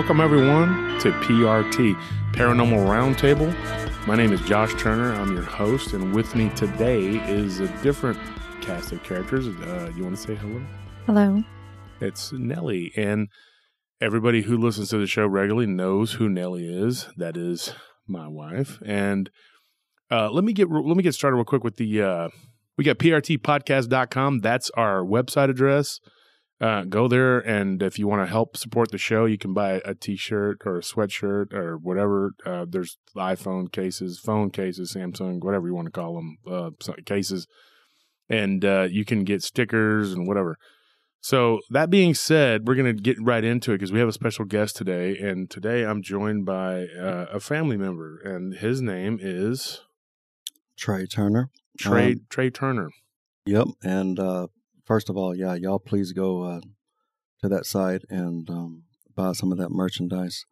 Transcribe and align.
Welcome, 0.00 0.22
everyone, 0.22 0.98
to 1.00 1.12
PRT, 1.12 1.94
Paranormal 2.32 2.86
Roundtable. 2.86 3.54
My 4.06 4.16
name 4.16 4.32
is 4.32 4.40
Josh 4.40 4.72
Turner. 4.80 5.12
I'm 5.12 5.34
your 5.34 5.42
host, 5.42 5.92
and 5.92 6.14
with 6.14 6.34
me 6.34 6.48
today 6.56 7.18
is 7.30 7.60
a 7.60 7.68
different 7.82 8.18
cast 8.62 8.92
of 8.92 9.02
characters. 9.02 9.46
Uh, 9.46 9.92
you 9.94 10.02
want 10.02 10.16
to 10.16 10.22
say 10.22 10.34
hello? 10.36 10.62
Hello. 11.04 11.44
It's 12.00 12.32
Nellie, 12.32 12.92
and 12.96 13.28
everybody 14.00 14.40
who 14.40 14.56
listens 14.56 14.88
to 14.88 14.96
the 14.96 15.06
show 15.06 15.26
regularly 15.26 15.66
knows 15.66 16.14
who 16.14 16.30
Nellie 16.30 16.66
is. 16.66 17.08
That 17.18 17.36
is 17.36 17.74
my 18.08 18.26
wife. 18.26 18.78
And 18.82 19.28
uh, 20.10 20.30
let 20.30 20.44
me 20.44 20.54
get 20.54 20.70
let 20.70 20.96
me 20.96 21.02
get 21.02 21.12
started 21.12 21.36
real 21.36 21.44
quick 21.44 21.62
with 21.62 21.76
the 21.76 22.02
uh, 22.02 22.28
we 22.78 22.84
got 22.84 22.96
prtpodcast.com. 22.96 24.38
That's 24.38 24.70
our 24.70 25.02
website 25.04 25.50
address. 25.50 26.00
Uh, 26.60 26.84
go 26.84 27.08
there, 27.08 27.38
and 27.38 27.82
if 27.82 27.98
you 27.98 28.06
want 28.06 28.20
to 28.20 28.30
help 28.30 28.54
support 28.54 28.90
the 28.90 28.98
show, 28.98 29.24
you 29.24 29.38
can 29.38 29.54
buy 29.54 29.80
a 29.82 29.94
T-shirt 29.94 30.60
or 30.66 30.76
a 30.76 30.82
sweatshirt 30.82 31.54
or 31.54 31.78
whatever. 31.78 32.32
Uh, 32.44 32.66
there's 32.68 32.98
iPhone 33.16 33.72
cases, 33.72 34.18
phone 34.18 34.50
cases, 34.50 34.92
Samsung, 34.94 35.42
whatever 35.42 35.66
you 35.66 35.74
want 35.74 35.86
to 35.86 35.90
call 35.90 36.16
them, 36.16 36.36
uh, 36.46 36.70
cases, 37.06 37.46
and 38.28 38.62
uh, 38.62 38.88
you 38.90 39.06
can 39.06 39.24
get 39.24 39.42
stickers 39.42 40.12
and 40.12 40.28
whatever. 40.28 40.58
So 41.22 41.60
that 41.70 41.88
being 41.88 42.14
said, 42.14 42.66
we're 42.66 42.74
going 42.74 42.94
to 42.94 43.02
get 43.02 43.16
right 43.22 43.44
into 43.44 43.72
it 43.72 43.76
because 43.76 43.92
we 43.92 43.98
have 43.98 44.08
a 44.08 44.12
special 44.12 44.44
guest 44.44 44.76
today, 44.76 45.16
and 45.16 45.50
today 45.50 45.84
I'm 45.84 46.02
joined 46.02 46.44
by 46.44 46.88
uh, 46.88 47.26
a 47.32 47.40
family 47.40 47.78
member, 47.78 48.18
and 48.22 48.54
his 48.54 48.82
name 48.82 49.18
is 49.20 49.80
Trey 50.76 51.06
Turner. 51.06 51.48
Trey 51.78 52.12
Um, 52.12 52.20
Trey 52.28 52.50
Turner. 52.50 52.90
Yep. 53.46 53.68
And 53.82 54.18
uh, 54.18 54.48
first 54.90 55.08
of 55.08 55.16
all, 55.16 55.36
yeah, 55.36 55.54
y'all 55.54 55.78
please 55.78 56.12
go 56.12 56.42
uh, 56.42 56.60
to 57.40 57.48
that 57.48 57.64
site 57.64 58.02
and 58.10 58.50
um, 58.50 58.82
buy 59.14 59.30
some 59.30 59.52
of 59.52 59.58
that 59.58 59.70
merchandise. 59.70 60.46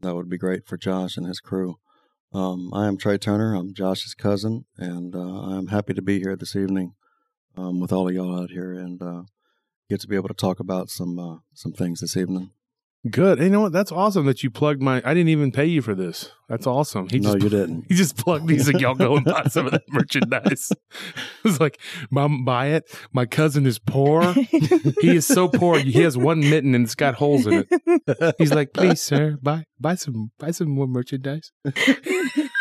That 0.00 0.14
would 0.14 0.30
be 0.30 0.38
great 0.38 0.66
for 0.66 0.78
Josh 0.78 1.18
and 1.18 1.26
his 1.26 1.38
crew. 1.38 1.76
Um, 2.32 2.72
I 2.72 2.86
am 2.86 2.96
Trey 2.96 3.18
Turner. 3.18 3.54
I'm 3.54 3.74
Josh's 3.74 4.14
cousin, 4.14 4.64
and 4.78 5.14
uh, 5.14 5.18
I'm 5.18 5.66
happy 5.66 5.92
to 5.92 6.00
be 6.00 6.18
here 6.18 6.34
this 6.34 6.56
evening 6.56 6.94
um, 7.58 7.78
with 7.78 7.92
all 7.92 8.08
of 8.08 8.14
y'all 8.14 8.40
out 8.40 8.52
here 8.52 8.72
and 8.72 9.02
uh, 9.02 9.22
get 9.90 10.00
to 10.00 10.08
be 10.08 10.16
able 10.16 10.28
to 10.28 10.34
talk 10.34 10.60
about 10.60 10.88
some 10.88 11.18
uh, 11.18 11.36
some 11.52 11.74
things 11.74 12.00
this 12.00 12.16
evening. 12.16 12.52
Good. 13.10 13.38
Hey, 13.38 13.44
you 13.44 13.50
know 13.50 13.60
what? 13.60 13.72
That's 13.72 13.92
awesome 13.92 14.24
that 14.26 14.42
you 14.42 14.50
plugged 14.50 14.80
my. 14.80 15.02
I 15.04 15.12
didn't 15.12 15.28
even 15.28 15.52
pay 15.52 15.66
you 15.66 15.82
for 15.82 15.94
this. 15.94 16.30
That's 16.48 16.66
awesome. 16.66 17.08
He 17.10 17.18
no, 17.18 17.32
just 17.32 17.44
you 17.44 17.50
didn't. 17.50 17.84
He 17.88 17.94
just 17.94 18.16
plugged 18.16 18.48
these 18.48 18.66
like 18.66 18.80
y'all 18.80 18.94
go 18.94 19.16
and 19.16 19.24
buy 19.24 19.44
some 19.44 19.66
of 19.66 19.72
that 19.72 19.82
merchandise. 19.88 20.72
It's 21.44 21.60
like, 21.60 21.78
Mom, 22.10 22.44
buy 22.46 22.68
it. 22.68 22.84
My 23.12 23.26
cousin 23.26 23.66
is 23.66 23.78
poor. 23.78 24.32
He 24.32 25.16
is 25.16 25.26
so 25.26 25.48
poor. 25.48 25.78
He 25.78 26.00
has 26.02 26.16
one 26.16 26.40
mitten 26.40 26.74
and 26.74 26.84
it's 26.84 26.94
got 26.94 27.14
holes 27.16 27.46
in 27.46 27.66
it. 27.68 28.34
He's 28.38 28.54
like, 28.54 28.72
please, 28.72 29.02
sir, 29.02 29.36
buy 29.42 29.64
buy 29.78 29.94
some 29.96 30.30
buy 30.38 30.50
some 30.52 30.70
more 30.70 30.86
merchandise. 30.86 31.52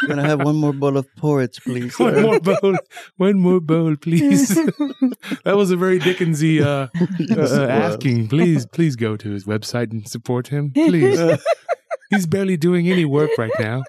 Can 0.07 0.19
I 0.19 0.27
have 0.27 0.43
one 0.43 0.55
more 0.55 0.73
bowl 0.73 0.97
of 0.97 1.07
porridge, 1.15 1.61
please? 1.63 1.97
One 1.99 2.21
more 2.21 2.39
bowl. 2.39 2.77
One 3.17 3.39
more 3.39 3.59
bowl, 3.59 3.95
please. 3.95 4.55
that 5.43 5.55
was 5.55 5.71
a 5.71 5.77
very 5.77 5.99
Dickensy 5.99 6.61
uh, 6.61 6.87
uh, 7.35 7.67
asking. 7.67 8.27
Please, 8.27 8.65
please 8.65 8.95
go 8.95 9.15
to 9.17 9.31
his 9.31 9.45
website 9.45 9.91
and 9.91 10.07
support 10.07 10.47
him. 10.47 10.71
Please. 10.71 11.19
He's 12.09 12.27
barely 12.27 12.57
doing 12.57 12.89
any 12.89 13.05
work 13.05 13.31
right 13.37 13.51
now. 13.59 13.83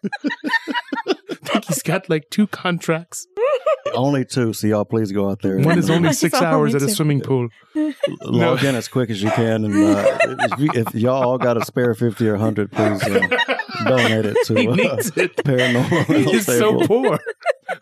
I 1.54 1.60
think 1.60 1.64
he's 1.66 1.82
got 1.82 2.10
like 2.10 2.30
two 2.30 2.46
contracts. 2.48 3.26
Only 3.94 4.24
two, 4.24 4.52
so 4.52 4.66
y'all 4.66 4.84
please 4.84 5.12
go 5.12 5.30
out 5.30 5.42
there. 5.42 5.58
One 5.58 5.78
is 5.78 5.88
only 5.88 6.08
It's 6.10 6.18
six 6.18 6.34
only 6.34 6.46
hours 6.46 6.74
at 6.74 6.82
a 6.82 6.88
swimming 6.88 7.20
pool. 7.20 7.48
log 8.22 8.64
in 8.64 8.74
as 8.74 8.88
quick 8.88 9.08
as 9.10 9.22
you 9.22 9.30
can, 9.30 9.64
and 9.64 9.74
uh, 9.74 10.18
if, 10.22 10.58
you, 10.58 10.70
if 10.74 10.94
y'all 10.94 11.22
all 11.22 11.38
got 11.38 11.56
a 11.56 11.64
spare 11.64 11.94
fifty 11.94 12.26
or 12.26 12.36
hundred, 12.36 12.72
please 12.72 13.02
uh, 13.04 13.20
donate 13.84 14.24
it 14.24 14.36
to 14.46 14.54
uh, 14.54 14.96
it. 15.16 15.36
Paranormal. 15.36 16.28
He's 16.28 16.46
so 16.46 16.84
poor. 16.86 17.20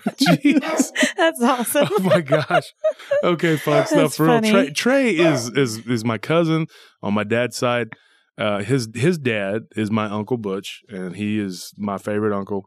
Jeez. 0.08 0.90
That's 1.16 1.40
awesome. 1.40 1.88
Oh 1.90 2.00
my 2.00 2.20
gosh. 2.20 2.74
Okay, 3.22 3.56
folks. 3.56 3.92
Now 3.92 4.02
That's 4.02 4.16
for 4.16 4.26
real. 4.26 4.40
Trey, 4.42 4.70
Trey 4.70 5.10
is 5.16 5.48
is 5.50 5.86
is 5.86 6.04
my 6.04 6.18
cousin 6.18 6.66
on 7.02 7.14
my 7.14 7.24
dad's 7.24 7.56
side. 7.56 7.88
Uh, 8.36 8.58
his 8.62 8.88
his 8.94 9.18
dad 9.18 9.62
is 9.76 9.90
my 9.90 10.06
uncle 10.06 10.36
Butch, 10.36 10.82
and 10.88 11.16
he 11.16 11.38
is 11.38 11.72
my 11.78 11.96
favorite 11.96 12.36
uncle. 12.36 12.66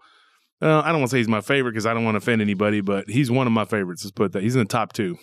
Uh, 0.61 0.81
I 0.81 0.91
don't 0.91 0.99
want 1.01 1.09
to 1.09 1.15
say 1.15 1.17
he's 1.19 1.27
my 1.27 1.41
favorite 1.41 1.71
because 1.71 1.85
I 1.85 1.93
don't 1.93 2.05
want 2.05 2.15
to 2.15 2.19
offend 2.19 2.41
anybody, 2.41 2.81
but 2.81 3.09
he's 3.09 3.29
one 3.29 3.47
of 3.47 3.53
my 3.53 3.65
favorites. 3.65 4.03
Let's 4.03 4.11
put 4.11 4.31
that. 4.33 4.43
He's 4.43 4.55
in 4.55 4.59
the 4.59 4.65
top 4.65 4.93
two. 4.93 5.17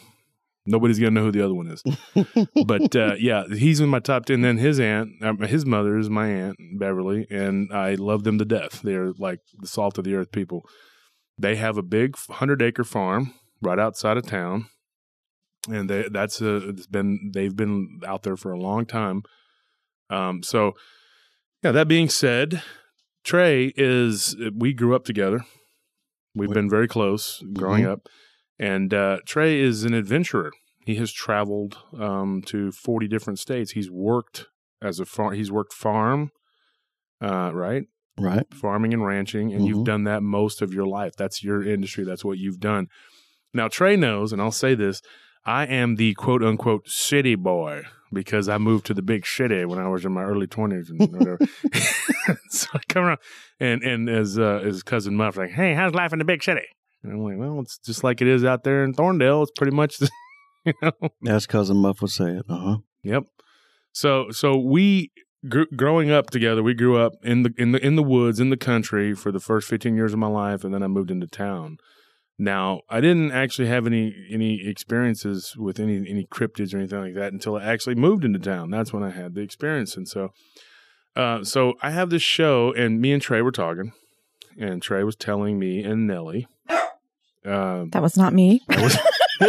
Nobody's 0.64 1.00
gonna 1.00 1.10
know 1.10 1.24
who 1.24 1.32
the 1.32 1.44
other 1.44 1.54
one 1.54 1.66
is, 1.66 1.82
but 2.66 2.94
uh, 2.94 3.16
yeah, 3.18 3.42
he's 3.48 3.80
in 3.80 3.88
my 3.88 3.98
top 3.98 4.26
ten. 4.26 4.42
Then 4.42 4.58
his 4.58 4.78
aunt, 4.78 5.10
um, 5.20 5.38
his 5.38 5.66
mother 5.66 5.98
is 5.98 6.08
my 6.08 6.28
aunt 6.28 6.56
Beverly, 6.78 7.26
and 7.30 7.72
I 7.72 7.94
love 7.94 8.22
them 8.22 8.38
to 8.38 8.44
death. 8.44 8.80
They're 8.80 9.12
like 9.18 9.40
the 9.58 9.66
salt 9.66 9.98
of 9.98 10.04
the 10.04 10.14
earth 10.14 10.30
people. 10.30 10.62
They 11.36 11.56
have 11.56 11.78
a 11.78 11.82
big 11.82 12.16
hundred 12.16 12.62
acre 12.62 12.84
farm 12.84 13.34
right 13.60 13.80
outside 13.80 14.16
of 14.16 14.24
town, 14.24 14.66
and 15.68 15.90
they, 15.90 16.04
that's 16.08 16.40
a, 16.40 16.68
it's 16.68 16.86
been 16.86 17.32
they've 17.34 17.56
been 17.56 18.00
out 18.06 18.22
there 18.22 18.36
for 18.36 18.52
a 18.52 18.60
long 18.60 18.86
time. 18.86 19.24
Um, 20.10 20.44
so 20.44 20.74
yeah. 21.62 21.72
That 21.72 21.88
being 21.88 22.08
said, 22.08 22.62
Trey 23.24 23.72
is 23.76 24.36
we 24.56 24.72
grew 24.72 24.94
up 24.94 25.04
together. 25.04 25.44
We've 26.34 26.48
We- 26.48 26.54
been 26.54 26.70
very 26.70 26.88
close 26.88 27.42
growing 27.52 27.84
Mhm. 27.84 27.90
up, 27.92 28.08
and 28.58 28.92
uh, 28.92 29.18
Trey 29.26 29.60
is 29.60 29.84
an 29.84 29.94
adventurer. 29.94 30.50
He 30.84 30.96
has 30.96 31.12
traveled 31.12 31.78
um, 31.98 32.42
to 32.46 32.72
forty 32.72 33.06
different 33.06 33.38
states. 33.38 33.72
He's 33.72 33.90
worked 33.90 34.48
as 34.80 34.98
a 34.98 35.04
farm. 35.06 35.34
He's 35.34 35.52
worked 35.52 35.72
farm, 35.72 36.30
uh, 37.20 37.52
right? 37.54 37.84
Right. 38.18 38.44
farming 38.52 38.92
and 38.92 39.04
ranching, 39.06 39.54
and 39.54 39.66
you've 39.66 39.78
Mhm. 39.78 39.84
done 39.86 40.04
that 40.04 40.22
most 40.22 40.60
of 40.60 40.74
your 40.74 40.86
life. 40.86 41.14
That's 41.16 41.42
your 41.42 41.62
industry. 41.62 42.04
That's 42.04 42.24
what 42.24 42.36
you've 42.38 42.60
done. 42.60 42.88
Now, 43.54 43.68
Trey 43.68 43.96
knows, 43.96 44.32
and 44.34 44.42
I'll 44.42 44.50
say 44.52 44.74
this 44.74 45.00
I 45.46 45.66
am 45.66 45.96
the 45.96 46.12
quote 46.14 46.42
unquote 46.44 46.88
city 46.88 47.34
boy 47.36 47.84
because 48.12 48.48
I 48.48 48.58
moved 48.58 48.86
to 48.86 48.94
the 48.94 49.02
big 49.02 49.26
city 49.26 49.64
when 49.64 49.78
I 49.78 49.88
was 49.88 50.04
in 50.04 50.12
my 50.12 50.22
early 50.22 50.46
20s 50.46 50.90
and 50.90 51.00
whatever. 51.00 51.38
so 52.50 52.68
I 52.74 52.80
come 52.88 53.04
around, 53.04 53.18
and, 53.60 53.82
and 53.82 54.08
as 54.08 54.38
uh, 54.38 54.60
his 54.64 54.82
cousin 54.82 55.16
Muff, 55.16 55.36
like, 55.36 55.50
hey, 55.50 55.74
how's 55.74 55.94
life 55.94 56.12
in 56.12 56.18
the 56.18 56.24
big 56.24 56.42
city? 56.42 56.66
And 57.02 57.12
I'm 57.12 57.20
like, 57.20 57.38
well, 57.38 57.60
it's 57.60 57.78
just 57.78 58.04
like 58.04 58.20
it 58.20 58.28
is 58.28 58.44
out 58.44 58.64
there 58.64 58.84
in 58.84 58.94
Thorndale. 58.94 59.42
It's 59.42 59.52
pretty 59.56 59.74
much, 59.74 59.98
the, 59.98 60.10
you 60.64 60.74
know, 60.82 60.92
As 61.26 61.46
cousin 61.46 61.78
Muff 61.78 62.00
would 62.00 62.10
say 62.10 62.30
it. 62.30 62.44
Uh 62.48 62.58
huh. 62.58 62.76
Yep. 63.02 63.24
So 63.92 64.30
so 64.30 64.56
we 64.56 65.10
gr- 65.48 65.64
growing 65.76 66.10
up 66.10 66.30
together, 66.30 66.62
we 66.62 66.74
grew 66.74 66.96
up 66.96 67.12
in 67.22 67.42
the 67.42 67.52
in 67.58 67.72
the 67.72 67.84
in 67.84 67.96
the 67.96 68.02
woods 68.02 68.40
in 68.40 68.50
the 68.50 68.56
country 68.56 69.14
for 69.14 69.32
the 69.32 69.40
first 69.40 69.68
15 69.68 69.96
years 69.96 70.12
of 70.12 70.18
my 70.18 70.28
life 70.28 70.64
and 70.64 70.72
then 70.72 70.82
I 70.82 70.86
moved 70.86 71.10
into 71.10 71.26
town. 71.26 71.78
Now, 72.38 72.80
I 72.88 73.00
didn't 73.00 73.30
actually 73.32 73.68
have 73.68 73.86
any 73.86 74.14
any 74.30 74.66
experiences 74.66 75.54
with 75.56 75.78
any 75.78 75.96
any 76.08 76.24
cryptids 76.26 76.74
or 76.74 76.78
anything 76.78 77.00
like 77.00 77.14
that 77.14 77.32
until 77.32 77.56
I 77.56 77.64
actually 77.64 77.94
moved 77.94 78.24
into 78.24 78.38
town. 78.38 78.70
That's 78.70 78.92
when 78.92 79.02
I 79.02 79.10
had 79.10 79.34
the 79.34 79.42
experience 79.42 79.96
and 79.96 80.08
so 80.08 80.30
uh 81.14 81.44
so 81.44 81.74
I 81.82 81.90
have 81.90 82.10
this 82.10 82.22
show 82.22 82.72
and 82.72 83.00
me 83.00 83.12
and 83.12 83.20
Trey 83.22 83.42
were 83.42 83.52
talking 83.52 83.92
and 84.58 84.80
Trey 84.82 85.04
was 85.04 85.14
telling 85.14 85.58
me 85.58 85.82
and 85.84 86.06
Nellie 86.06 86.46
um 87.44 87.90
That 87.90 88.02
was 88.02 88.16
not 88.16 88.32
me. 88.32 88.62
that 88.68 88.82
was- 88.82 88.98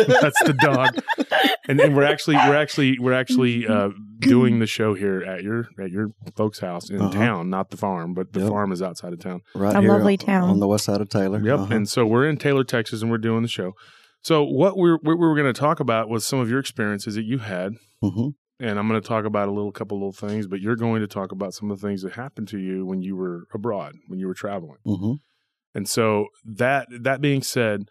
that's 0.07 0.41
the 0.43 0.53
dog 0.53 0.99
and, 1.67 1.79
and 1.79 1.95
we're 1.95 2.03
actually 2.03 2.35
we're 2.35 2.55
actually 2.55 2.97
we're 2.99 3.13
actually 3.13 3.67
uh, 3.67 3.89
doing 4.19 4.59
the 4.59 4.67
show 4.67 4.93
here 4.93 5.21
at 5.23 5.43
your 5.43 5.67
at 5.79 5.89
your 5.91 6.09
folks' 6.35 6.59
house 6.59 6.89
in 6.89 6.99
Uh-huh. 7.01 7.11
town, 7.11 7.49
not 7.49 7.69
the 7.69 7.77
farm, 7.77 8.13
but 8.13 8.33
the 8.33 8.39
Yep. 8.41 8.49
farm 8.49 8.71
is 8.71 8.81
outside 8.81 9.13
of 9.13 9.19
town. 9.19 9.41
Right 9.55 9.75
A 9.75 9.79
here 9.81 9.89
lovely 9.89 10.13
on- 10.13 10.17
town. 10.25 10.49
on 10.49 10.59
the 10.59 10.67
west 10.67 10.85
side 10.85 11.01
of 11.01 11.09
Taylor. 11.09 11.41
Yep. 11.43 11.59
Uh-huh. 11.59 11.73
And 11.75 11.87
so 11.89 12.05
we're 12.05 12.27
in 12.27 12.37
Taylor, 12.37 12.63
Texas, 12.63 13.01
and 13.01 13.11
we're 13.11 13.17
doing 13.17 13.41
the 13.41 13.47
show. 13.47 13.73
So 14.21 14.43
what 14.43 14.77
we're 14.77 14.97
what 15.01 15.17
we 15.17 15.27
were 15.27 15.35
going 15.35 15.51
to 15.53 15.59
talk 15.59 15.79
about 15.79 16.09
was 16.09 16.25
some 16.25 16.39
of 16.39 16.49
your 16.49 16.59
experiences 16.59 17.15
that 17.15 17.23
you 17.25 17.39
had, 17.39 17.73
Mhm. 18.03 18.33
and 18.59 18.79
I'm 18.79 18.87
going 18.87 19.01
to 19.01 19.07
talk 19.07 19.25
about 19.25 19.49
a 19.49 19.51
little 19.51 19.71
couple 19.73 19.97
little 19.97 20.13
things, 20.13 20.47
but 20.47 20.61
you're 20.61 20.77
going 20.77 21.01
to 21.01 21.07
talk 21.07 21.31
about 21.31 21.53
some 21.53 21.69
of 21.71 21.79
the 21.81 21.87
things 21.87 22.01
that 22.03 22.13
happened 22.13 22.47
to 22.49 22.57
you 22.59 22.85
when 22.85 23.01
you 23.01 23.15
were 23.17 23.43
abroad, 23.53 23.95
when 24.07 24.19
you 24.19 24.27
were 24.27 24.33
traveling. 24.33 24.77
Mhm. 24.87 25.17
And 25.75 25.87
so 25.89 26.27
that 26.45 26.87
that 27.01 27.19
being 27.19 27.41
said, 27.41 27.89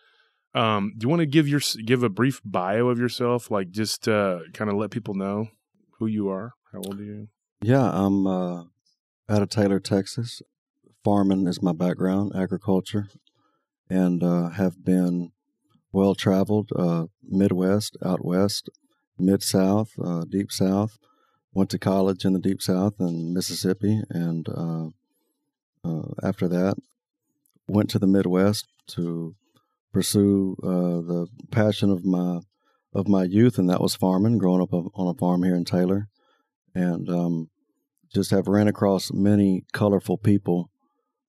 um, 0.54 0.92
do 0.96 1.04
you 1.04 1.08
want 1.08 1.20
to 1.20 1.26
give 1.26 1.48
your 1.48 1.60
give 1.84 2.02
a 2.02 2.08
brief 2.08 2.40
bio 2.44 2.88
of 2.88 2.98
yourself, 2.98 3.50
like 3.50 3.70
just 3.70 4.08
uh, 4.08 4.40
kind 4.52 4.70
of 4.70 4.76
let 4.76 4.90
people 4.90 5.14
know 5.14 5.48
who 5.98 6.06
you 6.06 6.28
are? 6.28 6.52
How 6.72 6.78
old 6.78 7.00
are 7.00 7.04
you? 7.04 7.28
Yeah, 7.62 7.90
I'm 7.90 8.26
uh, 8.26 8.64
out 9.28 9.42
of 9.42 9.48
Taylor, 9.48 9.80
Texas. 9.80 10.42
Farming 11.04 11.46
is 11.46 11.62
my 11.62 11.72
background, 11.72 12.32
agriculture, 12.36 13.08
and 13.88 14.22
uh, 14.22 14.50
have 14.50 14.84
been 14.84 15.32
well 15.90 16.14
traveled 16.14 16.70
uh, 16.76 17.06
Midwest, 17.22 17.96
out 18.04 18.24
west, 18.24 18.68
mid 19.18 19.42
South, 19.42 19.92
uh, 20.02 20.24
deep 20.28 20.52
South. 20.52 20.98
Went 21.54 21.70
to 21.70 21.78
college 21.78 22.24
in 22.24 22.32
the 22.32 22.38
deep 22.38 22.62
South 22.62 22.94
in 22.98 23.34
Mississippi, 23.34 24.02
and 24.10 24.48
uh, 24.48 24.88
after 26.22 26.48
that, 26.48 26.76
went 27.68 27.90
to 27.90 27.98
the 27.98 28.06
Midwest 28.06 28.66
to 28.88 29.34
pursue 29.92 30.56
uh, 30.62 31.00
the 31.06 31.26
passion 31.50 31.90
of 31.90 32.04
my 32.04 32.40
of 32.94 33.08
my 33.08 33.24
youth, 33.24 33.58
and 33.58 33.68
that 33.70 33.80
was 33.80 33.94
farming. 33.94 34.38
Growing 34.38 34.62
up 34.62 34.72
on 34.72 35.06
a 35.06 35.14
farm 35.14 35.42
here 35.42 35.56
in 35.56 35.64
Taylor, 35.64 36.08
and 36.74 37.08
um, 37.08 37.50
just 38.14 38.30
have 38.30 38.48
ran 38.48 38.68
across 38.68 39.12
many 39.12 39.64
colorful 39.72 40.18
people 40.18 40.70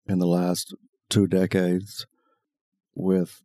in 0.07 0.19
the 0.19 0.27
last 0.27 0.75
two 1.09 1.27
decades 1.27 2.05
with 2.95 3.41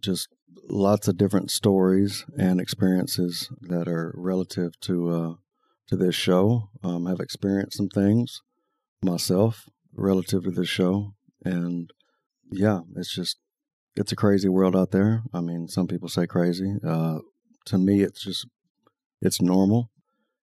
just 0.00 0.28
lots 0.68 1.08
of 1.08 1.16
different 1.16 1.50
stories 1.50 2.24
and 2.38 2.60
experiences 2.60 3.50
that 3.60 3.88
are 3.88 4.14
relative 4.16 4.78
to 4.80 5.10
uh, 5.10 5.34
to 5.88 5.96
this 5.96 6.14
show. 6.14 6.70
Um, 6.82 7.06
I've 7.06 7.20
experienced 7.20 7.76
some 7.76 7.88
things 7.88 8.40
myself 9.02 9.68
relative 9.94 10.44
to 10.44 10.50
this 10.50 10.68
show, 10.68 11.14
and 11.44 11.90
yeah, 12.50 12.80
it's 12.96 13.14
just 13.14 13.38
it's 13.98 14.12
a 14.12 14.16
crazy 14.16 14.48
world 14.48 14.76
out 14.76 14.92
there. 14.92 15.22
I 15.34 15.40
mean, 15.40 15.66
some 15.68 15.88
people 15.88 16.08
say 16.08 16.26
crazy. 16.26 16.76
Uh, 16.86 17.18
to 17.66 17.78
me, 17.78 18.02
it's 18.02 18.22
just 18.22 18.46
it's 19.20 19.42
normal, 19.42 19.90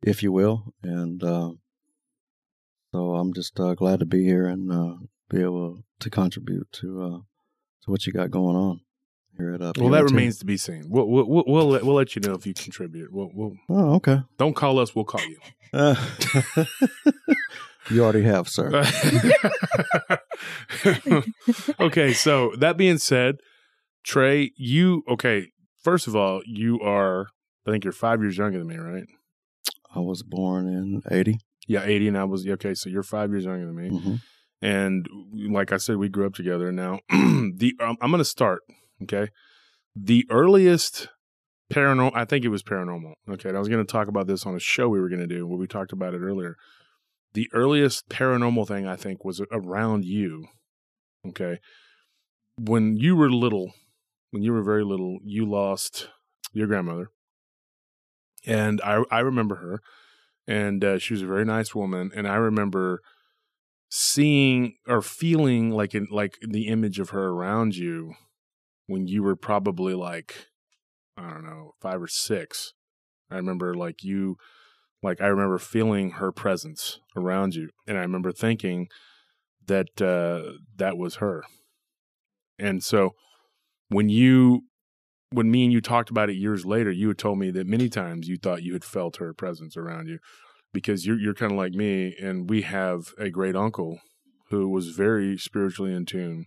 if 0.02 0.22
you 0.22 0.30
will, 0.32 0.74
and 0.82 1.22
uh, 1.24 1.52
so 2.92 3.14
I'm 3.16 3.32
just 3.32 3.58
uh, 3.58 3.74
glad 3.74 4.00
to 4.00 4.06
be 4.06 4.24
here 4.24 4.46
and 4.46 4.70
uh, 4.70 4.94
be 5.30 5.40
able 5.40 5.82
to 6.00 6.10
contribute 6.10 6.70
to 6.72 7.02
uh, 7.02 7.18
to 7.84 7.90
what 7.90 8.06
you 8.06 8.12
got 8.12 8.30
going 8.30 8.56
on 8.56 8.80
here 9.38 9.54
at 9.54 9.62
uh, 9.62 9.72
Well, 9.78 9.90
that 9.90 10.04
remains 10.04 10.38
to 10.38 10.44
be 10.44 10.58
seen. 10.58 10.84
We'll 10.88 11.06
we'll 11.06 11.26
we'll, 11.26 11.44
we'll, 11.46 11.68
let, 11.68 11.84
we'll 11.84 11.94
let 11.96 12.14
you 12.14 12.22
know 12.22 12.34
if 12.34 12.46
you 12.46 12.54
contribute. 12.54 13.12
We'll, 13.12 13.30
we'll 13.32 13.56
Oh, 13.70 13.94
okay. 13.94 14.20
don't 14.36 14.54
call 14.54 14.78
us. 14.78 14.94
We'll 14.94 15.04
call 15.06 15.22
you. 15.22 15.38
You 17.90 18.05
already 18.05 18.23
have, 18.23 18.49
sir. 18.49 18.69
okay, 21.81 22.12
so 22.12 22.52
that 22.58 22.76
being 22.76 22.99
said, 22.99 23.37
Trey, 24.05 24.52
you 24.56 25.02
okay? 25.08 25.49
First 25.82 26.06
of 26.06 26.17
all, 26.17 26.43
you 26.46 26.81
are. 26.81 27.29
I 27.67 27.70
think 27.70 27.85
you're 27.85 27.93
five 27.93 28.20
years 28.20 28.38
younger 28.38 28.58
than 28.58 28.69
me, 28.69 28.76
right? 28.76 29.05
I 29.94 30.00
was 30.00 30.23
born 30.23 30.67
in 30.67 31.02
'80. 31.11 31.38
Yeah, 31.67 31.82
eighty, 31.85 32.08
and 32.08 32.17
I 32.17 32.25
was 32.25 32.46
okay. 32.46 32.75
So 32.75 32.88
you're 32.88 33.02
five 33.02 33.31
years 33.31 33.44
younger 33.44 33.67
than 33.67 33.76
me, 33.76 33.88
hmm 33.88 34.14
and 34.61 35.08
like 35.32 35.73
I 35.73 35.76
said, 35.76 35.96
we 35.96 36.08
grew 36.08 36.26
up 36.26 36.34
together. 36.34 36.73
Now, 36.73 37.00
the 37.11 37.75
um, 37.81 37.96
I'm 38.00 38.11
going 38.11 38.19
to 38.19 38.25
start. 38.25 38.62
Okay, 39.02 39.29
the 39.94 40.26
earliest 40.31 41.08
paranormal. 41.73 42.12
I 42.14 42.25
think 42.25 42.44
it 42.44 42.49
was 42.49 42.62
paranormal. 42.62 43.14
Okay, 43.31 43.49
and 43.49 43.56
I 43.56 43.61
was 43.61 43.69
going 43.69 43.84
to 43.84 43.91
talk 43.91 44.08
about 44.08 44.26
this 44.26 44.46
on 44.46 44.55
a 44.55 44.61
show 44.61 44.88
we 44.88 45.00
were 45.00 45.08
going 45.08 45.20
to 45.20 45.26
do 45.26 45.46
where 45.46 45.58
we 45.58 45.67
talked 45.67 45.93
about 45.93 46.14
it 46.14 46.20
earlier. 46.20 46.56
The 47.34 47.48
earliest 47.52 48.08
paranormal 48.08 48.66
thing 48.66 48.86
I 48.86 48.96
think 48.96 49.25
was 49.25 49.40
around 49.52 50.04
you. 50.04 50.46
Okay, 51.26 51.58
when 52.56 52.96
you 52.96 53.16
were 53.16 53.30
little, 53.30 53.72
when 54.30 54.42
you 54.42 54.52
were 54.52 54.62
very 54.62 54.84
little, 54.84 55.19
you 55.25 55.44
lost 55.48 56.08
your 56.52 56.66
grandmother, 56.66 57.10
and 58.46 58.80
I 58.82 59.02
I 59.10 59.20
remember 59.20 59.56
her, 59.56 59.80
and 60.46 60.84
uh, 60.84 60.98
she 60.98 61.14
was 61.14 61.22
a 61.22 61.26
very 61.26 61.44
nice 61.44 61.75
woman, 61.75 62.10
and 62.14 62.26
I 62.26 62.36
remember 62.36 63.02
seeing 63.90 64.74
or 64.86 65.02
feeling 65.02 65.70
like 65.70 65.94
in 65.94 66.06
like 66.10 66.38
the 66.46 66.69
image 66.69 66.98
of 66.98 67.10
her 67.10 67.28
around 67.28 67.76
you 67.76 68.14
when 68.86 69.06
you 69.06 69.22
were 69.22 69.36
probably 69.36 69.94
like 69.94 70.46
I 71.16 71.31
don't 71.31 71.44
know 71.44 71.74
five 71.81 72.02
or 72.02 72.08
six. 72.08 72.74
I 73.31 73.36
remember 73.36 73.74
like 73.74 74.02
you, 74.02 74.36
like 75.02 75.20
I 75.20 75.26
remember 75.26 75.58
feeling 75.58 76.12
her 76.12 76.32
presence 76.32 77.00
around 77.16 77.54
you, 77.54 77.70
and 77.86 77.96
I 77.96 78.02
remember 78.02 78.32
thinking 78.32 78.88
that 79.66 80.00
uh, 80.00 80.58
that 80.76 80.96
was 80.96 81.16
her. 81.16 81.44
And 82.58 82.82
so 82.82 83.14
when 83.88 84.08
you 84.08 84.62
when 85.30 85.50
me 85.50 85.64
and 85.64 85.72
you 85.72 85.80
talked 85.80 86.10
about 86.10 86.30
it 86.30 86.36
years 86.36 86.64
later, 86.64 86.90
you 86.90 87.08
had 87.08 87.18
told 87.18 87.38
me 87.38 87.50
that 87.50 87.66
many 87.66 87.88
times 87.88 88.28
you 88.28 88.36
thought 88.36 88.62
you 88.62 88.72
had 88.72 88.84
felt 88.84 89.16
her 89.18 89.34
presence 89.34 89.76
around 89.76 90.08
you 90.08 90.18
because 90.72 91.06
you're 91.06 91.18
you're 91.18 91.34
kind 91.34 91.52
of 91.52 91.58
like 91.58 91.72
me, 91.72 92.14
and 92.20 92.48
we 92.48 92.62
have 92.62 93.12
a 93.18 93.30
great 93.30 93.56
uncle 93.56 94.00
who 94.50 94.68
was 94.68 94.88
very 94.90 95.36
spiritually 95.36 95.94
in 95.94 96.06
tune, 96.06 96.46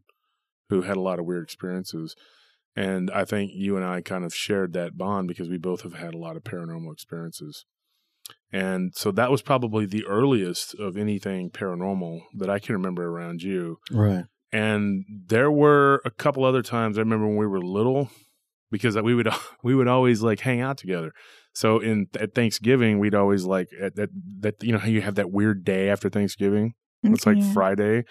who 0.70 0.82
had 0.82 0.98
a 0.98 1.02
lot 1.02 1.20
of 1.20 1.26
weird 1.26 1.44
experiences, 1.44 2.16
and 2.76 3.12
I 3.12 3.26
think 3.26 3.52
you 3.54 3.76
and 3.76 3.86
I 3.86 4.02
kind 4.02 4.24
of 4.26 4.34
shared 4.34 4.74
that 4.74 4.98
bond 4.98 5.28
because 5.28 5.50
we 5.50 5.58
both 5.58 5.82
have 5.82 5.94
had 5.94 6.14
a 6.14 6.20
lot 6.20 6.36
of 6.36 6.44
paranormal 6.44 6.92
experiences, 6.92 7.66
and 8.52 8.94
so 8.96 9.12
that 9.12 9.32
was 9.32 9.42
probably 9.42 9.86
the 9.86 10.06
earliest 10.06 10.76
of 10.76 10.98
anything 10.98 11.50
paranormal 11.50 12.22
that 12.38 12.50
I 12.50 12.60
can 12.60 12.74
remember 12.76 13.08
around 13.08 13.42
you. 13.42 13.78
Right. 13.92 14.26
And 14.52 15.06
there 15.28 15.50
were 15.52 16.02
a 16.04 16.12
couple 16.12 16.44
other 16.44 16.62
times 16.62 16.98
I 16.98 17.02
remember 17.02 17.28
when 17.28 17.38
we 17.38 17.48
were 17.48 17.62
little 17.62 18.10
because 18.70 18.96
we 18.98 19.14
would 19.16 19.30
we 19.64 19.76
would 19.76 19.88
always 19.88 20.22
like 20.22 20.42
hang 20.42 20.62
out 20.62 20.78
together. 20.78 21.12
So 21.54 21.80
in 21.80 22.08
at 22.20 22.34
Thanksgiving, 22.34 23.00
we'd 23.00 23.16
always 23.16 23.46
like 23.46 23.70
at 23.80 23.96
that 23.96 24.10
that 24.40 24.56
you 24.62 24.72
know 24.72 24.80
how 24.80 24.88
you 24.88 25.02
have 25.02 25.16
that 25.16 25.32
weird 25.32 25.64
day 25.64 25.90
after 25.90 26.10
Thanksgiving. 26.10 26.74
It's 27.04 27.26
like 27.26 27.38
Yeah. 27.38 27.54
Friday, 27.54 28.04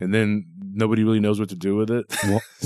and 0.00 0.12
then 0.12 0.46
nobody 0.72 1.04
really 1.04 1.20
knows 1.20 1.40
what 1.40 1.48
to 1.48 1.54
do 1.56 1.74
with 1.76 1.90
it. 1.90 2.04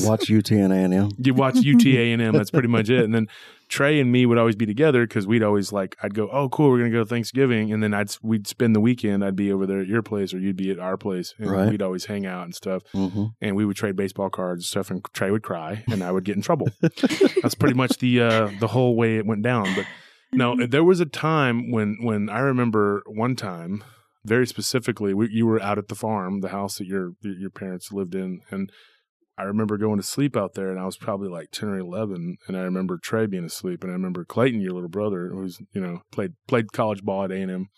Watch 0.04 0.30
UT 0.30 0.50
and 0.50 0.72
A&M. 0.72 1.10
you 1.18 1.32
watch 1.34 1.56
UT 1.58 1.64
and 1.86 2.20
A&M. 2.22 2.32
That's 2.32 2.50
pretty 2.50 2.68
much 2.68 2.90
it. 2.90 3.04
And 3.04 3.14
then 3.14 3.28
Trey 3.68 4.00
and 4.00 4.10
me 4.10 4.26
would 4.26 4.36
always 4.36 4.56
be 4.56 4.66
together 4.66 5.06
because 5.06 5.28
we'd 5.28 5.44
always 5.44 5.70
like 5.72 5.96
I'd 6.02 6.12
go, 6.14 6.28
oh 6.32 6.48
cool, 6.48 6.70
we're 6.70 6.78
gonna 6.78 6.90
go 6.90 7.04
Thanksgiving, 7.04 7.72
and 7.72 7.80
then 7.82 7.94
I'd 7.94 8.10
we'd 8.20 8.48
spend 8.48 8.74
the 8.74 8.80
weekend. 8.80 9.24
I'd 9.24 9.36
be 9.36 9.52
over 9.52 9.64
there 9.64 9.78
at 9.80 9.86
your 9.86 10.02
place, 10.02 10.34
or 10.34 10.40
you'd 10.40 10.56
be 10.56 10.72
at 10.72 10.80
our 10.80 10.96
place, 10.96 11.34
and 11.38 11.48
Right. 11.48 11.70
we'd 11.70 11.80
always 11.82 12.06
hang 12.06 12.26
out 12.26 12.42
and 12.44 12.54
stuff. 12.54 12.82
hmm 12.92 13.26
And 13.40 13.54
we 13.54 13.64
would 13.64 13.76
trade 13.76 13.94
baseball 13.94 14.28
cards 14.28 14.62
and 14.62 14.66
stuff, 14.66 14.90
and 14.90 15.04
Trey 15.14 15.30
would 15.30 15.44
cry, 15.44 15.84
and 15.88 16.02
I 16.02 16.10
would 16.10 16.24
get 16.24 16.34
in 16.34 16.42
trouble. 16.42 16.68
That's 16.80 17.54
pretty 17.54 17.74
much 17.74 17.98
the 17.98 18.20
uh, 18.22 18.50
the 18.58 18.66
whole 18.68 18.96
way 18.96 19.18
it 19.18 19.24
went 19.26 19.42
down. 19.42 19.68
But 19.76 19.86
no, 20.32 20.66
there 20.66 20.82
was 20.84 20.98
a 20.98 21.06
time 21.06 21.70
when 21.70 21.98
when 22.02 22.28
I 22.28 22.40
remember 22.40 23.04
one 23.06 23.36
time 23.36 23.84
very 24.24 24.46
specifically, 24.46 25.14
we, 25.14 25.28
you 25.30 25.46
were 25.46 25.62
out 25.62 25.78
at 25.78 25.88
the 25.88 25.94
farm, 25.94 26.40
the 26.40 26.48
house 26.48 26.78
that 26.78 26.86
your 26.86 27.12
your 27.22 27.50
parents 27.50 27.92
lived 27.92 28.14
in, 28.14 28.40
and 28.50 28.70
I 29.38 29.44
remember 29.44 29.78
going 29.78 29.96
to 29.96 30.06
sleep 30.06 30.36
out 30.36 30.54
there, 30.54 30.70
and 30.70 30.78
I 30.78 30.84
was 30.84 30.98
probably 30.98 31.28
like 31.28 31.50
ten 31.50 31.70
or 31.70 31.78
eleven, 31.78 32.36
and 32.46 32.56
I 32.56 32.60
remember 32.60 32.98
Trey 32.98 33.26
being 33.26 33.44
asleep, 33.44 33.82
and 33.82 33.90
I 33.90 33.94
remember 33.94 34.24
Clayton, 34.24 34.60
your 34.60 34.72
little 34.72 34.88
brother, 34.88 35.30
who's 35.32 35.58
you 35.72 35.80
know 35.80 36.02
played 36.12 36.32
played 36.46 36.72
college 36.72 37.02
ball 37.02 37.24
at 37.24 37.32
A 37.32 37.36
and 37.36 37.50
M, 37.50 37.68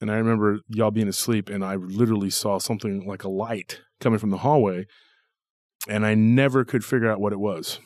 and 0.00 0.10
I 0.10 0.16
remember 0.16 0.60
y'all 0.68 0.90
being 0.90 1.08
asleep, 1.08 1.48
and 1.48 1.64
I 1.64 1.76
literally 1.76 2.30
saw 2.30 2.58
something 2.58 3.06
like 3.06 3.24
a 3.24 3.30
light 3.30 3.80
coming 4.00 4.18
from 4.18 4.30
the 4.30 4.38
hallway, 4.38 4.86
and 5.88 6.04
I 6.04 6.14
never 6.14 6.64
could 6.64 6.84
figure 6.84 7.10
out 7.10 7.20
what 7.20 7.32
it 7.32 7.40
was 7.40 7.80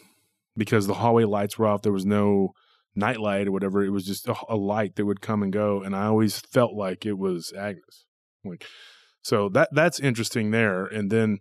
because 0.56 0.86
the 0.86 0.94
hallway 0.94 1.24
lights 1.24 1.58
were 1.58 1.66
off. 1.66 1.82
There 1.82 1.92
was 1.92 2.06
no 2.06 2.52
night 2.94 3.20
light 3.20 3.48
or 3.48 3.52
whatever. 3.52 3.84
It 3.84 3.90
was 3.90 4.04
just 4.04 4.28
a, 4.28 4.34
a 4.48 4.56
light 4.56 4.96
that 4.96 5.06
would 5.06 5.20
come 5.20 5.42
and 5.42 5.52
go, 5.52 5.82
and 5.82 5.94
I 5.94 6.06
always 6.06 6.40
felt 6.40 6.74
like 6.74 7.06
it 7.06 7.18
was 7.18 7.52
Agnes. 7.56 8.04
Like, 8.44 8.66
so 9.22 9.48
that 9.50 9.68
that's 9.72 10.00
interesting 10.00 10.50
there. 10.50 10.84
And 10.84 11.10
then 11.10 11.38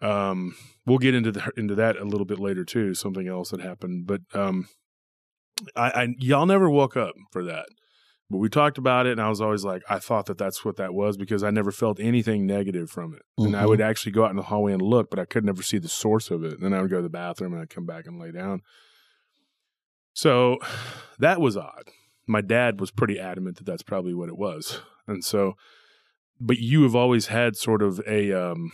um, 0.00 0.54
we'll 0.86 0.98
get 0.98 1.14
into 1.14 1.32
the, 1.32 1.52
into 1.56 1.74
that 1.76 1.96
a 1.96 2.04
little 2.04 2.26
bit 2.26 2.38
later 2.38 2.64
too. 2.64 2.94
Something 2.94 3.28
else 3.28 3.50
that 3.50 3.60
happened, 3.60 4.06
but 4.06 4.22
um, 4.34 4.68
I, 5.76 5.90
I 5.90 6.08
y'all 6.18 6.46
never 6.46 6.68
woke 6.68 6.96
up 6.96 7.14
for 7.30 7.44
that. 7.44 7.66
But 8.30 8.38
we 8.38 8.48
talked 8.48 8.78
about 8.78 9.06
it, 9.06 9.12
and 9.12 9.20
I 9.20 9.28
was 9.28 9.42
always 9.42 9.62
like, 9.62 9.82
I 9.90 9.98
thought 9.98 10.24
that 10.24 10.38
that's 10.38 10.64
what 10.64 10.76
that 10.76 10.94
was 10.94 11.18
because 11.18 11.44
I 11.44 11.50
never 11.50 11.70
felt 11.70 12.00
anything 12.00 12.46
negative 12.46 12.90
from 12.90 13.12
it. 13.12 13.20
And 13.36 13.54
I 13.54 13.66
would 13.66 13.82
actually 13.82 14.12
go 14.12 14.24
out 14.24 14.30
in 14.30 14.36
the 14.36 14.42
hallway 14.44 14.72
and 14.72 14.80
look, 14.80 15.10
but 15.10 15.18
I 15.18 15.26
could 15.26 15.44
never 15.44 15.62
see 15.62 15.76
the 15.76 15.88
source 15.88 16.30
of 16.30 16.42
it. 16.42 16.54
And 16.54 16.62
then 16.62 16.72
I 16.72 16.80
would 16.80 16.90
go 16.90 16.96
to 16.96 17.02
the 17.02 17.10
bathroom 17.10 17.52
and 17.52 17.60
I'd 17.60 17.68
come 17.68 17.84
back 17.84 18.06
and 18.06 18.18
lay 18.18 18.32
down. 18.32 18.62
So 20.14 20.58
that 21.18 21.40
was 21.40 21.56
odd. 21.56 21.84
My 22.26 22.40
dad 22.40 22.80
was 22.80 22.90
pretty 22.90 23.18
adamant 23.18 23.56
that 23.58 23.66
that's 23.66 23.82
probably 23.82 24.14
what 24.14 24.28
it 24.28 24.38
was. 24.38 24.80
And 25.06 25.24
so, 25.24 25.54
but 26.40 26.58
you 26.58 26.82
have 26.84 26.94
always 26.94 27.26
had 27.26 27.56
sort 27.56 27.82
of 27.82 28.00
a, 28.06 28.32
um, 28.32 28.70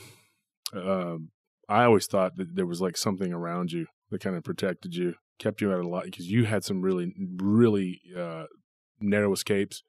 um 0.74 1.30
I 1.68 1.84
always 1.84 2.06
thought 2.06 2.36
that 2.36 2.54
there 2.56 2.66
was 2.66 2.80
like 2.80 2.96
something 2.96 3.32
around 3.32 3.72
you 3.72 3.86
that 4.10 4.22
kind 4.22 4.36
of 4.36 4.44
protected 4.44 4.94
you, 4.94 5.14
kept 5.38 5.60
you 5.60 5.70
out 5.70 5.80
of 5.80 5.84
a 5.84 5.88
lot 5.88 6.04
because 6.04 6.30
you 6.30 6.44
had 6.44 6.64
some 6.64 6.80
really, 6.80 7.12
really 7.36 8.00
uh, 8.16 8.44
narrow 9.00 9.32
escapes, 9.32 9.82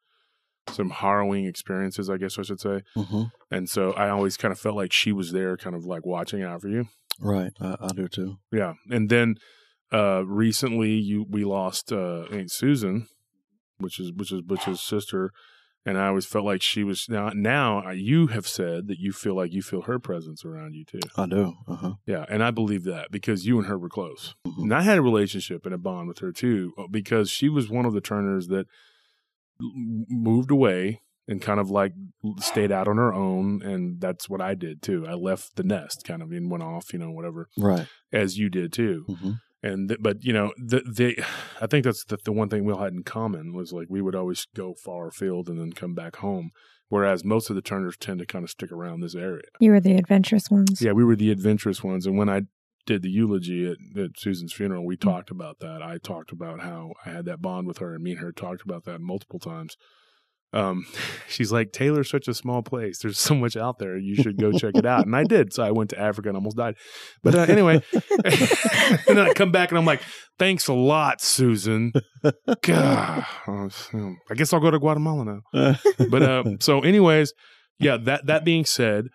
some 0.69 0.89
harrowing 0.89 1.45
experiences, 1.45 2.09
I 2.09 2.17
guess 2.17 2.37
I 2.37 2.41
should 2.41 2.59
say. 2.59 2.81
hmm 2.95 3.23
And 3.49 3.69
so 3.69 3.93
I 3.93 4.09
always 4.09 4.35
kind 4.35 4.51
of 4.51 4.59
felt 4.59 4.75
like 4.75 4.91
she 4.91 5.11
was 5.11 5.31
there, 5.31 5.55
kind 5.55 5.75
of 5.75 5.85
like 5.85 6.05
watching 6.05 6.43
out 6.43 6.61
for 6.61 6.67
you. 6.67 6.87
Right. 7.19 7.51
I, 7.61 7.75
I 7.79 7.87
do 7.95 8.07
too. 8.07 8.37
Yeah. 8.51 8.73
And 8.89 9.09
then 9.09 9.35
uh 9.91 10.23
recently 10.25 10.91
you 10.93 11.25
we 11.29 11.43
lost 11.43 11.91
uh 11.91 12.23
Aunt 12.31 12.51
Susan, 12.51 13.07
which 13.79 13.99
is 13.99 14.11
which 14.13 14.31
is 14.31 14.41
Butch's 14.41 14.81
sister. 14.81 15.31
And 15.85 15.97
I 15.97 16.07
always 16.07 16.25
felt 16.25 16.43
like 16.45 16.61
she 16.61 16.83
was 16.83 17.05
now 17.09 17.31
now 17.33 17.89
you 17.91 18.27
have 18.27 18.45
said 18.47 18.87
that 18.87 18.99
you 18.99 19.11
feel 19.13 19.33
like 19.35 19.53
you 19.53 19.61
feel 19.61 19.83
her 19.83 19.97
presence 19.97 20.43
around 20.43 20.73
you 20.75 20.83
too. 20.83 20.99
I 21.15 21.25
do. 21.25 21.53
Uh 21.67 21.75
huh. 21.75 21.93
Yeah, 22.05 22.25
and 22.29 22.43
I 22.43 22.51
believe 22.51 22.83
that 22.83 23.11
because 23.11 23.47
you 23.47 23.57
and 23.57 23.65
her 23.67 23.77
were 23.79 23.89
close. 23.89 24.35
Mhm. 24.45 24.63
And 24.63 24.73
I 24.73 24.81
had 24.81 24.97
a 24.97 25.01
relationship 25.01 25.65
and 25.65 25.73
a 25.73 25.77
bond 25.77 26.07
with 26.09 26.19
her 26.19 26.31
too 26.33 26.73
uh, 26.77 26.87
because 26.91 27.29
she 27.31 27.47
was 27.49 27.69
one 27.69 27.85
of 27.85 27.93
the 27.93 28.01
Turners 28.01 28.47
that 28.49 28.67
moved 29.59 30.51
away 30.51 31.01
and 31.27 31.41
kind 31.41 31.59
of 31.59 31.69
like 31.69 31.93
stayed 32.39 32.71
out 32.71 32.87
on 32.87 32.97
her 32.97 33.13
own 33.13 33.61
and 33.61 34.01
that's 34.01 34.29
what 34.29 34.41
I 34.41 34.55
did 34.55 34.81
too. 34.81 35.05
I 35.07 35.13
left 35.13 35.55
the 35.55 35.63
nest 35.63 36.03
kind 36.03 36.21
of 36.21 36.31
and 36.31 36.49
went 36.51 36.63
off, 36.63 36.91
you 36.93 36.99
know, 36.99 37.11
whatever 37.11 37.47
Right. 37.57 37.87
as 38.11 38.37
you 38.37 38.49
did 38.49 38.73
too. 38.73 39.05
hmm 39.07 39.31
And 39.61 39.89
th- 39.89 39.99
but 40.01 40.23
you 40.23 40.33
know 40.33 40.53
the 40.57 40.81
the 40.81 41.23
I 41.61 41.67
think 41.67 41.85
that's 41.85 42.03
the 42.05 42.17
the 42.23 42.31
one 42.31 42.49
thing 42.49 42.65
we 42.65 42.73
all 42.73 42.81
had 42.81 42.93
in 42.93 43.03
common 43.03 43.53
was 43.53 43.73
like 43.73 43.87
we 43.89 44.01
would 44.01 44.15
always 44.15 44.45
go 44.55 44.73
far 44.73 45.07
afield 45.07 45.49
and 45.49 45.59
then 45.59 45.73
come 45.73 45.93
back 45.93 46.17
home, 46.17 46.51
whereas 46.87 47.25
most 47.25 47.49
of 47.49 47.55
the 47.55 47.61
Turners 47.61 47.97
tend 47.97 48.19
to 48.19 48.25
kind 48.25 48.43
of 48.43 48.49
stick 48.49 48.71
around 48.71 49.01
this 49.01 49.15
area. 49.15 49.43
You 49.59 49.71
were 49.71 49.81
the 49.81 49.95
adventurous 49.95 50.49
ones. 50.49 50.81
Yeah, 50.81 50.93
we 50.93 51.03
were 51.03 51.15
the 51.15 51.31
adventurous 51.31 51.83
ones. 51.83 52.05
And 52.05 52.17
when 52.17 52.29
I 52.29 52.43
did 52.85 53.01
the 53.01 53.09
eulogy 53.09 53.69
at, 53.69 54.01
at 54.01 54.11
Susan's 54.17 54.53
funeral, 54.53 54.85
we 54.85 54.97
mm. 54.97 55.01
talked 55.01 55.29
about 55.29 55.59
that. 55.59 55.81
I 55.81 55.97
talked 55.97 56.31
about 56.31 56.61
how 56.61 56.93
I 57.05 57.09
had 57.09 57.25
that 57.25 57.41
bond 57.41 57.67
with 57.67 57.79
her, 57.79 57.93
and 57.93 58.03
me 58.03 58.11
and 58.11 58.19
her 58.21 58.31
talked 58.31 58.61
about 58.63 58.85
that 58.85 59.01
multiple 59.01 59.39
times. 59.39 59.75
Um, 60.51 60.85
she's 61.27 61.51
like, 61.51 61.71
Taylor's 61.71 62.09
such 62.09 62.27
a 62.27 62.33
small 62.33 62.61
place. 62.61 62.99
There's 62.99 63.19
so 63.19 63.35
much 63.35 63.55
out 63.55 63.79
there. 63.79 63.97
You 63.97 64.15
should 64.15 64.37
go 64.37 64.51
check 64.51 64.75
it 64.75 64.85
out. 64.85 65.05
And 65.05 65.15
I 65.15 65.23
did. 65.23 65.53
So 65.53 65.63
I 65.63 65.71
went 65.71 65.89
to 65.91 65.99
Africa 65.99 66.29
and 66.29 66.37
almost 66.37 66.57
died. 66.57 66.75
But 67.23 67.35
uh, 67.35 67.41
anyway, 67.41 67.83
and 67.93 69.17
then 69.17 69.19
I 69.19 69.33
come 69.33 69.51
back 69.51 69.69
and 69.69 69.77
I'm 69.77 69.85
like, 69.85 70.01
thanks 70.37 70.67
a 70.67 70.73
lot, 70.73 71.21
Susan. 71.21 71.93
God, 72.61 73.25
I 74.29 74.35
guess 74.35 74.53
I'll 74.53 74.59
go 74.59 74.71
to 74.71 74.79
Guatemala 74.79 75.25
now 75.25 75.75
but 76.09 76.21
uh, 76.21 76.43
so 76.59 76.81
anyways 76.81 77.33
yeah 77.79 77.97
that 77.97 78.25
that 78.25 78.43
being 78.43 78.65
said 78.65 79.07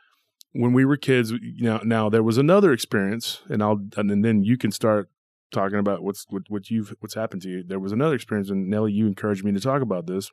when 0.52 0.72
we 0.72 0.84
were 0.84 0.96
kids 0.96 1.30
you 1.30 1.64
know 1.64 1.80
now 1.84 2.08
there 2.08 2.22
was 2.22 2.38
another 2.38 2.72
experience 2.72 3.42
and 3.48 3.62
i'll 3.62 3.80
and 3.96 4.24
then 4.24 4.42
you 4.42 4.56
can 4.56 4.70
start 4.70 5.08
talking 5.52 5.78
about 5.78 6.02
what's 6.02 6.26
what, 6.30 6.42
what 6.48 6.70
you've 6.70 6.94
what's 7.00 7.14
happened 7.14 7.42
to 7.42 7.48
you 7.48 7.64
there 7.66 7.78
was 7.78 7.92
another 7.92 8.14
experience 8.14 8.50
and 8.50 8.68
nellie 8.68 8.92
you 8.92 9.06
encouraged 9.06 9.44
me 9.44 9.52
to 9.52 9.60
talk 9.60 9.82
about 9.82 10.06
this 10.06 10.30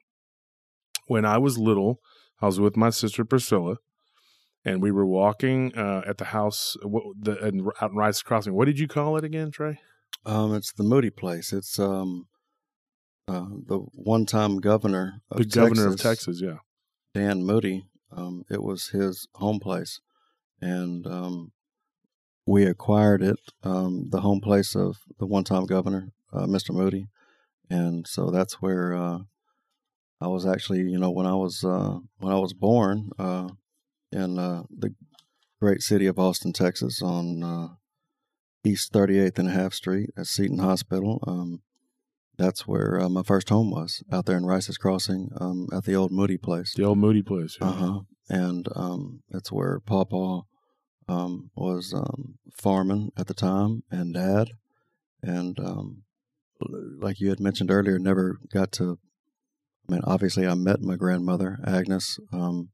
when 1.12 1.26
i 1.26 1.38
was 1.38 1.58
little 1.58 2.00
i 2.42 2.46
was 2.46 2.60
with 2.60 2.76
my 2.76 2.90
sister 2.90 3.24
priscilla 3.26 3.76
and 4.64 4.82
we 4.82 4.92
were 4.92 5.06
walking 5.22 5.60
uh, 5.76 6.02
at 6.12 6.18
the 6.18 6.26
house 6.38 6.76
what, 6.84 7.04
the, 7.20 7.34
out 7.82 7.92
in 7.92 7.98
rice 7.98 8.22
crossing 8.22 8.54
what 8.54 8.66
did 8.66 8.80
you 8.80 8.88
call 8.88 9.18
it 9.18 9.24
again 9.24 9.52
trey 9.52 9.76
Um, 10.26 10.54
it's 10.58 10.72
the 10.74 10.84
Moody 10.84 11.10
place. 11.10 11.52
It's 11.52 11.80
um, 11.80 12.28
uh, 13.28 13.50
the 13.72 13.80
one-time 14.14 14.60
governor 14.60 15.06
of 15.32 15.38
the 15.38 15.46
governor 15.46 15.88
of 15.88 15.98
texas 15.98 16.38
yeah 16.48 16.60
Dan 17.14 17.44
Moody. 17.44 17.78
Um, 18.16 18.44
it 18.50 18.62
was 18.62 18.90
his 18.90 19.28
home 19.36 19.60
place, 19.60 19.94
and 20.62 21.08
um, 21.08 21.52
we 22.46 22.66
acquired 22.66 23.22
it, 23.32 23.40
um, 23.64 24.10
the 24.10 24.22
home 24.22 24.42
place 24.42 24.76
of 24.76 24.98
the 25.20 25.26
one-time 25.26 25.66
governor, 25.66 26.04
uh, 26.34 26.46
Mr. 26.46 26.72
Moody, 26.80 27.08
and 27.70 28.06
so 28.06 28.30
that's 28.30 28.56
where 28.62 28.94
uh, 28.94 29.20
I 30.22 30.28
was 30.28 30.46
actually, 30.46 30.80
you 30.82 31.00
know, 31.00 31.10
when 31.10 31.26
I 31.26 31.36
was 31.36 31.64
uh, 31.64 31.98
when 32.20 32.32
I 32.32 32.38
was 32.38 32.54
born 32.54 33.10
uh, 33.18 33.50
in 34.12 34.38
uh, 34.38 34.64
the 34.70 34.94
great 35.60 35.82
city 35.82 36.06
of 36.06 36.20
Austin, 36.20 36.54
Texas, 36.54 37.02
on 37.02 37.44
uh, 37.44 37.68
East 38.64 38.94
38th 38.94 39.40
and 39.40 39.50
a 39.50 39.52
half 39.52 39.74
Street 39.74 40.12
at 40.18 40.28
Seton 40.28 40.60
Hospital. 40.60 41.24
Um, 41.26 41.62
that's 42.38 42.68
where 42.68 43.00
uh, 43.00 43.10
my 43.10 43.24
first 43.24 43.50
home 43.50 43.72
was, 43.72 44.04
out 44.12 44.26
there 44.26 44.38
in 44.38 44.46
Rice's 44.46 44.78
Crossing, 44.78 45.30
um, 45.40 45.68
at 45.74 45.86
the 45.86 45.96
old 45.96 46.12
Moody 46.12 46.38
place. 46.38 46.74
the 46.76 46.84
old 46.84 46.98
moody 46.98 47.22
place 47.22 47.58
yeah. 47.62 47.68
Uh 47.68 47.72
huh. 47.74 48.00
And 48.30 48.68
um, 48.76 49.24
that's 49.30 49.52
where 49.52 49.80
Papa 49.80 50.42
um, 51.08 51.52
was 51.56 51.94
um, 51.94 52.36
farming 52.56 53.12
at 53.18 53.28
the 53.28 53.34
time, 53.34 53.84
and 53.92 54.14
Dad. 54.14 54.52
And 55.22 55.60
um, 55.60 56.04
like 57.00 57.20
you 57.20 57.30
had 57.30 57.40
mentioned 57.40 57.72
earlier, 57.72 58.00
never 58.00 58.38
got 58.54 58.72
to. 58.74 59.00
Mean, 59.92 60.02
obviously, 60.06 60.48
I 60.48 60.54
met 60.54 60.82
my 60.82 60.96
grandmother 60.96 61.60
Agnes. 61.68 62.18
Um, 62.32 62.70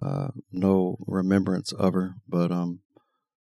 uh, 0.00 0.28
no 0.50 0.96
remembrance 1.06 1.72
of 1.72 1.92
her, 1.92 2.14
but 2.28 2.50
um, 2.50 2.80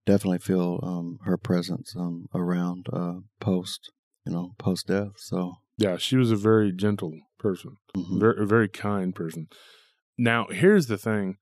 definitely 0.05 0.37
feel 0.39 0.79
um, 0.83 1.17
her 1.25 1.37
presence 1.37 1.95
um, 1.97 2.27
around 2.33 2.87
uh, 2.93 3.15
post, 3.39 3.91
you 4.25 4.31
know, 4.31 4.53
post 4.57 4.87
death. 4.87 5.13
So. 5.17 5.55
yeah 5.77 5.97
she 5.97 6.15
was 6.15 6.31
a 6.31 6.35
very 6.35 6.71
gentle 6.71 7.13
person 7.39 7.77
mhm. 7.97 8.19
very 8.19 8.45
very 8.45 8.69
kind 8.69 9.13
person. 9.15 9.47
Now, 10.17 10.45
here's 10.51 10.85
the 10.87 10.97
thing: 10.97 11.37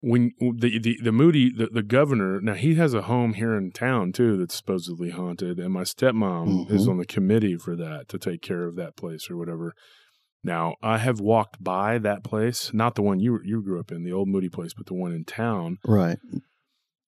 when 0.00 0.32
the 0.38 0.78
the, 0.78 0.98
the 1.02 1.12
Moody 1.12 1.50
the, 1.50 1.68
the 1.72 1.82
governor 1.82 2.40
now 2.40 2.54
he 2.54 2.74
has 2.74 2.92
a 2.92 3.02
home 3.02 3.32
here 3.34 3.56
in 3.56 3.72
town 3.72 4.12
too 4.12 4.36
that's 4.36 4.54
supposedly 4.56 5.10
haunted, 5.10 5.58
and 5.58 5.72
my 5.72 5.82
stepmom 5.84 6.70
is 6.70 6.86
Mhm. 6.86 6.90
on 6.90 6.96
the 6.98 7.06
committee 7.06 7.56
for 7.56 7.74
that 7.76 8.08
to 8.10 8.18
take 8.18 8.42
care 8.42 8.64
of 8.64 8.76
that 8.76 8.96
place 8.96 9.30
or 9.30 9.36
whatever. 9.36 9.74
Now, 10.44 10.74
I 10.82 10.98
have 10.98 11.20
walked 11.20 11.62
by 11.62 11.98
that 11.98 12.24
place, 12.24 12.72
not 12.74 12.94
the 12.96 13.02
one 13.02 13.20
you 13.20 13.40
you 13.44 13.62
grew 13.62 13.78
up 13.78 13.92
in, 13.92 14.02
the 14.02 14.12
old 14.12 14.28
Moody 14.28 14.48
place, 14.48 14.74
but 14.74 14.86
the 14.86 14.94
one 14.94 15.12
in 15.12 15.24
town, 15.24 15.78
Right. 15.86 16.18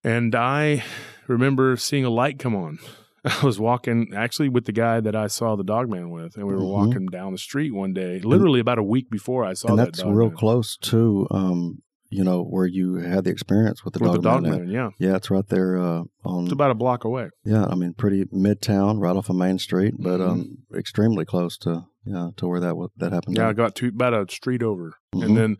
and 0.05 0.35
I 0.35 0.85
remember 1.26 1.76
seeing 1.76 2.05
a 2.05 2.11
light 2.11 2.38
come 2.38 2.55
on. 2.55 2.79
I 3.25 3.45
was 3.45 3.59
walking 3.59 4.12
actually 4.14 4.50
with 4.50 4.67
the 4.67 4.73
guy 4.73 5.00
that 5.00 5.17
I 5.17 5.26
saw 5.29 5.57
the 5.57 5.64
dog 5.64 5.88
man 5.88 6.11
with, 6.11 6.37
and 6.37 6.47
we 6.47 6.55
were 6.55 6.61
Mhm. 6.61 6.71
walking 6.71 7.07
down 7.07 7.33
the 7.33 7.38
street 7.38 7.73
one 7.73 7.93
day, 7.93 8.21
literally 8.21 8.61
about 8.61 8.79
a 8.79 8.83
week 8.83 9.11
before 9.11 9.45
I 9.45 9.55
saw 9.55 9.69
and 9.71 9.79
that 9.79 9.85
that's 9.97 10.05
real 10.05 10.29
man. 10.29 10.37
close 10.37 10.76
to, 10.76 11.26
um, 11.31 11.83
you 12.14 12.25
know, 12.25 12.42
where 12.42 12.66
you 12.66 12.94
had 12.97 13.25
the 13.25 13.30
experience 13.30 13.85
with 13.85 13.94
the 13.94 14.00
with 14.00 14.12
dog, 14.12 14.23
the 14.23 14.28
dog 14.28 14.42
man. 14.42 14.50
man. 14.64 14.68
Yeah, 14.71 14.90
Yeah, 14.99 15.16
it's 15.16 15.30
right 15.30 15.47
there 15.49 15.76
uh, 15.76 16.02
on. 16.25 16.44
it's 16.44 16.52
about 16.52 16.71
a 16.71 16.75
block 16.75 17.04
away. 17.04 17.30
yeah, 17.44 17.64
I 17.66 17.75
mean, 17.75 17.92
pretty 17.94 18.25
midtown, 18.26 19.00
right 19.00 19.16
off 19.16 19.28
of 19.30 19.37
Main 19.37 19.59
Street, 19.59 19.94
but 19.99 20.21
Mhm. 20.21 20.28
um, 20.30 20.59
extremely 20.76 21.25
close 21.25 21.59
to 21.59 21.85
yeah 22.06 22.30
to 22.37 22.47
where 22.47 22.61
that 22.61 22.75
that 22.99 23.12
happened. 23.12 23.37
Yeah, 23.37 23.49
I 23.49 23.52
got 23.52 23.75
to 23.76 23.88
about 23.88 24.14
a 24.14 24.26
street 24.33 24.62
over, 24.62 24.94
Mhm. 25.14 25.25
and 25.25 25.37
then 25.37 25.56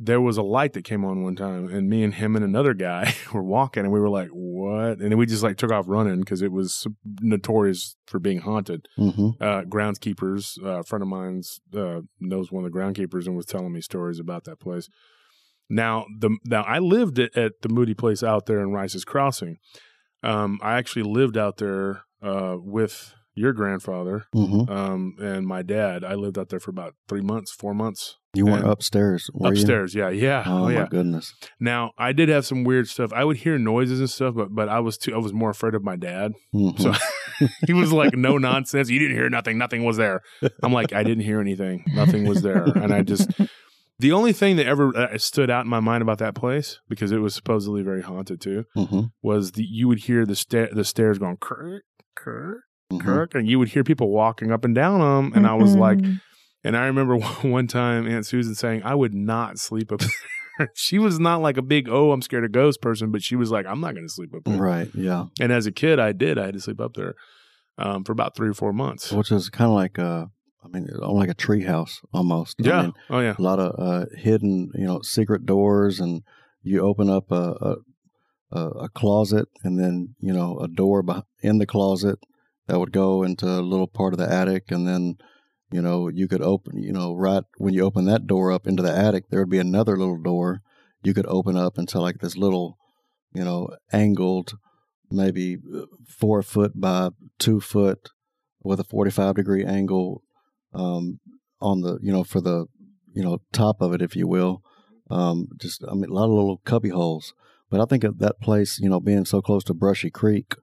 there 0.00 0.20
was 0.20 0.36
a 0.36 0.42
light 0.42 0.72
that 0.72 0.82
came 0.82 1.04
on 1.04 1.22
one 1.22 1.36
time, 1.36 1.68
and 1.68 1.88
me 1.88 2.02
and 2.02 2.14
him 2.14 2.34
and 2.34 2.44
another 2.44 2.74
guy 2.74 3.14
were 3.32 3.44
walking, 3.44 3.84
and 3.84 3.92
we 3.92 4.00
were 4.00 4.10
like, 4.10 4.28
"What?" 4.32 4.98
And 4.98 5.10
then 5.12 5.18
we 5.18 5.26
just 5.26 5.44
like 5.44 5.56
took 5.56 5.70
off 5.70 5.84
running 5.86 6.18
because 6.20 6.42
it 6.42 6.50
was 6.50 6.84
notorious 7.20 7.96
for 8.06 8.18
being 8.18 8.38
haunted. 8.40 8.86
Mhm. 8.98 9.34
Uh, 9.40 9.62
groundskeepers, 9.62 10.62
uh, 10.64 10.80
a 10.80 10.82
friend 10.82 11.02
of 11.02 11.08
mine's 11.08 11.60
uh, 11.74 12.00
knows 12.20 12.50
one 12.50 12.64
of 12.64 12.72
the 12.72 12.76
groundkeepers 12.78 13.26
and 13.26 13.36
was 13.36 13.46
telling 13.46 13.72
me 13.72 13.80
stories 13.80 14.18
about 14.18 14.44
that 14.44 14.58
place. 14.58 14.88
Now, 15.70 16.04
the 16.18 16.36
now 16.44 16.62
I 16.62 16.78
lived 16.78 17.18
at, 17.18 17.36
at 17.36 17.52
the 17.62 17.68
Moody 17.68 17.94
place 17.94 18.22
out 18.22 18.46
there 18.46 18.60
in 18.60 18.72
Rice's 18.72 19.04
Crossing. 19.04 19.56
Um, 20.22 20.58
I 20.62 20.74
actually 20.78 21.02
lived 21.02 21.36
out 21.36 21.58
there 21.58 22.02
uh, 22.22 22.56
with 22.58 23.14
your 23.36 23.52
grandfather 23.52 24.24
Mhm. 24.34 24.70
um, 24.70 25.14
and 25.20 25.46
my 25.46 25.62
dad. 25.62 26.04
I 26.04 26.14
lived 26.14 26.38
out 26.38 26.50
there 26.50 26.60
for 26.60 26.70
about 26.70 26.94
three 27.08 27.20
months, 27.20 27.50
four 27.50 27.74
months. 27.74 28.16
You 28.32 28.46
weren't 28.46 28.62
And 28.62 28.72
upstairs, 28.72 29.28
you? 29.34 29.46
upstairs, 29.46 29.94
yeah, 29.94 30.08
yeah, 30.08 30.44
Oh, 30.46 30.66
oh, 30.66 30.70
my 30.70 30.86
goodness. 30.86 31.34
Now 31.60 31.92
I 31.98 32.12
did 32.12 32.28
have 32.28 32.46
some 32.46 32.62
weird 32.64 32.88
stuff. 32.88 33.12
I 33.12 33.24
would 33.24 33.38
hear 33.38 33.58
noises 33.58 33.98
and 34.00 34.08
stuff, 34.10 34.34
but 34.36 34.54
but 34.54 34.68
I 34.68 34.80
was 34.80 34.96
too. 34.98 35.14
I 35.14 35.18
was 35.18 35.32
more 35.32 35.50
afraid 35.50 35.74
of 35.74 35.82
my 35.84 35.96
dad. 35.96 36.32
Mhm. 36.54 36.78
So 36.80 36.92
he 37.66 37.72
was 37.72 37.92
like, 37.92 38.14
"No 38.16 38.38
nonsense. 38.50 38.88
You 38.90 38.98
didn't 38.98 39.16
hear 39.16 39.28
nothing. 39.30 39.58
Nothing 39.58 39.84
was 39.84 39.96
there." 39.96 40.20
I'm 40.62 40.72
like, 40.72 40.92
"I 40.92 41.02
didn't 41.02 41.24
hear 41.24 41.40
anything. 41.40 41.84
Nothing 41.94 42.26
was 42.28 42.42
there." 42.42 42.62
And 42.64 42.92
I 42.94 43.02
just 43.02 43.30
the 43.98 44.12
only 44.12 44.32
thing 44.32 44.56
that 44.56 44.66
ever 44.66 44.96
uh, 44.96 45.16
stood 45.18 45.50
out 45.50 45.64
in 45.64 45.70
my 45.70 45.80
mind 45.80 46.02
about 46.02 46.18
that 46.18 46.34
place 46.34 46.80
because 46.88 47.12
it 47.12 47.18
was 47.18 47.34
supposedly 47.34 47.82
very 47.82 48.02
haunted 48.02 48.40
too 48.40 48.64
Mhm. 48.76 49.10
was 49.22 49.52
the 49.52 49.64
you 49.64 49.86
would 49.88 50.00
hear 50.00 50.26
the 50.26 50.34
stair 50.36 50.68
the 50.72 50.84
stairs 50.84 51.18
going 51.18 51.36
kirk 51.38 51.84
kirk 52.16 52.62
Mhm. 52.92 53.00
kirk 53.00 53.34
and 53.34 53.48
you 53.48 53.58
would 53.58 53.68
hear 53.68 53.84
people 53.84 54.10
walking 54.10 54.50
up 54.52 54.64
and 54.64 54.74
down 54.74 55.00
them 55.00 55.32
and 55.36 55.46
I 55.46 55.54
was 55.54 55.74
like 55.74 56.00
and 56.66 56.76
I 56.76 56.86
remember 56.86 57.16
one 57.42 57.66
time 57.66 58.06
Aunt 58.08 58.24
Susan 58.26 58.54
saying, 58.54 58.82
I 58.84 58.94
would 58.94 59.12
not 59.14 59.58
sleep 59.58 59.92
up 59.92 60.00
there. 60.00 60.68
she 60.74 60.98
was 60.98 61.18
not 61.20 61.42
like 61.42 61.58
a 61.58 61.62
big, 61.62 61.88
oh, 61.90 62.10
I'm 62.10 62.22
scared 62.22 62.44
of 62.44 62.52
ghosts 62.52 62.78
person, 62.78 63.10
but 63.10 63.22
she 63.22 63.36
was 63.36 63.50
like, 63.50 63.66
I'm 63.66 63.80
not 63.80 63.92
going 63.94 64.06
to 64.06 64.12
sleep 64.12 64.32
up 64.34 64.44
there. 64.44 64.56
Right. 64.56 64.88
Yeah. 64.94 65.26
And 65.40 65.52
as 65.52 65.66
a 65.66 65.72
kid, 65.72 65.98
I 66.00 66.12
did. 66.12 66.38
I 66.38 66.46
had 66.46 66.54
to 66.54 66.60
sleep 66.60 66.80
up 66.80 66.94
there 66.94 67.16
um, 67.76 68.02
for 68.04 68.12
about 68.12 68.34
three 68.34 68.48
or 68.48 68.54
four 68.54 68.72
months. 68.72 69.12
Which 69.12 69.30
is 69.30 69.50
kind 69.50 69.68
of 69.68 69.74
like 69.74 69.98
uh, 69.98 70.26
I 70.64 70.68
mean, 70.68 70.88
like 70.92 71.28
a 71.28 71.34
tree 71.34 71.64
house 71.64 72.00
almost. 72.12 72.56
I 72.64 72.68
yeah. 72.68 72.82
mean, 72.82 72.92
oh, 73.10 73.20
yeah. 73.20 73.34
a 73.38 73.42
lot 73.42 73.58
of 73.58 73.74
uh, 73.78 74.06
hidden, 74.16 74.70
you 74.74 74.86
know, 74.86 75.02
secret 75.02 75.44
doors, 75.44 76.00
and 76.00 76.22
you 76.62 76.80
open 76.80 77.10
up 77.10 77.30
a 77.30 77.76
a, 78.50 78.60
a, 78.60 78.88
closet, 78.88 79.48
and 79.62 79.78
then 79.78 80.14
you 80.20 80.32
know 80.32 80.58
a 80.58 80.68
door 80.68 81.04
in 81.42 81.58
the 81.58 81.66
closet 81.66 82.18
that 82.66 82.78
would 82.78 82.92
go 82.92 83.22
into 83.22 83.46
a 83.46 83.60
little 83.60 83.88
part 83.88 84.14
of 84.14 84.18
the 84.18 84.30
attic, 84.30 84.70
and 84.70 84.86
then 84.86 85.16
you 85.70 85.82
know 85.82 86.08
you 86.08 86.28
could 86.28 86.42
open, 86.42 86.82
you 86.82 86.92
know, 86.92 87.14
right 87.14 87.44
when 87.58 87.74
you 87.74 87.82
open 87.82 88.06
that 88.06 88.26
door 88.26 88.52
up 88.52 88.66
into 88.66 88.82
the 88.82 88.96
attic, 88.96 89.24
there 89.28 89.40
would 89.40 89.50
be 89.50 89.58
another 89.58 89.96
little 89.96 90.20
door 90.22 90.62
you 91.04 91.14
could 91.14 91.26
open 91.26 91.56
up 91.56 91.78
into 91.78 92.00
like 92.00 92.18
this 92.18 92.36
little, 92.36 92.78
you 93.34 93.44
know, 93.44 93.68
angled, 93.92 94.56
maybe 95.10 95.58
uh, 95.74 95.82
four 96.08 96.42
foot 96.42 96.80
by 96.80 97.10
two 97.38 97.60
foot 97.60 98.10
with 98.62 98.80
a 98.80 98.84
forty 98.84 99.10
five 99.10 99.34
degree 99.34 99.64
angle 99.64 100.22
um, 100.74 101.20
on 101.60 101.80
the 101.80 101.98
you 102.02 102.12
know 102.12 102.24
for 102.24 102.40
the 102.40 102.66
you 103.14 103.22
know 103.22 103.38
top 103.52 103.80
of 103.80 103.92
it 103.92 104.02
if 104.02 104.16
you 104.16 104.26
will. 104.26 104.62
Um, 105.10 105.48
just 105.60 105.84
i 105.88 105.94
mean 105.94 106.10
a 106.10 106.14
lot 106.14 106.24
of 106.24 106.30
little 106.30 106.60
cubby 106.64 106.88
holes. 106.90 107.34
But 107.70 107.80
i 107.80 107.86
think 107.86 108.04
of 108.04 108.18
that 108.18 108.40
place 108.40 108.78
you 108.78 108.88
know 108.88 109.00
being 109.00 109.24
so 109.24 109.40
close 109.42 109.64
to 109.64 109.74
brushy 109.74 110.10
creek 110.10 110.54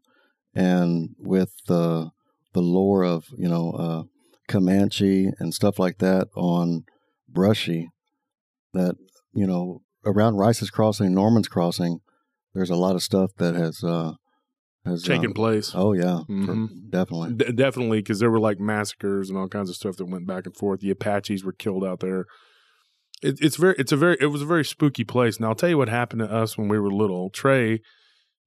and 0.53 1.10
with 1.18 1.53
the 1.68 2.12
the 2.53 2.62
lore 2.62 3.03
of 3.03 3.25
you 3.38 3.48
know 3.48 3.72
uh, 3.72 4.03
comanche 4.48 5.30
and 5.39 5.53
stuff 5.53 5.80
like 5.80 5.98
that 6.00 6.27
on 6.36 6.84
brushy 7.27 7.89
that 8.74 8.96
you 9.34 9.48
know 9.48 9.82
around 10.06 10.36
rice's 10.36 10.70
crossing 10.70 11.13
norman's 11.13 11.48
crossing 11.48 12.00
there's 12.53 12.70
a 12.70 12.75
lot 12.75 12.96
of 12.96 13.03
stuff 13.03 13.32
that 13.38 13.56
has 13.56 13.84
uh, 13.84 14.13
has 14.85 15.03
taken 15.03 15.31
uh, 15.31 15.33
place. 15.33 15.73
Oh 15.75 15.93
yeah, 15.93 16.19
for- 16.25 16.31
Mhm. 16.33 16.89
definitely. 16.89 17.33
D- 17.33 17.51
definitely, 17.51 18.00
because 18.00 18.19
there 18.19 18.31
were 18.31 18.39
like 18.39 18.59
massacres 18.59 19.29
and 19.29 19.38
all 19.38 19.47
kinds 19.47 19.69
of 19.69 19.75
stuff 19.75 19.97
that 19.97 20.05
went 20.05 20.25
back 20.27 20.45
and 20.45 20.55
forth. 20.55 20.79
The 20.79 20.89
Apaches 20.91 21.43
were 21.43 21.51
killed 21.53 21.83
out 21.83 22.00
there. 22.00 22.25
It, 23.21 23.38
it's 23.39 23.55
very, 23.57 23.75
it's 23.77 23.91
a 23.91 23.97
very, 23.97 24.17
it 24.19 24.27
was 24.27 24.41
a 24.41 24.45
very 24.45 24.65
spooky 24.65 25.03
place. 25.03 25.38
And 25.38 25.45
I'll 25.45 25.53
tell 25.55 25.69
you 25.69 25.77
what 25.77 25.89
happened 25.89 26.19
to 26.21 26.31
us 26.31 26.57
when 26.57 26.67
we 26.67 26.79
were 26.79 26.89
little. 26.91 27.29
Trey, 27.29 27.81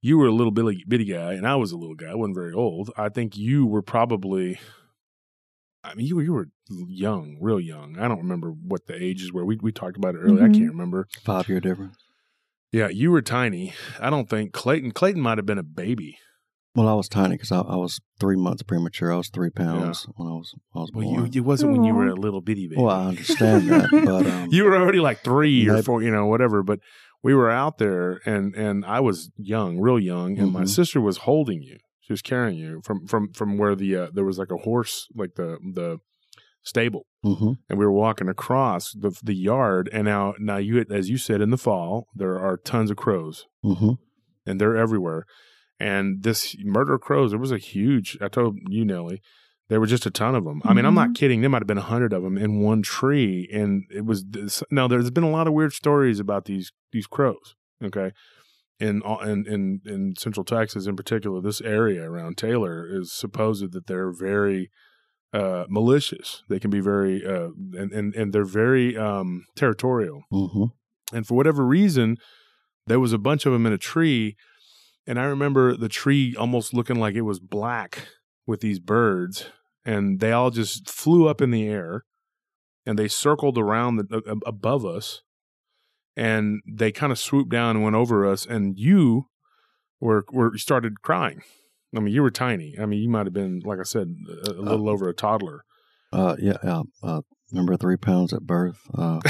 you 0.02 0.18
were 0.18 0.26
a 0.26 0.32
little 0.32 0.50
bitty, 0.50 0.84
bitty 0.88 1.04
guy, 1.04 1.34
and 1.34 1.46
I 1.46 1.54
was 1.56 1.70
a 1.70 1.76
little 1.76 1.94
guy. 1.94 2.10
I 2.10 2.14
wasn't 2.16 2.34
very 2.36 2.52
old. 2.52 2.90
I 2.96 3.08
think 3.08 3.36
you 3.36 3.64
were 3.66 3.82
probably, 3.82 4.58
I 5.84 5.94
mean, 5.94 6.06
you 6.06 6.16
were 6.16 6.22
you 6.22 6.32
were 6.32 6.48
young, 6.88 7.36
real 7.40 7.60
young. 7.60 7.96
I 7.98 8.08
don't 8.08 8.18
remember 8.18 8.50
what 8.50 8.86
the 8.86 9.00
ages 9.00 9.32
were. 9.32 9.44
We 9.44 9.56
we 9.62 9.70
talked 9.70 9.96
about 9.96 10.14
it 10.16 10.18
earlier. 10.18 10.44
I 10.44 10.48
Mhm. 10.48 10.54
can't 10.58 10.70
remember. 10.72 11.06
Five 11.22 11.48
year 11.48 11.60
difference. 11.60 11.96
Yeah, 12.74 12.88
you 12.88 13.10
were 13.12 13.22
tiny. 13.22 13.72
I 14.00 14.10
don't 14.10 14.28
think 14.28 14.52
Clayton. 14.52 14.90
Clayton 14.90 15.20
might 15.22 15.38
have 15.38 15.46
been 15.46 15.58
a 15.58 15.62
baby. 15.62 16.18
Well, 16.74 16.88
I 16.88 16.94
was 16.94 17.08
tiny 17.08 17.36
because 17.36 17.52
I, 17.52 17.60
I 17.60 17.76
was 17.76 18.00
three 18.18 18.34
months 18.36 18.64
premature. 18.64 19.12
I 19.12 19.16
was 19.16 19.28
three 19.28 19.50
pounds 19.50 20.08
when 20.16 20.26
I 20.28 20.32
was 20.32 20.52
I 20.74 20.80
was 20.80 20.90
Well, 20.92 21.04
born. 21.04 21.30
you, 21.32 21.40
it 21.42 21.44
wasn't 21.44 21.70
when 21.70 21.84
you 21.84 21.94
were 21.94 22.08
a 22.08 22.16
little 22.16 22.40
bitty 22.40 22.66
baby. 22.66 22.82
well, 22.82 22.90
I 22.96 23.06
understand 23.06 23.68
that, 23.68 23.88
but 24.04 24.26
um, 24.26 24.48
you 24.50 24.64
were 24.64 24.76
already 24.76 24.98
like 24.98 25.22
three 25.22 25.68
or 25.68 25.82
four, 25.84 26.02
you 26.02 26.10
know, 26.10 26.26
whatever. 26.26 26.64
But 26.64 26.80
we 27.22 27.32
were 27.32 27.48
out 27.48 27.78
there, 27.78 28.20
and 28.26 28.54
and 28.56 28.84
I 28.84 28.98
was 28.98 29.30
young, 29.36 29.78
real 29.78 30.00
young, 30.00 30.36
and 30.36 30.52
my 30.52 30.62
Mhm. 30.62 30.68
sister 30.68 31.00
was 31.00 31.18
holding 31.18 31.62
you. 31.62 31.78
She 32.00 32.12
was 32.12 32.22
carrying 32.22 32.58
you 32.58 32.80
from 32.84 33.06
from 33.06 33.32
from 33.32 33.56
where 33.56 33.76
the 33.76 33.94
uh, 33.96 34.06
there 34.12 34.24
was 34.24 34.38
like 34.38 34.50
a 34.50 34.56
horse, 34.58 35.06
like 35.14 35.36
the 35.36 35.58
the 35.74 35.98
stable, 36.64 37.06
mhm. 37.25 37.56
and 37.68 37.78
we 37.78 37.85
were 37.85 37.92
walking 37.92 38.28
across 38.28 38.92
the 38.92 39.16
the 39.23 39.35
yard. 39.35 39.88
And 39.92 40.04
now 40.06 40.35
now 40.38 40.56
you 40.56 40.85
as 40.90 41.09
you 41.09 41.18
said 41.18 41.40
in 41.40 41.50
the 41.50 41.59
fall, 41.59 42.06
there 42.14 42.38
are 42.38 42.56
tons 42.56 42.90
of 42.90 42.97
crows, 42.97 43.47
Mhm. 43.64 43.99
and 44.47 44.61
they're 44.61 44.76
everywhere. 44.76 45.25
And 45.80 46.23
this 46.23 46.56
murder 46.64 46.94
of 46.94 47.00
crows, 47.00 47.30
there 47.30 47.38
was 47.38 47.52
a 47.52 47.59
huge. 47.59 48.16
I 48.21 48.28
told 48.28 48.56
you, 48.68 48.85
Nellie. 48.85 49.21
There 49.71 49.80
were 49.80 49.87
just 49.87 50.04
a 50.04 50.11
ton 50.11 50.35
of 50.35 50.44
them. 50.44 50.61
I 50.64 50.75
mean, 50.75 50.85
I'm 50.85 50.94
not 50.94 51.14
kidding. 51.14 51.40
There 51.40 51.49
might 51.49 51.62
have 51.62 51.66
been 51.66 51.78
a 51.78 51.83
hundred 51.83 52.12
of 52.12 52.23
them 52.23 52.37
in 52.37 52.61
one 52.61 52.83
tree, 52.83 53.49
and 53.50 53.85
it 53.90 54.04
was 54.04 54.23
this, 54.25 54.62
now. 54.71 54.87
There's 54.87 55.11
been 55.11 55.25
a 55.25 55.30
lot 55.30 55.47
of 55.49 55.54
weird 55.54 55.73
stories 55.73 56.21
about 56.21 56.44
these 56.44 56.71
these 56.92 57.06
crows. 57.06 57.54
Okay, 57.83 58.12
in 58.78 59.00
in 59.23 59.46
in 59.46 59.81
in 59.87 60.14
Central 60.18 60.44
Texas, 60.44 60.87
in 60.87 60.96
particular, 60.96 61.40
this 61.40 61.62
area 61.62 62.03
around 62.09 62.37
Taylor 62.37 62.87
is 62.87 63.11
supposed 63.11 63.72
that 63.72 63.87
they're 63.87 64.12
very 64.12 64.70
uh, 65.35 65.64
malicious. 65.68 66.42
They 66.49 66.59
can 66.61 66.70
be 66.70 66.81
very 66.81 67.27
uh, 67.27 67.49
and 67.79 67.92
and 67.92 68.14
and 68.14 68.33
they're 68.33 68.44
very 68.44 68.97
um, 68.97 69.44
territorial. 69.57 70.23
Mhm. 70.33 70.70
And 71.12 71.27
for 71.27 71.35
whatever 71.35 71.64
reason, 71.66 72.16
there 72.87 73.01
was 73.01 73.12
a 73.12 73.18
bunch 73.18 73.44
of 73.47 73.53
them 73.53 73.66
in 73.66 73.73
a 73.73 73.79
tree. 73.79 74.37
And 75.07 75.18
I 75.20 75.25
remember 75.25 75.77
the 75.77 75.88
tree 75.90 76.35
almost 76.38 76.73
looking 76.73 76.97
like 76.99 77.14
it 77.14 77.23
was 77.23 77.38
black 77.40 78.09
with 78.47 78.61
these 78.61 78.81
birds. 78.81 79.47
And 79.85 80.18
they 80.20 80.33
all 80.33 80.51
just 80.51 80.88
flew 80.88 81.29
up 81.29 81.42
in 81.42 81.51
the 81.51 81.68
air 81.68 82.05
and 82.87 82.99
they 82.99 83.09
circled 83.09 83.59
around 83.59 83.97
the, 83.97 84.23
a- 84.27 84.49
above 84.49 84.87
us. 84.87 85.20
And 86.16 86.62
they 86.66 86.90
kind 86.92 87.12
of 87.12 87.18
swooped 87.18 87.51
down 87.51 87.77
and 87.77 87.85
went 87.85 87.97
over 87.97 88.25
us. 88.27 88.47
And 88.47 88.79
you 88.79 89.27
were, 90.01 90.25
were 90.33 90.57
started 90.57 91.03
crying. 91.03 91.42
I 91.96 92.00
mean, 92.00 92.14
you 92.14 92.22
were 92.22 92.30
tiny. 92.30 92.76
I 92.80 92.87
mean, 92.87 93.00
you 93.02 93.09
might 93.09 93.26
have 93.26 93.33
been, 93.33 93.61
like 93.64 93.78
I 93.78 93.85
said, 93.85 94.14
a, 94.46 94.50
a 94.50 94.62
little 94.62 94.88
over 94.88 95.09
a 95.09 95.14
toddler. 95.14 95.64
Uh, 96.12 96.37
yeah, 96.38 96.57
yeah. 96.62 96.83
Uh, 97.02 97.20
remember 97.52 97.76
three 97.76 97.96
pounds 97.96 98.33
at 98.33 98.42
birth. 98.42 98.78
Uh, 98.96 99.20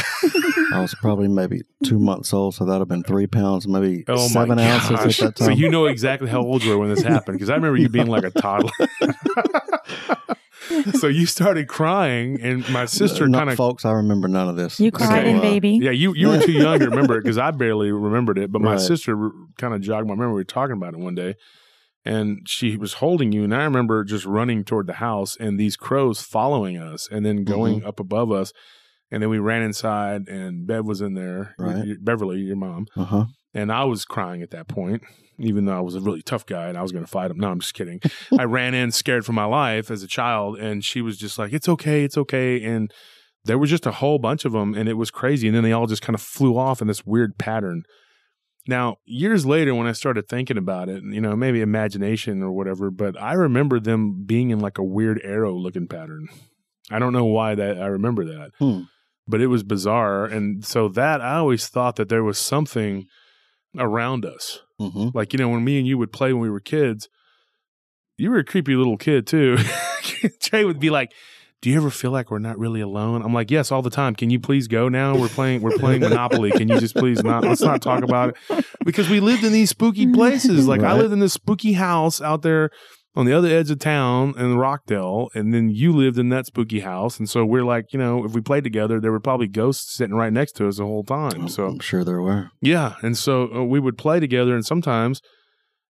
I 0.72 0.81
was 0.81 0.94
probably 1.00 1.29
maybe 1.29 1.62
two 1.85 1.98
months 1.98 2.33
old, 2.35 2.55
so 2.55 2.64
that'd 2.64 2.81
have 2.81 2.88
been 2.88 3.05
three 3.05 3.27
pounds, 3.27 3.66
maybe 3.68 4.05
Oh 4.09 4.16
seven 4.29 4.57
my 4.59 4.64
ounces 4.72 4.90
at 4.90 5.27
that 5.27 5.37
time. 5.37 5.46
So 5.46 5.48
you 5.50 5.70
know 5.70 5.87
exactly 5.87 6.29
how 6.29 6.40
old 6.42 6.62
you 6.62 6.70
were 6.70 6.79
when 6.79 6.88
this 6.90 7.03
happened 7.03 7.37
because 7.38 7.50
I 7.50 7.55
remember 7.55 7.79
you 7.79 7.88
being 7.88 8.09
like 8.09 8.24
a 8.24 8.31
toddler. 8.31 8.70
so 10.94 11.09
you 11.09 11.27
started 11.27 11.68
crying, 11.68 12.40
and 12.40 12.68
my 12.68 12.85
sister 12.87 13.29
No, 13.29 13.38
kind 13.38 13.50
of 13.50 13.57
folks. 13.57 13.85
I 13.85 13.92
remember 13.92 14.29
none 14.29 14.48
of 14.48 14.57
this. 14.57 14.81
You 14.81 14.90
cried 14.90 15.20
Okay. 15.22 15.31
in 15.31 15.38
uh, 15.38 15.42
baby. 15.42 15.79
yeah, 15.83 15.90
you 15.90 16.14
you 16.14 16.29
were 16.29 16.40
too 16.40 16.53
young 16.53 16.79
to 16.81 16.87
remember 16.87 17.16
it 17.18 17.22
because 17.22 17.38
I 17.38 17.50
barely 17.50 17.92
remembered 17.92 18.38
it. 18.38 18.50
But 18.53 18.62
my 18.62 18.72
Right. 18.72 18.81
sister 18.81 19.31
kind 19.59 19.74
of 19.74 19.81
jogged 19.81 20.09
my 20.09 20.14
memory. 20.14 20.29
We 20.29 20.35
were 20.35 20.44
talking 20.44 20.77
about 20.77 20.94
it 20.94 21.00
one 21.00 21.14
day, 21.14 21.35
and 22.05 22.47
she 22.49 22.77
was 22.77 22.95
holding 22.95 23.33
you, 23.33 23.45
and 23.45 23.55
I 23.55 23.64
remember 23.64 24.05
just 24.05 24.25
running 24.27 24.64
toward 24.64 24.87
the 24.87 24.95
house 24.95 25.37
and 25.38 25.59
these 25.59 25.77
crows 25.77 26.21
following 26.21 26.77
us, 26.79 27.09
and 27.11 27.25
then 27.25 27.45
going 27.45 27.79
Mm-hmm. 27.81 27.87
up 27.88 28.01
above 28.01 28.31
us. 28.33 28.53
And 29.11 29.23
then 29.23 29.31
we 29.31 29.38
ran 29.38 29.62
inside, 29.62 30.29
and 30.29 30.67
Bev 30.67 30.85
was 30.87 31.01
in 31.01 31.14
there. 31.14 31.55
Right. 31.59 31.85
Your- 31.87 31.97
Beverly, 32.01 32.40
your 32.40 32.57
mom. 32.57 32.87
Uh 32.97 33.05
huh. 33.05 33.25
And 33.53 33.71
I 33.71 33.85
was 33.85 34.05
crying 34.05 34.43
at 34.43 34.51
that 34.51 34.67
point, 34.67 35.03
even 35.38 35.67
though 35.67 35.77
I 35.77 35.81
was 35.81 35.95
a 35.95 36.01
really 36.01 36.23
tough 36.23 36.45
guy 36.47 36.67
and 36.69 36.77
I 36.77 36.83
was 36.83 36.90
going 36.90 37.05
to 37.05 37.11
fight 37.11 37.31
him. 37.31 37.38
No, 37.38 37.51
I'm 37.51 37.61
just 37.61 37.75
kidding. 37.75 38.01
I 38.38 38.43
ran 38.45 38.75
in 38.75 38.90
scared 38.90 39.25
for 39.25 39.33
my 39.33 39.45
life 39.45 39.88
as 39.90 40.03
a 40.03 40.09
child, 40.09 40.59
and 40.59 40.83
she 40.85 41.01
was 41.01 41.17
just 41.17 41.38
like, 41.38 41.53
"It's 41.53 41.69
okay, 41.69 42.03
it's 42.03 42.19
okay." 42.19 42.64
And 42.64 42.90
there 43.45 43.59
was 43.59 43.71
just 43.71 43.87
a 43.87 43.93
whole 43.93 44.19
bunch 44.19 44.45
of 44.45 44.53
them, 44.53 44.75
and 44.75 44.88
it 44.88 44.95
was 44.95 45.12
crazy. 45.12 45.47
And 45.47 45.55
then 45.57 45.62
they 45.62 45.73
all 45.73 45.87
just 45.87 46.03
kind 46.03 46.14
of 46.14 46.23
flew 46.23 46.59
off 46.59 46.81
in 46.83 46.88
this 46.88 47.07
weird 47.07 47.38
pattern. 47.38 47.83
Now, 48.66 48.96
years 49.05 49.44
later, 49.44 49.74
when 49.74 49.87
I 49.87 49.92
started 49.92 50.29
thinking 50.29 50.57
about 50.57 50.88
it, 50.88 51.03
you 51.03 51.20
know, 51.20 51.37
maybe 51.37 51.61
imagination 51.61 52.42
or 52.42 52.50
whatever, 52.50 52.90
but 52.90 53.20
I 53.20 53.35
remember 53.35 53.79
them 53.79 54.24
being 54.24 54.50
in 54.50 54.61
like 54.61 54.79
a 54.79 54.83
weird 54.85 55.20
arrow 55.22 55.53
looking 55.55 55.87
pattern. 55.87 56.29
I 56.90 56.98
don't 56.98 57.12
know 57.12 57.27
why 57.27 57.55
that 57.55 57.81
I 57.81 57.87
remember 57.87 58.24
that 58.24 58.53
Hmm. 58.59 58.83
but 59.27 59.40
it 59.40 59.46
was 59.48 59.62
bizarre. 59.62 60.24
And 60.27 60.64
so 60.64 60.88
that 60.88 61.20
I 61.20 61.37
always 61.37 61.68
thought 61.68 61.96
that 61.96 62.09
there 62.09 62.24
was 62.24 62.38
something 62.38 63.07
around 63.79 64.24
us. 64.24 64.61
hmm 64.79 65.09
Like, 65.14 65.33
you 65.33 65.38
know, 65.38 65.48
when 65.48 65.64
me 65.64 65.79
and 65.79 65.87
you 65.87 65.98
would 65.98 66.12
play 66.12 66.33
when 66.33 66.42
we 66.42 66.50
were 66.50 66.61
kids, 66.61 67.09
you 68.16 68.31
were 68.31 68.38
a 68.38 68.44
creepy 68.44 68.77
little 68.77 68.96
kid 68.96 69.27
too. 69.27 69.57
Jay 70.40 70.64
would 70.64 70.79
be 70.81 70.90
like, 70.90 71.12
do 71.64 71.70
you 71.70 71.79
ever 71.79 71.88
feel 71.88 72.11
like 72.11 72.31
we're 72.31 72.38
not 72.40 72.59
really 72.59 72.83
alone? 72.83 73.22
I'm 73.22 73.33
like, 73.33 73.50
yes, 73.50 73.72
all 73.72 73.81
the 73.81 73.88
time. 73.88 74.14
Can 74.14 74.29
you 74.29 74.38
please 74.38 74.68
go 74.68 74.90
now? 74.90 75.16
We're 75.16 75.29
playing, 75.29 75.62
we're 75.62 75.79
playing 75.79 76.00
Monopoly. 76.03 76.50
Can 76.50 76.68
you 76.68 76.79
just 76.79 76.94
please 76.94 77.24
not, 77.24 77.42
let's 77.42 77.62
not 77.62 77.81
talk 77.81 78.05
about 78.05 78.37
it 78.50 78.66
because 78.85 79.09
we 79.09 79.18
lived 79.18 79.44
in 79.44 79.50
these 79.50 79.70
spooky 79.70 80.07
places. 80.12 80.68
Like 80.68 80.83
I 80.83 80.92
lived 80.92 81.14
in 81.14 81.20
this 81.20 81.33
spooky 81.33 81.72
house 81.72 82.20
out 82.20 82.42
there 82.42 82.68
on 83.16 83.24
the 83.24 83.33
other 83.33 83.48
edge 83.48 83.70
of 83.70 83.79
town 83.79 84.35
in 84.37 84.59
Rockdale, 84.59 85.31
and 85.35 85.55
then 85.55 85.70
you 85.70 85.90
lived 85.92 86.18
in 86.18 86.29
that 86.29 86.44
spooky 86.44 86.81
house. 86.81 87.18
And 87.18 87.31
so 87.31 87.46
we're 87.46 87.64
like, 87.64 87.94
you 87.94 87.98
know, 87.98 88.27
if 88.27 88.33
we 88.33 88.42
played 88.42 88.64
together, 88.64 89.00
there 89.00 89.12
were 89.12 89.18
probably 89.18 89.48
ghosts 89.48 89.94
sitting 89.94 90.16
right 90.16 90.35
next 90.35 90.53
to 90.57 90.68
us 90.68 90.77
the 90.77 90.85
whole 90.85 91.03
time. 91.03 91.48
So 91.48 91.64
I'm 91.64 91.79
sure 91.79 92.05
there 92.05 92.20
were. 92.20 92.50
yeah, 92.61 92.96
and 93.00 93.16
so 93.16 93.50
uh, 93.55 93.64
we 93.64 93.81
would 93.81 93.96
play 93.96 94.20
together, 94.20 94.55
and 94.55 94.66
sometimes, 94.66 95.22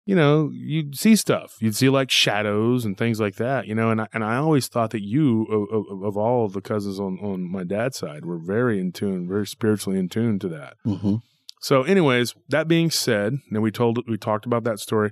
you 0.05 0.15
know, 0.15 0.49
you'd 0.53 0.97
see 0.97 1.15
stuff. 1.15 1.53
You'd 1.61 1.75
see 1.75 1.89
like 1.89 2.11
shadows 2.11 2.83
and 2.83 2.97
things 2.97 3.19
like 3.19 3.35
that, 3.35 3.67
you 3.67 3.75
know. 3.75 3.89
And 3.89 4.01
I, 4.01 4.07
and 4.13 4.23
I 4.23 4.35
always 4.35 4.67
thought 4.67 4.91
that 4.91 5.01
you, 5.03 5.43
of, 5.45 5.85
of, 5.89 6.03
of 6.03 6.17
all 6.17 6.45
of 6.45 6.53
the 6.53 6.61
cousins 6.61 6.99
on 6.99 7.19
on 7.19 7.49
my 7.49 7.63
dad's 7.63 7.97
side, 7.97 8.25
were 8.25 8.39
very 8.39 8.79
in 8.79 8.91
tune, 8.91 9.27
very 9.27 9.47
spiritually 9.47 9.97
in 9.97 10.09
tune 10.09 10.39
to 10.39 10.49
that. 10.49 10.75
hmm 10.83 11.15
So, 11.61 11.83
anyways, 11.83 12.35
that 12.49 12.67
being 12.67 12.91
said, 12.91 13.35
and 13.49 13.63
we 13.63 13.71
told 13.71 13.99
we 14.07 14.17
talked 14.17 14.45
about 14.45 14.65
that 14.65 14.79
story. 14.79 15.11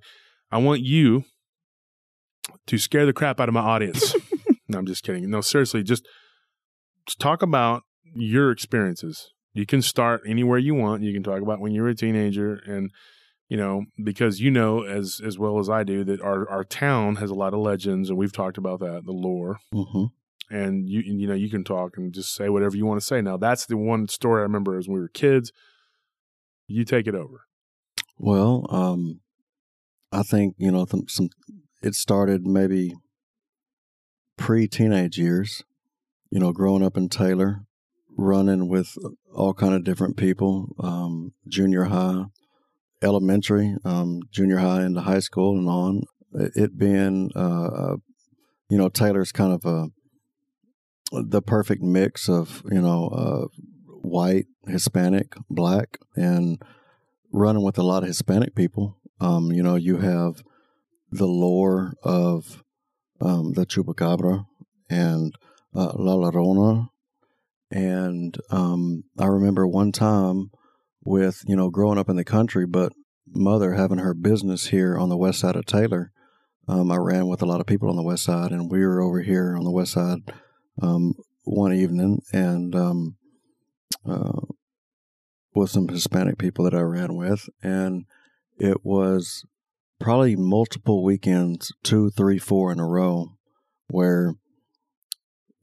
I 0.51 0.57
want 0.57 0.81
you 0.81 1.23
to 2.67 2.77
scare 2.77 3.05
the 3.05 3.13
crap 3.13 3.39
out 3.39 3.47
of 3.47 3.53
my 3.53 3.61
audience. 3.61 4.13
no, 4.67 4.79
I'm 4.79 4.85
just 4.85 5.03
kidding. 5.03 5.29
No, 5.29 5.39
seriously, 5.39 5.83
just, 5.83 6.05
just 7.05 7.19
talk 7.19 7.41
about 7.41 7.83
your 8.13 8.51
experiences. 8.51 9.29
You 9.53 9.65
can 9.65 9.81
start 9.81 10.21
anywhere 10.27 10.57
you 10.57 10.75
want. 10.75 11.03
You 11.03 11.13
can 11.13 11.23
talk 11.23 11.41
about 11.41 11.61
when 11.61 11.71
you 11.71 11.81
were 11.81 11.89
a 11.89 11.95
teenager 11.95 12.55
and 12.65 12.89
you 13.51 13.57
know, 13.57 13.83
because 14.01 14.39
you 14.39 14.49
know 14.49 14.83
as 14.83 15.19
as 15.25 15.37
well 15.37 15.59
as 15.59 15.69
I 15.69 15.83
do 15.83 16.05
that 16.05 16.21
our 16.21 16.49
our 16.49 16.63
town 16.63 17.17
has 17.17 17.29
a 17.29 17.35
lot 17.35 17.53
of 17.53 17.59
legends 17.59 18.09
and 18.09 18.17
we've 18.17 18.31
talked 18.31 18.57
about 18.57 18.79
that, 18.79 19.01
the 19.05 19.11
lore 19.11 19.59
hmm 19.73 20.05
and 20.49 20.87
you 20.87 21.01
you 21.01 21.27
know 21.27 21.33
you 21.33 21.49
can 21.49 21.65
talk 21.65 21.97
and 21.97 22.13
just 22.13 22.33
say 22.33 22.47
whatever 22.47 22.77
you 22.77 22.85
want 22.85 23.01
to 23.01 23.05
say. 23.05 23.21
Now 23.21 23.35
that's 23.35 23.65
the 23.65 23.75
one 23.75 24.07
story 24.07 24.39
I 24.39 24.43
remember 24.43 24.77
as 24.77 24.87
we 24.87 24.99
were 24.99 25.09
kids. 25.09 25.51
You 26.67 26.85
take 26.85 27.07
it 27.07 27.15
over. 27.15 27.41
Well, 28.17 28.67
um, 28.69 29.19
I 30.13 30.23
think 30.23 30.55
you 30.57 30.71
know 30.71 30.85
th- 30.85 31.11
some. 31.11 31.27
It 31.83 31.95
started 31.95 32.45
maybe 32.45 32.93
pre-teenage 34.37 35.17
years. 35.17 35.63
You 36.29 36.39
know, 36.39 36.53
growing 36.53 36.83
up 36.83 36.95
in 36.95 37.09
Taylor, 37.09 37.65
running 38.17 38.69
with 38.69 38.97
all 39.35 39.53
kind 39.53 39.73
of 39.73 39.83
different 39.83 40.15
people. 40.15 40.75
Um, 40.79 41.33
junior 41.49 41.85
high, 41.85 42.25
elementary, 43.03 43.75
um, 43.83 44.21
junior 44.31 44.57
high 44.57 44.83
into 44.83 45.01
high 45.01 45.19
school 45.19 45.57
and 45.57 45.67
on. 45.67 46.03
It, 46.33 46.77
being, 46.77 47.29
uh, 47.35 47.97
you 48.69 48.77
know, 48.77 48.87
Taylor's 48.87 49.31
kind 49.31 49.53
of 49.53 49.65
a 49.65 49.89
the 51.11 51.41
perfect 51.41 51.81
mix 51.81 52.29
of 52.29 52.63
you 52.71 52.81
know 52.81 53.07
uh, 53.09 53.61
white, 54.01 54.45
Hispanic, 54.67 55.35
black, 55.49 55.97
and 56.15 56.61
running 57.33 57.63
with 57.63 57.77
a 57.77 57.83
lot 57.83 58.03
of 58.03 58.07
Hispanic 58.07 58.55
people. 58.55 58.97
Um, 59.19 59.51
you 59.51 59.61
know, 59.61 59.75
you 59.75 59.97
have 59.97 60.41
the 61.11 61.27
lore 61.27 61.93
of 62.03 62.63
um, 63.19 63.53
the 63.53 63.65
Chupacabra 63.65 64.45
and 64.89 65.35
uh, 65.75 65.91
La 65.95 66.15
Llorona. 66.15 66.89
And 67.69 68.37
um, 68.49 69.03
I 69.17 69.27
remember 69.27 69.67
one 69.67 69.91
time 69.91 70.51
with, 71.03 71.43
you 71.47 71.55
know, 71.55 71.69
growing 71.69 71.97
up 71.97 72.09
in 72.09 72.15
the 72.15 72.23
country, 72.23 72.65
but 72.65 72.93
mother 73.27 73.73
having 73.73 73.99
her 73.99 74.13
business 74.13 74.67
here 74.67 74.97
on 74.97 75.09
the 75.09 75.17
west 75.17 75.39
side 75.39 75.55
of 75.55 75.65
Taylor, 75.65 76.11
um, 76.67 76.91
I 76.91 76.97
ran 76.97 77.27
with 77.27 77.41
a 77.41 77.45
lot 77.45 77.59
of 77.59 77.67
people 77.67 77.89
on 77.89 77.95
the 77.95 78.03
west 78.03 78.23
side, 78.23 78.51
and 78.51 78.69
we 78.69 78.79
were 78.85 79.01
over 79.01 79.21
here 79.21 79.55
on 79.57 79.63
the 79.63 79.71
west 79.71 79.93
side 79.93 80.19
um, 80.81 81.15
one 81.43 81.73
evening, 81.73 82.21
and 82.31 82.75
um, 82.75 83.15
uh, 84.07 84.41
with 85.53 85.69
some 85.69 85.87
Hispanic 85.87 86.37
people 86.37 86.65
that 86.65 86.73
I 86.73 86.81
ran 86.81 87.15
with, 87.15 87.49
and 87.61 88.05
it 88.57 88.85
was 88.85 89.45
probably 89.99 90.35
multiple 90.35 91.03
weekends, 91.03 91.73
two, 91.83 92.09
three, 92.11 92.37
four 92.37 92.71
in 92.71 92.79
a 92.79 92.87
row, 92.87 93.37
where 93.89 94.35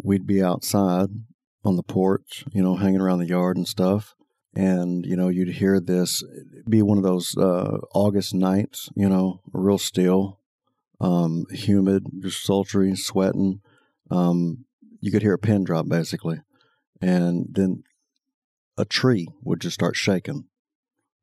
we'd 0.03 0.27
be 0.27 0.42
outside 0.42 1.09
on 1.64 1.77
the 1.77 1.83
porch, 1.83 2.44
you 2.53 2.62
know, 2.62 2.77
hanging 2.77 3.01
around 3.01 3.18
the 3.18 3.27
yard 3.27 3.57
and 3.57 3.66
stuff. 3.66 4.14
And, 4.54 5.04
you 5.06 5.16
know, 5.16 5.28
you'd 5.28 5.56
hear 5.56 5.78
this 5.78 6.24
be 6.68 6.82
one 6.82 6.98
of 6.98 7.04
those 7.04 7.37
uh, 7.37 7.78
August 7.94 8.34
nights, 8.34 8.88
you 8.96 9.08
know, 9.08 9.40
real 9.52 9.78
still, 9.78 10.40
um, 11.00 11.46
humid, 11.50 12.04
just 12.20 12.44
sultry, 12.44 12.96
sweating. 12.96 13.61
Um, 14.11 14.64
you 15.00 15.12
could 15.12 15.22
hear 15.22 15.34
a 15.34 15.38
pin 15.38 15.64
drop 15.64 15.88
basically. 15.88 16.40
And 17.00 17.46
then 17.50 17.84
a 18.76 18.84
tree 18.84 19.28
would 19.42 19.61
just 19.61 19.74
start 19.74 19.96
shaking, 19.96 20.46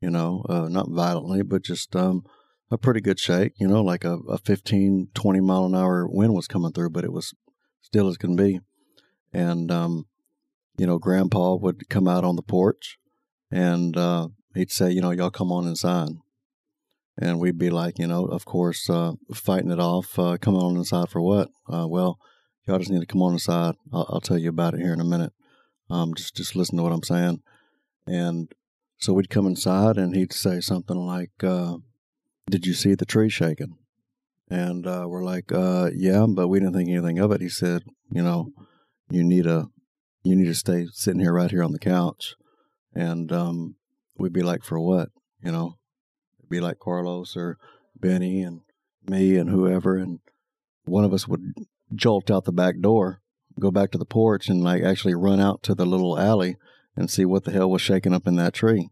you 0.02 0.10
know, 0.10 0.46
uh, 0.48 0.68
not 0.70 0.90
violently, 0.90 1.42
but 1.42 1.64
just 1.64 1.96
um, 1.96 2.24
a 2.72 2.78
pretty 2.78 3.02
good 3.02 3.20
shake, 3.20 3.54
you 3.58 3.68
know, 3.68 3.82
like 3.82 4.04
a, 4.04 4.18
a 4.30 4.38
15, 4.38 5.10
20 5.14 5.40
mile 5.42 5.66
an 5.66 5.76
hour 5.76 6.08
wind 6.08 6.34
was 6.34 6.48
coming 6.48 6.72
through, 6.72 6.92
but 6.92 7.04
it 7.04 7.12
was 7.12 7.34
still 7.82 8.08
as 8.08 8.18
can 8.18 8.36
be. 8.36 8.60
And, 9.34 9.72
um, 9.72 10.06
you 10.78 10.88
know, 10.88 10.98
grandpa 10.98 11.56
would 11.56 11.90
come 11.90 12.08
out 12.08 12.24
on 12.24 12.36
the 12.36 12.42
porch 12.42 12.98
and 13.52 13.96
uh, 13.98 14.30
he'd 14.54 14.72
say, 14.72 14.92
you 14.92 15.02
know, 15.02 15.12
y'all 15.12 15.30
come 15.30 15.52
on 15.52 15.68
inside. 15.68 16.10
And 17.18 17.40
we'd 17.40 17.58
be 17.58 17.70
like, 17.70 17.98
you 17.98 18.08
know, 18.08 18.26
of 18.26 18.46
course, 18.46 18.90
uh, 18.90 19.14
fighting 19.34 19.72
it 19.72 19.80
off. 19.80 20.20
Uh, 20.20 20.38
come 20.38 20.56
on 20.56 20.76
inside 20.76 21.10
for 21.10 21.22
what? 21.22 21.50
Uh, 21.72 21.88
well, 21.88 22.20
y'all 22.68 22.80
just 22.80 22.92
need 22.92 23.00
to 23.00 23.06
come 23.06 23.22
on 23.22 23.34
inside. 23.34 23.76
I'll, 23.94 24.06
I'll, 24.10 24.22
tell 24.22 24.38
you 24.38 24.50
about 24.50 24.74
it 24.74 24.82
here 24.82 24.92
in 24.92 25.00
a 25.00 25.06
minute. 25.06 25.32
Um, 25.90 26.14
just 26.14 26.36
just 26.36 26.56
listen 26.56 26.78
to 26.78 26.84
what 26.84 26.92
I'm 26.92 27.04
saying. 27.04 27.42
And 28.06 28.54
so 28.98 29.14
we'd 29.14 29.30
come 29.30 29.46
inside, 29.46 29.98
and 29.98 30.14
he'd 30.14 30.34
say 30.34 30.60
something 30.60 30.98
like, 30.98 31.32
uh, 31.42 31.78
"Did 32.50 32.68
you 32.68 32.74
see 32.74 32.96
the 32.96 33.06
tree 33.06 33.30
shaking?" 33.30 33.78
And 34.50 34.86
uh, 34.86 35.06
we're 35.08 35.24
like, 35.24 35.52
"Yeah," 35.52 36.26
but 36.28 36.50
we 36.50 36.60
didn't 36.60 36.74
think 36.74 36.90
anything 36.90 37.20
of 37.20 37.32
it. 37.32 37.40
He 37.40 37.50
said, 37.50 37.84
"You 38.12 38.24
know, 38.24 38.52
you 39.10 39.24
need 39.24 39.46
a 39.46 39.70
you 40.24 40.36
need 40.36 40.46
to 40.46 40.56
stay 40.56 40.88
sitting 40.92 41.22
here 41.22 41.34
right 41.34 41.52
here 41.52 41.64
on 41.64 41.72
the 41.72 41.80
couch." 41.80 42.36
And 42.96 43.32
um, 43.32 43.76
we'd 44.18 44.34
be 44.34 44.44
like, 44.44 44.64
"For 44.64 44.80
what?" 44.80 45.10
You 45.44 45.52
know, 45.52 45.78
it'd 46.40 46.50
be 46.50 46.62
like 46.62 46.80
Carlos 46.80 47.36
or 47.36 47.58
Benny 48.00 48.42
and 48.42 48.62
me 49.08 49.36
and 49.36 49.50
whoever, 49.50 49.98
and 49.98 50.20
one 50.86 51.04
of 51.04 51.14
us 51.14 51.28
would 51.28 51.54
jolt 51.94 52.32
out 52.32 52.46
the 52.46 52.52
back 52.52 52.80
door, 52.80 53.22
go 53.60 53.72
back 53.72 53.92
to 53.92 53.98
the 53.98 54.06
porch, 54.06 54.50
and 54.50 54.64
like 54.64 54.84
actually 54.84 55.16
run 55.16 55.40
out 55.40 55.62
to 55.64 55.76
the 55.76 55.86
little 55.86 56.18
alley 56.18 56.58
and 56.96 57.10
see 57.10 57.26
what 57.26 57.44
the 57.44 57.52
hell 57.52 57.70
was 57.70 57.82
shaking 57.82 58.14
up 58.14 58.28
in 58.28 58.36
that 58.36 58.54
tree. 58.54 58.90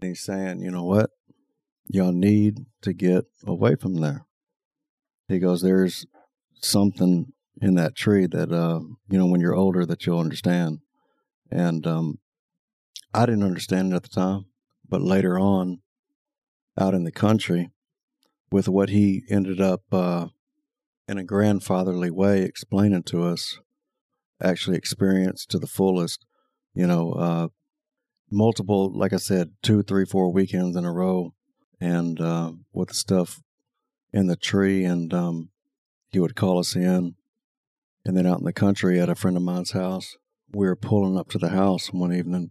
And 0.00 0.08
he's 0.08 0.22
saying, 0.22 0.60
you 0.60 0.70
know 0.70 0.84
what? 0.84 1.10
Y'all 1.88 2.12
need 2.12 2.66
to 2.82 2.92
get 2.92 3.26
away 3.46 3.76
from 3.76 3.96
there. 3.96 4.26
He 5.28 5.38
goes, 5.38 5.62
there's 5.62 6.06
something 6.60 7.32
in 7.60 7.74
that 7.74 7.94
tree 7.94 8.26
that, 8.26 8.52
uh, 8.52 8.80
you 9.08 9.18
know, 9.18 9.26
when 9.26 9.40
you're 9.40 9.54
older 9.54 9.86
that 9.86 10.04
you'll 10.06 10.20
understand. 10.20 10.80
And 11.50 11.86
um, 11.86 12.18
I 13.16 13.24
didn't 13.24 13.44
understand 13.44 13.92
it 13.92 13.96
at 13.96 14.02
the 14.02 14.08
time, 14.10 14.44
but 14.86 15.00
later 15.00 15.38
on, 15.38 15.80
out 16.78 16.92
in 16.92 17.04
the 17.04 17.10
country, 17.10 17.70
with 18.52 18.68
what 18.68 18.90
he 18.90 19.22
ended 19.30 19.58
up 19.58 19.84
uh, 19.90 20.26
in 21.08 21.16
a 21.16 21.24
grandfatherly 21.24 22.10
way 22.10 22.42
explaining 22.42 23.04
to 23.04 23.24
us, 23.24 23.58
actually 24.42 24.76
experienced 24.76 25.50
to 25.50 25.58
the 25.58 25.66
fullest, 25.66 26.26
you 26.74 26.86
know, 26.86 27.12
uh, 27.12 27.48
multiple, 28.30 28.92
like 28.94 29.14
I 29.14 29.16
said, 29.16 29.52
two, 29.62 29.82
three, 29.82 30.04
four 30.04 30.30
weekends 30.30 30.76
in 30.76 30.84
a 30.84 30.92
row, 30.92 31.32
and 31.80 32.20
uh, 32.20 32.52
with 32.74 32.88
the 32.88 32.94
stuff 32.94 33.40
in 34.12 34.26
the 34.26 34.36
tree, 34.36 34.84
and 34.84 35.14
um, 35.14 35.48
he 36.10 36.20
would 36.20 36.36
call 36.36 36.58
us 36.58 36.76
in, 36.76 37.14
and 38.04 38.14
then 38.14 38.26
out 38.26 38.40
in 38.40 38.44
the 38.44 38.52
country 38.52 39.00
at 39.00 39.08
a 39.08 39.14
friend 39.14 39.38
of 39.38 39.42
mine's 39.42 39.72
house, 39.72 40.18
we 40.52 40.66
were 40.66 40.76
pulling 40.76 41.16
up 41.16 41.30
to 41.30 41.38
the 41.38 41.48
house 41.48 41.94
one 41.94 42.12
evening, 42.12 42.50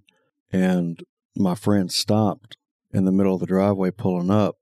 and 0.51 1.03
my 1.35 1.55
friend 1.55 1.91
stopped 1.91 2.57
in 2.91 3.05
the 3.05 3.11
middle 3.11 3.33
of 3.33 3.39
the 3.39 3.45
driveway 3.45 3.91
pulling 3.91 4.31
up, 4.31 4.57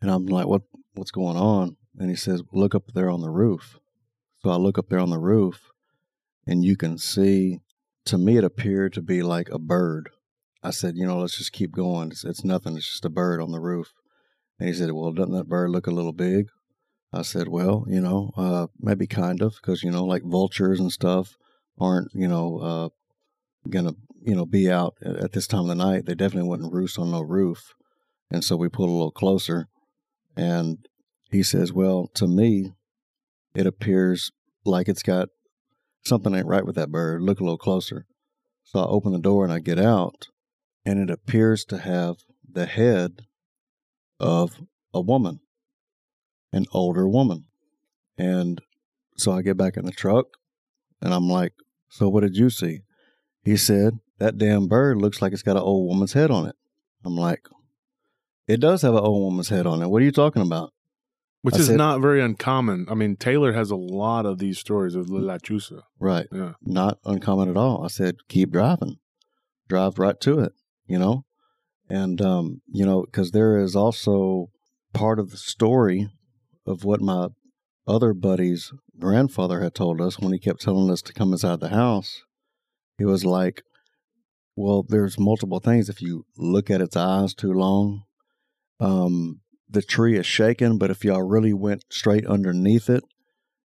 and 0.00 0.10
I'm 0.10 0.26
like, 0.26 0.46
"What? 0.46 0.62
What's 0.94 1.10
going 1.10 1.36
on?" 1.36 1.76
And 1.98 2.10
he 2.10 2.16
says, 2.16 2.42
Look 2.52 2.74
up 2.74 2.92
there 2.94 3.10
on 3.10 3.20
the 3.20 3.30
roof. 3.30 3.78
So 4.42 4.50
I 4.50 4.56
look 4.56 4.78
up 4.78 4.88
there 4.88 5.00
on 5.00 5.10
the 5.10 5.18
roof, 5.18 5.70
and 6.46 6.64
you 6.64 6.76
can 6.76 6.96
see, 6.96 7.58
to 8.04 8.16
me, 8.16 8.36
it 8.36 8.44
appeared 8.44 8.92
to 8.94 9.02
be 9.02 9.22
like 9.22 9.48
a 9.50 9.58
bird. 9.58 10.10
I 10.62 10.70
said, 10.70 10.96
You 10.96 11.06
know, 11.06 11.18
let's 11.18 11.36
just 11.36 11.52
keep 11.52 11.72
going. 11.72 12.12
It's, 12.12 12.24
it's 12.24 12.44
nothing. 12.44 12.76
It's 12.76 12.88
just 12.88 13.04
a 13.04 13.10
bird 13.10 13.40
on 13.40 13.50
the 13.50 13.60
roof. 13.60 13.92
And 14.58 14.68
he 14.68 14.74
said, 14.74 14.92
Well, 14.92 15.12
doesn't 15.12 15.34
that 15.34 15.48
bird 15.48 15.70
look 15.70 15.86
a 15.86 15.92
little 15.92 16.12
big? 16.12 16.46
I 17.12 17.22
said, 17.22 17.48
Well, 17.48 17.84
you 17.88 18.00
know, 18.00 18.30
uh, 18.36 18.68
maybe 18.78 19.06
kind 19.06 19.42
of, 19.42 19.56
because, 19.56 19.82
you 19.82 19.90
know, 19.90 20.04
like 20.04 20.22
vultures 20.22 20.78
and 20.78 20.92
stuff 20.92 21.36
aren't, 21.80 22.12
you 22.14 22.28
know, 22.28 22.58
uh, 22.58 22.88
to, 23.72 23.96
you 24.20 24.34
know, 24.34 24.46
be 24.46 24.70
out 24.70 24.94
at 25.02 25.32
this 25.32 25.46
time 25.46 25.62
of 25.62 25.68
the 25.68 25.74
night. 25.74 26.06
They 26.06 26.14
definitely 26.14 26.48
wouldn't 26.48 26.72
roost 26.72 26.98
on 26.98 27.10
no 27.10 27.20
roof. 27.20 27.74
And 28.30 28.44
so 28.44 28.56
we 28.56 28.68
pulled 28.68 28.90
a 28.90 28.92
little 28.92 29.10
closer, 29.10 29.68
and 30.36 30.78
he 31.30 31.42
says, 31.42 31.72
Well, 31.72 32.08
to 32.14 32.26
me, 32.26 32.72
it 33.54 33.66
appears 33.66 34.30
like 34.64 34.88
it's 34.88 35.02
got 35.02 35.28
something 36.04 36.34
ain't 36.34 36.46
right 36.46 36.66
with 36.66 36.76
that 36.76 36.90
bird. 36.90 37.22
Look 37.22 37.40
a 37.40 37.44
little 37.44 37.58
closer. 37.58 38.06
So 38.64 38.80
I 38.80 38.84
open 38.84 39.12
the 39.12 39.18
door 39.18 39.44
and 39.44 39.52
I 39.52 39.60
get 39.60 39.78
out, 39.78 40.26
and 40.84 40.98
it 40.98 41.10
appears 41.10 41.64
to 41.66 41.78
have 41.78 42.16
the 42.50 42.66
head 42.66 43.22
of 44.20 44.60
a 44.92 45.00
woman, 45.00 45.40
an 46.52 46.66
older 46.72 47.08
woman. 47.08 47.44
And 48.16 48.60
so 49.16 49.32
I 49.32 49.42
get 49.42 49.56
back 49.56 49.76
in 49.76 49.84
the 49.84 49.92
truck 49.92 50.26
and 51.00 51.14
I'm 51.14 51.28
like, 51.28 51.52
So 51.88 52.08
what 52.08 52.22
did 52.22 52.36
you 52.36 52.50
see? 52.50 52.80
He 53.42 53.56
said, 53.56 53.98
That 54.18 54.38
damn 54.38 54.66
bird 54.68 54.98
looks 54.98 55.22
like 55.22 55.32
it's 55.32 55.42
got 55.42 55.56
an 55.56 55.62
old 55.62 55.88
woman's 55.88 56.12
head 56.12 56.30
on 56.30 56.46
it. 56.46 56.56
I'm 57.04 57.16
like, 57.16 57.46
It 58.46 58.60
does 58.60 58.82
have 58.82 58.94
an 58.94 59.00
old 59.00 59.22
woman's 59.22 59.48
head 59.50 59.66
on 59.66 59.82
it. 59.82 59.88
What 59.88 60.02
are 60.02 60.04
you 60.04 60.12
talking 60.12 60.42
about? 60.42 60.72
Which 61.42 61.54
I 61.54 61.58
is 61.58 61.66
said- 61.68 61.76
not 61.76 62.00
very 62.00 62.20
uncommon. 62.20 62.86
I 62.90 62.94
mean, 62.94 63.16
Taylor 63.16 63.52
has 63.52 63.70
a 63.70 63.76
lot 63.76 64.26
of 64.26 64.38
these 64.38 64.58
stories 64.58 64.94
of 64.96 65.06
Lechuza. 65.06 65.82
Right. 66.00 66.26
Yeah. 66.32 66.54
Not 66.62 66.98
uncommon 67.04 67.48
at 67.48 67.56
all. 67.56 67.84
I 67.84 67.88
said, 67.88 68.16
keep 68.28 68.50
driving. 68.50 68.96
Drive 69.68 69.98
right 69.98 70.18
to 70.22 70.40
it, 70.40 70.52
you 70.86 70.98
know? 70.98 71.24
And, 71.88 72.20
um, 72.20 72.62
you 72.66 72.84
know, 72.84 73.02
because 73.02 73.30
there 73.30 73.58
is 73.58 73.76
also 73.76 74.50
part 74.92 75.18
of 75.20 75.30
the 75.30 75.36
story 75.36 76.08
of 76.66 76.84
what 76.84 77.00
my 77.00 77.28
other 77.86 78.12
buddy's 78.14 78.72
grandfather 78.98 79.60
had 79.60 79.74
told 79.74 80.00
us 80.00 80.18
when 80.18 80.32
he 80.32 80.38
kept 80.38 80.60
telling 80.60 80.90
us 80.90 81.00
to 81.02 81.12
come 81.12 81.32
inside 81.32 81.60
the 81.60 81.68
house. 81.68 82.22
He 82.98 83.04
was 83.04 83.24
like, 83.24 83.62
well, 84.58 84.82
there's 84.82 85.20
multiple 85.20 85.60
things. 85.60 85.88
If 85.88 86.02
you 86.02 86.26
look 86.36 86.68
at 86.68 86.80
its 86.80 86.96
eyes 86.96 87.32
too 87.32 87.52
long, 87.52 88.02
um, 88.80 89.40
the 89.70 89.82
tree 89.82 90.18
is 90.18 90.26
shaking, 90.26 90.78
but 90.78 90.90
if 90.90 91.04
y'all 91.04 91.22
really 91.22 91.52
went 91.52 91.84
straight 91.90 92.26
underneath 92.26 92.90
it 92.90 93.04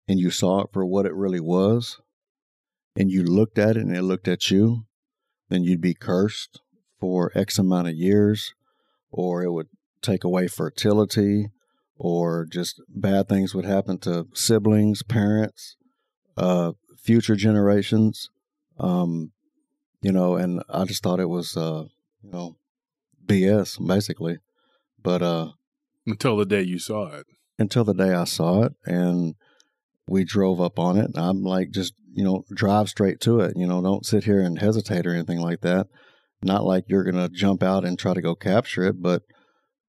and 0.09 0.19
you 0.19 0.31
saw 0.31 0.63
it 0.63 0.69
for 0.73 0.85
what 0.85 1.05
it 1.05 1.13
really 1.13 1.39
was, 1.39 2.01
and 2.93 3.09
you 3.09 3.23
looked 3.23 3.57
at 3.57 3.77
it 3.77 3.83
and 3.83 3.95
it 3.95 4.01
looked 4.01 4.27
at 4.27 4.51
you, 4.51 4.83
then 5.47 5.63
you'd 5.63 5.79
be 5.79 5.93
cursed 5.93 6.59
for 6.99 7.31
X 7.35 7.57
amount 7.57 7.87
of 7.87 7.95
years, 7.95 8.53
or 9.11 9.43
it 9.43 9.51
would 9.51 9.69
take 10.01 10.25
away 10.25 10.49
fertility, 10.49 11.47
or 11.95 12.45
just 12.45 12.81
bad 12.89 13.29
things 13.29 13.55
would 13.55 13.65
happen 13.65 13.97
to 13.99 14.27
siblings, 14.33 15.03
parents, 15.03 15.77
uh, 16.35 16.73
future 17.01 17.37
generations. 17.37 18.29
Um, 18.77 19.31
you 20.01 20.11
know, 20.11 20.35
and 20.35 20.61
I 20.69 20.85
just 20.85 21.03
thought 21.03 21.19
it 21.19 21.29
was, 21.29 21.55
uh, 21.57 21.85
you 22.23 22.31
know, 22.31 22.55
BS 23.25 23.85
basically. 23.85 24.37
But 25.01 25.21
uh, 25.21 25.51
Until 26.05 26.37
the 26.37 26.45
day 26.45 26.61
you 26.61 26.79
saw 26.79 27.07
it. 27.15 27.25
until 27.57 27.83
the 27.83 27.93
day 27.93 28.13
I 28.13 28.23
saw 28.25 28.63
it 28.63 28.73
and 28.85 29.35
we 30.07 30.23
drove 30.23 30.59
up 30.59 30.77
on 30.79 30.97
it. 30.97 31.11
I'm 31.15 31.43
like, 31.43 31.71
just, 31.71 31.93
you 32.13 32.23
know, 32.23 32.43
drive 32.53 32.89
straight 32.89 33.19
to 33.21 33.39
it. 33.39 33.53
You 33.55 33.65
know, 33.67 33.81
don't 33.81 34.05
sit 34.05 34.23
here 34.25 34.41
and 34.41 34.59
hesitate 34.59 35.05
or 35.07 35.13
anything 35.13 35.39
like 35.39 35.61
that. 35.61 35.87
Not 36.43 36.65
like 36.65 36.85
you're 36.87 37.03
going 37.03 37.15
to 37.15 37.29
jump 37.29 37.61
out 37.63 37.85
and 37.85 37.97
try 37.97 38.13
to 38.13 38.21
go 38.21 38.35
capture 38.35 38.83
it. 38.83 39.01
But 39.01 39.21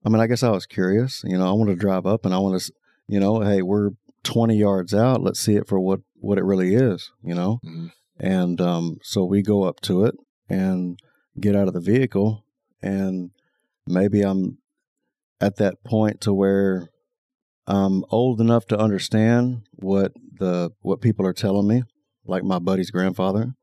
I 0.05 0.09
mean, 0.11 0.21
I 0.21 0.27
guess 0.27 0.43
I 0.43 0.51
was 0.51 0.67
curious. 0.67 1.23
You 1.25 1.39
know, 1.39 1.49
I 1.49 1.53
want 1.53 1.71
to 1.71 1.77
drive 1.77 2.07
up 2.07 2.25
and 2.25 2.35
I 2.35 2.39
want 2.39 2.61
to, 2.61 2.73
you 3.09 3.19
know, 3.21 3.41
hey, 3.41 3.63
we're 3.63 3.91
20 4.25 4.57
yards 4.57 4.95
out. 4.95 5.23
Let's 5.23 5.41
see 5.41 5.57
it 5.57 5.67
for 5.67 5.81
what, 5.81 6.01
what 6.15 6.39
it 6.39 6.45
really 6.45 6.75
is, 6.75 7.11
you 7.25 7.35
know? 7.35 7.59
Mhm. 7.65 7.91
And 8.19 8.61
um, 8.61 8.99
so 9.03 9.25
we 9.25 9.43
go 9.43 9.65
up 9.65 9.81
to 9.83 10.05
it 10.05 10.15
and 10.49 10.99
get 11.41 11.57
out 11.57 11.69
of 11.69 11.75
the 11.75 11.81
vehicle. 11.81 12.45
And 12.83 13.31
maybe 13.87 14.23
I'm 14.23 14.59
at 15.41 15.57
that 15.57 15.83
point 15.85 16.21
to 16.23 16.33
where 16.33 16.89
I'm 17.67 18.05
old 18.11 18.41
enough 18.41 18.67
to 18.67 18.79
understand 18.79 19.63
what 19.73 20.13
the 20.39 20.71
what 20.81 21.01
people 21.01 21.27
are 21.27 21.33
telling 21.33 21.69
me, 21.69 21.83
like 22.27 22.45
my 22.45 22.59
buddy's 22.59 22.91
grandfather, 22.91 23.55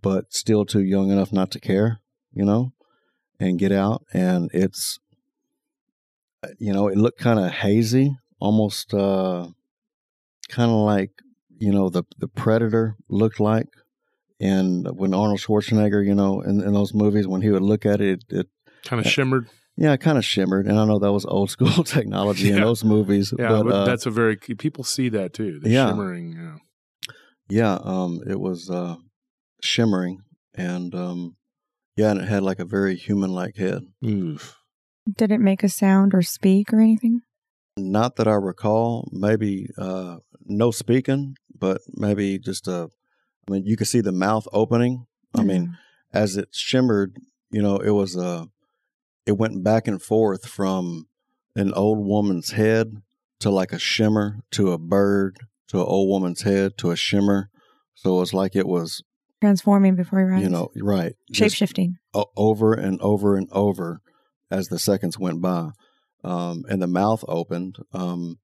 but 0.00 0.32
still 0.32 0.64
too 0.64 0.82
young 0.82 1.10
enough 1.10 1.32
not 1.32 1.50
to 1.52 1.60
care, 1.60 2.00
you 2.32 2.44
know, 2.44 2.72
and 3.38 3.58
get 3.58 3.72
out. 3.72 4.04
And 4.12 4.50
it's, 4.52 4.98
you 6.58 6.72
know, 6.72 6.88
it 6.88 6.96
looked 6.96 7.20
kind 7.20 7.38
of 7.38 7.50
hazy, 7.50 8.16
almost 8.38 8.94
uh, 8.94 9.48
kind 10.48 10.70
of 10.70 10.78
like, 10.78 11.10
you 11.58 11.72
know, 11.72 11.88
the 11.88 12.04
the 12.18 12.28
Predator 12.28 12.96
looked 13.08 13.40
like. 13.40 13.68
And 14.42 14.88
when 14.98 15.14
Arnold 15.14 15.38
Schwarzenegger, 15.40 16.04
you 16.04 16.14
know, 16.14 16.40
in, 16.40 16.60
in 16.62 16.72
those 16.72 16.92
movies, 16.92 17.28
when 17.28 17.42
he 17.42 17.50
would 17.50 17.62
look 17.62 17.86
at 17.86 18.00
it, 18.00 18.24
it, 18.28 18.38
it 18.40 18.46
Kind 18.84 19.04
of 19.04 19.10
shimmered. 19.10 19.48
yeah, 19.76 19.92
it 19.92 20.00
kind 20.00 20.18
of 20.18 20.24
shimmered. 20.24 20.66
And 20.66 20.78
I 20.78 20.84
know 20.84 20.98
that 20.98 21.12
was 21.12 21.24
old 21.24 21.50
school 21.56 21.84
technology 21.84 22.50
in 22.50 22.60
those 22.60 22.82
movies, 22.84 23.32
Yeah, 23.38 23.48
but, 23.48 23.62
but, 23.64 23.72
uh, 23.72 23.84
that's 23.84 24.06
a 24.06 24.10
very 24.10 24.36
people 24.36 24.82
see 24.84 25.08
that 25.10 25.32
too. 25.32 25.60
The 25.60 25.70
Yeah. 25.70 25.86
shimmering. 25.88 26.32
Yeah. 26.32 26.56
Yeah, 27.48 27.78
um, 27.84 28.20
it 28.26 28.40
was 28.40 28.68
uh, 28.70 28.96
shimmering, 29.62 30.18
and 30.54 30.94
um, 30.94 31.36
yeah, 31.96 32.10
and 32.12 32.20
it 32.20 32.28
had 32.28 32.42
like 32.42 32.58
a 32.60 32.64
very 32.64 32.96
human-like 32.96 33.56
head. 33.56 33.82
Oof. 34.04 34.56
Did 35.18 35.30
it 35.32 35.40
make 35.40 35.62
a 35.62 35.68
sound 35.68 36.14
or 36.14 36.22
speak 36.22 36.72
or 36.72 36.80
anything? 36.80 37.20
Not 37.76 38.16
that 38.16 38.26
I 38.28 38.34
recall. 38.34 39.08
Maybe 39.12 39.66
uh, 39.76 40.18
no 40.46 40.70
speaking, 40.70 41.34
but 41.56 41.80
maybe 41.92 42.38
just 42.38 42.66
a. 42.68 42.88
I 43.46 43.52
mean, 43.52 43.66
you 43.66 43.76
could 43.76 43.88
see 43.88 44.00
the 44.00 44.12
mouth 44.12 44.46
opening. 44.52 45.06
I 45.34 45.42
mean, 45.42 45.76
as 46.12 46.36
it 46.36 46.48
shimmered, 46.52 47.16
you 47.50 47.62
know, 47.62 47.76
it 47.76 47.90
was 47.90 48.16
a. 48.16 48.48
It 49.24 49.38
went 49.38 49.62
back 49.62 49.86
and 49.86 50.02
forth 50.02 50.46
from 50.46 51.06
an 51.54 51.72
old 51.74 52.04
woman's 52.04 52.52
head 52.52 53.02
to 53.40 53.50
like 53.50 53.72
a 53.72 53.78
shimmer 53.78 54.40
to 54.52 54.72
a 54.72 54.78
bird 54.78 55.38
to 55.68 55.78
an 55.78 55.86
old 55.86 56.08
woman's 56.08 56.42
head 56.42 56.76
to 56.78 56.90
a 56.90 56.96
shimmer. 56.96 57.50
So 57.94 58.16
it 58.16 58.20
was 58.20 58.34
like 58.34 58.56
it 58.56 58.66
was, 58.66 59.02
transforming 59.40 59.96
before 59.96 60.20
your 60.20 60.34
eyes. 60.34 60.42
you 60.42 60.48
know, 60.48 60.70
right. 60.80 61.14
shape 61.32 61.52
shifting. 61.52 61.98
over 62.36 62.74
and 62.74 63.00
over 63.00 63.36
and 63.36 63.48
over 63.50 64.00
as 64.50 64.68
the 64.68 64.78
seconds 64.78 65.18
went 65.18 65.40
by. 65.40 65.70
Um, 66.22 66.64
and 66.68 66.80
the 66.80 66.86
mouth 66.86 67.24
opened. 67.26 67.78
Um, 67.92 68.38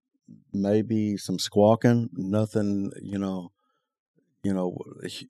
maybe 0.53 1.17
some 1.17 1.39
squawking, 1.39 2.11
nothing, 2.15 2.91
you 3.01 3.19
know, 3.19 3.53
you 4.43 4.55
know, 4.55 4.77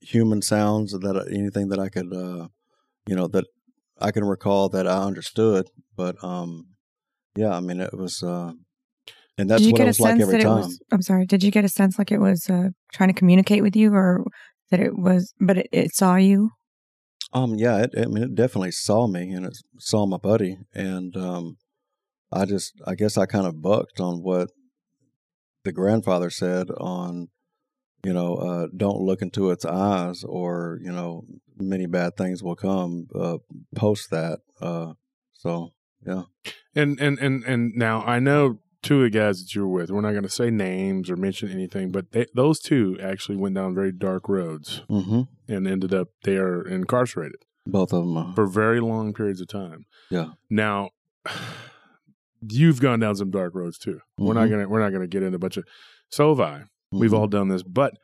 human 0.01 0.43
sounds 0.43 0.93
that 0.93 1.29
anything 1.33 1.69
that 1.69 1.79
I 1.79 1.89
could, 1.89 2.13
uh, 2.13 2.49
you 3.07 3.17
know, 3.17 3.27
that 3.29 3.45
I 4.01 4.11
can 4.11 4.25
recall 4.25 4.69
that 4.71 4.87
I 4.87 4.99
understood. 5.03 5.69
But 5.97 6.23
um, 6.23 6.67
yeah, 7.37 7.57
I 7.57 7.61
mean, 7.61 7.81
it 7.81 7.95
was, 7.95 8.23
uh, 8.23 8.53
and 9.37 9.49
that's 9.49 9.67
what 9.71 9.81
it 9.81 9.87
was 9.87 10.01
like 10.01 10.21
every 10.21 10.43
time. 10.43 10.57
was? 10.57 10.81
I'm 10.93 11.03
sorry. 11.03 11.27
Did 11.27 11.43
you 11.43 11.51
get 11.51 11.65
a 11.65 11.69
sense 11.69 11.99
like 11.99 12.13
it 12.13 12.19
was 12.19 12.49
uh, 12.51 12.69
trying 12.93 13.09
to 13.09 13.15
communicate 13.15 13.63
with 13.63 13.77
you, 13.77 13.95
or 13.95 14.25
that 14.71 14.81
it 14.81 14.99
was, 14.99 15.33
but 15.41 15.59
it, 15.59 15.69
it 15.73 15.95
saw 15.95 16.17
you? 16.17 16.51
Um, 17.33 17.55
yeah, 17.55 17.83
it, 17.83 17.91
I 17.97 18.07
mean, 18.07 18.25
it 18.25 18.35
definitely 18.35 18.73
saw 18.73 19.07
me 19.07 19.31
and 19.33 19.47
it 19.47 19.59
saw 19.79 20.07
my 20.07 20.17
buddy, 20.17 20.59
and 20.75 21.17
um, 21.17 21.57
I 22.33 22.45
just, 22.45 22.73
I 22.87 22.95
guess, 22.95 23.17
I 23.17 23.27
kind 23.27 23.47
of 23.47 23.63
bucked 23.63 24.01
on 24.01 24.23
what 24.23 24.49
the 25.65 25.73
grandfather 25.73 26.31
said 26.31 26.69
on, 26.79 27.29
you 28.05 28.13
know, 28.13 28.35
uh, 28.37 28.67
don't 28.77 29.01
look 29.01 29.23
into 29.23 29.51
its 29.51 29.65
eyes, 29.65 30.25
or 30.25 30.79
you 30.83 30.93
know, 30.93 31.25
many 31.59 31.87
bad 31.87 32.17
things 32.17 32.43
will 32.43 32.57
come 32.57 33.09
uh, 33.15 33.39
post 33.75 34.11
that. 34.11 34.41
Uh, 34.61 34.93
so 35.33 35.73
yeah, 36.07 36.23
And 36.75 36.99
and 37.01 37.19
and 37.19 37.43
and 37.45 37.75
now 37.75 38.03
I 38.03 38.19
know 38.21 38.59
two 38.83 38.99
of 39.05 39.11
the 39.13 39.19
guys 39.19 39.41
that 39.43 39.55
you 39.55 39.63
were 39.67 39.69
with. 39.81 39.91
We're 39.91 40.01
not 40.01 40.13
going 40.13 40.23
to 40.23 40.29
say 40.29 40.51
names 40.51 41.11
or 41.11 41.17
mention 41.17 41.51
anything, 41.51 41.91
but 41.91 42.13
they, 42.13 42.27
those 42.35 42.61
two 42.61 42.97
actually 43.03 43.37
went 43.37 43.57
down 43.57 43.75
very 43.75 43.91
dark 43.93 44.29
roads 44.29 44.83
hmm 44.89 45.23
and 45.49 45.67
ended 45.67 45.93
up 45.93 46.09
they 46.23 46.37
are 46.37 46.63
incarcerated 46.63 47.41
both 47.67 47.93
of 47.93 48.05
them. 48.05 48.17
Uh, 48.17 48.33
for 48.35 48.47
very 48.47 48.81
long 48.81 49.13
periods 49.13 49.41
of 49.41 49.49
time. 49.49 49.87
yeah, 50.11 50.29
Now, 50.49 50.91
you've 52.49 52.81
gone 52.81 53.01
down 53.01 53.17
some 53.17 53.31
dark 53.31 53.55
roads 53.55 53.79
too. 53.79 54.01
We're 54.17 54.35
not 54.35 54.47
Mhm. 54.47 54.51
gonna 54.51 54.69
we're 54.69 54.81
not 54.81 54.91
gonna 54.93 55.07
get 55.07 55.23
into 55.23 55.37
a 55.37 55.41
bunch 55.41 55.57
of. 55.57 55.65
So 56.11 56.29
have 56.35 56.41
I. 56.41 56.63
We've 56.91 57.11
Mhm. 57.11 57.19
all 57.19 57.27
done 57.27 57.49
this, 57.49 57.63
but 57.63 57.95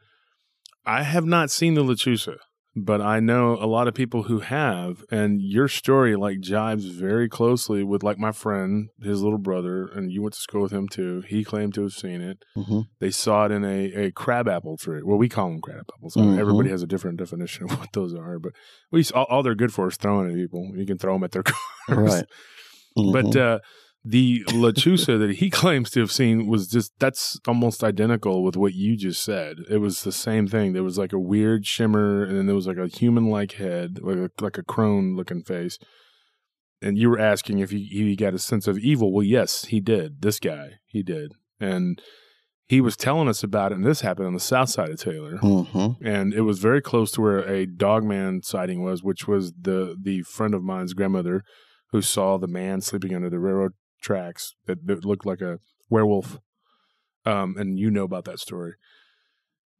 I 0.85 1.03
have 1.03 1.25
not 1.25 1.51
seen 1.51 1.75
the 1.75 1.83
Lechuza. 1.85 2.37
But 2.77 3.01
I 3.01 3.20
know 3.20 3.53
a 3.53 3.66
lot 3.68 3.87
of 3.87 3.94
people 3.94 4.25
who 4.25 4.40
have, 4.40 5.05
and 5.09 5.40
your 5.40 5.68
story 5.68 6.16
like 6.16 6.38
jives 6.40 6.90
very 6.92 7.29
closely 7.29 7.85
with 7.85 8.03
like 8.03 8.18
my 8.18 8.33
friend, 8.33 8.88
his 9.01 9.23
little 9.23 9.38
brother, 9.38 9.87
and 9.87 10.11
you 10.11 10.23
went 10.23 10.35
to 10.35 10.40
school 10.40 10.62
with 10.62 10.73
him 10.73 10.88
too. 10.88 11.23
He 11.29 11.44
claimed 11.44 11.73
to 11.75 11.83
have 11.83 11.92
seen 11.92 12.20
it. 12.20 12.38
Mhm. 12.57 12.87
They 12.99 13.11
saw 13.12 13.47
it 13.47 13.53
in 13.53 13.64
a, 13.64 13.92
a 14.07 14.11
crabapple 14.11 14.77
tree. 14.77 15.03
Well, 15.05 15.18
we 15.18 15.29
call 15.29 15.51
them 15.51 15.61
crab 15.61 15.87
apples. 15.97 16.16
Mhm. 16.16 16.37
Everybody 16.37 16.68
has 16.70 16.83
a 16.83 16.88
different 16.88 17.16
definition 17.16 17.66
of 17.70 17.79
what 17.79 17.92
those 17.92 18.12
are, 18.12 18.40
but 18.40 18.51
we 18.90 19.05
all, 19.14 19.27
all 19.31 19.44
they're 19.44 19.55
good 19.55 19.73
for 19.73 19.87
is 19.87 19.97
throwing 19.97 20.29
at 20.29 20.35
people. 20.35 20.73
You 20.75 20.85
can 20.85 20.99
throw 20.99 21.12
them 21.12 21.23
at 21.23 21.31
their 21.31 21.44
cars, 21.44 21.55
right. 21.88 22.25
but 22.97 23.27
Mhm. 23.27 23.37
uh, 23.37 23.59
the 24.05 24.45
Lechuza 24.49 25.19
that 25.19 25.37
he 25.37 25.49
claims 25.61 25.90
to 25.90 26.01
have 26.01 26.12
seen 26.12 26.47
was 26.47 26.69
just 26.69 26.93
that's 26.99 27.38
almost 27.49 27.83
identical 27.83 28.43
with 28.45 28.57
what 28.57 28.75
you 28.75 28.97
just 28.97 29.23
said. 29.25 29.57
It 29.71 29.79
was 29.79 30.03
the 30.03 30.12
same 30.12 30.47
thing. 30.47 30.73
There 30.73 30.83
was 30.83 30.99
like 30.99 31.12
a 31.12 31.19
weird 31.19 31.67
shimmer, 31.67 32.23
and 32.23 32.37
then 32.37 32.47
there 32.47 32.55
was 32.55 32.67
like 32.67 32.77
a 32.77 32.87
human 32.88 33.31
like 33.31 33.53
head, 33.53 33.99
like 34.03 34.17
a, 34.17 34.31
like 34.43 34.59
a 34.59 34.62
crone 34.62 35.17
looking 35.17 35.43
face. 35.43 35.79
And 36.83 36.99
you 36.99 37.09
were 37.09 37.19
asking 37.19 37.61
if 37.61 37.71
he, 37.71 37.85
he 37.85 38.14
got 38.14 38.35
a 38.35 38.38
sense 38.38 38.67
of 38.67 38.79
evil. 38.79 39.11
Well, 39.11 39.23
yes, 39.25 39.67
he 39.67 39.81
did. 39.81 40.21
This 40.21 40.38
guy, 40.38 40.73
he 40.85 41.03
did. 41.03 41.33
And 41.59 42.03
he 42.67 42.83
was 42.83 42.97
telling 42.97 43.29
us 43.29 43.43
about 43.43 43.73
it, 43.73 43.77
and 43.77 43.87
this 43.87 44.03
happened 44.03 44.27
on 44.27 44.35
the 44.35 44.40
south 44.40 44.69
side 44.71 44.90
of 44.90 45.01
Taylor 45.01 45.38
Mhm. 45.38 45.97
and 46.05 46.35
it 46.35 46.43
was 46.43 46.59
very 46.59 46.83
close 46.83 47.11
to 47.12 47.21
where 47.23 47.38
a 47.40 47.64
dogman 47.67 48.43
sighting 48.43 48.83
was, 48.83 49.03
which 49.03 49.27
was 49.27 49.53
the 49.59 49.97
the 49.99 50.23
friend 50.23 50.55
of 50.55 50.62
mine's 50.62 50.93
grandmother 50.95 51.43
who 51.93 52.03
saw 52.03 52.37
the 52.37 52.49
man 52.49 52.81
sleeping 52.81 53.14
under 53.14 53.31
the 53.31 53.38
railroad 53.38 53.73
tracks 54.05 54.55
that, 54.67 54.87
that 54.87 55.05
looked 55.05 55.27
like 55.27 55.40
a 55.40 55.59
werewolf. 55.90 56.38
Um, 57.27 57.57
and 57.59 57.79
you 57.79 57.90
know 57.90 58.05
about 58.05 58.25
that 58.27 58.38
story. 58.38 58.75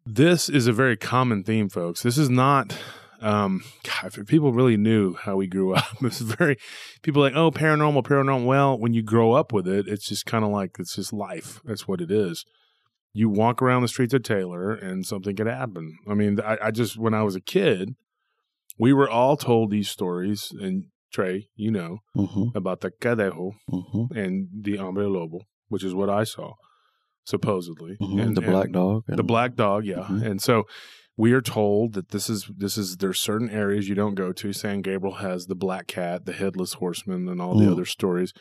This 0.07 0.49
is 0.49 0.67
a 0.67 0.73
very 0.73 0.97
common 0.97 1.45
theme, 1.45 1.69
folks. 1.69 2.03
This 2.03 2.19
is 2.19 2.31
not. 2.31 2.77
Um, 3.21 3.63
God, 3.85 4.17
if 4.19 4.27
people 4.27 4.53
really 4.53 4.77
knew 4.77 5.15
how 5.15 5.37
we 5.37 5.47
grew 5.47 5.75
up, 5.77 6.03
it's 6.03 6.21
very 6.21 6.57
people 7.03 7.23
like, 7.23 7.35
oh, 7.35 7.51
paranormal, 7.51 8.03
paranormal. 8.03 8.45
Well, 8.47 8.79
when 8.79 8.95
you 8.95 9.03
grow 9.03 9.33
up 9.33 9.53
with 9.53 9.69
it, 9.69 9.87
it's 9.87 10.09
just 10.09 10.27
kind 10.27 10.45
of 10.45 10.51
like 10.51 10.77
it's 10.79 10.97
just 10.97 11.13
life. 11.13 11.61
That's 11.65 11.87
what 11.87 12.01
it 12.01 12.11
is 12.11 12.45
you 13.15 13.31
walk 13.31 13.63
around 13.63 13.81
the 13.81 13.89
streets 13.89 14.13
of 14.13 14.25
Taylor 14.25 14.75
and 14.75 15.07
something 15.07 15.37
could 15.37 15.47
happen. 15.47 15.97
I 16.09 16.15
mean, 16.15 16.41
I, 16.41 16.59
I 16.65 16.71
just, 16.73 16.99
when 16.99 17.15
I 17.15 17.23
was 17.23 17.37
a 17.37 17.41
kid, 17.41 17.95
we 18.77 18.93
were 18.93 19.09
all 19.09 19.37
told 19.37 19.71
these 19.71 19.89
stories, 19.89 20.53
and 20.61 20.87
Trey, 21.15 21.49
you 21.55 21.71
know, 21.71 21.99
Mhm. 22.17 22.55
about 22.57 22.81
the 22.81 22.91
Cadejo 22.91 23.53
Mhm. 23.71 24.11
and 24.23 24.49
the 24.67 24.77
Hombre 24.83 25.09
Lobo, 25.09 25.41
which 25.69 25.85
is 25.85 25.95
what 25.95 26.11
I 26.11 26.25
saw, 26.25 26.55
supposedly. 27.25 27.97
Mhm. 28.01 28.21
And, 28.23 28.37
the 28.37 28.41
black 28.43 28.65
and 28.67 28.75
dog. 28.75 29.05
The 29.07 29.23
black 29.23 29.55
dog, 29.55 29.87
yeah. 29.87 30.07
Mhm. 30.11 30.23
And 30.29 30.43
so 30.43 30.65
we 31.17 31.33
are 31.33 31.41
told 31.41 31.93
that 31.95 32.09
this 32.09 32.29
is, 32.29 32.51
this 32.57 32.77
is, 32.77 32.97
there's 32.97 33.21
certain 33.21 33.49
areas 33.49 33.89
you 33.89 33.95
don't 33.95 34.17
go 34.17 34.33
to. 34.33 34.53
San 34.53 34.83
Gabriel 34.83 35.17
has 35.17 35.47
the 35.47 35.55
black 35.55 35.87
cat, 35.87 36.27
the 36.27 36.33
headless 36.33 36.75
horseman, 36.75 37.29
and 37.29 37.41
all 37.41 37.57
the 37.59 37.67
Mm. 37.67 37.73
other 37.73 37.85
stories. 37.85 38.33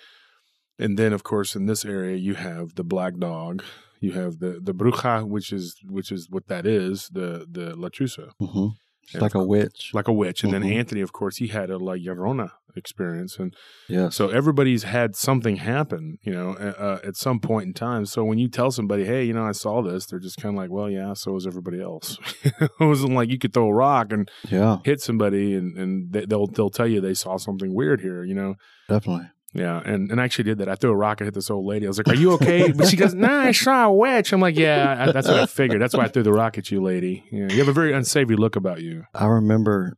And 0.79 0.97
then, 0.97 1.13
of 1.13 1.21
course, 1.23 1.55
in 1.55 1.67
this 1.67 1.85
area, 1.85 2.17
you 2.17 2.33
have 2.33 2.73
the 2.75 2.83
black 2.83 3.17
dog. 3.17 3.63
You 3.99 4.13
have 4.13 4.39
the 4.39 4.59
the 4.61 4.73
bruja, 4.73 5.25
which 5.25 5.53
is 5.53 5.77
which 5.87 6.11
is 6.11 6.27
what 6.29 6.47
that 6.47 6.65
is, 6.65 7.09
the 7.13 7.45
the 7.49 7.67
lechuza, 7.77 8.31
hmm 8.39 8.69
She's 9.05 9.21
like 9.21 9.35
a 9.35 9.43
witch. 9.43 9.91
like 9.93 10.07
a 10.07 10.13
witch. 10.13 10.43
And 10.43 10.53
then 10.53 10.63
Mhm. 10.63 10.73
Anthony, 10.75 11.01
of 11.01 11.11
course, 11.13 11.37
he 11.37 11.47
had 11.47 11.69
a 11.69 11.77
La 11.77 11.93
Llorona 11.93 12.51
experience, 12.75 13.37
and 13.37 13.53
yeah, 13.87 14.09
so 14.09 14.29
everybody's 14.29 14.81
had 14.83 15.15
something 15.15 15.57
happen, 15.57 16.17
you 16.23 16.33
know, 16.33 16.53
uh, 16.53 16.99
at 17.03 17.15
some 17.15 17.39
point 17.39 17.67
in 17.67 17.73
time. 17.73 18.05
So 18.07 18.23
when 18.23 18.39
you 18.39 18.47
tell 18.47 18.71
somebody, 18.71 19.05
"Hey, 19.05 19.25
you 19.25 19.33
know, 19.33 19.45
I 19.45 19.51
saw 19.51 19.83
this," 19.83 20.07
they're 20.07 20.17
just 20.19 20.37
kind 20.41 20.55
of 20.55 20.57
like, 20.57 20.71
"Well, 20.71 20.89
yeah, 20.89 21.13
so 21.13 21.33
was 21.33 21.45
everybody 21.45 21.79
else." 21.81 22.17
it 22.43 22.71
wasn't 22.79 23.13
like 23.13 23.29
you 23.29 23.37
could 23.37 23.53
throw 23.53 23.67
a 23.67 23.73
rock 23.73 24.11
and 24.11 24.27
yeah, 24.49 24.79
hit 24.83 25.01
somebody, 25.01 25.53
and 25.53 25.77
and 25.77 26.11
they'll 26.13 26.47
they'll 26.47 26.71
tell 26.71 26.87
you 26.87 26.99
they 26.99 27.13
saw 27.13 27.37
something 27.37 27.75
weird 27.75 28.01
here, 28.01 28.23
you 28.23 28.33
know. 28.33 28.55
definitely. 28.89 29.27
Yeah, 29.53 29.79
and, 29.85 30.09
and 30.09 30.19
I 30.19 30.23
actually 30.23 30.45
did 30.45 30.57
that. 30.57 30.69
I 30.69 30.75
threw 30.75 30.89
a 30.89 30.95
rock 30.95 31.21
and 31.21 31.27
hit 31.27 31.35
this 31.35 31.51
old 31.51 31.65
lady. 31.65 31.85
I 31.85 31.89
was 31.89 31.99
like, 31.99 32.09
"Are 32.09 32.15
you 32.15 32.31
okay?" 32.33 32.71
But 32.71 32.87
she 32.87 32.97
goes, 32.97 33.13
"Nah, 33.13 33.41
I 33.41 33.51
saw 33.51 33.85
a 33.85 33.93
witch." 33.93 34.33
I'm 34.33 34.41
like, 34.41 34.57
"Yeah, 34.57 35.05
I, 35.07 35.11
that's 35.11 35.27
what 35.27 35.39
I 35.39 35.45
figured. 35.45 35.79
That's 35.81 35.93
why 35.93 36.05
I 36.05 36.07
threw 36.07 36.23
the 36.23 36.33
rock 36.33 36.57
at 36.57 36.71
you, 36.71 36.81
lady. 36.81 37.23
Yeah, 37.31 37.49
you 37.49 37.57
have 37.57 37.67
a 37.67 37.73
very 37.73 37.93
unsavory 37.93 38.35
look 38.35 38.55
about 38.55 38.81
you." 38.81 39.05
I 39.13 39.27
remember 39.27 39.95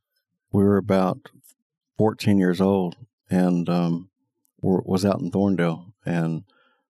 we 0.52 0.64
were 0.64 0.78
about 0.78 1.30
14 1.98 2.38
years 2.38 2.60
old 2.60 2.98
and 3.30 3.70
um, 3.70 4.10
were, 4.62 4.82
was 4.86 5.06
out 5.06 5.20
in 5.20 5.32
Thorndale 5.32 5.94
and 6.06 6.44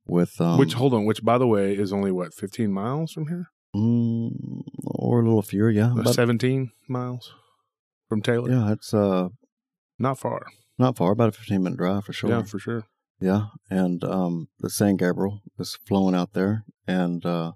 with 0.08 0.40
um, 0.42 0.58
which, 0.58 0.74
hold 0.74 0.94
on, 0.94 1.06
which 1.06 1.24
by 1.24 1.38
the 1.38 1.48
way 1.48 1.74
is 1.74 1.92
only 1.94 2.12
what 2.12 2.34
15 2.34 2.72
miles 2.72 3.12
from 3.12 3.28
here, 3.28 3.50
mm, 3.76 4.32
or 4.86 5.22
a 5.22 5.24
little 5.24 5.42
fewer, 5.42 5.70
yeah, 5.70 5.92
about, 5.92 6.14
17 6.14 6.72
miles 6.88 7.34
from 8.08 8.22
Taylor. 8.22 8.50
yeah, 8.50 8.72
it's 8.72 8.94
uh 8.94 9.30
Not 9.98 10.20
far. 10.20 10.46
Not 10.78 10.98
far, 10.98 11.12
about 11.12 11.30
a 11.30 11.32
15 11.32 11.64
minute 11.64 11.78
drive 11.78 12.06
for 12.06 12.14
sure. 12.14 12.30
Yeah, 12.30 12.44
for 12.44 12.60
sure. 12.60 12.86
Yeah, 13.20 13.48
and 13.70 14.04
um, 14.04 14.50
the 14.60 14.70
San 14.70 14.98
Gabriel 14.98 15.42
was 15.58 15.78
flowing 15.88 16.16
out 16.16 16.34
there, 16.34 16.66
and 16.86 17.26
uh, 17.26 17.54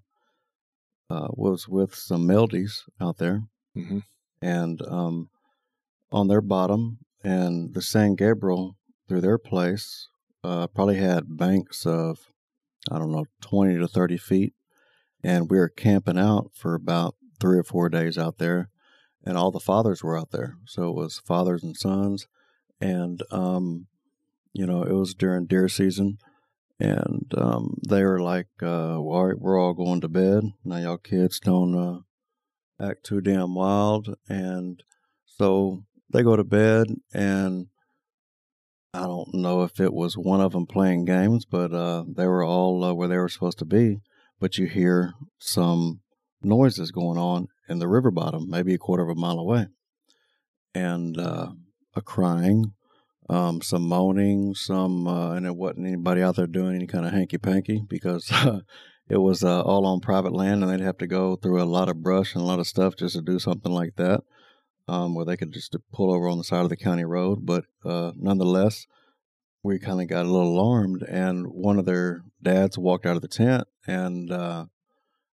uh, 1.10 1.28
was 1.32 1.68
with 1.68 1.94
some 1.96 2.28
Meldies 2.28 2.84
out 3.00 3.18
there, 3.18 3.44
hmm 3.74 4.00
and 4.42 4.82
um, 4.84 5.30
on 6.14 6.30
their 6.30 6.40
bottom, 6.40 7.00
and 7.26 7.74
the 7.74 7.82
San 7.82 8.16
Gabriel 8.16 8.78
through 9.10 9.20
their 9.20 9.38
place 9.38 10.08
uh, 10.46 10.68
probably 10.68 10.96
had 10.96 11.38
banks 11.38 11.86
of 11.86 12.20
I 12.90 12.98
don't 12.98 13.12
know 13.12 13.26
twenty 13.42 13.78
to 13.78 13.88
thirty 13.88 14.18
feet, 14.18 14.54
and 15.22 15.52
we 15.52 15.58
were 15.58 15.68
camping 15.68 16.18
out 16.18 16.52
for 16.54 16.74
about 16.74 17.16
three 17.42 17.58
or 17.58 17.64
four 17.64 17.90
days 17.90 18.18
out 18.18 18.38
there, 18.38 18.70
and 19.26 19.38
all 19.38 19.52
the 19.52 19.60
fathers 19.60 20.02
were 20.02 20.18
out 20.18 20.32
there, 20.32 20.56
so 20.66 20.90
it 20.90 20.96
was 20.96 21.20
fathers 21.20 21.64
and 21.64 21.76
sons, 21.76 22.28
and 22.82 23.22
um, 23.32 23.88
you 24.54 24.66
know 24.66 24.84
it 24.84 24.94
was 24.94 25.14
during 25.14 25.46
deer 25.46 25.68
season. 25.70 26.18
And 26.82 27.34
um, 27.38 27.78
they 27.90 28.06
were 28.06 28.22
like, 28.22 28.48
uh, 28.62 28.96
well, 29.02 29.18
all 29.18 29.26
right, 29.28 29.38
we're 29.38 29.60
all 29.60 29.74
going 29.74 30.00
to 30.00 30.08
bed. 30.08 30.46
Now, 30.64 30.78
y'all 30.78 30.98
kids 30.98 31.38
don't 31.42 31.76
uh, 31.76 32.00
act 32.82 33.04
too 33.04 33.20
damn 33.20 33.54
wild. 33.54 34.16
And 34.30 34.82
so 35.26 35.84
they 36.12 36.24
go 36.24 36.36
to 36.36 36.44
bed, 36.44 36.88
and 37.14 37.68
I 38.94 39.02
don't 39.02 39.34
know 39.34 39.64
if 39.64 39.80
it 39.80 39.94
was 39.94 40.18
one 40.18 40.42
of 40.42 40.54
them 40.54 40.66
playing 40.66 41.06
games, 41.06 41.46
but 41.46 41.74
uh, 41.74 42.06
they 42.08 42.26
were 42.26 42.44
all 42.44 42.84
uh, 42.84 42.94
where 42.94 43.08
they 43.08 43.18
were 43.18 43.30
supposed 43.30 43.60
to 43.60 43.66
be. 43.66 44.00
But 44.40 44.58
you 44.58 44.66
hear 44.66 45.14
some 45.38 46.00
noises 46.42 46.92
going 46.92 47.18
on 47.18 47.50
in 47.68 47.80
the 47.80 47.88
river 47.88 48.10
bottom, 48.10 48.50
maybe 48.50 48.74
a 48.74 48.78
quarter 48.78 49.04
of 49.04 49.10
a 49.10 49.20
mile 49.20 49.38
away, 49.38 49.68
and 50.74 51.20
uh, 51.20 51.52
a 51.96 52.02
crying, 52.02 52.74
um, 53.30 53.62
some 53.62 53.84
moaning, 53.84 54.56
some, 54.56 55.08
uh, 55.08 55.34
and 55.34 55.46
it 55.46 55.56
wasn't 55.56 55.88
anybody 55.88 56.22
out 56.22 56.36
there 56.36 56.48
doing 56.48 56.76
any 56.76 56.88
kind 56.88 57.06
of 57.06 57.12
hanky 57.12 57.38
panky 57.38 57.84
because 57.88 58.32
it 59.10 59.18
was 59.18 59.44
uh, 59.44 59.62
all 59.62 59.86
on 59.86 60.00
private 60.00 60.34
land, 60.34 60.64
and 60.64 60.72
they'd 60.72 60.84
have 60.84 60.98
to 60.98 61.08
go 61.08 61.36
through 61.36 61.62
a 61.62 61.66
lot 61.66 61.90
of 61.90 62.02
brush 62.02 62.34
and 62.34 62.44
a 62.44 62.48
lot 62.48 62.60
of 62.60 62.68
stuff 62.68 62.96
just 62.96 63.16
to 63.16 63.22
do 63.22 63.40
something 63.40 63.72
like 63.72 63.96
that, 63.98 64.22
um, 64.88 65.14
where 65.14 65.26
they 65.26 65.38
could 65.38 65.52
just 65.52 65.76
pull 65.92 66.14
over 66.14 66.28
on 66.28 66.38
the 66.38 66.44
side 66.44 66.64
of 66.64 66.70
the 66.70 66.78
county 66.78 67.06
road. 67.06 67.46
But 67.46 67.66
uh, 67.86 68.14
nonetheless, 68.16 68.88
we 69.64 69.80
kind 69.80 70.02
of 70.02 70.08
got 70.08 70.26
a 70.26 70.30
little 70.30 70.54
alarmed, 70.54 71.04
and 71.04 71.48
one 71.48 71.78
of 71.78 71.86
their 71.86 72.24
dads 72.42 72.78
walked 72.78 73.06
out 73.06 73.16
of 73.16 73.22
the 73.22 73.28
tent, 73.28 73.68
and 73.86 74.32
uh, 74.32 74.66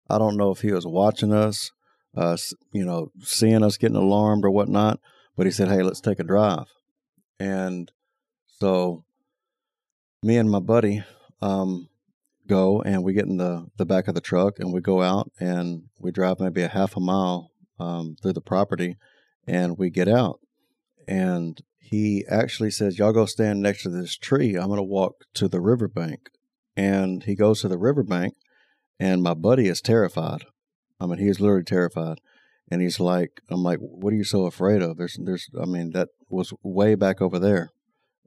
I 0.09 0.19
don't 0.19 0.37
know 0.37 0.51
if 0.51 0.61
he 0.61 0.73
was 0.73 0.87
watching 0.87 1.33
us, 1.33 1.73
uh, 2.17 2.37
you 2.73 2.85
know, 2.85 3.11
seeing 3.23 3.63
us 3.63 3.77
getting 3.77 3.97
alarmed 3.97 4.45
or 4.45 4.51
whatnot, 4.51 5.01
but 5.37 5.47
he 5.47 5.53
said, 5.53 5.69
"Hey, 5.69 5.83
let's 5.83 6.01
take 6.01 6.19
a 6.19 6.25
drive," 6.25 6.67
and 7.39 7.91
so 8.47 9.05
me 10.23 10.37
and 10.39 10.51
my 10.51 10.61
buddy 10.61 11.05
um, 11.43 11.89
go 12.47 12.81
and 12.83 13.05
we 13.05 13.13
get 13.13 13.27
in 13.27 13.37
the 13.37 13.67
the 13.77 13.87
back 13.87 14.09
of 14.09 14.15
the 14.15 14.21
truck 14.21 14.59
and 14.59 14.73
we 14.73 14.81
go 14.81 15.03
out 15.03 15.31
and 15.39 15.85
we 15.99 16.11
drive 16.11 16.41
maybe 16.41 16.63
a 16.63 16.69
half 16.69 16.97
a 16.97 17.01
mile 17.01 17.51
um, 17.79 18.17
through 18.21 18.33
the 18.33 18.41
property, 18.41 18.97
and 19.47 19.77
we 19.79 19.91
get 19.91 20.09
out, 20.09 20.41
and 21.07 21.61
he 21.79 22.25
actually 22.29 22.71
says, 22.71 22.99
"Y'all 22.99 23.13
go 23.13 23.27
stand 23.27 23.61
next 23.61 23.83
to 23.83 23.91
this 23.91 24.17
tree. 24.17 24.57
I'm 24.57 24.69
going 24.69 24.79
to 24.79 24.83
walk 24.83 25.25
to 25.35 25.49
the 25.49 25.61
riverbank." 25.61 26.31
And 26.79 27.25
he 27.25 27.35
goes 27.35 27.63
to 27.63 27.69
the 27.69 27.79
riverbank, 27.79 28.35
and 28.99 29.23
my 29.23 29.35
buddy 29.35 29.67
is 29.67 29.81
terrified. 29.81 30.45
I 31.01 31.07
mean, 31.07 31.19
he 31.19 31.29
is 31.29 31.41
literally 31.41 31.65
terrified. 31.65 32.21
And 32.69 32.83
he's 32.83 32.99
like, 32.99 33.41
"I'm 33.49 33.63
like, 33.63 33.79
what 33.79 34.13
are 34.13 34.17
you 34.17 34.25
so 34.25 34.47
afraid 34.47 34.83
of? 34.83 34.97
There's, 34.97 35.19
there's. 35.23 35.49
I 35.61 35.67
mean, 35.67 35.93
that 35.93 36.09
was 36.29 36.53
way 36.63 36.95
back 36.95 37.21
over 37.23 37.39
there, 37.39 37.71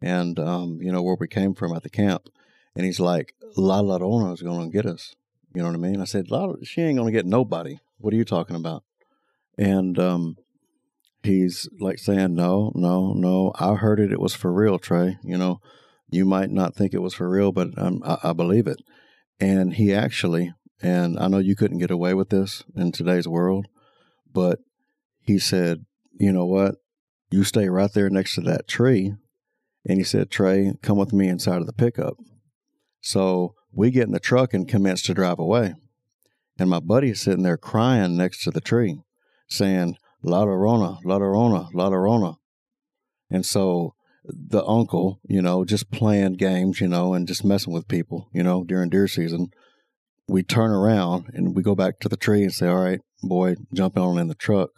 and 0.02 0.40
um, 0.40 0.80
you 0.82 0.92
know 0.92 1.02
where 1.02 1.18
we 1.20 1.28
came 1.28 1.54
from 1.54 1.76
at 1.76 1.84
the 1.84 1.90
camp." 1.90 2.30
And 2.76 2.86
he's 2.86 3.00
like, 3.00 3.34
"La 3.58 3.82
Llorona 3.82 4.34
is 4.34 4.42
going 4.42 4.70
to 4.70 4.74
get 4.74 4.86
us." 4.86 5.16
You 5.54 5.62
know 5.62 5.70
what 5.70 5.76
I 5.76 5.80
mean? 5.80 6.00
I 6.00 6.06
said, 6.06 6.32
La, 6.32 6.54
"She 6.64 6.82
ain't 6.82 6.98
going 6.98 7.12
to 7.12 7.18
get 7.18 7.26
nobody. 7.26 7.80
What 7.98 8.14
are 8.14 8.18
you 8.18 8.26
talking 8.26 8.56
about?" 8.56 8.84
And 9.58 10.00
um, 10.00 10.38
he's 11.24 11.68
like 11.80 12.00
saying, 12.00 12.34
"No, 12.36 12.72
no, 12.76 13.12
no. 13.14 13.52
I 13.60 13.76
heard 13.76 14.00
it. 14.00 14.14
It 14.14 14.22
was 14.22 14.34
for 14.34 14.54
real, 14.54 14.80
Trey. 14.80 15.18
You 15.22 15.38
know, 15.38 15.60
you 16.10 16.24
might 16.24 16.50
not 16.50 16.76
think 16.76 16.94
it 16.94 17.02
was 17.02 17.14
for 17.14 17.30
real, 17.30 17.52
but 17.52 17.78
um, 17.78 18.02
I, 18.06 18.30
I 18.30 18.34
believe 18.34 18.68
it." 18.68 18.82
And 19.40 19.74
he 19.74 19.94
actually, 19.94 20.54
and 20.82 21.20
I 21.20 21.28
know 21.28 21.40
you 21.40 21.56
couldn't 21.56 21.80
get 21.80 21.92
away 21.92 22.14
with 22.14 22.30
this 22.30 22.64
in 22.76 22.92
today's 22.92 23.28
world, 23.28 23.68
but 24.34 24.60
he 25.22 25.40
said, 25.40 25.86
"You 26.20 26.32
know 26.32 26.46
what? 26.46 26.76
You 27.32 27.44
stay 27.44 27.70
right 27.70 27.92
there 27.92 28.10
next 28.10 28.36
to 28.36 28.42
that 28.42 28.68
tree." 28.68 29.16
And 29.86 29.98
he 29.98 30.04
said, 30.04 30.30
"Trey, 30.30 30.74
come 30.82 30.98
with 30.98 31.14
me 31.14 31.28
inside 31.28 31.62
of 31.62 31.68
the 31.68 31.74
pickup." 31.74 32.18
So 33.02 33.56
we 33.72 33.92
get 33.92 34.08
in 34.08 34.12
the 34.12 34.20
truck 34.20 34.54
and 34.54 34.68
commence 34.68 35.02
to 35.04 35.14
drive 35.14 35.40
away. 35.40 35.76
And 36.58 36.70
my 36.70 36.80
buddy 36.80 37.12
is 37.12 37.22
sitting 37.22 37.44
there 37.44 37.58
crying 37.58 38.18
next 38.18 38.44
to 38.44 38.52
the 38.52 38.62
tree, 38.62 39.02
saying, 39.48 39.96
La 40.22 40.44
Llorona, 40.44 41.00
La 41.06 41.18
Llorona, 41.18 41.70
La 41.74 41.90
Llorona. 41.90 42.36
And 43.30 43.46
so 43.46 43.96
the 44.26 44.66
uncle, 44.66 45.22
you 45.26 45.42
know, 45.42 45.64
just 45.64 45.92
playing 45.92 46.34
games, 46.34 46.82
you 46.82 46.88
know, 46.88 47.14
and 47.14 47.28
just 47.28 47.46
messing 47.46 47.74
with 47.74 47.88
people, 47.88 48.30
you 48.34 48.44
know, 48.44 48.64
during 48.64 48.90
deer 48.90 49.08
season, 49.08 49.52
we 50.28 50.44
turn 50.44 50.72
around 50.72 51.32
and 51.34 51.56
we 51.56 51.64
go 51.64 51.76
back 51.76 52.00
to 52.00 52.10
the 52.10 52.18
tree 52.18 52.44
and 52.44 52.54
say, 52.54 52.68
All 52.68 52.84
right, 52.84 53.00
boy, 53.22 53.56
jump 53.74 53.98
on 53.98 54.18
in 54.18 54.28
the 54.28 54.36
truck. 54.36 54.72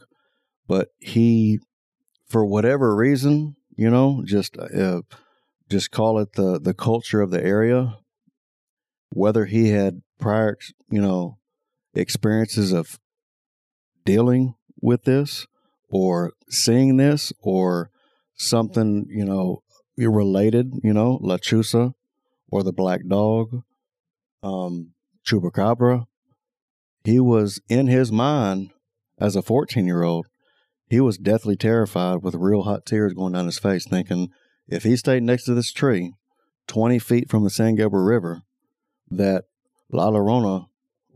But 0.68 0.90
he, 1.00 1.60
for 2.28 2.46
whatever 2.46 2.96
reason, 2.96 3.56
you 3.76 3.90
know, 3.90 4.24
just 4.26 4.58
uh, 4.58 5.02
just 5.70 5.92
call 5.92 6.20
it 6.20 6.34
the 6.34 6.60
the 6.60 6.74
culture 6.74 7.22
of 7.22 7.32
the 7.32 7.44
area. 7.44 7.98
Whether 9.10 9.46
he 9.46 9.70
had 9.70 10.02
prior, 10.20 10.58
you 10.90 11.02
know, 11.02 11.38
experiences 11.94 12.72
of 12.72 13.00
dealing 14.06 14.56
with 14.82 15.04
this 15.04 15.48
or 15.90 16.34
seeing 16.50 16.98
this 16.98 17.34
or 17.42 17.90
something, 18.36 19.06
you 19.10 19.26
know, 19.26 19.64
related, 19.98 20.74
you 20.84 20.94
know, 20.94 21.20
Lechuza 21.22 21.94
or 22.50 22.64
the 22.64 22.74
Black 22.74 23.02
Dog, 23.08 23.64
um, 24.44 24.94
Chupacabra. 25.26 26.06
He 27.04 27.20
was 27.20 27.60
in 27.68 27.88
his 27.88 28.12
mind 28.12 28.72
as 29.20 29.36
a 29.36 29.42
14 29.42 29.86
year 29.86 30.04
old. 30.04 30.28
He 30.90 31.00
was 31.00 31.18
deathly 31.18 31.56
terrified 31.56 32.22
with 32.22 32.36
real 32.36 32.64
hot 32.64 32.86
tears 32.86 33.14
going 33.14 33.34
down 33.34 33.46
his 33.46 33.60
face, 33.60 33.86
thinking 33.88 34.30
if 34.68 34.84
he 34.84 34.96
stayed 34.96 35.24
next 35.24 35.46
to 35.46 35.54
this 35.54 35.72
tree 35.72 36.14
20 36.68 37.00
feet 37.00 37.30
from 37.30 37.44
the 37.44 37.50
San 37.50 37.76
Gabriel 37.76 38.06
River, 38.06 38.42
that 39.10 39.46
La 39.92 40.10
Llorona 40.10 40.68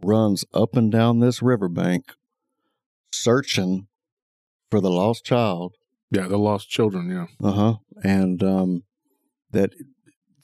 runs 0.04 0.46
up 0.54 0.76
and 0.76 0.92
down 0.92 1.20
this 1.20 1.42
riverbank 1.42 2.06
searching 3.12 3.88
for 4.70 4.82
the 4.82 4.92
lost 4.92 5.26
child. 5.26 5.74
Yeah, 6.12 6.28
the 6.28 6.38
lost 6.38 6.70
children. 6.70 7.10
Yeah. 7.10 7.28
Uh 7.46 7.52
huh. 7.52 7.74
And 8.04 8.44
um, 8.44 8.84
that 9.52 9.72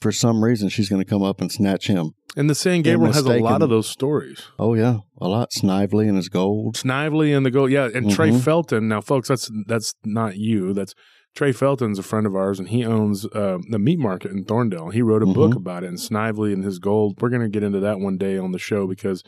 for 0.02 0.12
some 0.12 0.42
reason 0.44 0.68
she's 0.68 0.88
going 0.88 1.02
to 1.02 1.08
come 1.08 1.22
up 1.22 1.40
and 1.40 1.50
snatch 1.50 1.86
him. 1.86 2.12
And 2.36 2.48
the 2.50 2.54
San 2.54 2.82
Gabriel 2.82 3.12
has 3.12 3.24
a 3.26 3.38
lot 3.38 3.62
of 3.62 3.68
those 3.70 3.88
stories. 3.88 4.40
Oh, 4.58 4.74
yeah. 4.74 4.98
A 5.20 5.28
lot. 5.28 5.52
Snively 5.52 6.08
and 6.08 6.16
his 6.16 6.28
gold. 6.28 6.76
Snively 6.76 7.32
and 7.32 7.44
the 7.46 7.50
gold. 7.50 7.70
Yeah, 7.70 7.88
and 7.94 8.10
Trey 8.10 8.30
Mhm. 8.30 8.40
Felton. 8.40 8.88
Now, 8.88 9.00
folks, 9.00 9.28
that's 9.28 9.50
that's 9.66 9.92
not 10.04 10.36
you. 10.36 10.72
That's 10.72 10.94
Trey 11.34 11.52
Felton's 11.52 11.98
a 11.98 12.02
friend 12.02 12.26
of 12.26 12.34
ours, 12.34 12.58
and 12.58 12.68
he 12.68 12.84
owns 12.84 13.24
uh, 13.26 13.58
the 13.70 13.78
meat 13.78 13.98
market 13.98 14.30
in 14.32 14.44
Thorndale. 14.44 14.90
He 14.92 15.00
wrote 15.02 15.22
a 15.22 15.26
book 15.26 15.52
Mhm. 15.52 15.56
about 15.56 15.84
it, 15.84 15.88
and 15.88 16.00
Snively 16.00 16.52
and 16.52 16.64
his 16.64 16.78
gold. 16.78 17.20
We're 17.20 17.30
going 17.30 17.42
to 17.42 17.48
get 17.48 17.62
into 17.62 17.80
that 17.80 18.00
one 18.00 18.16
day 18.18 18.36
on 18.38 18.52
the 18.52 18.58
show 18.58 18.86
because 18.86 19.22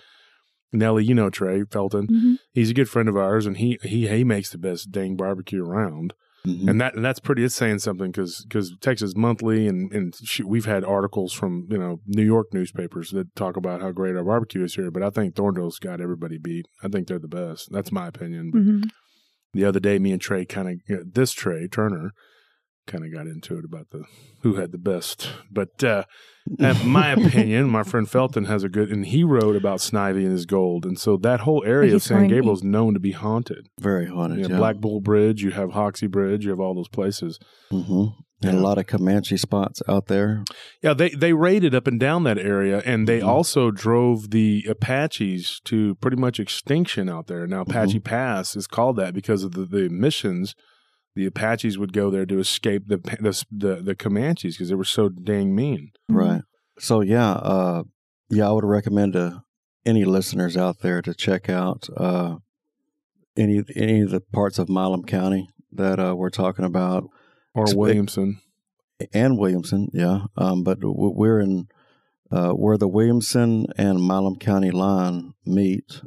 Nellie, 0.72 1.04
you 1.04 1.14
know 1.14 1.30
Trey 1.30 1.62
Felton. 1.70 2.06
Mhm. 2.08 2.36
He's 2.52 2.70
a 2.70 2.74
good 2.74 2.88
friend 2.88 3.08
of 3.08 3.16
ours, 3.16 3.46
and 3.46 3.56
he 3.58 3.78
he 3.82 4.08
he 4.08 4.24
makes 4.24 4.50
the 4.50 4.58
best 4.58 4.90
dang 4.90 5.14
barbecue 5.16 5.62
around. 5.64 6.14
Mhm. 6.46 6.68
and 6.68 6.80
that 6.80 6.94
and 6.94 7.04
that's 7.04 7.20
pretty. 7.20 7.42
It's 7.44 7.54
saying 7.54 7.78
something 7.78 8.10
because 8.10 8.44
because 8.48 8.76
Texas 8.80 9.14
Monthly 9.16 9.66
and 9.66 9.90
and 9.92 10.14
shoot, 10.24 10.46
we've 10.46 10.66
had 10.66 10.84
articles 10.84 11.32
from 11.32 11.66
you 11.70 11.78
know 11.78 12.00
New 12.06 12.24
York 12.24 12.48
newspapers 12.52 13.10
that 13.12 13.34
talk 13.34 13.56
about 13.56 13.80
how 13.80 13.92
great 13.92 14.14
our 14.16 14.24
barbecue 14.24 14.62
is 14.62 14.74
here. 14.74 14.90
But 14.90 15.02
I 15.02 15.10
think 15.10 15.34
Thorndale's 15.34 15.78
got 15.78 16.00
everybody 16.00 16.38
beat. 16.38 16.66
I 16.82 16.88
think 16.88 17.08
they're 17.08 17.18
the 17.18 17.28
best. 17.28 17.72
That's 17.72 17.90
my 17.92 18.08
opinion. 18.08 18.50
But 18.52 18.62
Mhm. 18.62 18.90
the 19.54 19.64
other 19.64 19.80
day, 19.80 19.98
me 19.98 20.12
and 20.12 20.20
Trey 20.20 20.44
kind 20.44 20.68
of 20.90 21.14
this 21.14 21.32
Trey 21.32 21.66
Turner 21.66 22.10
kind 22.86 23.04
of 23.06 23.12
got 23.12 23.26
into 23.26 23.56
it 23.58 23.64
about 23.64 23.88
the 23.90 24.04
who 24.42 24.56
had 24.56 24.70
the 24.72 24.78
best. 24.78 25.30
But 25.50 25.82
uh, 25.82 26.04
my 26.84 27.10
opinion, 27.12 27.70
my 27.70 27.82
friend 27.82 28.08
Felton 28.08 28.44
has 28.44 28.64
a 28.64 28.68
good, 28.68 28.90
and 28.90 29.06
he 29.06 29.24
wrote 29.24 29.56
about 29.56 29.78
Snivy 29.78 30.24
and 30.24 30.32
his 30.32 30.46
gold, 30.46 30.84
and 30.84 30.98
so 30.98 31.16
that 31.18 31.40
whole 31.40 31.64
area 31.64 31.94
of 31.94 32.02
San 32.02 32.18
going- 32.18 32.28
Gabriel 32.30 32.54
is 32.54 32.62
known 32.62 32.94
to 32.94 33.00
be 33.00 33.12
haunted. 33.12 33.68
Very 33.80 34.06
haunted. 34.06 34.38
You 34.40 34.48
Yeah. 34.48 34.56
Black 34.58 34.76
Bull 34.76 35.00
Bridge, 35.00 35.42
you 35.42 35.52
have 35.52 35.70
Hoxie 35.72 36.06
Bridge, 36.06 36.44
you 36.44 36.50
have 36.50 36.60
all 36.60 36.74
those 36.74 36.88
places. 36.88 37.38
hmm 37.70 38.06
And 38.42 38.58
a 38.58 38.60
lot 38.60 38.76
of 38.76 38.86
Comanche 38.86 39.38
spots 39.38 39.80
out 39.88 40.06
there. 40.08 40.44
Yeah, 40.82 40.92
they 40.92 41.08
they 41.10 41.32
raided 41.32 41.74
up 41.74 41.86
and 41.86 41.98
down 41.98 42.24
that 42.24 42.36
area, 42.36 42.82
and 42.84 43.08
they 43.08 43.20
Mhm. 43.20 43.26
also 43.26 43.70
drove 43.70 44.32
the 44.32 44.66
Apaches 44.68 45.62
to 45.64 45.94
pretty 45.94 46.18
much 46.18 46.38
extinction 46.38 47.08
out 47.08 47.26
there. 47.26 47.46
Now, 47.46 47.62
Apache 47.62 48.00
Pass 48.00 48.54
is 48.54 48.66
called 48.66 48.96
that 48.96 49.14
because 49.14 49.44
of 49.44 49.52
the, 49.52 49.64
the 49.64 49.84
emissions 49.86 50.54
the 51.14 51.26
Apaches 51.26 51.78
would 51.78 51.92
go 51.92 52.10
there 52.10 52.26
to 52.26 52.38
escape 52.38 52.88
the 52.88 52.98
the 52.98 53.44
the, 53.50 53.74
the 53.82 53.94
Comanches 53.94 54.54
because 54.56 54.68
they 54.68 54.74
were 54.74 54.84
so 54.84 55.08
dang 55.08 55.54
mean. 55.54 55.92
Right. 56.08 56.42
So 56.78 57.00
yeah, 57.00 57.32
uh, 57.32 57.82
yeah, 58.30 58.48
I 58.48 58.52
would 58.52 58.64
recommend 58.64 59.12
to 59.14 59.42
any 59.86 60.04
listeners 60.04 60.56
out 60.56 60.80
there 60.80 61.02
to 61.02 61.14
check 61.14 61.48
out 61.48 61.88
uh, 61.96 62.36
any 63.36 63.62
any 63.76 64.00
of 64.00 64.10
the 64.10 64.20
parts 64.20 64.58
of 64.58 64.68
Milam 64.68 65.04
County 65.04 65.48
that 65.72 65.98
uh, 66.00 66.14
we're 66.16 66.30
talking 66.30 66.64
about, 66.64 67.04
Or 67.54 67.66
Expe- 67.66 67.76
Williamson. 67.76 68.40
and 69.12 69.38
Williamson. 69.38 69.88
Yeah, 69.92 70.26
um, 70.36 70.62
but 70.64 70.78
we're 70.82 71.40
in 71.40 71.68
uh, 72.30 72.50
where 72.52 72.76
the 72.78 72.88
Williamson 72.88 73.66
and 73.76 73.98
Milam 74.06 74.36
County 74.36 74.70
line 74.70 75.34
meet. 75.46 76.00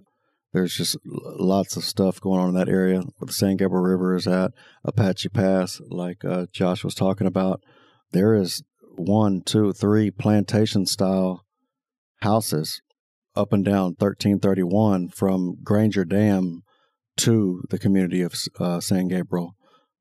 There's 0.54 0.76
just 0.76 0.98
lots 1.06 1.76
of 1.76 1.84
stuff 1.84 2.22
going 2.22 2.40
on 2.40 2.50
in 2.50 2.56
that 2.56 2.70
area. 2.70 3.00
Where 3.18 3.28
the 3.28 3.34
San 3.34 3.58
Gabriel 3.58 3.84
River 3.84 4.16
is 4.16 4.28
at 4.28 4.52
Apache 4.84 5.30
Pass, 5.30 5.82
like 5.90 6.24
uh, 6.24 6.46
Josh 6.52 6.84
was 6.84 6.96
talking 6.96 7.28
about. 7.28 7.62
There 8.12 8.34
is 8.34 8.64
one, 8.96 9.42
two, 9.46 9.74
three 9.74 10.10
plantation 10.10 10.86
style 10.86 11.46
houses 12.22 12.82
up 13.36 13.54
and 13.54 13.64
down 13.64 13.96
1331 14.00 15.10
from 15.10 15.58
Granger 15.64 16.06
Dam 16.06 16.64
to 17.18 17.64
the 17.70 17.78
community 17.78 18.22
of 18.22 18.34
uh, 18.60 18.80
San 18.80 19.08
Gabriel 19.10 19.57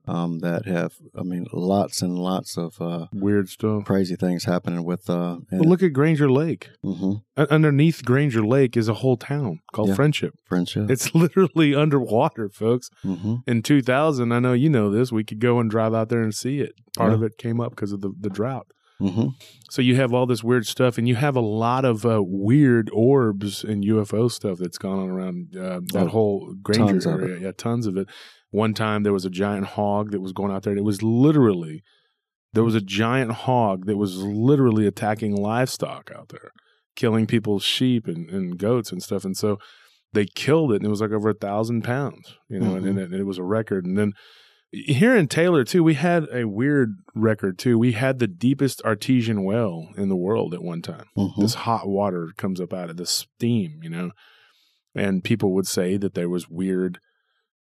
um, 0.07 0.39
that 0.41 0.67
have, 0.67 0.95
I 1.19 1.23
mean, 1.23 1.47
lots 1.53 2.03
and 2.03 2.19
lots 2.19 2.57
of 2.57 2.81
uh, 2.81 3.07
Weird 3.13 3.49
stuff. 3.49 3.85
crazy 3.85 4.17
things 4.17 4.45
happening 4.45 4.85
with. 4.85 5.09
Uh, 5.11 5.39
Well, 5.51 5.69
look 5.69 5.83
at 5.83 5.93
Granger 5.93 6.31
Lake. 6.31 6.71
mhm, 6.85 7.23
U- 7.37 7.47
underneath 7.51 8.05
Granger 8.05 8.45
Lake 8.47 8.77
is 8.77 8.89
a 8.89 8.95
whole 8.95 9.17
town 9.17 9.61
called 9.73 9.89
Yeah. 9.89 9.95
Friendship. 9.97 10.35
friendship. 10.45 10.91
It's 10.91 11.15
literally 11.25 11.75
underwater, 11.75 12.49
folks. 12.49 12.89
hmm 13.03 13.37
In 13.47 13.63
2000, 13.63 14.33
I 14.33 14.39
know 14.39 14.53
you 14.53 14.69
know 14.71 14.91
this. 14.91 15.11
We 15.13 15.25
could 15.25 15.41
go 15.41 15.59
and 15.59 15.71
drive 15.71 15.95
out 15.95 16.09
there 16.09 16.23
and 16.23 16.35
see 16.35 16.61
it. 16.61 16.73
Part 16.97 17.11
Yeah. 17.11 17.17
of 17.17 17.23
it 17.23 17.37
came 17.39 17.61
up 17.61 17.71
because 17.71 17.93
of 17.93 18.01
the, 18.01 18.13
the 18.19 18.31
drought. 18.31 18.67
hmm 18.99 19.29
So 19.71 19.83
you 19.83 19.97
have 19.97 20.15
all 20.15 20.27
this 20.27 20.43
weird 20.45 20.67
stuff, 20.67 20.97
and 20.99 21.07
you 21.09 21.17
have 21.17 21.37
a 21.37 21.41
lot 21.41 21.85
of 21.85 22.07
uh, 22.07 22.23
weird 22.25 22.89
orbs 22.93 23.63
and 23.65 23.85
UFO 23.85 24.31
stuff 24.31 24.57
that's 24.59 24.79
gone 24.79 24.99
on 25.01 25.11
around 25.11 25.55
uh, 25.57 25.81
that 25.93 26.05
Oh, 26.07 26.09
whole 26.09 26.55
Granger 26.63 27.11
area. 27.11 27.39
Yeah, 27.41 27.53
tons 27.57 27.87
of 27.87 27.97
it. 27.99 28.09
One 28.51 28.75
time 28.75 29.03
there 29.03 29.13
was 29.13 29.25
a 29.25 29.31
giant 29.31 29.67
hog 29.67 30.13
that 30.13 30.21
was 30.21 30.33
going 30.33 30.53
out 30.53 30.63
there. 30.63 30.73
And 30.73 30.81
it 30.81 30.85
was 30.85 31.03
literally 31.03 31.83
there 32.53 32.65
was 32.65 32.75
a 32.75 32.81
giant 32.81 33.33
hog 33.33 33.87
that 33.87 33.99
was 33.99 34.17
literally 34.17 34.87
attacking 34.87 35.37
livestock 35.37 36.11
out 36.17 36.31
there, 36.31 36.53
killing 36.95 37.27
people's 37.27 37.63
sheep 37.63 38.07
and, 38.07 38.31
and 38.31 38.59
goats 38.59 38.93
and 38.93 39.03
stuff. 39.03 39.25
And 39.25 39.37
so 39.37 39.59
they 40.15 40.25
killed 40.25 40.73
it, 40.73 40.77
and 40.77 40.87
it 40.87 40.89
was 40.89 41.03
like 41.03 41.11
over 41.11 41.29
a 41.29 41.35
thousand 41.35 41.83
pounds, 41.83 42.37
you 42.49 42.59
know, 42.59 42.75
and, 42.77 42.87
and, 42.87 42.99
it, 42.99 43.11
and 43.11 43.21
it 43.21 43.25
was 43.25 43.37
a 43.37 43.43
record. 43.43 43.85
And 43.85 43.99
then 43.99 44.13
here 44.71 45.15
in 45.15 45.29
Taylor 45.29 45.65
too, 45.65 45.85
we 45.85 45.95
had 45.95 46.27
a 46.33 46.45
weird 46.47 46.95
record 47.15 47.59
too. 47.59 47.79
We 47.79 47.93
had 47.93 48.19
the 48.19 48.27
deepest 48.27 48.81
artesian 48.83 49.45
well 49.45 49.89
in 49.99 50.09
the 50.09 50.17
world 50.17 50.55
at 50.55 50.63
one 50.63 50.81
time. 50.81 51.05
hmm 51.15 51.29
This 51.39 51.55
hot 51.55 51.87
water 51.87 52.31
comes 52.39 52.61
up 52.61 52.73
out 52.73 52.89
of 52.89 52.97
the 52.97 53.07
steam, 53.07 53.81
you 53.83 53.91
know, 53.91 54.13
and 54.95 55.23
people 55.23 55.53
would 55.53 55.67
say 55.67 55.99
that 55.99 56.15
there 56.15 56.31
was 56.31 56.49
weird 56.49 56.99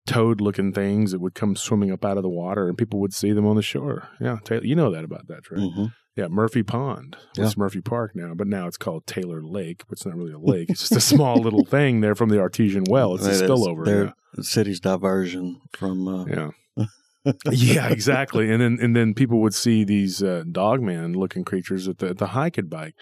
toad-looking 0.06 0.72
things 0.72 1.12
that 1.12 1.20
would 1.20 1.34
come 1.34 1.56
swimming 1.56 1.90
up 1.90 2.04
out 2.04 2.16
of 2.16 2.22
the 2.22 2.28
water, 2.28 2.68
and 2.68 2.76
people 2.76 3.00
would 3.00 3.14
see 3.14 3.32
them 3.32 3.46
on 3.46 3.56
the 3.56 3.62
shore. 3.62 4.08
Yeah, 4.20 4.38
Taylor, 4.44 4.64
you 4.64 4.74
know 4.74 4.90
that 4.90 5.04
about 5.04 5.28
that, 5.28 5.50
right? 5.50 5.60
hmm 5.60 5.86
Yeah, 6.16 6.28
Murphy 6.28 6.62
Pond. 6.62 7.16
Yeah. 7.36 7.44
It's 7.46 7.56
Murphy 7.56 7.80
Park 7.80 8.12
now, 8.14 8.34
but 8.34 8.46
now 8.46 8.66
it's 8.66 8.76
called 8.76 9.06
Taylor 9.06 9.42
Lake. 9.42 9.82
But 9.88 9.98
it's 9.98 10.06
not 10.06 10.16
really 10.16 10.32
a 10.32 10.38
lake; 10.38 10.70
it's 10.70 10.80
just 10.80 10.96
a 10.96 11.00
small 11.00 11.36
little 11.40 11.64
thing 11.76 12.00
there 12.00 12.14
from 12.14 12.28
the 12.28 12.40
artesian 12.40 12.84
well. 12.88 13.14
It's 13.14 13.26
a 13.26 13.44
spillover. 13.44 13.84
They're 13.84 14.04
yeah. 14.04 14.12
the 14.34 14.44
city's 14.44 14.80
diversion 14.80 15.60
from. 15.72 16.06
Uh, 16.08 16.24
Yeah. 16.26 16.50
yeah, 17.50 17.88
exactly. 17.88 18.50
And 18.50 18.60
then 18.60 18.78
and 18.82 18.94
then 18.94 19.14
people 19.14 19.40
would 19.40 19.54
see 19.54 19.82
these 19.82 20.22
uh, 20.22 20.44
dogman 20.50 21.14
looking 21.14 21.42
creatures 21.42 21.88
at 21.88 21.98
the 21.98 22.08
at 22.10 22.18
the 22.18 22.28
hike 22.28 22.58
and 22.58 22.68
bike. 22.68 22.94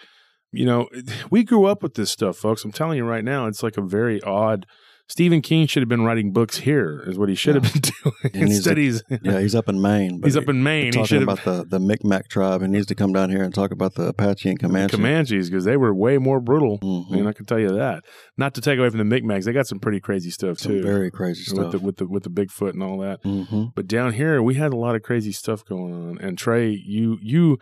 You 0.52 0.66
know, 0.66 0.88
we 1.30 1.42
grew 1.42 1.64
up 1.64 1.82
with 1.82 1.94
this 1.94 2.10
stuff, 2.10 2.36
folks. 2.36 2.62
I'm 2.64 2.72
telling 2.72 2.98
you 2.98 3.04
right 3.04 3.24
now, 3.24 3.46
it's 3.46 3.62
like 3.62 3.76
a 3.76 3.82
very 3.82 4.22
odd. 4.22 4.66
Stephen 5.12 5.42
King 5.42 5.66
should 5.66 5.82
have 5.82 5.90
been 5.90 6.04
writing 6.04 6.32
books 6.32 6.56
here, 6.56 7.02
is 7.06 7.18
what 7.18 7.28
he 7.28 7.34
should 7.34 7.54
have 7.54 7.70
been 7.70 7.82
doing. 8.02 8.14
And 8.32 8.48
he's 8.48 8.56
Instead, 8.56 8.78
he's 8.78 9.02
Yeah, 9.22 9.40
he's 9.40 9.54
up 9.54 9.68
in 9.68 9.78
Maine. 9.78 10.20
but 10.20 10.26
he's 10.26 10.38
up 10.38 10.48
in 10.48 10.62
Maine. 10.62 10.86
He 10.86 10.90
talking 10.92 11.04
should 11.06 11.22
about 11.22 11.44
the 11.44 11.64
the 11.68 11.78
Micmac 11.78 12.28
tribe. 12.28 12.62
And 12.62 12.72
he 12.74 12.78
needs 12.78 12.86
to 12.86 12.94
come 12.94 13.12
down 13.12 13.28
here 13.28 13.42
and 13.42 13.54
talk 13.54 13.72
about 13.72 13.94
the 13.94 14.04
Apache 14.08 14.48
and 14.48 14.58
Comanche. 14.58 14.96
Comanches 14.96 15.50
because 15.50 15.64
they 15.64 15.76
were 15.76 15.94
way 15.94 16.16
more 16.16 16.40
brutal. 16.40 16.78
Mhm. 16.78 17.12
I 17.12 17.14
mean, 17.16 17.26
I 17.26 17.32
can 17.32 17.44
tell 17.44 17.60
you 17.60 17.68
that. 17.76 18.04
Not 18.38 18.54
to 18.54 18.62
take 18.62 18.78
away 18.78 18.88
from 18.88 19.06
the 19.06 19.20
Micmacs, 19.20 19.44
they 19.44 19.52
got 19.52 19.66
some 19.66 19.80
pretty 19.80 20.00
crazy 20.00 20.30
stuff 20.30 20.58
Some 20.58 20.72
too, 20.72 20.82
very 20.82 21.10
crazy 21.10 21.42
with 21.52 21.58
stuff. 21.60 21.72
the 21.72 21.78
with 21.78 21.96
the 21.98 22.06
with 22.06 22.22
the 22.22 22.30
Bigfoot 22.30 22.72
and 22.72 22.82
all 22.82 22.96
that. 23.00 23.20
hmm 23.22 23.64
But 23.76 23.86
down 23.86 24.14
here, 24.14 24.42
we 24.42 24.54
had 24.54 24.72
a 24.72 24.76
lot 24.76 24.94
of 24.96 25.02
crazy 25.02 25.32
stuff 25.32 25.62
going 25.64 25.92
on. 25.92 26.18
And 26.22 26.38
Trey, 26.38 26.70
you 26.70 27.18
you, 27.20 27.58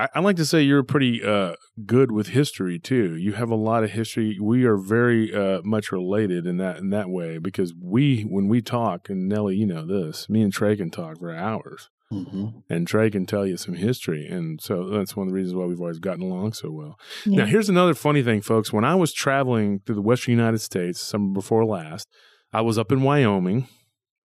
I, 0.00 0.08
I 0.14 0.20
like 0.20 0.36
to 0.36 0.46
say 0.46 0.62
you're 0.62 0.82
pretty 0.82 1.22
uh, 1.22 1.54
good 1.84 2.10
with 2.10 2.28
history 2.28 2.78
too. 2.78 3.16
You 3.16 3.34
have 3.34 3.50
a 3.50 3.54
lot 3.54 3.84
of 3.84 3.90
history. 3.90 4.38
We 4.40 4.64
are 4.64 4.78
very 4.78 5.34
uh, 5.34 5.60
much 5.62 5.92
related 5.92 6.46
in 6.46 6.56
that 6.56 6.78
in 6.78 6.88
that 6.90 7.10
way 7.10 7.36
because 7.36 7.74
we, 7.78 8.22
when 8.22 8.48
we 8.48 8.62
talk, 8.62 9.10
and 9.10 9.28
Nellie, 9.28 9.56
you 9.56 9.66
know 9.66 9.86
this, 9.86 10.28
me 10.30 10.40
and 10.40 10.52
Trey 10.52 10.76
can 10.76 10.90
talk 10.90 11.18
for 11.18 11.34
hours, 11.34 11.90
hmm 12.10 12.46
and 12.70 12.86
Trey 12.86 13.10
can 13.10 13.26
tell 13.26 13.46
you 13.46 13.58
some 13.58 13.74
history, 13.74 14.26
and 14.26 14.60
so 14.62 14.88
that's 14.88 15.14
one 15.14 15.26
of 15.26 15.32
the 15.32 15.36
reasons 15.36 15.54
why 15.54 15.66
we've 15.66 15.80
always 15.80 15.98
gotten 15.98 16.22
along 16.22 16.54
so 16.54 16.70
well. 16.70 16.98
Yeah. 17.26 17.38
Now, 17.38 17.46
here's 17.46 17.68
another 17.68 17.94
funny 17.94 18.22
thing, 18.22 18.40
folks. 18.40 18.72
When 18.72 18.84
I 18.84 18.94
was 18.94 19.12
traveling 19.12 19.80
through 19.80 19.96
the 19.96 20.02
western 20.02 20.32
United 20.32 20.60
States, 20.60 21.00
summer 21.00 21.34
before 21.34 21.66
last, 21.66 22.08
I 22.52 22.62
was 22.62 22.78
up 22.78 22.90
in 22.90 23.02
Wyoming 23.02 23.68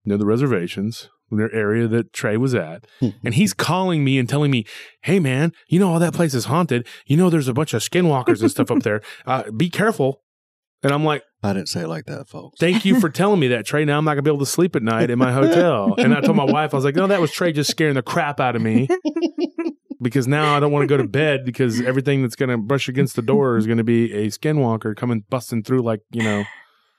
near 0.06 0.18
the 0.18 0.26
reservations, 0.26 1.10
near 1.36 1.54
area 1.54 1.88
that 1.88 2.14
Trey 2.14 2.38
was 2.38 2.54
at, 2.56 2.86
and 3.24 3.34
he's 3.34 3.54
calling 3.54 4.04
me 4.04 4.18
and 4.18 4.28
telling 4.28 4.52
me, 4.52 4.66
"Hey, 5.02 5.20
man, 5.20 5.52
you 5.68 5.80
know 5.80 5.92
all 5.92 6.00
that 6.00 6.14
place 6.14 6.34
is 6.34 6.46
haunted. 6.46 6.88
You 7.06 7.18
know 7.18 7.30
there's 7.30 7.48
a 7.48 7.54
bunch 7.54 7.74
of 7.74 7.82
skinwalkers 7.82 8.42
and 8.42 8.52
stuff 8.52 8.72
up 8.72 8.84
there. 8.84 9.02
Uh, 9.26 9.44
be 9.52 9.70
careful." 9.70 10.22
And 10.84 10.92
I'm 10.94 11.04
like, 11.04 11.24
I 11.42 11.54
didn't 11.54 11.70
say 11.70 11.82
it 11.82 11.88
like 11.88 12.06
that, 12.06 12.28
folks. 12.28 12.60
"Thank 12.60 12.86
you 12.86 13.00
for 13.00 13.10
telling 13.22 13.40
me 13.40 13.48
that, 13.50 13.66
Trey. 13.66 13.86
Now 13.86 13.98
I'm 13.98 14.06
not 14.06 14.14
gonna 14.14 14.24
be 14.24 14.30
able 14.30 14.40
to 14.40 14.46
sleep 14.46 14.76
at 14.76 14.84
night 14.84 15.10
in 15.10 15.18
my 15.18 15.32
hotel." 15.32 15.96
And 15.98 16.14
I 16.14 16.22
told 16.22 16.38
my 16.38 16.46
wife, 16.46 16.74
I 16.74 16.78
was 16.78 16.86
like, 16.86 16.96
"No, 16.96 17.08
that 17.08 17.22
was 17.22 17.32
Trey 17.32 17.52
just 17.52 17.72
scaring 17.72 17.96
the 17.96 18.02
crap 18.02 18.40
out 18.40 18.56
of 18.56 18.62
me." 18.62 18.88
because 20.02 20.28
now 20.28 20.56
I 20.56 20.60
don't 20.60 20.72
want 20.72 20.84
to 20.84 20.88
go 20.88 20.98
to 20.98 21.08
bed 21.08 21.46
because 21.46 21.82
everything 21.82 22.22
that's 22.22 22.36
going 22.36 22.50
to 22.50 22.58
brush 22.58 22.88
against 22.88 23.16
the 23.16 23.22
door 23.22 23.58
is 23.58 23.66
going 23.66 23.78
to 23.78 23.84
be 23.84 24.14
a 24.14 24.28
skinwalker 24.28 24.96
coming 24.96 25.24
busting 25.30 25.64
through 25.64 25.82
like 25.82 26.02
you 26.12 26.24
know. 26.24 26.44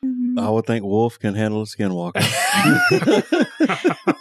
Mhm. 0.05 0.39
I 0.39 0.51
would 0.51 0.67
think 0.67 0.85
Wolf 0.85 1.19
can 1.19 1.35
handle 1.35 1.63
a 1.63 1.65
skinwalker. 1.65 2.23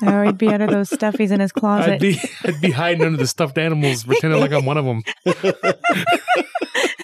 Oh, 0.08 0.24
he'd 0.24 0.38
be 0.38 0.50
out 0.50 0.62
of 0.62 0.70
those 0.70 0.90
stuffies 0.90 1.32
in 1.32 1.40
his 1.40 1.52
closet. 1.52 1.94
I'd 1.94 2.00
be 2.00 2.20
I'd 2.44 2.60
be 2.62 2.72
hiding 2.72 3.04
under 3.06 3.18
the 3.18 3.28
stuffed 3.28 3.58
animals, 3.58 4.04
pretending 4.04 4.40
like 4.40 4.52
I'm 4.52 4.66
one 4.66 4.78
of 4.78 4.86
them. 4.86 5.04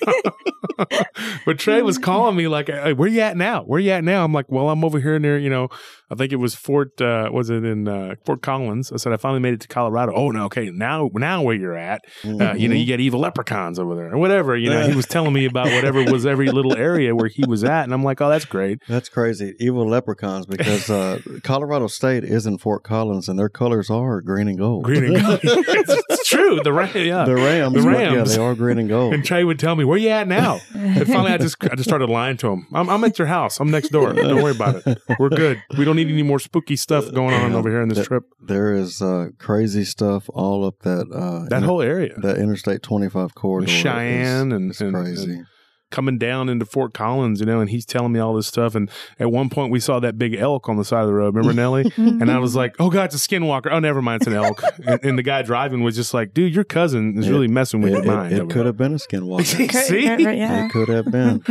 but 1.46 1.60
Trey 1.60 1.82
was 1.82 1.98
calling 1.98 2.36
me 2.36 2.48
like, 2.48 2.68
hey, 2.68 2.94
"Where 2.94 3.08
you 3.08 3.22
at 3.22 3.38
now? 3.38 3.64
Where 3.64 3.80
you 3.80 3.92
at 3.92 4.04
now?" 4.04 4.24
I'm 4.24 4.34
like, 4.34 4.52
"Well, 4.52 4.70
I'm 4.70 4.84
over 4.84 5.00
here 5.00 5.20
near 5.20 5.38
you 5.38 5.50
know, 5.50 5.70
I 6.10 6.16
think 6.16 6.32
it 6.32 6.38
was 6.38 6.56
Fort 6.56 7.00
uh, 7.02 7.30
was 7.32 7.50
it 7.50 7.64
in 7.64 7.88
uh, 7.88 8.16
Fort 8.26 8.42
Collins?" 8.42 8.92
I 8.92 8.98
said, 8.98 9.14
"I 9.14 9.18
finally 9.18 9.40
made 9.40 9.54
it 9.54 9.62
to 9.62 9.68
Colorado." 9.68 10.14
Oh 10.16 10.32
no, 10.32 10.46
okay, 10.46 10.70
now 10.72 11.10
now 11.14 11.42
where 11.42 11.56
you're 11.56 11.78
at? 11.78 12.02
Uh, 12.24 12.28
you 12.30 12.68
know, 12.68 12.76
Mhm. 12.76 12.80
you 12.80 12.86
get 12.86 13.00
evil 13.00 13.20
leprechauns 13.20 13.80
over 13.80 13.96
there, 13.96 14.14
or 14.14 14.18
whatever. 14.18 14.56
You 14.58 14.70
know, 14.70 14.88
he 14.88 14.96
was 14.96 15.06
telling 15.06 15.34
me 15.34 15.46
about 15.46 15.68
whatever 15.68 16.04
was 16.12 16.26
every 16.26 16.50
little 16.52 16.76
area 16.76 17.16
where 17.16 17.28
he 17.30 17.44
was 17.48 17.64
at, 17.64 17.84
and 17.84 17.94
I'm 17.94 18.04
like, 18.04 18.22
"Oh, 18.22 18.30
that's 18.30 18.46
great." 18.46 18.80
That's 18.88 19.10
crazy. 19.10 19.54
Evil 19.60 19.88
leprechauns 19.88 20.46
because 20.46 20.90
uh, 20.90 21.20
Colorado 21.44 21.88
State 21.88 22.24
is 22.24 22.46
in 22.46 22.58
Fort 22.58 22.84
Collins 22.84 23.28
and 23.30 23.38
their 23.38 23.50
colors 23.50 23.90
are 23.90 24.22
green 24.22 24.48
and 24.48 24.58
gold. 24.58 24.84
Green 24.84 25.16
and 25.16 25.22
gold. 25.22 25.40
true. 26.32 26.60
The 26.64 26.74
Ram, 26.74 26.90
yeah. 26.96 27.26
the 27.26 27.36
Rams. 27.36 27.74
The 27.74 27.82
Yeah, 27.82 28.14
Rams. 28.16 28.36
they 28.36 28.42
are 28.42 28.56
green 28.56 28.78
and 28.80 28.90
gold. 28.90 29.14
And 29.14 29.24
Trey 29.24 29.44
would 29.44 29.60
tell 29.60 29.76
me, 29.76 29.84
"Where 29.86 29.98
you 29.98 30.10
at 30.10 30.28
now?" 30.28 30.60
And 30.74 31.06
finally, 31.08 31.32
I 31.32 31.38
just 31.38 31.58
I 31.64 31.76
just 31.76 31.84
started 31.90 32.10
lying 32.10 32.38
to 32.38 32.48
him. 32.50 32.68
I'm, 32.74 32.90
I'm 32.90 33.04
at 33.04 33.18
your 33.20 33.28
house. 33.28 33.60
I'm 33.60 33.70
next 33.70 33.90
door. 33.90 34.14
Don't 34.14 34.42
worry 34.42 34.52
about 34.56 34.82
it. 34.86 35.00
We're 35.20 35.30
good. 35.30 35.62
We 35.78 35.86
don't 35.86 35.96
need 35.96 36.10
any 36.10 36.24
more 36.24 36.40
spooky 36.40 36.76
stuff 36.76 37.12
going 37.14 37.34
on 37.34 37.54
over 37.54 37.70
here 37.70 37.82
in 37.82 37.90
this 37.90 38.00
That- 38.00 38.08
trip. 38.08 38.24
there 38.42 38.74
is 38.74 39.02
uh, 39.02 39.30
crazy 39.38 39.84
stuff 39.84 40.30
all 40.34 40.66
up 40.66 40.80
that 40.80 41.08
uh, 41.12 41.48
That 41.50 41.58
inter- 41.58 41.68
whole 41.68 41.82
area, 41.82 42.14
that 42.22 42.38
Interstate 42.38 42.82
25 42.82 43.36
corridor. 43.36 43.70
is- 43.72 43.78
Cheyenne 43.78 44.52
and, 44.52 44.72
is 44.72 44.82
and, 44.82 44.94
crazy. 44.96 45.32
and 45.34 45.46
coming 45.92 46.18
down 46.18 46.50
into 46.50 46.66
Fort 46.66 46.94
Collins, 46.94 47.40
you 47.40 47.46
know, 47.46 47.60
and 47.60 47.70
he's 47.70 47.86
telling 47.86 48.12
me 48.12 48.20
all 48.20 48.34
this 48.34 48.48
stuff. 48.48 48.74
And 48.74 48.90
at 49.20 49.32
one 49.32 49.50
point, 49.50 49.72
we 49.72 49.80
saw 49.80 50.00
that 50.00 50.18
big 50.18 50.34
elk 50.34 50.68
on 50.70 50.78
the 50.78 50.84
side 50.86 51.02
of 51.02 51.08
the 51.08 51.14
road. 51.14 51.36
Remember 51.36 51.54
Nelly? 51.54 51.92
And 52.22 52.32
I 52.32 52.40
was 52.40 52.56
like, 52.56 52.76
"Oh 52.80 52.90
God, 52.90 53.06
it's 53.14 53.16
a 53.16 53.30
skinwalker." 53.30 53.68
Oh, 53.72 53.80
never 53.80 54.02
mind, 54.02 54.22
it's 54.22 54.28
an 54.28 54.34
elk. 54.34 54.62
and, 54.86 55.00
and 55.04 55.18
the 55.20 55.24
guy 55.24 55.42
driving 55.44 55.84
was 55.84 55.96
just 55.96 56.14
like, 56.14 56.34
"Dude, 56.34 56.54
your 56.56 56.64
cousin 56.64 57.18
is 57.20 57.28
It- 57.28 57.32
really 57.32 57.48
messing 57.48 57.82
with 57.82 57.94
it, 57.94 58.04
your 58.04 58.16
mind." 58.16 58.34
it, 58.34 58.40
over 58.42 58.52
could 58.54 58.66
have 58.66 58.78
been 58.78 58.94
a 58.94 58.98
skinwalker. 58.98 59.72
See? 59.86 60.08
right, 60.10 60.24
right, 60.24 60.38
yeah. 60.38 60.66
It 60.66 60.72
could 60.72 60.90
have 60.90 61.12
been. 61.12 61.44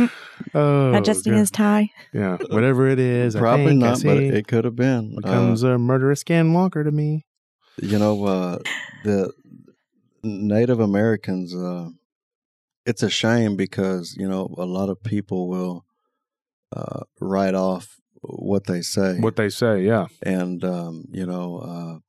Oh, 0.53 0.93
Adjusting 0.93 1.33
God. 1.33 1.39
his 1.39 1.51
tie. 1.51 1.89
yeah, 2.13 2.37
whatever 2.49 2.87
it 2.87 2.99
is. 2.99 3.35
I 3.35 3.39
Probably 3.39 3.67
think 3.67 3.83
I 3.83 3.89
not, 3.91 4.03
but 4.03 4.17
it 4.17 4.47
could 4.47 4.65
have 4.65 4.75
been. 4.75 5.13
Uh, 5.17 5.21
becomes 5.21 5.63
a 5.63 5.77
murderous 5.77 6.23
skinwalker 6.23 6.83
to 6.83 6.91
me. 6.91 7.25
you 7.81 7.99
know, 7.99 8.25
uh, 8.25 8.59
the 9.03 9.31
Native 10.23 10.79
Americans, 10.79 11.53
uh, 11.55 11.89
it's 12.85 13.03
a 13.03 13.09
shame 13.09 13.55
because, 13.55 14.15
you 14.17 14.27
know, 14.27 14.53
a 14.57 14.65
lot 14.65 14.89
of 14.89 15.01
people 15.03 15.47
will 15.49 15.85
uh, 16.75 17.01
write 17.19 17.53
off 17.55 17.97
what 18.21 18.65
they 18.67 18.81
say. 18.81 19.17
what 19.19 19.35
they 19.35 19.49
say. 19.49 19.83
Yeah, 19.83 20.07
and 20.23 20.63
um, 20.63 21.05
you 21.11 21.25
know, 21.25 21.57
uh, 21.57 21.99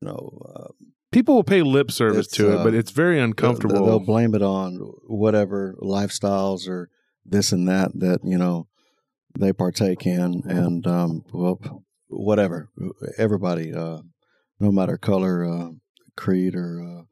you 0.00 0.08
know, 0.08 0.42
uh, 0.54 0.68
people 1.12 1.36
will 1.36 1.44
pay 1.44 1.62
lip 1.62 1.90
service 1.90 2.26
to 2.28 2.52
it, 2.60 2.64
but 2.64 2.74
it's 2.74 2.90
very 2.90 3.16
they'll- 3.16 3.24
uncomfortable. 3.24 3.86
They'll 3.86 4.00
blame 4.00 4.34
it 4.34 4.42
on 4.42 4.74
whatever 5.06 5.76
lifestyles 5.80 6.68
or 6.68 6.90
this 7.24 7.52
and 7.52 7.68
that 7.68 7.92
that 7.98 8.20
you 8.24 8.38
know 8.38 8.68
they 9.38 9.52
partake 9.52 10.06
in, 10.06 10.42
and 10.46 10.86
um, 10.86 11.24
well, 11.32 11.60
whatever. 12.08 12.68
Everybody, 13.18 13.72
uh, 13.72 13.98
no 14.60 14.72
matter 14.72 14.96
color, 14.96 15.44
uh, 15.44 15.68
creed, 16.16 16.54
or 16.54 16.82
uh, 16.82 17.02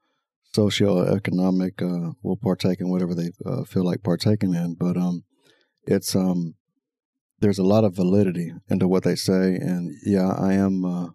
socioeconomic, 0.55 1.83
uh, 1.83 2.13
will 2.23 2.37
partake 2.37 2.81
in 2.81 2.89
whatever 2.91 3.15
they 3.15 3.31
uh, 3.45 3.65
feel 3.65 3.85
like 3.85 4.03
partaking 4.03 4.55
in. 4.55 4.75
But 4.79 4.97
um, 4.97 5.25
it's 5.87 6.15
um, 6.15 6.55
there's 7.41 7.59
a 7.59 7.65
lot 7.65 7.85
of 7.85 7.95
validity 7.97 8.53
into 8.69 8.89
what 8.89 9.03
they 9.05 9.15
say, 9.17 9.57
and 9.57 9.93
yeah, 10.05 10.33
I 10.33 10.55
am 10.55 10.85
uh, 10.85 11.09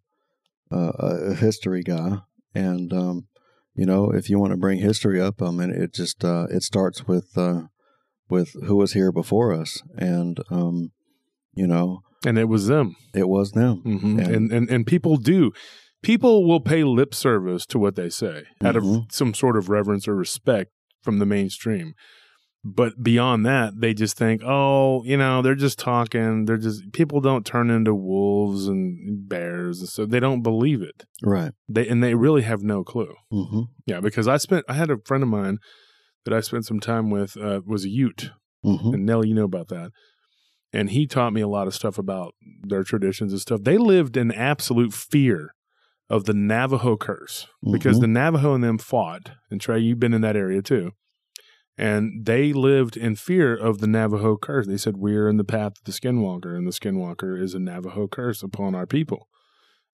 uh, 0.72 0.92
a 1.00 1.34
history 1.36 1.84
guy, 1.84 2.20
and 2.54 2.92
um, 2.94 3.28
you 3.76 3.86
know, 3.86 4.12
if 4.12 4.30
you 4.30 4.40
want 4.40 4.52
to 4.52 4.58
bring 4.58 4.80
history 4.80 5.20
up, 5.22 5.42
I 5.42 5.52
mean, 5.52 5.70
it 5.72 5.94
just 5.94 6.24
uh, 6.24 6.48
it 6.50 6.64
starts 6.64 7.08
with 7.08 7.38
uh, 7.38 7.64
with 8.30 8.54
who 8.66 8.76
was 8.76 8.94
here 8.94 9.12
before 9.12 9.54
us, 9.54 9.82
and 9.98 10.38
um, 10.52 10.92
you 11.54 11.66
know, 11.68 12.02
and 12.26 12.38
it 12.38 12.48
was 12.50 12.68
them. 12.68 12.96
it 13.14 13.28
was 13.30 13.52
them. 13.54 13.78
hmm 13.78 14.20
And- 14.20 14.28
And, 14.36 14.52
and 14.52 14.70
and 14.70 14.86
people 14.88 15.18
do. 15.18 15.52
People 16.02 16.46
will 16.48 16.62
pay 16.62 16.84
lip 16.84 17.14
service 17.14 17.66
to 17.68 17.80
what 17.80 17.96
they 17.96 18.10
say 18.10 18.44
out 18.64 18.76
of 18.76 18.84
Mhm. 18.84 19.12
some 19.12 19.34
sort 19.34 19.58
of 19.58 19.70
reverence 19.70 20.08
or 20.08 20.16
respect 20.16 20.72
from 21.04 21.20
the 21.20 21.26
mainstream. 21.26 21.94
But 22.64 23.02
beyond 23.02 23.46
that, 23.46 23.80
they 23.80 23.94
just 23.94 24.18
think, 24.18 24.42
oh, 24.44 25.02
you 25.06 25.16
know, 25.16 25.42
they're 25.42 25.56
just 25.56 25.80
talking. 25.80 26.44
They're 26.46 26.58
just 26.58 26.92
people 26.92 27.22
don't 27.22 27.46
turn 27.46 27.70
into 27.70 27.96
wolves 27.96 28.68
and 28.68 29.28
bears, 29.30 29.80
and 29.80 29.88
so 29.90 30.06
they 30.06 30.20
don't 30.20 30.42
believe 30.42 30.82
it. 30.82 31.06
Right. 31.24 31.54
They 31.70 31.88
and 31.88 32.04
they 32.04 32.16
really 32.16 32.42
have 32.42 32.62
no 32.64 32.84
clue. 32.84 33.14
hmm 33.32 33.62
Yeah, 33.86 34.02
because 34.02 34.28
I 34.28 34.38
spent, 34.38 34.66
I 34.68 34.74
had 34.74 34.90
a 34.92 34.98
friend 35.06 35.24
of 35.24 35.30
mine 35.30 35.60
that 36.26 36.34
I 36.34 36.42
spent 36.42 36.66
some 36.66 36.82
time 36.82 37.10
with 37.10 37.38
uh, 37.38 37.62
was 37.66 37.86
a 37.86 37.90
Ute, 37.90 38.32
hmm 38.64 38.94
and 38.94 39.06
Nelly, 39.06 39.30
you 39.30 39.36
know 39.36 39.46
about 39.46 39.70
that. 39.70 39.92
And 40.74 40.90
he 40.90 41.08
taught 41.08 41.34
me 41.34 41.42
a 41.42 41.48
lot 41.48 41.66
of 41.68 41.74
stuff 41.74 41.98
about 41.98 42.34
their 42.62 42.84
traditions 42.84 43.32
and 43.32 43.42
stuff. 43.42 43.62
They 43.64 43.78
lived 43.78 44.18
in 44.18 44.32
absolute 44.34 44.94
fear 44.94 45.52
of 46.10 46.26
the 46.26 46.34
Navajo 46.34 46.98
curse 46.98 47.48
because 47.72 47.98
Mhm. 47.98 48.02
the 48.02 48.08
Navajo 48.08 48.54
and 48.56 48.64
them 48.64 48.78
fought. 48.78 49.32
And 49.52 49.62
Trey, 49.62 49.80
you've 49.80 50.00
been 50.00 50.14
in 50.14 50.22
that 50.22 50.36
area 50.36 50.62
too. 50.62 50.92
And 51.78 52.26
they 52.26 52.52
lived 52.52 52.98
in 52.98 53.16
fear 53.16 53.56
of 53.56 53.80
the 53.80 53.88
Navajo 53.88 54.36
curse. 54.38 54.68
They 54.68 54.76
said, 54.78 54.98
We're 54.98 55.30
in 55.30 55.38
the 55.38 55.46
path 55.46 55.74
of 55.78 55.84
the 55.86 55.92
skinwalker, 55.94 56.58
and 56.58 56.68
the 56.68 56.72
skinwalker 56.72 57.42
is 57.42 57.54
a 57.54 57.60
Navajo 57.60 58.08
curse 58.08 58.44
upon 58.44 58.76
our 58.76 58.86
people. 58.86 59.28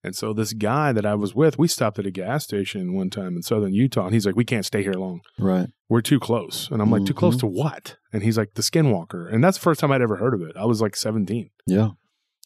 And 0.02 0.14
so 0.14 0.32
this 0.32 0.52
guy 0.52 0.92
that 0.92 1.06
I 1.06 1.14
was 1.14 1.34
with, 1.34 1.58
we 1.58 1.68
stopped 1.68 1.98
at 1.98 2.06
a 2.06 2.10
gas 2.10 2.44
station 2.44 2.92
one 2.94 3.10
time 3.10 3.36
in 3.36 3.42
southern 3.42 3.72
Utah, 3.72 4.04
and 4.06 4.14
he's 4.14 4.26
like, 4.26 4.36
We 4.36 4.44
can't 4.44 4.64
stay 4.64 4.82
here 4.82 4.94
long 4.94 5.20
Right. 5.38 5.68
we're 5.88 6.00
too 6.00 6.18
close. 6.18 6.68
And 6.70 6.82
I'm 6.82 6.90
like, 6.90 7.04
too 7.04 7.14
close 7.14 7.36
Mhm. 7.36 7.40
to 7.40 7.46
what? 7.46 7.96
And 8.12 8.22
he's 8.24 8.36
like, 8.38 8.54
the 8.54 8.62
skinwalker. 8.62 9.32
And 9.32 9.42
that's 9.44 9.56
the 9.58 9.62
first 9.62 9.78
time 9.80 9.92
I'd 9.92 10.02
ever 10.02 10.16
heard 10.16 10.34
of 10.34 10.42
it. 10.42 10.56
I 10.56 10.64
was 10.64 10.80
like 10.80 10.96
17 10.96 11.50
Yeah. 11.66 11.90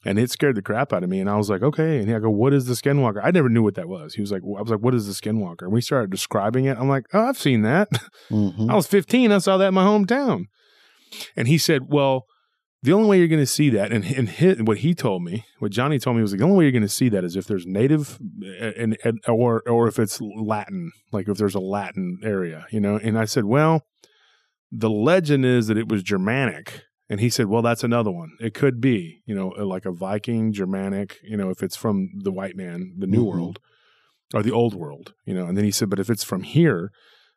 And 0.05 0.19
it 0.19 0.31
scared 0.31 0.57
the 0.57 0.63
crap 0.63 0.93
out 0.93 1.03
of 1.03 1.11
me. 1.11 1.21
And 1.21 1.29
I 1.29 1.37
was 1.37 1.51
like, 1.51 1.63
okay. 1.63 1.99
And 1.99 2.09
he, 2.09 2.15
I 2.15 2.19
go, 2.19 2.31
what 2.31 2.55
is 2.55 2.67
the 2.67 2.75
skinwalker? 2.75 3.21
I 3.23 3.31
never 3.31 3.49
knew 3.49 3.63
what 3.63 3.75
that 3.75 3.89
was. 3.89 4.15
He 4.15 4.21
was 4.21 4.33
like, 4.33 4.43
I 4.43 4.61
was 4.63 4.71
like, 4.71 4.81
what 4.81 4.95
is 4.95 5.07
the 5.07 5.13
skinwalker? 5.13 5.63
And 5.63 5.73
we 5.73 5.81
started 5.81 6.11
describing 6.11 6.65
it. 6.65 6.79
I'm 6.79 6.89
like, 6.89 7.07
oh, 7.13 7.27
I've 7.27 7.39
seen 7.39 7.63
that. 7.63 7.89
hmm 8.29 8.51
I 8.71 8.75
was 8.75 8.87
15. 8.87 9.33
I 9.33 9.39
saw 9.39 9.57
that 9.59 9.69
in 9.69 9.75
my 9.75 9.85
hometown. 9.85 10.45
And 11.37 11.49
he 11.49 11.59
said, 11.59 11.89
well, 11.89 12.27
the 12.83 12.93
only 12.95 13.09
way 13.09 13.19
you're 13.19 13.29
going 13.29 13.43
to 13.43 13.47
see 13.47 13.69
that, 13.71 13.93
and, 13.93 14.05
and 14.05 14.29
his, 14.29 14.63
what 14.63 14.79
he 14.79 14.95
told 14.95 15.23
me, 15.23 15.45
what 15.59 15.71
Johnny 15.71 15.99
told 15.99 16.17
me 16.17 16.23
was 16.23 16.33
like, 16.33 16.39
the 16.39 16.45
only 16.45 16.57
way 16.57 16.65
you're 16.65 16.73
going 16.73 16.83
to 16.83 16.89
see 16.89 17.11
that 17.11 17.25
is 17.25 17.37
if 17.37 17.47
there's 17.47 17.67
native, 17.67 18.19
and, 18.59 18.97
and 19.05 19.21
or 19.29 19.63
or 19.69 19.87
if 19.87 19.99
it's 19.99 20.19
Latin, 20.21 20.91
like 21.13 21.29
if 21.29 21.37
there's 21.37 21.55
a 21.55 21.61
Latin 21.61 22.21
area, 22.25 22.67
you 22.71 22.81
know. 22.81 22.97
And 22.97 23.19
I 23.19 23.27
said, 23.27 23.45
well, 23.45 23.83
the 24.73 24.89
legend 24.89 25.45
is 25.45 25.67
that 25.67 25.77
it 25.77 25.91
was 25.91 26.03
Germanic, 26.03 26.85
and 27.11 27.21
he 27.21 27.29
said, 27.29 27.47
well, 27.47 27.61
that's 27.61 27.85
another 27.85 28.11
one. 28.11 28.31
It 28.41 28.55
could 28.55 28.81
be, 28.81 29.21
you 29.27 29.35
know, 29.35 29.49
like 29.49 29.85
a 29.85 29.93
Viking, 29.93 30.53
Germanic, 30.53 31.17
you 31.23 31.37
know, 31.37 31.51
if 31.51 31.63
it's 31.63 31.77
from 31.77 32.09
the 32.23 32.33
white 32.33 32.57
man, 32.57 32.95
the 32.99 33.07
New 33.07 33.23
Mhm. 33.25 33.27
World, 33.33 33.59
or 34.33 34.43
the 34.43 34.53
Old 34.53 34.75
World, 34.75 35.13
you 35.27 35.35
know. 35.35 35.45
And 35.47 35.57
then 35.59 35.65
he 35.65 35.71
said, 35.73 35.91
but 35.91 35.99
if 35.99 36.09
it's 36.09 36.25
from 36.25 36.43
here, 36.45 36.91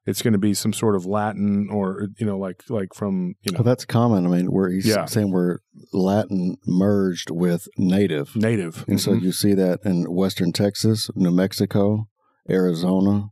it's 0.05 0.21
going 0.21 0.34
to 0.34 0.38
be 0.39 0.53
some 0.53 0.74
sort 0.74 0.95
of 0.95 1.05
Latin 1.05 1.69
or 1.71 2.09
you 2.19 2.26
know, 2.26 2.38
like 2.38 2.61
like 2.69 2.93
from 2.93 3.36
you 3.41 3.51
know 3.51 3.59
Well, 3.59 3.63
that's 3.63 3.86
common. 3.86 4.26
I 4.28 4.30
mean, 4.30 4.47
where 4.51 4.69
he's 4.69 4.86
Yeah. 4.86 5.05
saying 5.05 5.32
we're 5.32 5.59
Latin 5.93 6.57
merged 6.67 7.30
with 7.32 7.67
native, 7.78 8.36
native. 8.36 8.84
and 8.88 8.99
so 8.99 9.13
Mhm. 9.13 9.21
you 9.21 9.32
see 9.32 9.53
that 9.53 9.80
in 9.86 10.03
Western 10.13 10.51
Texas, 10.51 11.09
New 11.15 11.32
Mexico, 11.32 12.07
Arizona, 12.49 13.30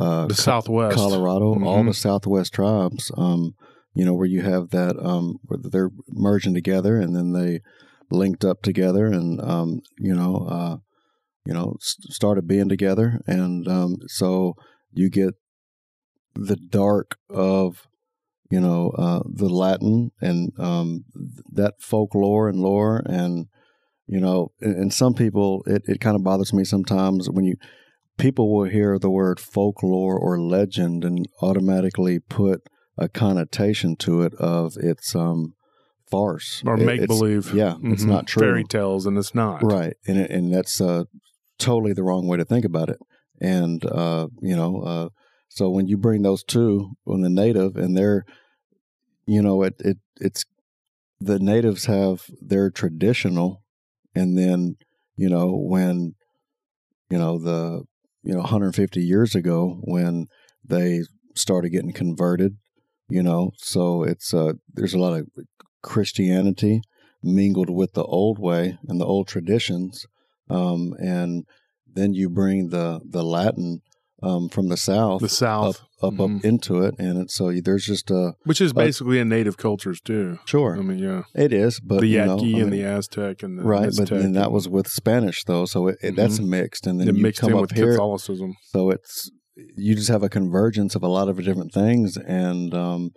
uh, 0.00 0.26
the 0.28 0.34
Southwest, 0.34 0.96
Colorado, 0.96 1.54
all 1.64 1.82
Mhm. 1.82 1.88
the 1.88 1.94
Southwest 1.94 2.54
tribes. 2.54 3.12
Um, 3.16 3.52
you 3.98 4.04
know, 4.04 4.14
where 4.14 4.28
you 4.28 4.42
have 4.42 4.70
that 4.70 4.96
um, 5.04 5.40
where 5.42 5.58
they're 5.60 5.90
merging 6.08 6.54
together, 6.54 7.00
and 7.00 7.16
then 7.16 7.32
they 7.32 7.58
linked 8.12 8.44
up 8.44 8.62
together, 8.62 9.06
and 9.06 9.40
um, 9.40 9.80
you 9.98 10.14
know, 10.14 10.46
uh, 10.48 10.76
you 11.44 11.52
know, 11.52 11.74
st- 11.80 12.12
started 12.12 12.46
being 12.46 12.68
together, 12.68 13.20
and 13.26 13.66
um, 13.66 13.96
so 14.06 14.54
you 14.92 15.10
get 15.10 15.34
the 16.36 16.54
dark 16.54 17.16
of 17.28 17.88
you 18.52 18.60
know 18.60 18.90
uh, 18.90 19.22
the 19.24 19.48
Latin 19.48 20.12
and 20.20 20.52
um, 20.60 21.04
th- 21.12 21.44
that 21.52 21.74
folklore 21.80 22.48
and 22.48 22.60
lore, 22.60 23.02
and 23.04 23.48
you 24.06 24.20
know, 24.20 24.52
and, 24.60 24.76
and 24.76 24.94
some 24.94 25.14
people 25.14 25.64
it, 25.66 25.82
it 25.86 26.00
kind 26.00 26.14
of 26.14 26.22
bothers 26.22 26.52
me 26.52 26.62
sometimes 26.62 27.28
when 27.28 27.44
you 27.44 27.56
people 28.16 28.54
will 28.54 28.70
hear 28.70 28.96
the 28.96 29.10
word 29.10 29.40
folklore 29.40 30.16
or 30.16 30.40
legend 30.40 31.04
and 31.04 31.26
automatically 31.42 32.20
put 32.20 32.60
a 32.98 33.08
connotation 33.08 33.96
to 33.96 34.22
it 34.22 34.34
of 34.34 34.76
it's 34.80 35.14
um 35.14 35.54
farce 36.10 36.62
or 36.66 36.76
make 36.76 37.00
it's- 37.00 37.06
believe. 37.06 37.52
yeah 37.54 37.76
it's 37.84 38.04
Mhm. 38.04 38.08
not 38.08 38.26
true 38.26 38.42
Fairy 38.42 38.64
tales, 38.64 39.06
and 39.06 39.16
it's 39.18 39.34
not. 39.34 39.62
right 39.62 39.94
and 40.06 40.18
it- 40.18 40.30
and 40.30 40.52
that's 40.52 40.80
uh 40.80 41.04
totally 41.58 41.92
the 41.92 42.02
wrong 42.02 42.26
way 42.26 42.36
to 42.36 42.44
think 42.44 42.64
about 42.64 42.88
it 42.88 42.98
and 43.40 43.84
uh 43.86 44.28
you 44.40 44.54
know 44.56 44.80
uh 44.82 45.08
so 45.48 45.70
when 45.70 45.86
you 45.88 45.96
bring 45.96 46.22
those 46.22 46.42
two 46.44 46.90
on 47.06 47.20
the 47.20 47.28
native 47.30 47.76
and 47.76 47.96
they're 47.96 48.24
you 49.26 49.42
know 49.42 49.62
it 49.62 49.74
it 49.80 49.98
it's 50.20 50.44
the 51.20 51.38
natives 51.38 51.86
have 51.86 52.26
their 52.40 52.70
traditional 52.70 53.62
and 54.14 54.38
then 54.38 54.76
you 55.16 55.28
know 55.28 55.54
when 55.54 56.14
you 57.10 57.18
know 57.18 57.38
the 57.38 57.82
you 58.22 58.32
know 58.34 58.40
150 58.40 59.00
years 59.00 59.34
ago 59.34 59.78
when 59.82 60.26
they 60.64 61.02
started 61.34 61.70
getting 61.70 61.92
converted 61.92 62.56
you 63.08 63.22
know 63.22 63.50
so 63.56 64.02
it's 64.02 64.32
uh 64.34 64.52
there's 64.74 64.94
a 64.94 64.98
lot 64.98 65.14
of 65.18 65.26
christianity 65.82 66.80
mingled 67.22 67.70
with 67.70 67.92
the 67.94 68.04
old 68.04 68.38
way 68.38 68.78
and 68.88 69.00
the 69.00 69.04
old 69.06 69.26
traditions 69.26 70.06
um 70.50 70.94
and 71.00 71.44
then 71.92 72.12
you 72.14 72.28
bring 72.28 72.68
the 72.68 73.00
the 73.08 73.24
latin 73.24 73.80
um 74.22 74.48
from 74.48 74.68
the 74.68 74.76
south 74.76 75.20
The 75.20 75.28
South, 75.28 75.80
up 76.02 76.14
Mhm. 76.14 76.36
up 76.38 76.44
into 76.44 76.80
it 76.82 76.94
and 76.98 77.18
it's 77.22 77.34
so 77.34 77.50
there's 77.64 77.86
just 77.86 78.10
a 78.10 78.34
which 78.44 78.60
is 78.60 78.72
basically 78.72 79.18
in 79.18 79.28
native 79.28 79.56
cultures 79.56 80.00
too. 80.00 80.38
sure 80.44 80.76
I 80.76 80.82
mean, 80.82 80.98
yeah, 80.98 81.22
it 81.34 81.52
is 81.52 81.80
but 81.80 82.00
the 82.00 82.06
you 82.08 82.18
know, 82.24 82.36
Yaqui 82.36 82.54
I 82.56 82.60
and 82.62 82.70
mean, 82.70 82.80
the 82.82 82.86
Aztec 82.88 83.42
and 83.42 83.58
the 83.58 83.64
right 83.64 83.88
Aztec 83.88 84.08
but 84.10 84.18
then 84.22 84.32
that 84.32 84.52
was 84.52 84.68
with 84.68 84.86
spanish 84.88 85.42
though 85.44 85.64
so 85.66 85.88
it, 85.88 85.98
it, 86.02 86.14
that's 86.16 86.38
mixed 86.40 86.86
and 86.86 87.00
then 87.00 87.08
it 87.08 87.16
you 87.16 87.22
mixed 87.22 87.40
come 87.40 87.50
in 87.50 87.56
up 87.56 87.62
with 87.62 87.72
here 87.72 87.92
Catholicism. 87.92 88.54
so 88.72 88.90
it's 88.90 89.30
you 89.76 89.94
just 89.94 90.08
have 90.08 90.22
a 90.22 90.28
convergence 90.28 90.94
of 90.94 91.02
a 91.02 91.08
lot 91.08 91.28
of 91.28 91.42
different 91.42 91.72
things 91.72 92.16
and 92.16 92.74
um 92.74 93.10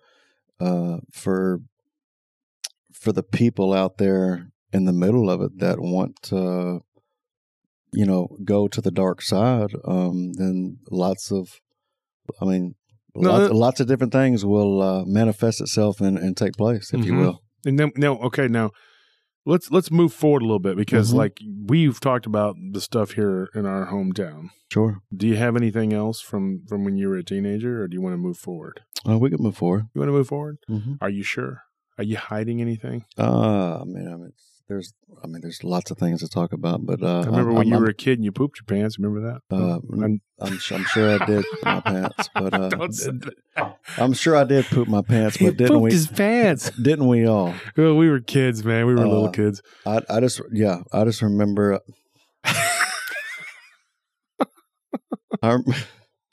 uh 0.60 0.98
for 1.12 1.60
for 2.94 3.12
the 3.12 3.24
people 3.24 3.74
out 3.74 3.98
there 3.98 4.48
in 4.74 4.86
the 4.86 4.94
middle 4.94 5.30
of 5.30 5.42
it 5.42 5.60
that 5.60 5.80
want 5.80 6.16
to 6.22 6.82
you 7.94 8.06
know 8.06 8.28
go 8.44 8.68
to 8.68 8.82
the 8.82 8.92
dark 8.92 9.22
side 9.22 9.72
um 9.86 10.34
then 10.34 10.78
lots 10.90 11.32
of 11.32 11.60
i 12.42 12.46
mean 12.46 12.76
No, 13.16 13.32
lots, 13.32 13.48
that- 13.48 13.54
lots 13.56 13.80
of 13.82 13.88
different 13.88 14.14
things 14.14 14.46
will 14.46 14.82
uh, 14.82 15.04
manifest 15.06 15.60
itself 15.62 16.00
and, 16.02 16.18
and 16.18 16.36
take 16.38 16.54
place 16.54 16.94
if 16.94 17.06
you 17.06 17.14
Mhm. 17.14 17.20
will 17.22 17.38
And 17.66 17.78
then 17.78 17.92
now, 17.96 18.14
okay, 18.28 18.48
now 18.48 18.72
let's 19.46 19.72
let's 19.72 19.92
move 19.92 20.14
forward 20.14 20.42
a 20.42 20.46
little 20.46 20.60
bit 20.60 20.76
because 20.78 21.12
Mhm. 21.14 21.18
like 21.18 21.40
we've 21.68 22.00
talked 22.00 22.26
about 22.26 22.56
the 22.72 22.82
stuff 22.82 23.12
here 23.14 23.50
in 23.56 23.66
our 23.66 23.88
hometown. 23.88 24.50
sure 24.72 25.02
Do 25.16 25.28
you 25.28 25.36
have 25.38 25.56
anything 25.56 25.94
else 25.94 26.22
from 26.22 26.64
from 26.68 26.84
when 26.86 26.96
you 26.98 27.10
were 27.10 27.18
a 27.18 27.24
teenager, 27.24 27.82
or 27.82 27.88
do 27.88 27.96
you 27.96 28.02
want 28.02 28.14
to 28.14 28.18
move 28.18 28.38
forward? 28.38 28.82
uh, 29.08 29.18
we 29.18 29.30
can 29.30 29.42
move 29.42 29.58
forward 29.58 29.88
You 29.94 30.00
want 30.02 30.10
to 30.10 30.14
move 30.14 30.28
forward? 30.28 30.58
mm-hmm. 30.70 30.94
Are 31.02 31.10
you 31.10 31.24
sure? 31.24 31.64
Are 31.98 32.04
you 32.04 32.18
hiding 32.18 32.62
anything? 32.62 33.06
uh 33.18 33.80
i 33.82 33.86
mean 33.86 34.08
i 34.08 34.16
mean 34.16 34.34
there's, 34.72 34.94
I 35.22 35.28
mean, 35.28 35.42
there's 35.42 35.66
lots 35.66 35.92
of 35.92 35.98
things 35.98 36.22
to 36.22 36.30
talk 36.30 36.54
about, 36.54 36.86
but 36.86 37.04
uh, 37.04 37.22
I 37.22 37.26
remember 37.26 37.50
I'm, 37.52 37.56
when 37.58 37.68
you 37.68 37.76
I'm, 37.76 37.82
were 37.82 37.90
a 37.90 37.94
kid 37.94 38.18
and 38.20 38.24
you 38.24 38.32
pooped 38.32 38.58
your 38.60 38.64
pants. 38.66 38.98
Remember 38.98 39.34
that? 39.34 39.42
Uh, 39.56 39.80
I'm- 40.02 40.22
I'm, 40.40 40.58
I'm 40.74 40.84
sure 40.86 41.22
I 41.22 41.26
did 41.26 41.44
poop 41.52 41.64
my 41.66 41.82
pants, 41.82 42.30
but 42.36 42.54
uh, 42.54 42.70
Don't 42.70 42.96
say 42.96 43.12
that. 43.12 43.78
I'm 43.98 44.14
sure 44.14 44.38
I 44.38 44.46
did 44.46 44.64
poop 44.66 44.88
my 44.88 45.02
pants, 45.02 45.36
He 45.36 45.46
but 45.46 45.58
didn't 45.58 45.74
pooped 45.74 45.84
we? 45.84 45.92
his 45.92 46.08
pants. 46.08 46.70
Didn't 46.82 47.08
we 47.08 47.28
all? 47.28 47.54
Well, 47.76 47.96
we 47.98 48.10
were 48.10 48.22
kids, 48.22 48.64
man. 48.64 48.86
We 48.88 48.96
were 48.96 49.06
little 49.06 49.28
Uh, 49.28 49.32
kids. 49.32 49.62
I, 49.86 50.02
I 50.10 50.20
just, 50.22 50.42
yeah, 50.54 50.80
I 50.94 51.04
just 51.04 51.22
remember. 51.22 51.80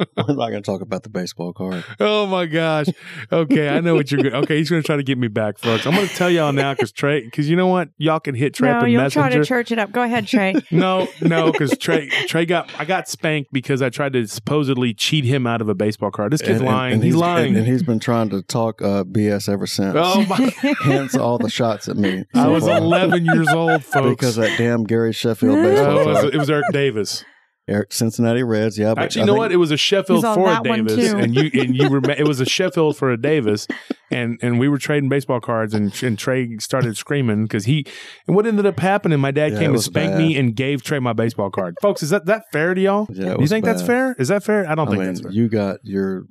I'm, 0.00 0.06
we're 0.16 0.34
not 0.34 0.50
going 0.50 0.62
to 0.62 0.66
talk 0.70 0.80
about 0.80 1.02
the 1.02 1.08
baseball 1.08 1.52
card. 1.52 1.84
Oh 2.00 2.26
my 2.26 2.46
gosh. 2.46 2.86
Okay, 3.32 3.68
I 3.68 3.80
know 3.80 3.94
what 3.94 4.10
you're 4.10 4.22
going. 4.22 4.34
Okay, 4.34 4.56
he's 4.58 4.70
going 4.70 4.80
to 4.82 4.86
try 4.86 4.96
to 4.96 5.02
get 5.02 5.18
me 5.18 5.28
back, 5.28 5.58
folks. 5.58 5.86
I'm 5.86 5.94
going 5.94 6.06
to 6.06 6.14
tell 6.14 6.30
y'all 6.30 6.52
now 6.52 6.72
because 6.74 6.92
Trey, 6.92 7.24
because 7.24 7.48
you 7.50 7.56
know 7.56 7.66
what, 7.66 7.88
y'all 7.98 8.20
can 8.20 8.34
hit 8.34 8.54
Trey 8.54 8.70
no, 8.70 8.76
up 8.78 8.84
in 8.84 8.90
you'll 8.90 9.10
try 9.10 9.28
to 9.28 9.44
church 9.44 9.72
it 9.72 9.78
up. 9.78 9.90
Go 9.92 10.02
ahead, 10.02 10.26
Trey. 10.26 10.54
no, 10.70 11.08
no, 11.20 11.50
because 11.52 11.76
Trey, 11.78 12.08
Trey 12.28 12.46
got 12.46 12.70
I 12.78 12.84
got 12.84 13.08
spanked 13.08 13.52
because 13.52 13.82
I 13.82 13.90
tried 13.90 14.12
to 14.14 14.26
supposedly 14.26 14.94
cheat 14.94 15.24
him 15.24 15.46
out 15.46 15.60
of 15.60 15.68
a 15.68 15.74
baseball 15.74 16.10
card. 16.10 16.32
This 16.32 16.40
kid's 16.40 16.60
And- 16.60 16.60
and- 16.60 16.68
lying. 16.68 16.92
and 16.94 17.04
he's, 17.04 17.14
lying. 17.14 17.48
And, 17.48 17.56
and 17.58 17.66
he's 17.66 17.82
been 17.82 17.98
trying 17.98 18.30
to 18.30 18.42
talk 18.42 18.80
uh, 18.82 19.04
BS 19.04 19.48
ever 19.48 19.66
since. 19.66 19.94
oh 19.96 20.24
my! 20.28 20.52
Hence 20.82 21.16
all 21.16 21.38
the 21.38 21.50
shots 21.50 21.88
at 21.88 21.96
me. 21.96 22.24
I 22.34 22.46
was 22.48 22.64
far. 22.64 22.78
11 22.78 23.24
years 23.24 23.48
old, 23.48 23.84
folks. 23.84 24.10
because 24.10 24.36
that 24.36 24.56
damn 24.58 24.84
Gary 24.84 25.12
Sheffield 25.12 25.56
baseball 25.56 25.98
it, 25.98 26.06
was, 26.06 26.18
card. 26.20 26.34
it 26.34 26.38
was 26.38 26.50
Eric 26.50 26.66
Davis. 26.72 27.24
Eric 27.68 27.92
Cincinnati 27.92 28.42
Reds, 28.42 28.78
yeah. 28.78 28.94
But 28.94 29.04
Actually, 29.04 29.20
you 29.20 29.26
know 29.26 29.32
think- 29.34 29.38
what? 29.40 29.52
It 29.52 29.56
was 29.56 29.70
a 29.70 29.76
Sheffield 29.76 30.24
He's 30.24 30.34
for 30.34 30.50
a 30.50 30.62
Davis, 30.62 31.12
and 31.12 31.34
you 31.34 31.50
and 31.60 31.76
you 31.76 31.88
were. 31.90 32.00
It 32.10 32.26
was 32.26 32.40
a 32.40 32.46
Sheffield 32.46 32.96
for 32.96 33.10
a 33.12 33.20
Davis, 33.20 33.66
and 34.10 34.38
and 34.42 34.58
we 34.58 34.68
were 34.68 34.78
trading 34.78 35.08
baseball 35.08 35.40
cards, 35.40 35.74
and 35.74 35.92
and 36.02 36.18
Trey 36.18 36.56
started 36.58 36.96
screaming 36.96 37.42
because 37.44 37.66
he. 37.66 37.84
And 38.26 38.34
what 38.34 38.46
ended 38.46 38.64
up 38.66 38.80
happening? 38.80 39.20
My 39.20 39.30
dad 39.30 39.52
Yeah, 39.52 39.58
came 39.58 39.70
it 39.70 39.74
and 39.74 39.82
spanked 39.82 40.12
bad. 40.14 40.18
me 40.18 40.36
and 40.38 40.56
gave 40.56 40.82
Trey 40.82 40.98
my 40.98 41.12
baseball 41.12 41.50
card. 41.50 41.74
Folks, 41.82 42.02
is 42.02 42.10
that 42.10 42.24
that 42.26 42.44
fair 42.52 42.72
to 42.74 42.80
y'all? 42.80 43.06
Yeah, 43.10 43.26
it 43.26 43.30
you 43.32 43.36
was 43.42 43.50
think 43.50 43.64
that's 43.64 43.82
fair? 43.82 44.16
Is 44.18 44.28
that 44.28 44.42
fair? 44.42 44.66
I 44.68 44.74
don't 44.74 44.88
I 44.88 44.90
think 44.92 45.00
mean, 45.02 45.08
that's 45.08 45.20
fair. 45.20 45.30
you 45.32 45.48
got 45.48 45.78
your. 45.84 46.24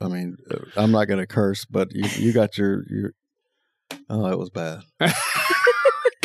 I 0.00 0.08
mean, 0.08 0.36
uh, 0.50 0.56
I'm 0.76 0.92
not 0.92 1.04
going 1.08 1.20
to 1.20 1.26
curse, 1.26 1.66
but 1.66 1.88
you, 1.92 2.04
you 2.16 2.32
got 2.32 2.56
your 2.56 2.84
your. 2.88 3.12
Oh, 4.08 4.26
it 4.32 4.38
was 4.38 4.48
bad. 4.50 4.80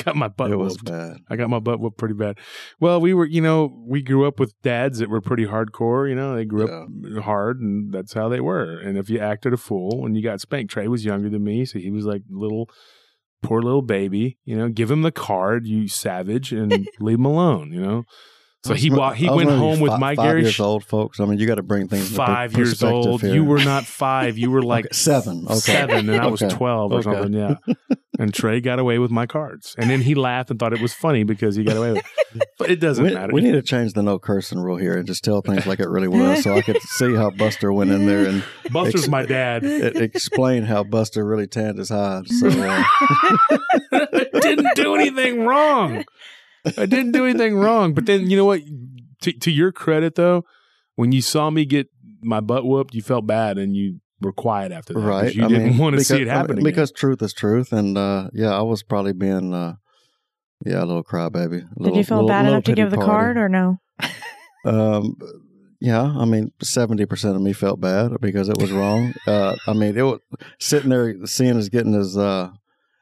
got 0.05 0.15
my 0.15 0.27
butt 0.27 0.51
it 0.51 0.55
was 0.57 0.73
whooped. 0.73 0.85
bad. 0.85 1.17
I 1.29 1.35
got 1.35 1.49
my 1.49 1.59
butt 1.59 1.79
whooped 1.79 1.97
pretty 1.97 2.13
bad. 2.13 2.37
Well, 2.79 3.01
we 3.01 3.13
were, 3.13 3.25
you 3.25 3.41
know, 3.41 3.75
we 3.87 4.01
grew 4.01 4.27
up 4.27 4.39
with 4.39 4.53
dads 4.61 4.99
that 4.99 5.09
were 5.09 5.21
pretty 5.21 5.45
hardcore. 5.45 6.07
You 6.07 6.15
know, 6.15 6.35
they 6.35 6.45
grew 6.45 6.67
up 6.67 7.23
hard, 7.23 7.59
and 7.59 7.93
that's 7.93 8.13
how 8.13 8.29
they 8.29 8.39
were. 8.39 8.79
And 8.79 8.97
if 8.97 9.09
you 9.09 9.19
acted 9.19 9.53
a 9.53 9.57
fool 9.57 10.01
when 10.01 10.15
you 10.15 10.23
got 10.23 10.41
spanked, 10.41 10.71
Trey 10.71 10.87
was 10.87 11.05
younger 11.05 11.29
than 11.29 11.43
me, 11.43 11.65
so 11.65 11.79
he 11.79 11.91
was 11.91 12.05
like 12.05 12.21
little, 12.29 12.69
poor 13.41 13.61
little 13.61 13.81
baby. 13.81 14.37
You 14.45 14.57
know, 14.57 14.69
give 14.69 14.91
him 14.91 15.01
the 15.01 15.11
card, 15.11 15.67
you 15.67 15.87
savage, 15.87 16.53
and 16.53 16.87
leave 16.99 17.17
him 17.17 17.25
alone. 17.25 17.71
You 17.71 17.81
know. 17.81 18.03
So 18.65 18.73
he 18.73 18.89
walked, 18.89 19.17
he 19.17 19.29
went 19.29 19.49
home 19.49 19.79
with 19.79 19.91
fi- 19.91 19.97
my 19.97 20.15
five 20.15 20.25
Gary. 20.25 20.41
years 20.41 20.59
old, 20.59 20.83
folks. 20.83 21.19
I 21.19 21.25
mean, 21.25 21.37
you 21.39 21.45
got 21.47 21.55
to 21.55 21.63
bring 21.63 21.87
things 21.87 22.13
Five 22.15 22.57
years 22.57 22.81
old. 22.83 23.21
Here. 23.21 23.33
You 23.33 23.43
were 23.45 23.63
not 23.63 23.85
five. 23.85 24.37
You 24.37 24.49
were 24.51 24.61
like 24.75 24.85
Okay, 24.85 24.93
seven. 24.93 25.45
Okay. 25.45 25.55
seven, 25.59 26.09
and 26.09 26.21
I 26.21 26.27
was 26.27 26.41
Okay. 26.41 26.53
twelve 26.55 26.91
or 26.91 27.01
something. 27.03 27.33
Yeah. 27.33 27.55
And 28.17 28.33
Trey 28.33 28.61
got 28.61 28.79
away 28.79 28.97
with 28.97 29.11
my 29.11 29.25
cards, 29.25 29.75
and 29.77 29.89
then 29.89 29.99
he 29.99 30.15
laughed 30.15 30.49
and 30.49 30.57
thought 30.57 30.71
it 30.71 30.79
was 30.79 30.93
funny 30.93 31.25
because 31.25 31.57
he 31.57 31.65
got 31.65 31.75
away 31.75 31.91
with. 31.91 32.05
it. 32.33 32.47
But 32.57 32.69
it 32.71 32.79
doesn't 32.79 33.03
We, 33.03 33.13
matter. 33.13 33.33
we 33.33 33.41
need 33.41 33.51
to 33.51 33.61
change 33.61 33.91
the 33.91 34.03
no 34.03 34.19
cursing 34.19 34.57
rule 34.61 34.77
here 34.77 34.95
and 34.97 35.05
just 35.05 35.21
tell 35.21 35.41
things 35.41 35.67
like 35.67 35.81
it 35.81 35.89
really 35.89 36.07
was, 36.07 36.41
so 36.41 36.53
I 36.55 36.61
could 36.61 36.81
see 36.81 37.13
how 37.13 37.29
Buster 37.31 37.73
went 37.73 37.91
in 37.91 38.05
there 38.05 38.25
and 38.25 38.41
Buster's 38.71 39.01
Ex- 39.01 39.09
my 39.09 39.25
dad. 39.25 39.65
explain 39.65 40.63
how 40.63 40.85
Buster 40.85 41.25
really 41.25 41.45
tanned 41.45 41.77
his 41.77 41.89
hide. 41.89 42.29
So 42.29 42.47
uh, 42.47 42.83
didn't 44.39 44.75
do 44.75 44.95
anything 44.95 45.45
wrong. 45.45 46.05
I 46.77 46.85
didn't 46.85 47.11
do 47.11 47.25
anything 47.25 47.55
wrong. 47.57 47.93
But 47.93 48.05
then 48.05 48.29
you 48.29 48.37
know 48.37 48.45
what? 48.45 48.61
To, 49.21 49.31
to 49.31 49.51
your 49.51 49.71
credit, 49.71 50.15
though, 50.15 50.43
when 50.95 51.11
you 51.11 51.21
saw 51.21 51.49
me 51.49 51.65
get 51.65 51.87
my 52.21 52.39
butt 52.41 52.65
whooped, 52.65 52.93
you 52.93 53.01
felt 53.01 53.25
bad 53.27 53.57
and 53.57 53.75
you 53.75 53.99
were 54.21 54.33
quiet 54.33 54.71
after 54.71 54.93
that. 54.93 54.99
right, 54.99 55.33
You 55.35 55.45
I 55.45 55.47
didn't 55.47 55.67
mean, 55.69 55.77
want 55.77 55.95
to 55.97 56.03
see 56.03 56.15
it 56.15 56.19
because- 56.25 56.37
I 56.37 56.41
mean, 56.43 56.51
again. 56.51 56.63
because 56.63 56.91
truth 56.91 57.21
is 57.21 57.33
truth, 57.33 57.71
and 57.73 57.97
uh, 57.97 58.29
yeah, 58.33 58.49
I 58.57 58.61
was 58.61 58.83
probably 58.83 59.13
being. 59.13 59.53
Uh, 59.53 59.75
yeah, 60.65 60.79
a 60.81 60.85
little 60.85 61.03
crybaby. 61.03 61.45
a 61.45 61.49
Did 61.59 61.69
little- 61.77 61.97
you 61.97 62.03
feel 62.03 62.17
little- 62.17 62.29
bad 62.29 62.39
little 62.43 62.53
enough 62.55 62.63
to 62.65 62.73
give 62.73 62.89
the 62.91 62.95
party. 62.97 63.09
card 63.11 63.37
or 63.37 63.49
no? 63.49 63.77
Um, 64.65 65.15
yeah, 65.79 66.01
I 66.01 66.25
mean, 66.25 66.51
seventy 66.61 67.05
percent 67.05 67.35
of 67.35 67.41
me 67.41 67.53
felt 67.53 67.79
bad 67.79 68.13
because 68.21 68.49
it 68.49 68.57
was 68.57 68.71
wrong. 68.71 69.13
uh, 69.27 69.55
I 69.67 69.73
mean, 69.73 69.95
it 69.97 70.01
was 70.01 70.19
sitting 70.59 70.89
there 70.89 71.13
seeing 71.25 71.57
us 71.57 71.69
getting 71.69 71.93
his 71.93 72.17
uh, 72.17 72.49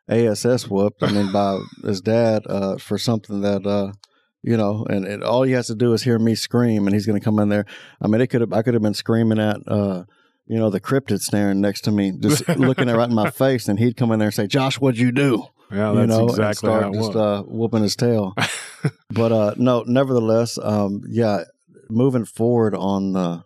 ASS 0.09 0.69
whooped. 0.69 1.01
I 1.03 1.11
mean, 1.11 1.31
by 1.31 1.59
his 1.83 2.01
dad 2.01 2.43
uh, 2.47 2.77
for 2.77 2.97
something 2.97 3.41
that 3.41 3.65
uh, 3.65 3.93
you 4.41 4.57
know, 4.57 4.85
and 4.89 5.05
it, 5.05 5.23
all 5.23 5.43
he 5.43 5.53
has 5.53 5.67
to 5.67 5.75
do 5.75 5.93
is 5.93 6.03
hear 6.03 6.19
me 6.19 6.35
scream, 6.35 6.85
and 6.87 6.93
he's 6.93 7.05
going 7.05 7.19
to 7.19 7.23
come 7.23 7.39
in 7.39 7.49
there. 7.49 7.65
I 8.01 8.07
mean, 8.07 8.21
it 8.21 8.27
could 8.27 8.41
have 8.41 8.53
I 8.53 8.61
could 8.61 8.73
have 8.73 8.83
been 8.83 8.93
screaming 8.93 9.39
at. 9.39 9.57
Uh, 9.67 10.03
you 10.45 10.59
know 10.59 10.69
the 10.69 10.81
cryptid 10.81 11.21
staring 11.21 11.61
next 11.61 11.81
to 11.85 11.91
me, 11.91 12.11
just 12.19 12.45
looking 12.57 12.89
at 12.89 12.97
right 12.97 13.07
in 13.07 13.15
my 13.15 13.29
face, 13.29 13.69
and 13.69 13.79
he'd 13.79 13.95
come 13.95 14.11
in 14.11 14.19
there 14.19 14.27
and 14.27 14.35
say, 14.35 14.45
"Josh, 14.45 14.75
what'd 14.77 14.99
you 14.99 15.13
do?" 15.13 15.45
yeah, 15.71 15.91
you 15.91 15.99
that's 15.99 16.09
know, 16.09 16.19
and 16.21 16.29
exactly 16.31 16.67
start 16.67 16.83
how 16.83 16.89
it 16.89 16.93
just 16.95 17.13
was. 17.13 17.15
uh, 17.15 17.43
whooping 17.47 17.81
his 17.81 17.95
tail. 17.95 18.33
but 19.09 19.31
uh, 19.31 19.53
no, 19.57 19.83
nevertheless, 19.87 20.57
um, 20.61 21.01
yeah, 21.07 21.45
moving 21.89 22.25
forward 22.25 22.75
on 22.75 23.13
the 23.13 23.45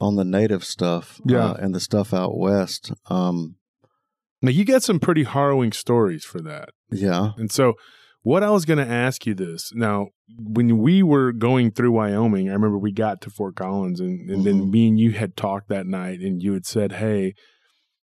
on 0.00 0.16
the 0.16 0.24
native 0.24 0.64
stuff, 0.64 1.20
Yeah. 1.26 1.50
uh, 1.50 1.54
and 1.60 1.74
the 1.74 1.80
stuff 1.80 2.14
out 2.14 2.34
west, 2.38 2.92
um, 3.10 3.56
now 4.42 4.50
you 4.50 4.64
got 4.64 4.82
some 4.82 4.98
pretty 4.98 5.24
harrowing 5.24 5.72
stories 5.72 6.24
for 6.24 6.40
that. 6.42 6.70
yeah, 6.90 7.32
And 7.36 7.50
so, 7.52 7.74
what 8.22 8.42
I 8.42 8.50
was 8.50 8.64
going 8.66 8.78
to 8.84 8.86
ask 8.92 9.24
you 9.26 9.34
this 9.34 9.72
now, 9.74 10.08
when 10.38 10.78
we 10.78 11.02
were 11.02 11.32
going 11.32 11.70
through 11.70 11.92
Wyoming, 11.92 12.50
I 12.50 12.52
remember 12.52 12.78
we 12.78 12.92
got 12.92 13.20
to 13.22 13.30
Fort 13.30 13.56
Collins, 13.56 13.98
and, 14.00 14.28
and 14.30 14.44
then 14.44 14.60
Mhm. 14.66 14.70
me 14.70 14.88
and 14.88 14.98
you 15.00 15.12
had 15.12 15.36
talked 15.36 15.68
that 15.70 15.86
night, 15.86 16.20
and 16.20 16.42
you 16.42 16.52
had 16.52 16.66
said, 16.66 16.92
"Hey, 16.92 17.34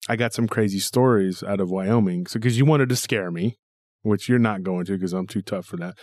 I 0.09 0.17
got 0.17 0.33
some 0.33 0.47
crazy 0.49 0.79
stories 0.79 1.43
out 1.43 1.61
of 1.61 1.71
Wyoming," 1.71 2.27
so 2.27 2.39
because 2.41 2.57
you 2.59 2.65
wanted 2.65 2.89
to 2.89 2.97
scare 2.97 3.31
me, 3.31 3.59
which 4.03 4.29
you're 4.29 4.39
not 4.39 4.63
going 4.63 4.87
to 4.87 4.93
because 4.93 5.13
I'm 5.13 5.27
too 5.27 5.43
tough 5.43 5.67
for 5.67 5.77
that. 5.79 5.95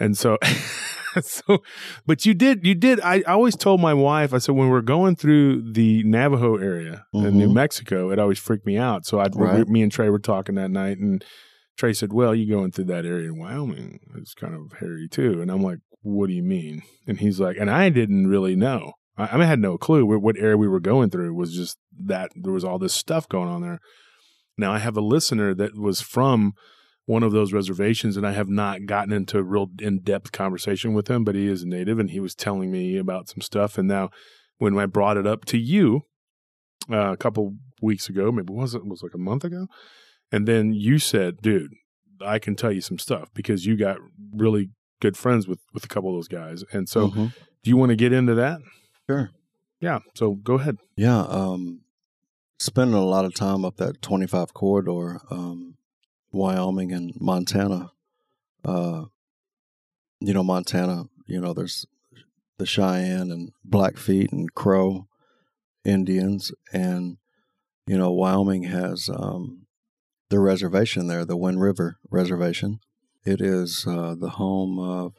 And 0.00 0.16
so, 0.18 0.38
so, 1.22 1.58
but 2.06 2.26
you 2.26 2.34
did, 2.34 2.66
you 2.66 2.74
did. 2.74 3.00
I, 3.00 3.16
I 3.26 3.32
always 3.32 3.56
told 3.56 3.80
my 3.80 3.94
wife, 3.94 4.34
I 4.34 4.38
said, 4.38 4.54
when 4.54 4.68
we're 4.68 4.80
going 4.80 5.16
through 5.16 5.72
the 5.72 6.02
Navajo 6.04 6.56
area 6.56 7.06
in 7.14 7.38
New 7.38 7.48
Mhm. 7.48 7.54
Mexico, 7.54 8.10
it 8.10 8.18
always 8.18 8.38
freaked 8.38 8.66
me 8.66 8.76
out. 8.76 9.06
So 9.06 9.20
I'd, 9.20 9.36
Right. 9.36 9.68
me 9.68 9.82
and 9.82 9.92
Trey 9.92 10.08
were 10.10 10.18
talking 10.18 10.56
that 10.56 10.70
night, 10.70 10.98
and 10.98 11.24
Trey 11.76 11.92
said, 11.92 12.12
"Well, 12.12 12.34
you 12.34 12.48
going 12.48 12.70
through 12.72 12.86
that 12.86 13.04
area 13.04 13.28
in 13.28 13.38
Wyoming? 13.38 14.00
It's 14.16 14.34
kind 14.34 14.54
of 14.54 14.78
hairy 14.78 15.08
too." 15.08 15.40
And 15.40 15.50
I'm 15.50 15.62
like, 15.62 15.78
"What 16.02 16.28
do 16.28 16.32
you 16.32 16.42
mean?" 16.42 16.82
And 17.06 17.18
he's 17.18 17.40
like, 17.40 17.56
and 17.58 17.70
I 17.70 17.88
didn't 17.88 18.26
really 18.28 18.54
know. 18.56 18.92
I, 19.16 19.26
I, 19.26 19.32
mean, 19.32 19.42
I 19.42 19.46
had 19.46 19.60
no 19.60 19.76
clue 19.78 20.04
what, 20.06 20.22
what 20.22 20.36
area 20.38 20.56
we 20.56 20.68
were 20.68 20.80
going 20.80 21.10
through. 21.10 21.28
It 21.30 21.34
was 21.38 21.54
just 21.54 21.76
that 22.04 22.30
there 22.36 22.52
was 22.52 22.64
all 22.64 22.78
this 22.78 22.94
stuff 22.94 23.28
going 23.28 23.48
on 23.48 23.62
there. 23.62 23.78
Now 24.56 24.72
I 24.72 24.78
have 24.78 24.96
a 24.96 25.00
listener 25.00 25.52
that 25.54 25.76
was 25.76 26.00
from 26.00 26.52
one 27.06 27.22
of 27.22 27.32
those 27.32 27.52
reservations, 27.52 28.16
and 28.16 28.26
I 28.26 28.32
have 28.32 28.48
not 28.48 28.86
gotten 28.86 29.12
into 29.12 29.38
a 29.38 29.42
real 29.42 29.68
in 29.80 30.00
depth 30.00 30.32
conversation 30.32 30.94
with 30.94 31.08
him, 31.08 31.22
but 31.24 31.34
he 31.34 31.46
is 31.48 31.62
a 31.62 31.68
native, 31.68 31.98
and 31.98 32.10
he 32.10 32.20
was 32.20 32.34
telling 32.34 32.70
me 32.70 32.96
about 32.96 33.28
some 33.28 33.40
stuff. 33.40 33.76
And 33.76 33.86
now, 33.88 34.10
when 34.58 34.78
I 34.78 34.86
brought 34.86 35.16
it 35.16 35.26
up 35.26 35.44
to 35.46 35.58
you 35.58 36.02
uh, 36.90 37.12
a 37.12 37.16
couple 37.16 37.56
weeks 37.82 38.08
ago, 38.08 38.32
maybe 38.32 38.52
it 38.52 38.56
was 38.56 38.74
it 38.74 38.86
was 38.86 39.02
like 39.02 39.14
a 39.14 39.18
month 39.18 39.44
ago, 39.44 39.66
and 40.32 40.48
then 40.48 40.72
you 40.72 40.98
said, 40.98 41.42
"Dude, 41.42 41.72
I 42.24 42.38
can 42.38 42.56
tell 42.56 42.72
you 42.72 42.80
some 42.80 42.98
stuff 42.98 43.28
because 43.34 43.66
you 43.66 43.76
got 43.76 43.98
really 44.34 44.70
good 45.00 45.16
friends 45.16 45.46
with 45.46 45.60
with 45.74 45.84
a 45.84 45.88
couple 45.88 46.10
of 46.10 46.16
those 46.16 46.28
guys." 46.28 46.64
And 46.72 46.88
so, 46.88 47.08
Mhm. 47.08 47.32
do 47.62 47.70
you 47.70 47.76
want 47.76 47.90
to 47.90 47.96
get 47.96 48.12
into 48.12 48.34
that? 48.34 48.60
sure, 49.06 49.30
Yeah. 49.80 49.98
So 50.14 50.36
go 50.36 50.54
ahead. 50.54 50.78
yeah. 50.96 51.20
Um, 51.20 51.80
spending 52.58 52.96
a 52.96 53.04
lot 53.04 53.26
of 53.26 53.34
time 53.34 53.64
up 53.66 53.76
that 53.76 54.00
25 54.00 54.54
corridor, 54.54 55.20
um, 55.30 55.74
Wyoming 56.34 56.92
and 56.92 57.12
Montana. 57.20 57.92
Uh, 58.64 59.04
you 60.20 60.34
know, 60.34 60.42
Montana. 60.42 61.04
You 61.26 61.40
know, 61.40 61.54
there's 61.54 61.86
the 62.58 62.66
Cheyenne 62.66 63.30
and 63.30 63.52
Blackfeet 63.64 64.32
and 64.32 64.52
Crow 64.54 65.06
Indians, 65.84 66.52
and 66.72 67.18
you 67.86 67.98
know, 67.98 68.10
Wyoming 68.10 68.64
has 68.64 69.08
um, 69.08 69.66
the 70.30 70.38
reservation 70.38 71.06
there, 71.06 71.24
the 71.24 71.36
Wind 71.36 71.60
River 71.60 71.98
Reservation. 72.10 72.80
It 73.24 73.40
is 73.40 73.86
uh, 73.86 74.14
the 74.18 74.30
home 74.30 74.78
of 74.78 75.14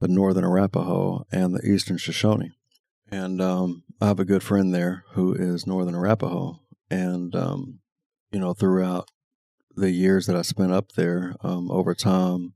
the 0.00 0.08
Northern 0.08 0.44
Arapaho 0.44 1.26
and 1.30 1.54
the 1.54 1.66
Eastern 1.66 1.98
Shoshone. 1.98 2.52
And 3.10 3.40
um, 3.42 3.82
I 4.00 4.06
have 4.06 4.20
a 4.20 4.24
good 4.24 4.42
friend 4.42 4.74
there 4.74 5.04
who 5.12 5.34
is 5.34 5.66
Northern 5.66 5.94
Arapaho. 5.94 6.60
And, 6.90 7.34
um, 7.34 7.80
you 8.30 8.40
know, 8.40 8.54
throughout 8.54 9.08
the 9.80 9.90
years 9.90 10.26
that 10.26 10.36
I 10.36 10.42
spent 10.42 10.72
up 10.72 10.92
there, 10.92 11.34
um, 11.42 11.70
over 11.70 11.94
time, 11.94 12.54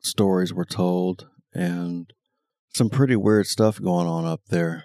stories 0.00 0.52
were 0.52 0.64
told 0.64 1.28
and 1.54 2.12
some 2.74 2.90
pretty 2.90 3.16
weird 3.16 3.46
stuff 3.46 3.80
going 3.80 4.06
on 4.06 4.24
up 4.24 4.42
there. 4.48 4.84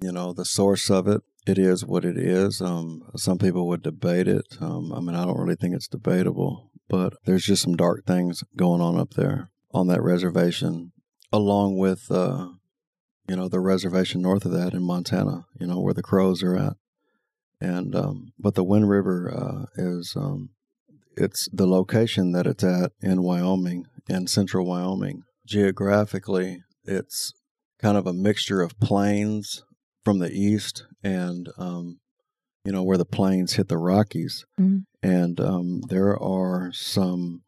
You 0.00 0.12
know, 0.12 0.32
the 0.32 0.44
source 0.44 0.90
of 0.90 1.06
it, 1.06 1.22
it 1.46 1.58
is 1.58 1.84
what 1.84 2.04
it 2.04 2.16
is. 2.16 2.60
Um, 2.60 3.02
some 3.16 3.38
people 3.38 3.68
would 3.68 3.82
debate 3.82 4.28
it. 4.28 4.46
Um, 4.60 4.92
I 4.92 5.00
mean, 5.00 5.14
I 5.14 5.24
don't 5.24 5.38
really 5.38 5.56
think 5.56 5.74
it's 5.74 5.88
debatable, 5.88 6.70
but 6.88 7.14
there's 7.26 7.44
just 7.44 7.62
some 7.62 7.76
dark 7.76 8.06
things 8.06 8.42
going 8.56 8.80
on 8.80 8.98
up 8.98 9.14
there 9.14 9.50
on 9.72 9.86
that 9.88 10.02
reservation, 10.02 10.92
along 11.32 11.76
with, 11.76 12.10
uh, 12.10 12.48
you 13.28 13.36
know, 13.36 13.48
the 13.48 13.60
reservation 13.60 14.22
north 14.22 14.44
of 14.44 14.52
that 14.52 14.72
in 14.72 14.82
Montana, 14.82 15.44
you 15.60 15.66
know, 15.66 15.80
where 15.80 15.94
the 15.94 16.02
Crows 16.02 16.42
are 16.42 16.56
at. 16.56 16.72
And, 17.60 17.94
um, 17.94 18.32
but 18.38 18.54
the 18.54 18.64
Wind 18.64 18.88
River 18.88 19.30
uh, 19.30 19.66
is, 19.76 20.14
um, 20.16 20.50
it's 21.16 21.48
the 21.52 21.66
location 21.66 22.32
that 22.32 22.46
it's 22.46 22.64
at 22.64 22.92
in 23.02 23.22
Wyoming, 23.22 23.86
in 24.08 24.26
central 24.26 24.66
Wyoming. 24.66 25.22
Geographically, 25.46 26.62
it's 26.84 27.32
kind 27.80 27.96
of 27.96 28.06
a 28.06 28.12
mixture 28.12 28.62
of 28.62 28.78
plains 28.80 29.62
from 30.04 30.18
the 30.18 30.30
east 30.30 30.84
and 31.02 31.48
um, 31.58 31.98
you 32.64 32.72
know 32.72 32.82
where 32.82 32.98
the 32.98 33.04
plains 33.06 33.54
hit 33.54 33.68
the 33.68 33.78
Rockies, 33.78 34.44
Mhm. 34.58 34.84
and 35.02 35.40
um, 35.40 35.80
there 35.88 36.16
are 36.20 36.70
some. 36.72 37.42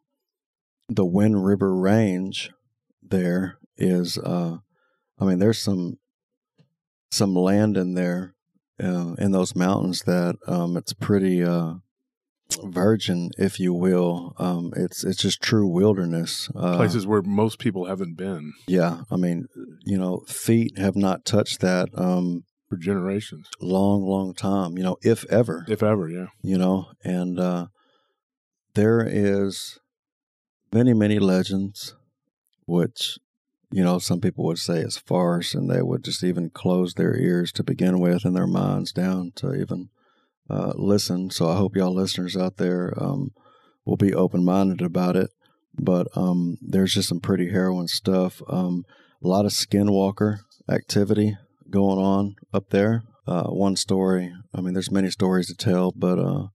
The 0.89 1.05
Wind 1.05 1.45
River 1.45 1.73
Range 1.75 2.51
there 3.01 3.57
is, 3.77 4.17
uh, 4.17 4.57
I 5.19 5.25
mean, 5.25 5.39
there's 5.39 5.59
some 5.59 5.97
some 7.11 7.33
land 7.35 7.77
in 7.77 7.93
there 7.93 8.33
uh, 8.83 9.13
in 9.19 9.31
those 9.31 9.55
mountains 9.55 10.01
that 10.05 10.35
um, 10.47 10.75
it's 10.75 10.93
pretty 10.93 11.43
uh, 11.43 11.75
virgin, 12.63 13.31
if 13.37 13.59
you 13.59 13.73
will. 13.73 14.35
Um, 14.37 14.73
it's 14.75 15.03
it's 15.03 15.21
just 15.21 15.41
true 15.41 15.67
wilderness. 15.67 16.49
Uh, 16.55 16.77
Places 16.77 17.07
where 17.07 17.21
most 17.21 17.59
people 17.59 17.85
haven't 17.85 18.15
been 18.15 18.53
yeah, 18.67 19.01
I 19.11 19.17
mean, 19.17 19.47
you 19.85 19.97
know, 19.97 20.19
feet 20.27 20.77
have 20.77 20.95
not 20.95 21.25
touched 21.25 21.61
that 21.61 21.89
um, 21.95 22.43
for 22.69 22.77
generations, 22.77 23.47
long, 23.61 24.03
long 24.03 24.33
time. 24.33 24.77
You 24.77 24.83
know, 24.83 24.97
if 25.01 25.25
ever. 25.29 25.65
if 25.67 25.83
ever. 25.83 26.09
Yeah. 26.09 26.27
You 26.41 26.57
know, 26.57 26.87
and 27.03 27.39
uh, 27.39 27.67
there 28.73 29.05
is 29.07 29.79
many, 30.71 30.93
many 30.93 31.19
legends, 31.19 31.95
which 32.65 33.17
you 33.71 33.83
know 33.83 33.99
some 33.99 34.21
people 34.21 34.45
would 34.45 34.59
say 34.59 34.79
is 34.79 34.97
farce, 34.97 35.53
and 35.53 35.69
they 35.69 35.81
would 35.81 36.03
just 36.03 36.23
even 36.23 36.49
close 36.49 36.93
their 36.93 37.15
ears 37.15 37.51
to 37.53 37.63
begin 37.63 37.99
with 37.99 38.25
and 38.25 38.35
their 38.35 38.47
minds 38.47 38.91
down 38.91 39.31
to 39.35 39.53
even 39.53 39.89
uh, 40.49 40.73
listen. 40.75 41.29
So 41.29 41.49
I 41.49 41.55
hope 41.55 41.75
y'all 41.75 41.93
listeners 41.93 42.35
out 42.35 42.57
there 42.57 42.93
um, 42.97 43.31
will 43.85 43.97
be 43.97 44.13
open 44.13 44.43
minded 44.43 44.81
about 44.81 45.15
it. 45.15 45.29
But 45.75 46.07
um, 46.15 46.57
there's 46.61 46.93
just 46.93 47.09
some 47.09 47.19
pretty 47.19 47.49
harrowing 47.49 47.87
stuff. 47.87 48.41
Um, 48.47 48.83
a 49.23 49.27
lot 49.27 49.45
of 49.45 49.51
skinwalker 49.51 50.39
activity 50.69 51.37
going 51.69 51.97
on 51.97 52.35
up 52.53 52.69
there. 52.69 53.03
Uh, 53.25 53.45
one 53.45 53.75
story, 53.75 54.33
I 54.53 54.61
mean, 54.61 54.73
there's 54.73 54.91
many 54.91 55.09
stories 55.09 55.47
to 55.47 55.55
tell, 55.55 55.93
but 55.95 56.19
uh, 56.19 56.47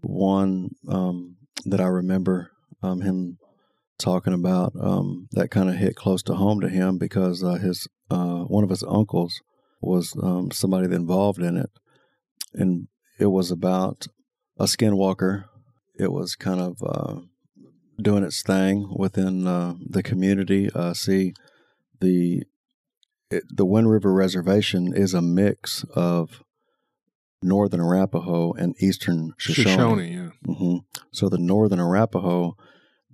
one 0.00 0.70
um, 0.88 1.36
that 1.66 1.80
I 1.80 1.86
remember 1.86 2.50
um, 2.82 3.02
him 3.02 3.38
talking 3.98 4.32
about 4.32 4.72
um, 4.80 5.28
that 5.32 5.50
kind 5.50 5.68
of 5.68 5.76
hit 5.76 5.96
close 5.96 6.22
to 6.24 6.34
home 6.34 6.60
to 6.60 6.68
him 6.68 6.96
because 6.98 7.44
uh, 7.44 7.54
his 7.54 7.86
uh, 8.10 8.44
one 8.44 8.64
of 8.64 8.70
his 8.70 8.82
uncles 8.84 9.42
was 9.80 10.16
somebody 10.56 10.86
involved 10.86 11.40
in 11.40 11.56
it, 11.56 11.70
and 12.54 12.88
it 13.18 13.26
was 13.26 13.50
about 13.50 14.06
a 14.58 14.64
skinwalker. 14.64 15.44
It 15.98 16.12
was 16.12 16.36
kind 16.36 16.60
of 16.60 16.76
uh, 16.82 17.20
doing 18.00 18.22
its 18.22 18.42
thing 18.42 18.88
within 18.96 19.46
uh, 19.46 19.74
the 19.84 20.02
community. 20.02 20.70
Uh, 20.74 20.94
see, 20.94 21.34
the 22.00 22.44
it, 23.30 23.44
the 23.50 23.66
Wind 23.66 23.90
River 23.90 24.12
Reservation 24.12 24.94
is 24.94 25.12
a 25.14 25.20
mix 25.22 25.84
of 25.94 26.42
northern 27.42 27.80
Arapaho 27.80 28.52
and 28.52 28.74
eastern 28.80 29.32
Shoshone. 29.36 29.64
Shoshone. 29.64 30.12
Yeah. 30.46 30.54
hmm 30.54 30.76
So 31.12 31.28
the 31.28 31.38
northern 31.38 31.80
Arapaho, 31.80 32.56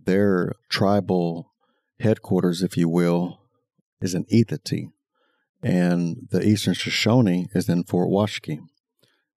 their 0.04 0.52
tribal 0.68 1.52
headquarters, 2.00 2.62
if 2.62 2.76
you 2.76 2.88
will, 2.88 3.40
is 4.00 4.14
in 4.14 4.24
Ethete, 4.26 4.90
and 5.62 6.28
the 6.30 6.42
eastern 6.46 6.74
Shoshone 6.74 7.48
is 7.54 7.68
in 7.68 7.84
Fort 7.84 8.08
Washakie, 8.08 8.60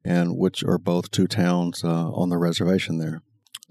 and 0.07 0.37
which 0.37 0.63
are 0.63 0.77
both 0.77 1.11
two 1.11 1.27
towns 1.27 1.83
uh, 1.83 2.09
on 2.11 2.29
the 2.29 2.37
reservation 2.37 2.97
there. 2.97 3.21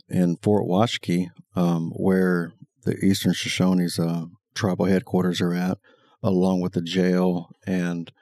In 0.08 0.36
Fort 0.36 0.68
Washakie, 0.68 1.30
um, 1.56 1.90
where 1.96 2.52
the 2.84 2.94
eastern 3.04 3.32
Shoshone's 3.32 3.98
uh, 3.98 4.26
tribal 4.54 4.84
headquarters 4.84 5.40
are 5.40 5.54
at, 5.54 5.78
along 6.22 6.60
with 6.60 6.74
the 6.74 6.82
jail 6.82 7.48
and 7.66 8.12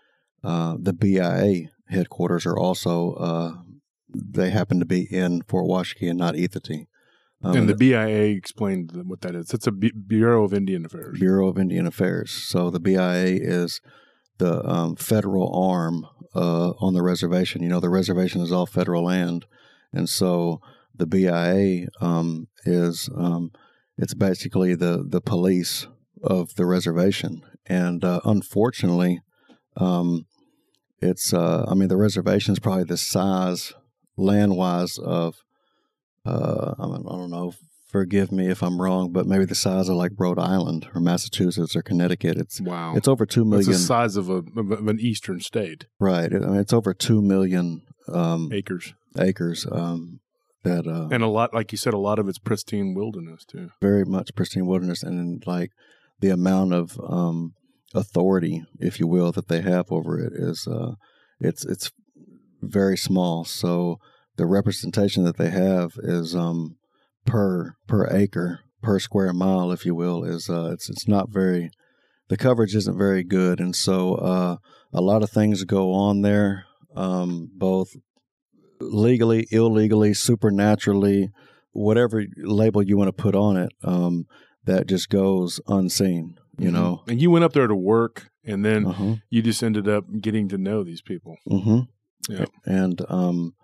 uh, 0.44 0.76
the 0.80 0.92
BIA 0.92 1.70
headquarters 1.88 2.46
are 2.46 2.56
also 2.56 3.14
uh, 3.14 3.52
they 4.14 4.50
happen 4.50 4.78
to 4.78 4.86
be 4.86 5.02
in 5.10 5.42
Fort 5.42 5.66
Washakie 5.66 6.08
and 6.08 6.18
not 6.18 6.34
Ethete. 6.34 6.86
Um, 7.42 7.56
and 7.56 7.68
the 7.68 7.74
BIA 7.74 8.36
explained 8.36 8.92
what 9.06 9.22
that 9.22 9.34
is. 9.34 9.52
It's 9.52 9.66
a 9.66 9.72
Bureau 9.72 10.44
of 10.44 10.54
Indian 10.54 10.86
Affairs. 10.86 11.18
Bureau 11.18 11.48
of 11.48 11.58
Indian 11.58 11.86
Affairs. 11.86 12.30
So 12.30 12.70
the 12.70 12.80
BIA 12.80 13.38
is 13.40 13.80
the 14.38 14.64
um, 14.66 14.96
federal 14.96 15.52
arm 15.54 16.06
uh, 16.35 16.70
on 16.78 16.95
the 16.95 17.03
reservation. 17.03 17.62
You 17.62 17.68
know, 17.68 17.80
the 17.80 17.91
reservation 17.91 18.41
is 18.41 18.53
all 18.53 18.66
federal 18.66 19.05
land, 19.05 19.47
and 19.93 20.09
so 20.09 20.61
the 20.95 21.07
BIA 21.07 21.89
um, 22.01 22.49
is 22.64 23.09
um, 23.16 23.53
it's 23.99 24.14
basically 24.14 24.74
the 24.74 25.05
the 25.07 25.20
police 25.20 25.87
of 26.22 26.55
the 26.57 26.66
reservation. 26.66 27.43
And 27.66 28.05
uh, 28.05 28.20
unfortunately, 28.24 29.20
um, 29.76 30.26
it's 31.01 31.32
uh, 31.32 31.66
I 31.68 31.74
mean 31.74 31.89
the 31.89 31.97
reservation 31.97 32.53
is 32.53 32.59
probably 32.59 32.85
the 32.85 32.97
size 32.97 33.72
land 34.16 34.57
wise 34.57 34.99
of 34.99 35.45
uh, 36.26 36.74
I, 36.78 36.82
don't 36.82 37.30
know. 37.30 37.53
Forgive 37.95 38.32
me 38.32 38.49
if 38.49 38.61
I'm 38.61 38.82
wrong, 38.82 39.12
but 39.12 39.24
maybe 39.24 39.45
the 39.45 39.55
size 39.55 39.88
of 39.88 39.95
like 39.95 40.11
Rhode 40.18 40.40
Island 40.40 40.88
or 40.97 41.01
Massachusetts 41.01 41.76
or 41.76 41.82
Connecticut. 41.82 42.36
It's 42.36 42.61
Wow. 42.61 42.97
it's 42.97 43.07
over 43.07 43.24
two 43.24 43.45
million. 43.45 43.70
It's 43.70 43.78
the 43.78 43.86
size 43.86 44.16
of, 44.16 44.28
a, 44.28 44.42
of 44.57 44.88
an 44.88 44.99
eastern 44.99 45.38
state, 45.38 45.86
right. 46.01 46.34
I 46.34 46.38
mean, 46.40 46.57
it's 46.57 46.72
over 46.72 46.92
two 46.92 47.22
million 47.22 47.82
um, 48.12 48.51
acres. 48.53 48.95
acres. 49.16 49.64
Um, 49.70 50.18
that 50.64 50.88
uh, 50.88 51.07
And 51.12 51.22
a 51.22 51.28
lot, 51.28 51.55
like 51.55 51.70
you 51.70 51.78
said, 51.78 51.95
a 51.95 51.99
lot 51.99 52.18
of 52.18 52.28
it's 52.28 52.40
pristine 52.40 52.95
wilderness, 52.95 53.45
too. 53.45 53.70
very 53.80 54.05
much 54.05 54.34
pristine 54.34 54.66
wilderness, 54.66 55.05
and 55.05 55.47
like 55.47 55.70
the 56.18 56.30
amount 56.30 56.72
of 56.72 56.99
um, 57.09 57.53
authority, 57.95 58.64
if 58.80 58.99
you 58.99 59.07
will, 59.07 59.30
that 59.30 59.47
they 59.47 59.61
have 59.61 59.92
over 59.92 60.18
it 60.18 60.32
is 60.34 60.66
uh, 60.66 60.95
it's 61.38 61.64
it's 61.64 61.92
very 62.61 62.97
small. 62.97 63.45
So 63.45 64.01
the 64.34 64.47
representation 64.47 65.22
that 65.26 65.36
they 65.36 65.51
have 65.51 65.92
is 66.03 66.34
um, 66.34 66.74
per 67.24 67.76
per 67.86 68.06
acre 68.14 68.60
per 68.82 68.98
square 68.98 69.32
mile, 69.32 69.72
if 69.72 69.86
you 69.86 69.94
will, 69.94 70.24
is 70.24 70.48
uh, 70.50 70.70
it's 70.72 70.88
it's 70.90 71.08
not 71.08 71.30
very 71.30 71.70
the 72.28 72.36
coverage 72.36 72.74
isn't 72.74 72.96
very 72.98 73.22
good, 73.24 73.60
and 73.60 73.74
so 73.76 74.14
uh, 74.16 74.56
a 74.92 75.00
lot 75.00 75.22
of 75.22 75.30
things 75.30 75.64
go 75.64 75.92
on 75.92 76.22
there, 76.22 76.64
um, 76.96 77.50
both 77.54 77.90
legally, 78.80 79.46
illegally, 79.50 80.14
supernaturally, 80.14 81.30
whatever 81.72 82.24
label 82.36 82.82
you 82.82 82.96
want 82.96 83.08
to 83.08 83.22
put 83.22 83.34
on 83.34 83.56
it, 83.56 83.72
um, 83.82 84.26
that 84.64 84.86
just 84.86 85.08
goes 85.08 85.60
unseen. 85.66 86.36
You 86.58 86.70
know. 86.70 87.02
And 87.08 87.20
you 87.20 87.30
went 87.30 87.44
up 87.44 87.52
there 87.52 87.66
to 87.66 87.74
work, 87.74 88.30
and 88.44 88.64
then 88.64 88.86
Uh-huh. 88.86 89.16
you 89.28 89.42
just 89.42 89.62
ended 89.62 89.88
up 89.88 90.04
getting 90.20 90.48
to 90.48 90.58
know 90.58 90.84
these 90.84 91.02
people. 91.02 91.36
hmm 91.46 91.80
Yeah. 92.28 92.46
And 92.64 93.02
um, 93.08 93.54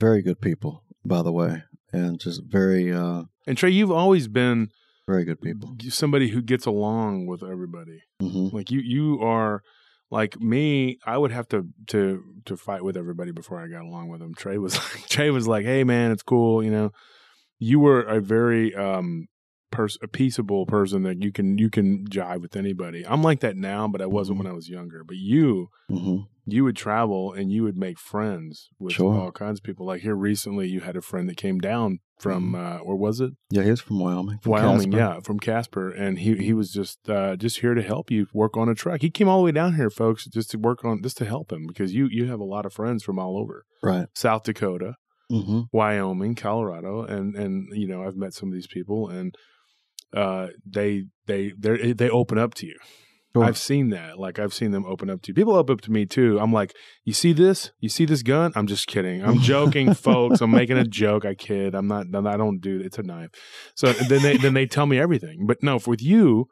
very 0.00 0.22
good 0.22 0.40
people, 0.40 0.82
by 1.04 1.22
the 1.22 1.32
way, 1.32 1.62
and 1.94 2.20
just 2.20 2.42
very, 2.44 2.92
uh, 2.92 3.22
And 3.46 3.56
Trey, 3.56 3.70
you've 3.70 3.90
always 3.90 4.28
been 4.28 4.70
very 5.06 5.24
good 5.24 5.40
people. 5.40 5.76
somebody 5.88 6.28
who 6.28 6.42
gets 6.42 6.66
along 6.66 7.26
with 7.26 7.42
everybody. 7.42 8.00
hmm 8.20 8.48
Like 8.52 8.70
you, 8.70 8.80
you 8.80 9.20
are 9.20 9.62
like 10.10 10.40
me. 10.40 10.98
I 11.06 11.18
would 11.18 11.30
have 11.32 11.48
to 11.48 11.66
to 11.88 12.22
to 12.46 12.56
fight 12.56 12.82
with 12.84 12.96
everybody 12.96 13.32
before 13.32 13.58
I 13.60 13.68
got 13.68 13.82
along 13.82 14.08
with 14.08 14.20
them. 14.20 14.34
Trey 14.34 14.58
was 14.58 14.76
like, 14.94 15.08
Trey 15.08 15.30
was 15.30 15.46
like, 15.48 15.64
"Hey, 15.64 15.84
man, 15.84 16.12
it's 16.12 16.22
cool." 16.22 16.62
You 16.62 16.70
know, 16.70 16.90
you 17.58 17.80
were 17.80 18.02
a 18.02 18.20
very 18.20 18.74
um 18.74 19.26
pers- 19.74 19.98
a 20.02 20.08
peaceable 20.08 20.66
person 20.66 21.02
that 21.02 21.22
you 21.22 21.30
can 21.32 21.58
you 21.58 21.68
can 21.70 22.06
jive 22.08 22.40
with 22.40 22.56
anybody. 22.56 23.06
I'm 23.06 23.22
like 23.22 23.40
that 23.40 23.56
now, 23.56 23.88
but 23.88 24.00
I 24.00 24.06
wasn't 24.06 24.38
when 24.38 24.46
I 24.46 24.52
was 24.52 24.68
younger. 24.68 25.02
But 25.04 25.16
you, 25.16 25.68
hmm 25.88 26.18
you 26.46 26.62
would 26.62 26.76
travel 26.76 27.32
and 27.32 27.50
you 27.50 27.62
would 27.62 27.74
make 27.78 27.98
friends 27.98 28.68
with 28.78 28.92
Sure. 28.92 29.14
all 29.18 29.32
kinds 29.32 29.60
of 29.60 29.62
people. 29.64 29.86
Like 29.86 30.02
here 30.02 30.14
recently, 30.14 30.68
you 30.68 30.80
had 30.80 30.94
a 30.94 31.00
friend 31.00 31.26
that 31.30 31.38
came 31.38 31.58
down 31.58 32.00
from 32.18 32.54
uh, 32.54 32.78
where 32.80 32.94
was 32.96 33.18
it? 33.18 33.32
Yeah, 33.50 33.62
he 33.62 33.70
was 33.70 33.80
from 33.80 33.98
Wyoming. 33.98 34.40
from 34.42 34.52
Wyoming, 34.52 34.90
Casper. 34.92 34.96
yeah, 34.98 35.20
from 35.20 35.40
Casper, 35.40 35.90
and 35.90 36.18
he 36.18 36.36
he 36.36 36.52
was 36.52 36.70
just 36.70 37.08
uh, 37.08 37.36
just 37.36 37.60
here 37.60 37.72
to 37.72 37.80
help 37.82 38.10
you 38.10 38.26
work 38.34 38.58
on 38.58 38.68
a 38.68 38.74
truck. 38.74 39.00
He 39.00 39.08
came 39.08 39.26
all 39.26 39.38
the 39.38 39.44
way 39.44 39.52
down 39.52 39.74
here, 39.76 39.88
folks, 39.88 40.26
just 40.26 40.50
to 40.50 40.58
work 40.58 40.84
on 40.84 41.02
just 41.02 41.16
to 41.18 41.24
help 41.24 41.50
him 41.50 41.66
because 41.66 41.94
you 41.94 42.08
you 42.10 42.26
have 42.28 42.40
a 42.40 42.44
lot 42.44 42.66
of 42.66 42.74
friends 42.74 43.02
from 43.02 43.18
all 43.18 43.38
over 43.38 43.64
Right. 43.82 44.08
South 44.14 44.42
Dakota, 44.44 44.96
hmm 45.30 45.62
Wyoming, 45.72 46.34
Colorado, 46.34 47.02
and 47.04 47.34
and 47.36 47.68
you 47.72 47.88
know 47.88 48.04
I've 48.04 48.16
met 48.16 48.34
some 48.34 48.50
of 48.50 48.54
these 48.54 48.66
people, 48.66 49.08
and 49.08 49.34
uh, 50.14 50.48
they 50.64 51.04
they 51.26 51.52
they 51.58 51.92
they 51.92 52.10
open 52.10 52.38
up 52.38 52.54
to 52.54 52.66
you, 52.66 52.76
Sure. 53.36 53.44
I've 53.44 53.58
seen 53.58 53.88
that. 53.90 54.16
Like 54.16 54.38
I've 54.38 54.54
seen 54.54 54.70
them 54.70 54.86
open 54.86 55.10
up 55.10 55.20
to 55.22 55.34
people 55.34 55.56
open 55.56 55.72
up 55.72 55.80
to 55.82 55.90
me 55.90 56.06
too. 56.06 56.38
I'm 56.38 56.52
like, 56.52 56.72
you 57.04 57.12
see 57.12 57.32
this? 57.32 57.72
You 57.80 57.88
see 57.88 58.04
this 58.04 58.22
gun? 58.22 58.52
I'm 58.54 58.68
just 58.68 58.86
kidding. 58.86 59.24
I'm 59.24 59.40
joking, 59.40 59.92
folks. 59.94 60.40
I'm 60.40 60.52
making 60.52 60.78
a 60.78 60.84
joke. 60.84 61.24
I 61.24 61.34
kid. 61.34 61.74
I'm 61.74 61.88
not. 61.88 62.06
I 62.14 62.36
don't 62.36 62.60
do. 62.60 62.80
It's 62.80 62.96
a 62.96 63.02
knife. 63.02 63.30
So 63.74 63.92
then 63.92 64.22
they 64.22 64.36
then 64.36 64.54
they 64.54 64.66
tell 64.66 64.86
me 64.86 65.00
everything. 65.00 65.46
But 65.46 65.62
no, 65.62 65.80
with 65.84 66.02
you. 66.02 66.48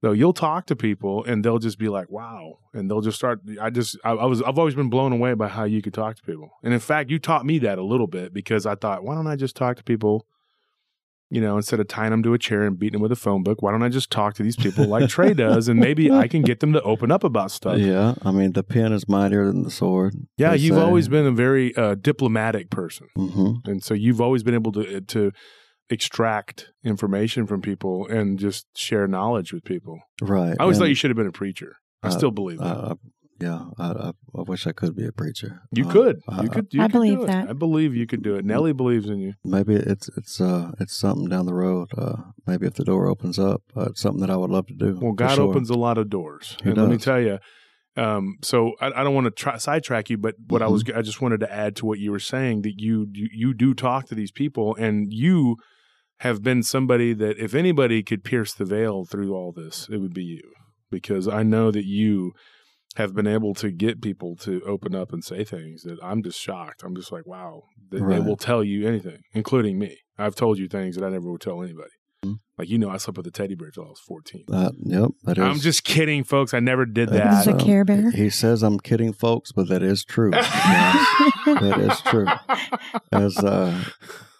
Though 0.00 0.12
you'll 0.12 0.32
talk 0.32 0.66
to 0.66 0.76
people 0.76 1.24
and 1.24 1.44
they'll 1.44 1.58
just 1.58 1.76
be 1.76 1.88
like, 1.88 2.08
"Wow," 2.08 2.58
and 2.72 2.88
they'll 2.88 3.00
just 3.00 3.16
start. 3.16 3.40
I 3.60 3.70
just, 3.70 3.98
I, 4.04 4.10
I 4.12 4.26
was, 4.26 4.40
I've 4.42 4.56
always 4.56 4.76
been 4.76 4.88
blown 4.88 5.12
away 5.12 5.34
by 5.34 5.48
how 5.48 5.64
you 5.64 5.82
could 5.82 5.92
talk 5.92 6.14
to 6.14 6.22
people, 6.22 6.50
and 6.62 6.72
in 6.72 6.78
fact, 6.78 7.10
you 7.10 7.18
taught 7.18 7.44
me 7.44 7.58
that 7.58 7.78
a 7.78 7.82
little 7.82 8.06
bit 8.06 8.32
because 8.32 8.64
I 8.64 8.76
thought, 8.76 9.02
why 9.02 9.16
don't 9.16 9.26
I 9.26 9.34
just 9.34 9.56
talk 9.56 9.76
to 9.78 9.82
people 9.82 10.24
you 11.30 11.40
know, 11.40 11.56
instead 11.56 11.78
of 11.78 11.88
tying 11.88 12.10
them 12.10 12.22
to 12.22 12.32
a 12.32 12.38
chair 12.38 12.62
and 12.62 12.78
beating 12.78 12.94
them 12.94 13.02
with 13.02 13.12
a 13.12 13.16
phone 13.16 13.42
book, 13.42 13.60
why 13.60 13.70
don't 13.70 13.82
I 13.82 13.88
just 13.88 14.10
talk 14.10 14.34
to 14.34 14.42
these 14.42 14.56
people 14.56 14.86
like 14.86 15.08
Trey 15.08 15.34
does, 15.34 15.68
and 15.68 15.78
maybe 15.78 16.10
I 16.10 16.26
can 16.26 16.42
get 16.42 16.60
them 16.60 16.72
to 16.72 16.82
open 16.82 17.10
up 17.10 17.24
about 17.24 17.50
stuff. 17.50 17.78
Yeah, 17.78 18.14
I 18.22 18.30
mean, 18.30 18.52
the 18.52 18.62
pen 18.62 18.92
is 18.92 19.08
mightier 19.08 19.46
than 19.46 19.62
the 19.62 19.70
sword. 19.70 20.14
Yeah, 20.36 20.54
you've 20.54 20.76
say. 20.76 20.82
always 20.82 21.08
been 21.08 21.26
a 21.26 21.32
very 21.32 21.76
uh, 21.76 21.94
diplomatic 21.96 22.70
person, 22.70 23.08
hmm 23.16 23.52
and 23.64 23.82
so 23.82 23.94
you've 23.94 24.20
always 24.20 24.42
been 24.42 24.54
able 24.54 24.72
to 24.72 25.00
to 25.00 25.32
extract 25.90 26.68
information 26.84 27.46
from 27.46 27.62
people 27.62 28.06
and 28.08 28.38
just 28.38 28.66
share 28.76 29.06
knowledge 29.06 29.52
with 29.52 29.64
people. 29.64 29.98
right. 30.20 30.54
I 30.58 30.62
always 30.62 30.76
and, 30.76 30.84
thought 30.84 30.88
you 30.88 30.94
should 30.94 31.10
have 31.10 31.16
been 31.16 31.26
a 31.26 31.32
preacher. 31.32 31.76
I 32.02 32.08
uh, 32.08 32.10
still 32.10 32.30
believe 32.30 32.58
that. 32.58 32.64
Uh, 32.64 32.94
yeah, 33.40 33.66
I, 33.78 33.86
I, 33.90 34.08
I 34.36 34.42
wish 34.42 34.66
I 34.66 34.72
could 34.72 34.94
be 34.96 35.06
a 35.06 35.12
preacher. 35.12 35.62
you 35.72 35.86
Uh, 35.88 35.92
could. 35.92 36.20
I- 36.28 36.42
You 36.42 36.48
could. 36.48 36.66
You 36.72 36.82
I 36.82 36.84
could 36.86 36.92
believe 36.92 37.18
do 37.18 37.24
it. 37.24 37.26
that. 37.28 37.48
I 37.50 37.52
believe 37.52 37.94
you 37.94 38.06
could 38.06 38.22
do 38.22 38.34
it. 38.36 38.44
Nellie 38.44 38.72
believes 38.72 39.08
in 39.08 39.18
you. 39.18 39.34
maybe 39.44 39.74
it's 39.74 40.08
it's 40.16 40.40
uh 40.40 40.72
it's 40.80 40.96
something 40.96 41.28
down 41.28 41.46
the 41.46 41.54
road. 41.54 41.88
Uh, 41.96 42.16
maybe 42.46 42.66
if 42.66 42.74
the 42.74 42.84
door 42.84 43.06
opens 43.06 43.38
up, 43.38 43.62
uh, 43.76 43.86
it's 43.90 44.00
something 44.00 44.20
that 44.20 44.30
I 44.30 44.36
would 44.36 44.50
love 44.50 44.66
to 44.68 44.74
do. 44.74 44.98
Well, 45.00 45.12
God 45.12 45.36
sure. 45.36 45.48
opens 45.48 45.70
a 45.70 45.78
lot 45.78 45.98
of 45.98 46.10
doors, 46.10 46.56
He 46.62 46.70
and 46.70 46.78
let 46.78 46.88
me 46.90 46.98
tell 46.98 47.20
you. 47.20 47.38
Um, 47.96 48.36
so 48.42 48.74
I, 48.80 48.92
I 49.00 49.02
don't 49.02 49.14
want 49.14 49.24
to 49.24 49.32
try, 49.32 49.56
sidetrack 49.56 50.08
you, 50.08 50.18
but 50.18 50.36
what 50.46 50.62
I 50.62 50.68
was, 50.68 50.84
I 50.94 51.02
just 51.02 51.20
wanted 51.20 51.40
to 51.40 51.52
add 51.52 51.74
to 51.76 51.86
what 51.86 51.98
you 51.98 52.12
were 52.12 52.20
saying 52.20 52.62
that 52.62 52.74
you, 52.78 53.08
you 53.12 53.28
you 53.32 53.54
do 53.54 53.74
talk 53.74 54.06
to 54.08 54.14
these 54.14 54.30
people, 54.30 54.76
and 54.76 55.12
you 55.12 55.56
have 56.18 56.42
been 56.42 56.62
somebody 56.62 57.12
that 57.14 57.38
if 57.38 57.54
anybody 57.54 58.02
could 58.04 58.22
pierce 58.22 58.52
the 58.54 58.64
veil 58.64 59.04
through 59.04 59.34
all 59.34 59.50
this, 59.52 59.88
it 59.90 59.98
would 59.98 60.14
be 60.14 60.22
you, 60.22 60.42
because 60.92 61.26
I 61.26 61.42
know 61.42 61.72
that 61.72 61.86
you 61.86 62.34
have 62.96 63.14
been 63.14 63.26
able 63.26 63.54
to 63.54 63.70
get 63.70 64.00
people 64.02 64.34
to 64.36 64.60
open 64.66 64.94
up 64.94 65.12
and 65.12 65.22
say 65.24 65.44
things 65.44 65.82
that 65.82 65.98
I'm 66.02 66.22
just 66.22 66.40
shocked. 66.40 66.82
I'm 66.82 66.96
just 66.96 67.12
like, 67.12 67.26
wow, 67.26 67.64
they, 67.90 67.98
they 67.98 68.18
will 68.20 68.36
tell 68.36 68.64
you 68.64 68.86
anything, 68.88 69.22
including 69.32 69.78
me. 69.78 69.98
I've 70.18 70.34
told 70.34 70.58
you 70.58 70.66
things 70.68 70.96
that 70.96 71.04
I 71.04 71.10
never 71.10 71.30
would 71.30 71.40
tell 71.40 71.62
anybody. 71.62 71.90
Mhm. 72.24 72.40
Like 72.58 72.68
you 72.68 72.78
know, 72.78 72.90
I 72.90 72.96
slept 72.96 73.18
with 73.18 73.26
a 73.28 73.30
teddy 73.30 73.54
bear 73.54 73.70
till 73.70 73.84
I 73.84 73.88
was 73.90 74.00
14. 74.00 74.46
Uh, 74.52 74.70
yep, 74.82 75.10
that 75.22 75.38
is. 75.38 75.44
I'm 75.44 75.60
just 75.60 75.84
kidding, 75.84 76.24
folks. 76.24 76.52
I 76.52 76.58
never 76.58 76.84
did 76.84 77.10
That 77.10 77.44
that. 77.44 77.46
Is 77.46 77.46
a 77.46 77.56
Care 77.64 77.84
Bear? 77.84 78.10
He 78.10 78.28
says 78.30 78.64
I'm 78.64 78.80
kidding, 78.80 79.12
folks, 79.12 79.52
but 79.52 79.68
that 79.68 79.82
is 79.84 80.04
true. 80.04 80.32
Yes, 81.46 81.60
that 81.60 81.78
is 81.80 82.00
true. 82.02 82.26
As 83.12 83.38
uh, 83.38 83.84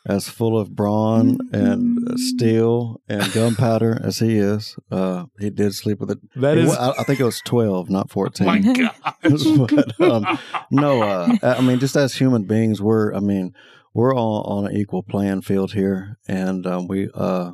as 0.09 0.29
full 0.29 0.59
of 0.59 0.75
brawn 0.75 1.39
and 1.53 2.09
uh, 2.09 2.15
steel 2.17 3.01
and 3.09 3.31
gunpowder 3.33 4.01
as 4.03 4.19
he 4.19 4.39
is, 4.39 4.77
uh, 4.91 5.27
he 5.39 5.51
did 5.51 5.75
sleep 5.75 6.01
with 6.01 6.11
it. 6.11 6.19
That 6.35 6.57
is. 6.57 6.75
I, 6.75 6.91
I 6.99 7.05
think 7.05 7.21
it 7.21 7.25
was 7.25 7.43
twelve, 7.45 7.91
not 7.91 8.11
fourteen. 8.11 8.47
my 8.47 8.59
gosh. 8.73 8.97
But, 9.23 10.01
um, 10.01 10.39
no, 10.71 11.03
uh, 11.03 11.37
I 11.43 11.61
mean, 11.61 11.79
just 11.79 11.97
as 11.97 12.15
human 12.15 12.45
beings, 12.45 12.81
we're, 12.81 13.15
I 13.15 13.21
mean, 13.21 13.55
we're 13.93 14.15
all 14.15 14.43
on 14.45 14.67
an 14.67 14.77
equal 14.77 15.03
playing 15.03 15.43
field 15.43 15.75
here, 15.75 16.17
and 16.27 16.67
um, 16.67 16.89
we, 16.89 17.11
uh, 17.15 17.53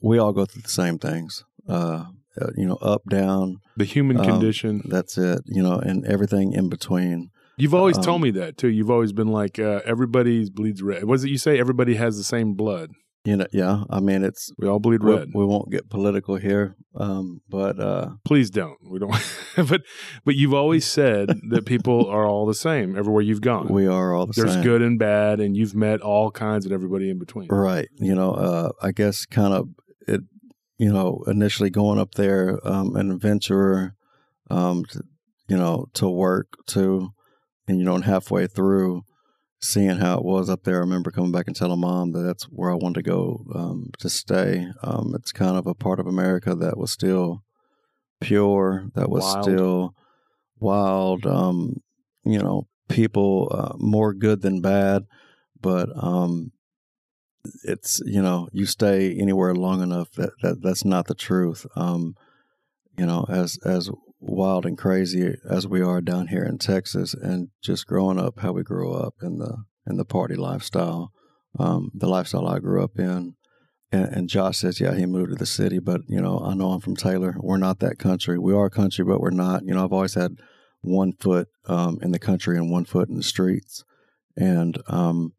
we 0.00 0.18
all 0.18 0.32
go 0.32 0.44
through 0.46 0.62
the 0.62 0.68
same 0.68 0.98
things. 0.98 1.44
Uh, 1.68 2.06
uh, 2.40 2.50
you 2.54 2.66
know, 2.66 2.76
up, 2.76 3.02
down. 3.08 3.60
the 3.76 3.84
human 3.84 4.18
um, 4.18 4.24
condition. 4.24 4.82
That's 4.84 5.16
it. 5.16 5.40
You 5.46 5.62
know, 5.62 5.78
and 5.78 6.04
everything 6.06 6.52
in 6.52 6.68
between. 6.68 7.30
You've 7.58 7.74
always 7.74 7.96
um, 7.96 8.04
told 8.04 8.22
me 8.22 8.30
that 8.32 8.58
too. 8.58 8.68
You've 8.68 8.90
always 8.90 9.12
been 9.12 9.28
like, 9.28 9.58
uh, 9.58 9.80
everybody 9.84 10.48
bleeds 10.50 10.82
red. 10.82 11.04
What 11.04 11.14
is 11.14 11.24
it 11.24 11.30
you 11.30 11.38
say? 11.38 11.58
Everybody 11.58 11.94
has 11.94 12.16
the 12.16 12.24
same 12.24 12.54
blood. 12.54 12.90
You 13.24 13.36
know, 13.38 13.46
yeah. 13.52 13.82
I 13.90 13.98
mean, 13.98 14.22
it's 14.22 14.52
We 14.56 14.68
all 14.68 14.78
bleed 14.78 15.02
red. 15.02 15.30
we 15.34 15.44
won't 15.44 15.68
get 15.68 15.90
political 15.90 16.36
here, 16.36 16.76
um, 16.94 17.40
but 17.48 17.80
uh, 17.80 18.10
Please 18.24 18.50
don't. 18.50 18.76
We 18.88 19.00
don't. 19.00 19.12
but 19.56 19.82
but 20.24 20.36
you've 20.36 20.54
always 20.54 20.86
said 20.98 21.30
that 21.50 21.66
people 21.66 22.06
are 22.06 22.24
all 22.24 22.46
the 22.46 22.54
same 22.54 22.96
everywhere 22.96 23.22
you've 23.22 23.40
gone. 23.40 23.66
we 23.66 23.88
are 23.88 24.14
all 24.14 24.26
the 24.26 24.32
same. 24.34 24.44
There's 24.44 24.54
same. 24.54 24.62
good 24.62 24.80
and 24.80 24.96
bad, 24.96 25.40
and 25.40 25.56
you've 25.56 25.74
met 25.74 26.02
all 26.02 26.30
kinds 26.30 26.66
of 26.66 26.72
everybody 26.72 27.10
in 27.10 27.18
between. 27.18 27.48
Right. 27.48 27.88
You 27.96 28.14
know, 28.14 28.30
uh, 28.32 28.70
I 28.80 28.92
guess 28.92 29.26
kind 29.26 29.52
of 29.52 29.70
it, 30.06 30.20
you 30.78 30.92
know, 30.92 31.24
initially 31.26 31.70
going 31.70 31.98
up 31.98 32.14
there, 32.14 32.60
um, 32.64 32.94
an 32.94 33.10
adventurer, 33.10 33.96
um, 34.50 34.84
to, 34.84 35.02
you 35.48 35.56
know, 35.56 35.86
to 35.94 36.08
work 36.08 36.46
to, 36.68 37.10
and, 37.68 37.78
you 37.78 37.84
know, 37.84 37.94
and 37.94 38.04
halfway 38.04 38.46
through 38.46 39.02
seeing 39.60 39.96
how 39.98 40.18
it 40.18 40.24
was 40.24 40.48
up 40.50 40.64
there, 40.64 40.76
I 40.76 40.80
remember 40.80 41.10
coming 41.10 41.32
back 41.32 41.46
and 41.46 41.56
telling 41.56 41.80
mom 41.80 42.12
that 42.12 42.20
that's 42.20 42.44
where 42.44 42.70
I 42.70 42.74
wanted 42.74 43.02
to 43.04 43.10
go, 43.10 43.44
um, 43.54 43.90
to 43.98 44.08
stay. 44.08 44.68
Um, 44.82 45.12
it's 45.14 45.32
kind 45.32 45.56
of 45.56 45.66
a 45.66 45.74
part 45.74 45.98
of 46.00 46.06
America 46.06 46.54
that 46.54 46.76
was 46.78 46.90
still 46.92 47.42
pure, 48.20 48.88
that 48.94 49.10
was 49.10 49.22
Wild. 49.24 49.44
still 49.44 49.94
wild, 50.60 51.26
um, 51.26 51.82
you 52.24 52.38
know, 52.38 52.66
people, 52.88 53.48
uh, 53.52 53.74
more 53.78 54.12
good 54.14 54.42
than 54.42 54.60
bad, 54.60 55.04
but, 55.60 55.88
um, 55.96 56.52
it's 57.62 58.00
you 58.04 58.20
know 58.20 58.48
you 58.52 58.66
stay 58.66 59.14
anywhere 59.16 59.54
long 59.54 59.80
enough 59.80 60.10
that, 60.12 60.30
that 60.42 60.60
that's 60.62 60.84
not 60.84 61.06
the 61.06 61.14
truth 61.14 61.64
um 61.76 62.16
you 62.98 63.06
know 63.06 63.24
as 63.28 63.56
as 63.64 63.88
wild 64.20 64.64
and 64.66 64.78
crazy 64.78 65.36
as 65.48 65.66
we 65.66 65.82
are 65.82 66.00
down 66.00 66.28
here 66.28 66.44
in 66.44 66.58
Texas 66.58 67.14
and 67.14 67.48
just 67.62 67.86
growing 67.86 68.18
up 68.18 68.40
how 68.40 68.52
we 68.52 68.62
grew 68.62 68.92
up 68.92 69.14
in 69.22 69.38
the 69.38 69.64
in 69.86 69.96
the 69.96 70.04
party 70.04 70.34
lifestyle 70.34 71.12
um 71.58 71.90
the 71.94 72.08
lifestyle 72.08 72.48
I 72.48 72.58
grew 72.58 72.82
up 72.82 72.98
in. 72.98 73.34
And, 73.92 74.08
and 74.12 74.28
Josh 74.28 74.58
says 74.58 74.80
yeah 74.80 74.94
he 74.94 75.06
moved 75.06 75.30
to 75.30 75.36
the 75.36 75.46
city 75.46 75.78
but 75.78 76.00
you 76.08 76.20
know 76.20 76.40
I 76.40 76.54
know 76.54 76.70
I'm 76.70 76.80
from 76.80 76.96
Taylor. 76.96 77.36
We're 77.38 77.58
not 77.58 77.80
that 77.80 77.98
country. 77.98 78.38
We 78.38 78.54
are 78.54 78.66
a 78.66 78.70
country 78.70 79.04
but 79.04 79.20
we're 79.20 79.30
not. 79.30 79.64
You 79.64 79.74
know 79.74 79.84
I've 79.84 79.92
always 79.92 80.14
had 80.14 80.36
one 80.80 81.12
foot 81.12 81.48
um 81.66 81.98
in 82.02 82.12
the 82.12 82.18
country 82.18 82.56
and 82.56 82.70
one 82.70 82.84
foot 82.84 83.08
in 83.08 83.16
the 83.16 83.22
streets. 83.22 83.84
And 84.36 84.78
um 84.88 85.34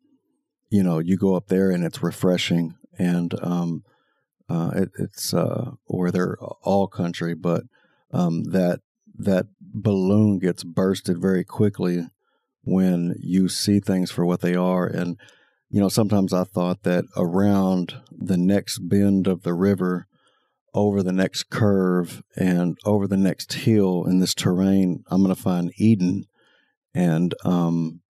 you 0.69 0.83
know, 0.83 0.99
you 0.99 1.17
go 1.17 1.35
up 1.35 1.47
there 1.47 1.71
and 1.71 1.83
it's 1.83 2.03
refreshing, 2.03 2.75
and 2.97 3.33
um, 3.41 3.83
uh, 4.49 4.71
it, 4.75 4.89
it's 4.99 5.33
uh, 5.33 5.71
or 5.85 6.11
they're 6.11 6.37
all 6.39 6.87
country, 6.87 7.33
but 7.33 7.63
um, 8.17 8.43
that 8.45 8.79
that 9.19 9.47
balloon 9.59 10.39
gets 10.39 10.63
bursted 10.63 11.19
very 11.21 11.43
quickly 11.43 12.07
when 12.63 13.15
you 13.19 13.47
see 13.47 13.79
things 13.79 14.11
for 14.11 14.25
what 14.25 14.41
they 14.41 14.55
are, 14.55 14.85
and 14.85 15.17
you 15.69 15.81
know, 15.81 15.89
sometimes 15.89 16.33
I 16.33 16.43
thought 16.43 16.83
that 16.83 17.05
around 17.15 17.95
the 18.11 18.37
next 18.37 18.79
bend 18.79 19.27
of 19.27 19.43
the 19.43 19.53
river, 19.53 20.07
over 20.73 21.03
the 21.03 21.11
next 21.11 21.49
curve, 21.49 22.23
and 22.35 22.77
over 22.85 23.07
the 23.07 23.17
next 23.17 23.53
hill 23.53 24.05
in 24.05 24.19
this 24.19 24.33
terrain, 24.33 25.03
I'm 25.07 25.23
going 25.23 25.35
to 25.35 25.41
find 25.41 25.71
Eden, 25.77 26.25
and 26.93 27.33
um, 27.43 28.01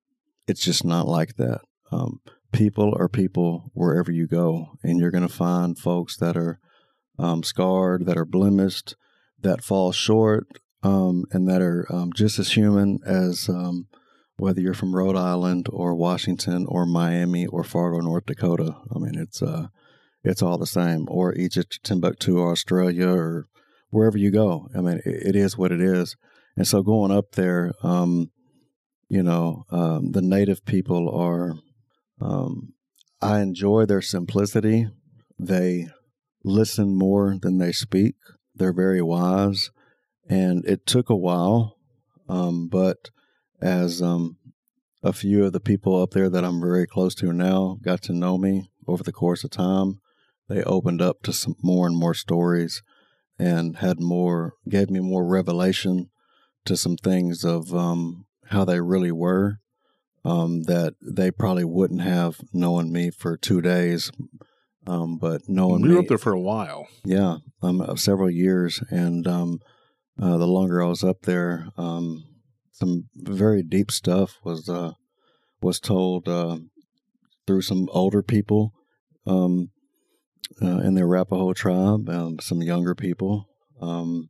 it's 0.47 0.63
just 0.63 0.85
not 0.85 1.07
like 1.07 1.37
that. 1.37 1.61
Um, 1.91 2.21
people 2.53 2.95
are 2.99 3.09
people 3.09 3.71
wherever 3.73 4.13
you 4.13 4.27
go, 4.27 4.73
and 4.83 4.99
you're 4.99 5.11
going 5.11 5.27
to 5.27 5.33
find 5.33 5.79
folks 5.79 6.17
that 6.19 6.37
are 6.37 6.59
um, 7.19 7.43
scarred, 7.43 8.07
that 8.07 8.19
are 8.19 8.27
blemished, 8.27 8.97
that 9.47 9.65
fall 9.65 9.93
short, 9.93 10.47
um, 10.83 11.25
and 11.31 11.49
that 11.49 11.63
are 11.63 11.87
um, 11.91 12.13
just 12.15 12.39
as 12.39 12.53
human 12.53 12.99
as 13.07 13.49
um, 13.49 13.87
whether 14.37 14.61
you're 14.61 14.75
from 14.75 14.95
Rhode 14.95 15.17
Island 15.17 15.69
or 15.71 15.95
Washington 15.95 16.67
or 16.69 16.85
Miami 16.85 17.47
or 17.47 17.65
Fargo, 17.65 18.01
North 18.01 18.27
Dakota. 18.27 18.77
I 18.95 18.99
mean, 18.99 19.15
it's 19.17 19.41
uh, 19.43 19.69
it's 20.23 20.43
all 20.43 20.59
the 20.59 20.67
same. 20.67 21.07
Or 21.09 21.35
Egypt, 21.35 21.81
Timbuktu, 21.83 22.41
Australia, 22.41 23.09
or 23.09 23.47
wherever 23.91 24.19
you 24.19 24.31
go. 24.31 24.69
I 24.77 24.81
mean, 24.81 25.01
it, 25.05 25.29
it 25.29 25.37
is 25.37 25.57
what 25.57 25.73
it 25.73 25.81
is. 25.81 26.17
And 26.57 26.67
so 26.67 26.83
going 26.83 27.13
up 27.13 27.33
there, 27.33 27.73
um, 27.83 28.31
you 29.09 29.23
know, 29.23 29.65
um, 29.71 30.13
the 30.13 30.23
native 30.23 30.65
people 30.65 31.09
are. 31.11 31.55
Um, 32.21 32.73
I 33.21 33.41
enjoy 33.41 33.87
their 33.87 34.03
simplicity. 34.03 34.89
They 35.39 35.89
listen 36.45 36.97
more 36.97 37.37
than 37.41 37.59
they 37.59 37.73
speak. 37.73 38.15
They're 38.57 38.73
very 38.73 39.03
wise, 39.03 39.71
and 40.29 40.65
it 40.65 40.87
took 40.87 41.11
a 41.11 41.17
while, 41.17 41.77
um, 42.29 42.69
but 42.69 43.11
as 43.61 44.01
um, 44.01 44.39
a 45.03 45.13
few 45.13 45.45
of 45.45 45.53
the 45.53 45.61
people 45.61 46.01
up 46.01 46.13
there 46.13 46.29
that 46.31 46.45
I'm 46.45 46.61
very 46.61 46.87
close 46.87 47.15
to 47.17 47.33
now 47.33 47.79
got 47.83 48.03
to 48.03 48.13
know 48.13 48.39
me 48.39 48.71
over 48.87 49.03
the 49.03 49.13
course 49.13 49.45
of 49.45 49.51
time, 49.51 50.01
they 50.49 50.63
opened 50.63 51.03
up 51.03 51.23
to 51.23 51.33
some 51.33 51.57
more 51.63 51.87
and 51.87 51.97
more 51.97 52.15
stories, 52.15 52.83
and 53.39 53.77
had 53.77 54.01
more 54.01 54.55
gave 54.69 54.91
me 54.91 55.01
more 55.01 55.27
revelation 55.27 56.09
to 56.65 56.77
some 56.77 56.97
things 56.97 57.45
of 57.45 57.75
um, 57.75 58.27
how 58.47 58.65
they 58.65 58.81
really 58.81 59.13
were 59.13 59.61
um, 60.25 60.65
that 60.65 60.95
they 61.01 61.31
probably 61.31 61.65
wouldn't 61.65 62.01
have 62.01 62.41
known 62.53 62.93
me 62.93 63.11
for 63.11 63.37
two 63.37 63.61
days. 63.61 64.11
Um, 64.87 65.19
but 65.19 65.43
knowing 65.49 65.83
we 65.83 65.93
were 65.93 66.01
up 66.01 66.07
there 66.09 66.19
for 66.19 66.33
a 66.33 66.41
while. 66.41 66.87
yeah, 67.05 67.39
um, 67.63 67.97
several 67.97 68.31
years, 68.31 68.81
and 68.91 69.27
um, 69.27 69.59
uh, 70.21 70.37
the 70.37 70.47
longer 70.47 70.83
I 70.83 70.87
was 70.87 71.03
up 71.03 71.23
there, 71.23 71.69
um, 71.77 72.25
some 72.73 73.09
very 73.15 73.63
deep 73.63 73.91
stuff 73.91 74.39
was 74.45 74.69
uh, 74.69 74.93
was 75.61 75.81
told 75.81 76.29
uh, 76.29 76.59
through 77.47 77.63
some 77.63 77.89
older 77.91 78.23
people 78.23 78.73
um, 79.27 79.71
uh, 80.63 80.79
in 80.79 80.95
the 80.95 81.03
Arapaho 81.03 81.53
tribe, 81.53 82.09
um, 82.09 82.39
some 82.41 82.63
younger 82.63 82.95
people, 82.95 83.49
um, 83.81 84.29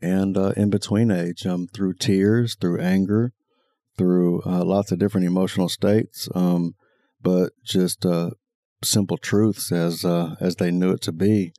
and 0.00 0.36
uh, 0.36 0.52
in 0.56 0.70
between 0.70 1.10
age, 1.10 1.46
um, 1.46 1.66
through 1.74 1.94
tears, 1.94 2.54
through 2.54 2.80
anger, 2.80 3.32
through 3.96 4.42
uh, 4.44 4.64
lots 4.64 4.92
of 4.92 4.98
different 4.98 5.26
emotional 5.26 5.68
states, 5.68 6.28
um, 6.34 6.74
but 7.20 7.52
just 7.64 8.06
uh, 8.06 8.30
simple 8.86 9.18
truths 9.18 9.72
as 9.72 10.04
uh, 10.04 10.36
as 10.40 10.56
they 10.56 10.70
knew 10.70 10.92
it 10.92 11.00
to 11.02 11.12
be. 11.12 11.52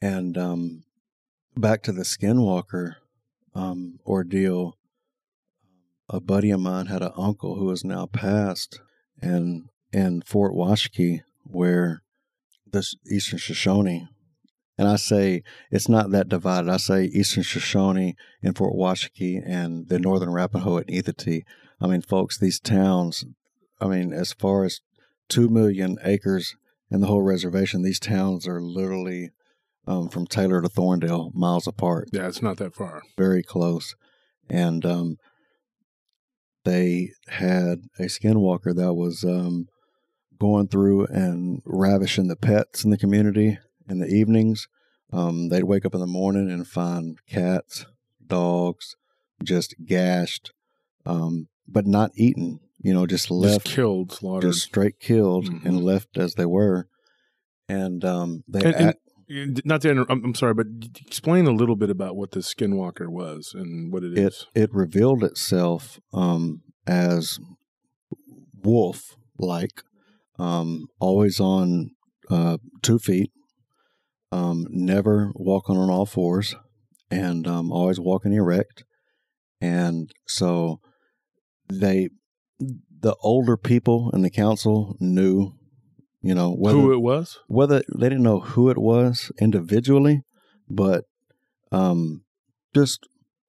And 0.00 0.36
um, 0.38 0.84
back 1.56 1.82
to 1.82 1.92
the 1.92 2.02
Skinwalker 2.02 2.94
um, 3.54 3.98
ordeal, 4.06 4.76
a 6.08 6.20
buddy 6.20 6.50
of 6.50 6.60
mine 6.60 6.86
had 6.86 7.02
an 7.02 7.12
uncle 7.16 7.56
who 7.56 7.70
is 7.70 7.84
now 7.84 8.06
passed, 8.06 8.80
and 9.20 9.68
in 9.92 10.22
Fort 10.22 10.54
Washakie, 10.54 11.20
where 11.44 12.02
the 12.70 12.86
Eastern 13.10 13.38
Shoshone, 13.38 14.08
and 14.78 14.88
I 14.88 14.96
say 14.96 15.42
it's 15.70 15.88
not 15.88 16.10
that 16.10 16.28
divided. 16.28 16.70
I 16.70 16.78
say 16.78 17.04
Eastern 17.04 17.42
Shoshone 17.42 18.16
and 18.42 18.56
Fort 18.56 18.74
Washakie 18.74 19.42
and 19.44 19.88
the 19.88 19.98
Northern 19.98 20.30
Arapaho 20.30 20.78
at 20.78 20.86
Ethete. 20.86 21.44
I 21.80 21.86
mean, 21.86 22.02
folks, 22.02 22.38
these 22.38 22.60
towns, 22.60 23.24
I 23.80 23.86
mean, 23.88 24.12
as 24.12 24.32
far 24.32 24.64
as 24.64 24.80
2 25.30 25.48
million 25.48 25.96
acres 26.04 26.56
in 26.90 27.00
the 27.00 27.06
whole 27.06 27.22
reservation, 27.22 27.82
these 27.82 28.00
towns 28.00 28.46
are 28.46 28.60
literally 28.60 29.30
um, 29.86 30.08
from 30.08 30.26
Taylor 30.26 30.60
to 30.60 30.68
Thorndale, 30.68 31.30
miles 31.34 31.66
apart. 31.66 32.08
Yeah, 32.12 32.28
it's 32.28 32.42
not 32.42 32.58
that 32.58 32.74
far. 32.74 33.02
Very 33.16 33.42
close. 33.42 33.94
And 34.48 34.84
um, 34.84 35.16
they 36.64 37.10
had 37.28 37.78
a 37.98 38.04
skinwalker 38.04 38.74
that 38.74 38.94
was 38.94 39.24
um, 39.24 39.66
going 40.38 40.68
through 40.68 41.06
and 41.06 41.62
ravishing 41.64 42.28
the 42.28 42.36
pets 42.36 42.84
in 42.84 42.90
the 42.90 42.98
community 42.98 43.58
in 43.88 43.98
the 43.98 44.06
evenings. 44.06 44.68
Um, 45.12 45.48
they'd 45.48 45.64
wake 45.64 45.84
up 45.84 45.94
in 45.94 46.00
the 46.00 46.06
morning 46.06 46.50
and 46.50 46.66
find 46.66 47.18
cats, 47.28 47.86
dogs, 48.24 48.94
just 49.42 49.74
gashed, 49.84 50.52
um, 51.04 51.48
but 51.66 51.86
not 51.86 52.12
eaten. 52.16 52.60
You 52.82 52.94
know, 52.94 53.06
just 53.06 53.30
left, 53.30 53.66
just 53.66 53.76
killed, 53.76 54.12
slaughtered, 54.12 54.52
just 54.52 54.64
straight 54.64 54.98
killed, 55.00 55.46
Mhm. 55.50 55.64
and 55.66 55.82
left 55.84 56.16
as 56.16 56.34
they 56.34 56.46
were. 56.46 56.88
And 57.68 58.04
um, 58.04 58.42
they 58.48 58.60
And- 58.64 58.74
and- 59.28 59.60
Not 59.64 59.82
to, 59.82 59.90
inter- 59.90 60.06
I'm, 60.08 60.24
I'm 60.24 60.34
sorry, 60.34 60.54
but 60.54 60.66
explain 61.06 61.46
a 61.46 61.52
little 61.52 61.76
bit 61.76 61.88
about 61.90 62.16
what 62.16 62.32
the 62.32 62.40
Skinwalker 62.40 63.08
was 63.08 63.52
and 63.54 63.92
what 63.92 64.02
it 64.02 64.18
is. 64.18 64.46
it 64.54 64.62
it 64.62 64.70
revealed 64.74 65.22
itself 65.22 66.00
um, 66.12 66.62
as 66.86 67.38
wolf 68.62 69.16
like, 69.38 69.82
um, 70.38 70.86
always 70.98 71.38
on 71.38 71.90
uh, 72.28 72.58
two 72.82 72.98
feet, 72.98 73.30
um, 74.32 74.66
never 74.70 75.30
walking 75.34 75.76
on 75.76 75.90
all 75.90 76.06
fours, 76.06 76.54
and 77.10 77.46
um, 77.46 77.70
always 77.70 78.00
walking 78.00 78.32
erect. 78.32 78.84
And 79.60 80.10
so 80.26 80.80
they, 81.68 82.08
the 82.60 83.16
older 83.22 83.56
people 83.56 84.10
in 84.12 84.22
the 84.22 84.30
council 84.30 84.96
knew, 85.00 85.54
you 86.22 86.34
know, 86.34 86.52
whether 86.52 86.78
Who 86.78 86.92
it 86.92 87.00
was? 87.00 87.38
whether 87.48 87.82
they 87.96 88.08
didn't 88.08 88.22
know 88.22 88.40
who 88.40 88.70
it 88.70 88.78
was 88.78 89.32
individually, 89.40 90.22
but 90.68 91.04
um, 91.72 92.22
just 92.74 93.06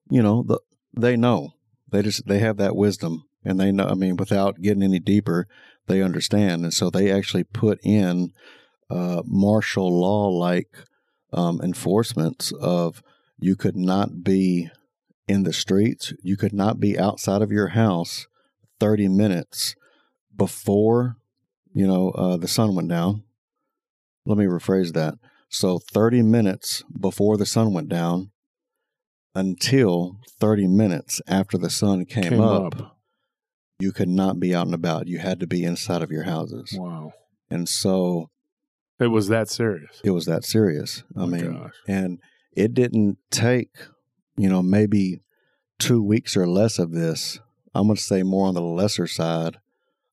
you 0.09 0.21
know, 0.21 0.43
the, 0.43 0.59
they 0.95 1.15
know 1.15 1.53
they 1.91 2.01
just 2.01 2.27
they 2.27 2.39
have 2.39 2.57
that 2.57 2.75
wisdom, 2.75 3.25
and 3.43 3.59
they 3.59 3.71
know. 3.71 3.87
I 3.87 3.93
mean, 3.93 4.15
without 4.15 4.61
getting 4.61 4.83
any 4.83 4.99
deeper, 4.99 5.47
they 5.87 6.01
understand, 6.01 6.63
and 6.63 6.73
so 6.73 6.89
they 6.89 7.11
actually 7.11 7.43
put 7.43 7.79
in 7.83 8.31
uh, 8.89 9.21
martial 9.25 9.99
law 9.99 10.27
like 10.29 10.69
um, 11.33 11.61
enforcements 11.61 12.51
of 12.59 13.03
you 13.39 13.55
could 13.55 13.75
not 13.75 14.23
be 14.23 14.69
in 15.27 15.43
the 15.43 15.53
streets, 15.53 16.13
you 16.21 16.35
could 16.35 16.53
not 16.53 16.79
be 16.79 16.97
outside 16.99 17.41
of 17.41 17.51
your 17.51 17.69
house 17.69 18.27
thirty 18.81 19.07
minutes 19.07 19.75
before 20.35 21.15
you 21.73 21.85
know 21.87 22.09
uh, 22.11 22.37
the 22.37 22.47
sun 22.47 22.75
went 22.75 22.89
down 22.89 23.23
let 24.25 24.37
me 24.37 24.45
rephrase 24.45 24.93
that. 24.93 25.15
So 25.49 25.79
30 25.79 26.21
minutes 26.21 26.83
before 27.07 27.37
the 27.37 27.45
sun 27.45 27.73
went 27.73 27.89
down 27.89 28.29
until 29.33 30.17
30 30.39 30.67
minutes 30.67 31.21
after 31.27 31.57
the 31.57 31.71
sun 31.71 32.05
came, 32.05 32.23
Came 32.29 32.39
up, 32.41 32.79
up. 32.81 32.97
you 33.79 33.91
could 33.91 34.07
not 34.09 34.39
be 34.39 34.53
out 34.53 34.67
and 34.67 34.75
about. 34.75 35.07
You 35.07 35.17
had 35.17 35.39
to 35.39 35.47
be 35.47 35.63
inside 35.63 36.03
of 36.03 36.11
your 36.11 36.23
houses. 36.23 36.75
Wow. 36.77 37.13
And 37.49 37.67
so 37.67 38.29
It 38.99 39.07
was 39.07 39.27
that 39.29 39.49
serious. 39.49 39.99
it 40.03 40.11
was 40.11 40.25
that 40.27 40.43
serious. 40.45 41.03
I 41.17 41.21
Oh 41.21 41.25
mean, 41.25 41.53
gosh. 41.53 41.73
and 41.87 42.19
it 42.55 42.73
didn't 42.75 43.17
take, 43.31 43.71
you 44.37 44.49
know, 44.49 44.61
maybe 44.61 45.21
two 45.79 46.03
weeks 46.03 46.37
or 46.37 46.47
less 46.47 46.77
of 46.77 46.91
this. 46.91 47.39
I'm 47.73 47.87
going 47.87 47.95
to 47.95 48.01
say 48.01 48.23
more 48.23 48.47
on 48.47 48.53
the 48.53 48.61
lesser 48.61 49.07
side 49.07 49.57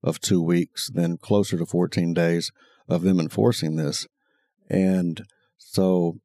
of 0.03 0.21
two 0.21 0.41
weeks 0.41 0.91
than 0.91 1.19
closer 1.19 1.59
to 1.59 1.67
14 1.67 2.15
days 2.15 2.53
of 2.89 3.03
them 3.03 3.19
enforcing 3.19 3.77
this. 3.77 4.07
And 4.71 5.25
so 5.57 6.21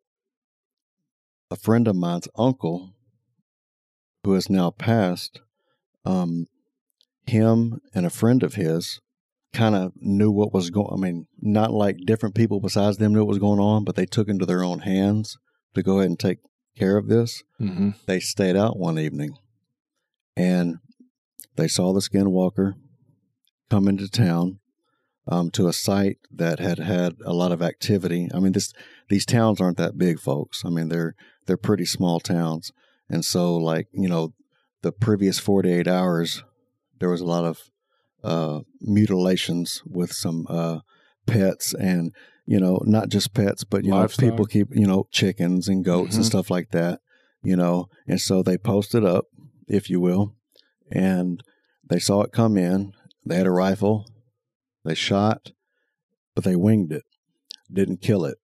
a 1.50 1.56
friend 1.56 1.88
of 1.88 1.96
mine's 1.96 2.28
uncle, 2.38 2.94
who 4.24 4.34
has 4.34 4.50
now 4.50 4.72
passed, 4.72 5.42
um, 6.06 6.48
him 7.26 7.80
and 7.94 8.06
a 8.06 8.12
friend 8.12 8.44
of 8.44 8.56
his 8.56 9.00
kind 9.54 9.76
of 9.76 9.94
knew 9.96 10.32
what 10.32 10.54
was 10.54 10.70
going 10.70 10.90
I 10.92 10.98
mean, 10.98 11.28
not 11.40 11.72
like 11.72 11.98
different 12.06 12.36
people 12.36 12.60
besides 12.60 12.98
them 12.98 13.14
knew 13.14 13.20
what 13.20 13.28
was 13.28 13.40
going 13.40 13.60
on, 13.60 13.84
but 13.84 13.96
they 13.96 14.06
took 14.06 14.28
into 14.28 14.46
their 14.46 14.64
own 14.64 14.80
hands 14.80 15.38
to 15.76 15.84
go 15.84 16.00
ahead 16.00 16.10
and 16.10 16.20
take 16.20 16.40
care 16.78 16.98
of 16.98 17.08
this. 17.08 17.44
Mm-hmm. 17.62 17.92
They 18.08 18.20
stayed 18.20 18.56
out 18.56 18.80
one 18.80 18.98
evening 18.98 19.38
and 20.36 20.80
they 21.56 21.68
saw 21.68 21.94
the 21.94 22.00
skinwalker 22.00 22.74
come 23.70 23.88
into 23.88 24.10
town 24.10 24.60
um, 25.28 25.50
to 25.52 25.68
a 25.68 25.74
site 25.74 26.18
that 26.32 26.60
had 26.60 26.80
had 26.80 27.16
a 27.26 27.34
lot 27.34 27.52
of 27.52 27.62
activity. 27.62 28.28
I 28.34 28.40
mean, 28.40 28.52
this 28.54 28.74
these 29.10 29.26
towns 29.26 29.62
aren't 29.62 29.78
that 29.78 29.98
big, 29.98 30.20
folks. 30.20 30.64
I 30.66 30.70
mean, 30.70 30.90
they're 30.90 31.16
they're 31.46 31.58
pretty 31.58 31.86
small 31.86 32.20
towns, 32.20 32.72
and 33.10 33.24
so 33.24 33.56
like 33.56 33.88
you 33.94 34.10
know, 34.10 34.34
the 34.82 34.92
previous 34.92 35.40
forty 35.40 35.72
eight 35.72 35.88
hours, 35.88 36.44
there 37.00 37.10
was 37.10 37.22
a 37.22 37.26
lot 37.26 37.46
of 37.46 37.60
uh, 38.24 38.62
mutilations 38.82 39.82
with 39.86 40.12
some 40.14 40.46
uh, 40.50 40.80
pets 41.26 41.74
and 41.74 42.14
you 42.46 42.60
know 42.60 42.82
not 42.86 43.10
just 43.10 43.34
pets, 43.34 43.64
but 43.64 43.84
you 43.86 43.92
Livestock. 43.92 44.24
know 44.24 44.32
people 44.32 44.46
keep 44.46 44.68
you 44.72 44.88
know 44.88 45.08
chickens 45.12 45.68
and 45.68 45.86
goats 45.86 46.16
and 46.16 46.24
Mhm. 46.24 46.28
stuff 46.30 46.50
like 46.50 46.72
that. 46.72 47.00
You 47.42 47.56
know, 47.58 47.88
and 48.08 48.22
so 48.22 48.42
they 48.42 48.58
posted 48.58 49.04
up, 49.04 49.26
if 49.68 49.90
you 49.90 50.00
will, 50.00 50.34
and 50.94 51.44
they 51.90 52.00
saw 52.00 52.22
it 52.22 52.32
come 52.32 52.56
in. 52.56 52.94
They 53.26 53.36
had 53.36 53.48
a 53.48 53.52
rifle. 53.52 54.06
They 54.86 54.96
shot, 54.96 55.52
but 56.36 56.44
they 56.44 56.56
winged 56.56 56.92
it, 56.92 57.04
didn't 57.72 58.02
kill 58.02 58.26
it. 58.26 58.38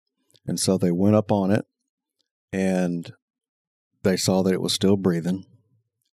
And 0.48 0.60
so 0.60 0.78
they 0.78 0.92
went 0.92 1.16
up 1.16 1.32
on 1.32 1.52
it 1.52 1.66
and 2.52 3.12
they 4.04 4.18
saw 4.18 4.42
that 4.44 4.54
it 4.54 4.62
was 4.62 4.74
still 4.74 4.98
breathing. 4.98 5.46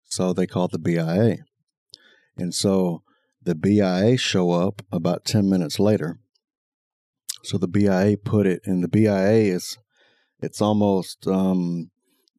So 0.03 0.33
they 0.33 0.47
called 0.47 0.71
the 0.71 0.79
BIA. 0.79 1.38
And 2.38 2.53
so 2.53 3.03
the 3.41 3.55
BIA 3.55 4.17
show 4.17 4.51
up 4.51 4.81
about 4.91 5.25
10 5.25 5.49
minutes 5.49 5.79
later. 5.79 6.19
So 7.43 7.57
the 7.59 7.67
BIA 7.67 8.17
put 8.17 8.47
it, 8.47 8.61
and 8.65 8.83
the 8.83 8.88
BIA 8.88 9.53
is, 9.53 9.77
it's 10.41 10.61
almost, 10.61 11.27
um, 11.27 11.91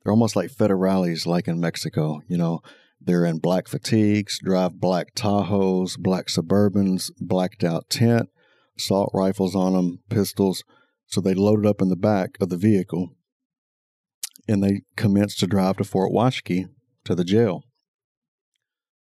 they're 0.02 0.12
almost 0.12 0.34
like 0.34 0.50
federales, 0.50 1.26
like 1.26 1.46
in 1.46 1.60
Mexico. 1.60 2.20
You 2.26 2.36
know, 2.36 2.60
they're 3.06 3.24
in 3.24 3.38
black 3.38 3.68
fatigues, 3.68 4.40
drive 4.42 4.80
black 4.80 5.14
Tahoes, 5.14 5.96
black 5.96 6.26
Suburbans, 6.26 7.10
blacked 7.20 7.62
out 7.62 7.88
tent, 7.88 8.28
assault 8.76 9.10
rifles 9.14 9.54
on 9.54 9.72
them, 9.72 10.00
pistols. 10.10 10.64
So 11.06 11.20
they 11.20 11.32
loaded 11.32 11.66
up 11.66 11.80
in 11.80 11.88
the 11.88 11.96
back 11.96 12.36
of 12.40 12.48
the 12.48 12.56
vehicle 12.56 13.10
and 14.48 14.62
they 14.62 14.82
commenced 14.96 15.38
to 15.40 15.46
drive 15.46 15.76
to 15.76 15.84
Fort 15.84 16.12
Washakie 16.12 16.68
to 17.04 17.14
the 17.14 17.24
jail. 17.24 17.62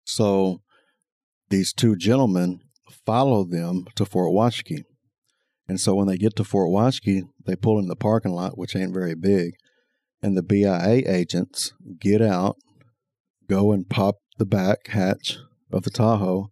So 0.03 0.62
these 1.49 1.74
two 1.74 1.95
gentlemen 1.95 2.60
followed 3.06 3.49
them 3.49 3.86
to 3.95 4.06
Fort 4.06 4.32
Washakie. 4.32 4.84
And 5.68 5.80
so 5.80 5.95
when 5.95 6.08
they 6.08 6.18
get 6.18 6.36
to 6.36 6.43
Fort 6.43 6.70
Washakie, 6.70 7.24
they 7.43 7.56
pull 7.56 7.80
in 7.80 7.88
the 7.88 7.95
parking 7.95 8.34
lot, 8.34 8.56
which 8.56 8.76
ain't 8.76 8.93
very 8.93 9.16
big, 9.16 9.53
and 10.22 10.38
the 10.38 10.43
BIA 10.43 11.01
agents 11.08 11.74
get 11.99 12.22
out 12.22 12.58
go 13.47 13.71
and 13.71 13.89
pop 13.89 14.15
the 14.37 14.45
back 14.45 14.87
hatch 14.87 15.37
of 15.71 15.83
the 15.83 15.89
Tahoe, 15.89 16.49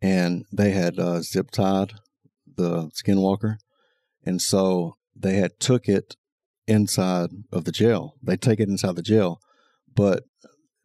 and 0.00 0.44
they 0.52 0.70
had 0.70 0.98
uh, 0.98 1.20
zip 1.20 1.50
tied 1.50 1.94
the 2.56 2.90
Skinwalker, 2.90 3.56
and 4.24 4.40
so 4.40 4.96
they 5.14 5.34
had 5.34 5.58
took 5.60 5.88
it 5.88 6.16
inside 6.66 7.30
of 7.52 7.64
the 7.64 7.72
jail. 7.72 8.14
They 8.22 8.36
take 8.36 8.60
it 8.60 8.68
inside 8.68 8.96
the 8.96 9.02
jail, 9.02 9.40
but 9.94 10.24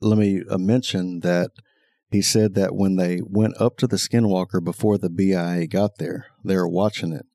let 0.02 0.18
me 0.18 0.44
uh, 0.50 0.58
mention 0.58 1.22
that 1.22 1.52
he 2.12 2.22
said 2.22 2.54
that 2.56 2.76
when 2.76 2.96
they 2.96 3.22
went 3.24 3.60
up 3.60 3.78
to 3.78 3.88
the 3.88 3.98
skinwalker 3.98 4.64
before 4.64 4.98
the 4.98 5.10
BIA 5.10 5.66
got 5.68 5.98
there, 5.98 6.28
they 6.44 6.56
were 6.56 6.70
watching 6.70 7.12
it. 7.12 7.26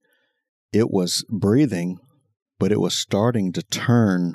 It 0.73 0.91
was 0.91 1.25
breathing, 1.29 1.99
but 2.59 2.71
it 2.71 2.81
was 2.81 2.95
starting 2.95 3.53
to 3.55 3.63
turn 3.63 4.35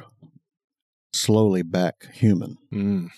slowly 1.13 1.61
back 1.61 2.11
human. 2.13 2.57
Mm. 2.74 3.09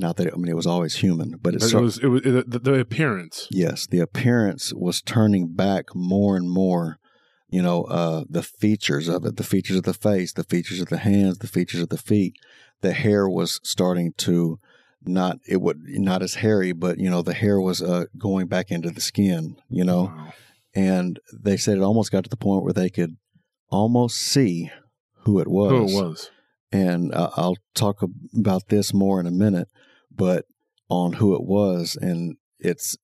Not 0.00 0.16
that 0.16 0.32
I 0.32 0.36
mean 0.36 0.48
it 0.48 0.56
was 0.56 0.66
always 0.66 0.96
human, 0.96 1.36
but 1.40 1.54
it, 1.54 1.62
It 1.62 1.74
was 1.74 1.98
it 1.98 2.06
was 2.08 2.22
it, 2.24 2.50
the, 2.50 2.58
the 2.58 2.74
appearance. 2.80 3.46
yes, 3.50 3.86
the 3.86 4.00
appearance 4.00 4.72
was 4.74 5.00
turning 5.00 5.54
back 5.54 5.94
more 5.94 6.36
and 6.36 6.50
more. 6.50 6.98
You 7.48 7.62
know, 7.62 7.84
uh, 7.84 8.24
the 8.28 8.42
features 8.42 9.06
of 9.08 9.24
it, 9.24 9.36
the 9.36 9.44
features 9.44 9.76
of 9.76 9.84
the 9.84 9.94
face, 9.94 10.32
the 10.32 10.42
features 10.42 10.80
of 10.80 10.88
the 10.88 10.98
hands, 10.98 11.38
the 11.38 11.46
features 11.46 11.80
of 11.80 11.90
the 11.90 11.98
feet. 11.98 12.34
The 12.80 12.92
hair 12.92 13.28
was 13.28 13.60
starting 13.62 14.12
to 14.18 14.58
not 15.06 15.38
it 15.46 15.60
would 15.60 15.78
not 15.84 16.22
as 16.22 16.34
hairy, 16.36 16.72
but 16.72 16.98
you 16.98 17.08
know 17.08 17.22
the 17.22 17.34
hair 17.34 17.60
was 17.60 17.80
uh, 17.80 18.06
going 18.18 18.48
back 18.48 18.72
into 18.72 18.90
the 18.90 19.00
skin. 19.00 19.56
You 19.68 19.84
know, 19.84 20.02
Wow. 20.04 20.32
and 20.74 21.20
they 21.32 21.56
said 21.56 21.76
it 21.78 21.82
almost 21.82 22.10
got 22.10 22.24
to 22.24 22.30
the 22.30 22.36
point 22.36 22.64
where 22.64 22.72
they 22.72 22.90
could 22.90 23.16
almost 23.70 24.16
see 24.18 24.70
who 25.24 25.38
it 25.38 25.46
was. 25.46 25.70
Who 25.70 25.98
it 26.00 26.02
was? 26.08 26.30
And 26.74 27.14
uh, 27.14 27.30
I'll 27.36 27.56
talk 27.76 28.02
about 28.36 28.68
this 28.68 28.92
more 28.92 29.20
in 29.20 29.28
a 29.28 29.30
minute, 29.30 29.68
but 30.10 30.46
on 30.88 31.14
who 31.14 31.36
it 31.36 31.44
was, 31.44 31.96
and 32.00 32.36
it's 32.58 32.96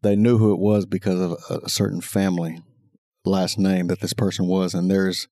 they 0.00 0.16
knew 0.16 0.38
who 0.38 0.54
it 0.54 0.58
was 0.58 0.86
because 0.86 1.20
of 1.20 1.36
a, 1.50 1.68
certain 1.68 2.00
family 2.00 2.62
last 3.22 3.58
name 3.58 3.88
that 3.88 4.00
this 4.00 4.14
person 4.14 4.46
was, 4.46 4.72
and 4.72 4.90
there's 4.90 5.28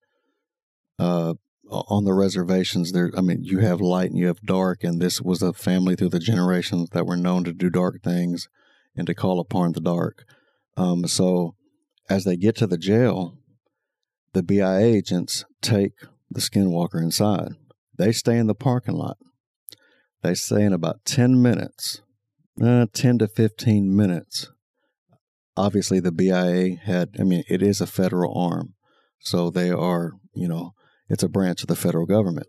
uh 0.98 1.32
on 1.70 2.04
the 2.04 2.14
reservations 2.14 2.92
there 2.92 3.10
i 3.16 3.20
mean 3.20 3.44
you 3.44 3.58
have 3.58 3.78
light 3.78 4.08
and 4.08 4.18
you 4.18 4.26
have 4.26 4.40
dark 4.40 4.82
and 4.82 5.02
this 5.02 5.20
was 5.20 5.42
a 5.42 5.52
family 5.52 5.94
through 5.94 6.08
the 6.08 6.18
generations 6.18 6.88
that 6.90 7.06
were 7.06 7.16
known 7.16 7.44
to 7.44 7.52
do 7.52 7.68
dark 7.68 8.02
things 8.02 8.48
and 8.96 9.06
to 9.06 9.14
call 9.14 9.38
upon 9.38 9.72
the 9.72 9.80
dark. 9.80 10.24
Um 10.78 11.06
so 11.06 11.54
as 12.08 12.24
they 12.24 12.36
get 12.36 12.56
to 12.56 12.66
the 12.66 12.78
jail 12.78 13.38
the 14.32 14.42
BI 14.42 14.82
agents 14.82 15.44
take 15.60 15.92
the 16.30 16.40
skinwalker 16.40 17.00
inside. 17.00 17.52
They 17.96 18.12
stay 18.12 18.38
in 18.38 18.46
the 18.46 18.54
parking 18.54 18.94
lot. 18.94 19.18
They 20.22 20.34
stay 20.34 20.64
in 20.64 20.72
about 20.72 21.04
10 21.04 21.40
minutes, 21.40 22.00
uh, 22.62 22.86
10 22.92 23.18
to 23.18 23.28
15 23.28 23.94
minutes. 23.96 24.50
Obviously, 25.56 26.00
the 26.00 26.12
BIA 26.12 26.76
had, 26.76 27.16
I 27.18 27.24
mean, 27.24 27.44
it 27.48 27.62
is 27.62 27.80
a 27.80 27.86
federal 27.86 28.36
arm. 28.38 28.74
So 29.20 29.50
they 29.50 29.70
are, 29.70 30.12
you 30.34 30.48
know, 30.48 30.74
it's 31.08 31.22
a 31.22 31.28
branch 31.28 31.62
of 31.62 31.68
the 31.68 31.76
federal 31.76 32.06
government. 32.06 32.48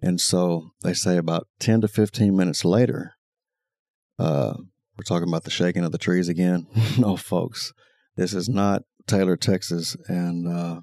And 0.00 0.20
so 0.20 0.70
they 0.82 0.94
say 0.94 1.16
about 1.16 1.48
10 1.58 1.82
to 1.82 1.88
15 1.88 2.34
minutes 2.34 2.64
later, 2.64 3.14
uh, 4.18 4.54
we're 4.96 5.04
talking 5.04 5.28
about 5.28 5.44
the 5.44 5.50
shaking 5.50 5.84
of 5.84 5.92
the 5.92 5.98
trees 5.98 6.28
again. 6.28 6.66
no, 6.98 7.16
folks, 7.16 7.72
this 8.16 8.34
is 8.34 8.48
not 8.48 8.82
Taylor, 9.06 9.36
Texas, 9.36 9.96
and 10.08 10.46
uh, 10.48 10.80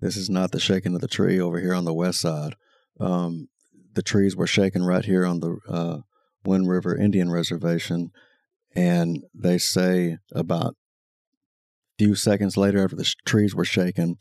this 0.00 0.16
is 0.16 0.28
not 0.28 0.52
the 0.52 0.60
shaking 0.60 0.94
of 0.94 1.00
the 1.00 1.08
tree 1.08 1.40
over 1.40 1.60
here 1.60 1.74
on 1.74 1.84
the 1.84 1.94
west 1.94 2.20
side. 2.20 2.54
Um, 3.00 3.48
the 3.94 4.02
trees 4.02 4.36
were 4.36 4.46
shaking 4.46 4.84
right 4.84 5.04
here 5.04 5.24
on 5.24 5.40
the 5.40 5.58
uh, 5.68 5.98
Wind 6.44 6.68
River 6.68 6.96
Indian 6.96 7.30
Reservation, 7.30 8.10
and 8.74 9.24
they 9.34 9.58
say 9.58 10.18
about 10.32 10.74
a 11.98 12.04
few 12.04 12.14
seconds 12.14 12.56
later, 12.56 12.84
after 12.84 12.96
the 12.96 13.04
sh- 13.04 13.16
trees 13.24 13.54
were 13.54 13.64
shaking, 13.64 14.18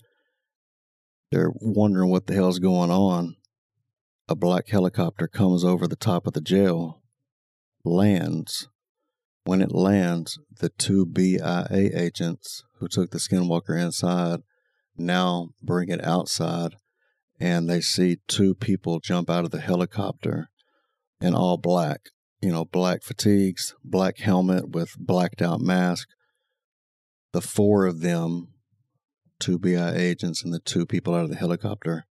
they're 1.32 1.52
wondering 1.56 2.10
what 2.10 2.28
the 2.28 2.34
hell's 2.34 2.60
going 2.60 2.90
on. 2.90 3.36
A 4.30 4.36
black 4.36 4.70
helicopter 4.70 5.28
comes 5.28 5.64
over 5.64 5.88
the 5.88 5.98
top 5.98 6.26
of 6.26 6.34
the 6.34 6.42
jail, 6.42 7.02
lands. 7.84 8.70
When 9.44 9.62
it 9.62 9.74
lands, 9.74 10.40
the 10.60 10.70
two 10.70 11.06
BIA 11.06 11.92
agents 11.94 12.64
who 12.80 12.88
took 12.88 13.12
the 13.12 13.20
skinwalker 13.20 13.80
inside 13.80 14.40
now 14.98 15.50
bring 15.62 15.90
it 15.90 16.04
outside 16.04 16.76
and 17.40 17.70
they 17.70 17.82
see 17.82 18.18
two 18.28 18.56
people 18.56 19.00
jump 19.00 19.30
out 19.30 19.46
of 19.46 19.52
the 19.52 19.60
helicopter 19.60 20.50
in 21.20 21.36
all 21.36 21.58
black 21.58 22.02
you 22.42 22.52
know 22.52 22.66
black 22.66 23.04
fatigues 23.04 23.74
black 23.84 24.20
helmet 24.20 24.70
with 24.70 24.96
blacked 24.98 25.42
out 25.42 25.60
mask. 25.60 26.08
The 27.34 27.42
four 27.42 27.86
of 27.86 28.02
them 28.02 28.50
two 29.40 29.60
bi 29.60 29.92
agents 29.94 30.44
and 30.44 30.54
the 30.54 30.60
two 30.60 30.86
people 30.86 31.14
out 31.14 31.24
of 31.24 31.30
the 31.30 31.36
helicopter 31.36 32.06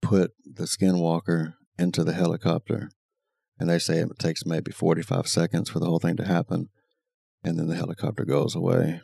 put 0.00 0.30
the 0.44 0.64
skinwalker 0.64 1.54
into 1.78 2.04
the 2.04 2.14
helicopter 2.14 2.90
and 3.58 3.68
they 3.68 3.78
say 3.78 3.98
it 3.98 4.08
takes 4.18 4.46
maybe 4.46 4.70
45 4.70 5.26
seconds 5.26 5.68
for 5.68 5.80
the 5.80 5.86
whole 5.86 5.98
thing 5.98 6.16
to 6.16 6.24
happen 6.24 6.68
and 7.44 7.58
then 7.58 7.66
the 7.66 7.76
helicopter 7.76 8.24
goes 8.24 8.54
away 8.54 9.00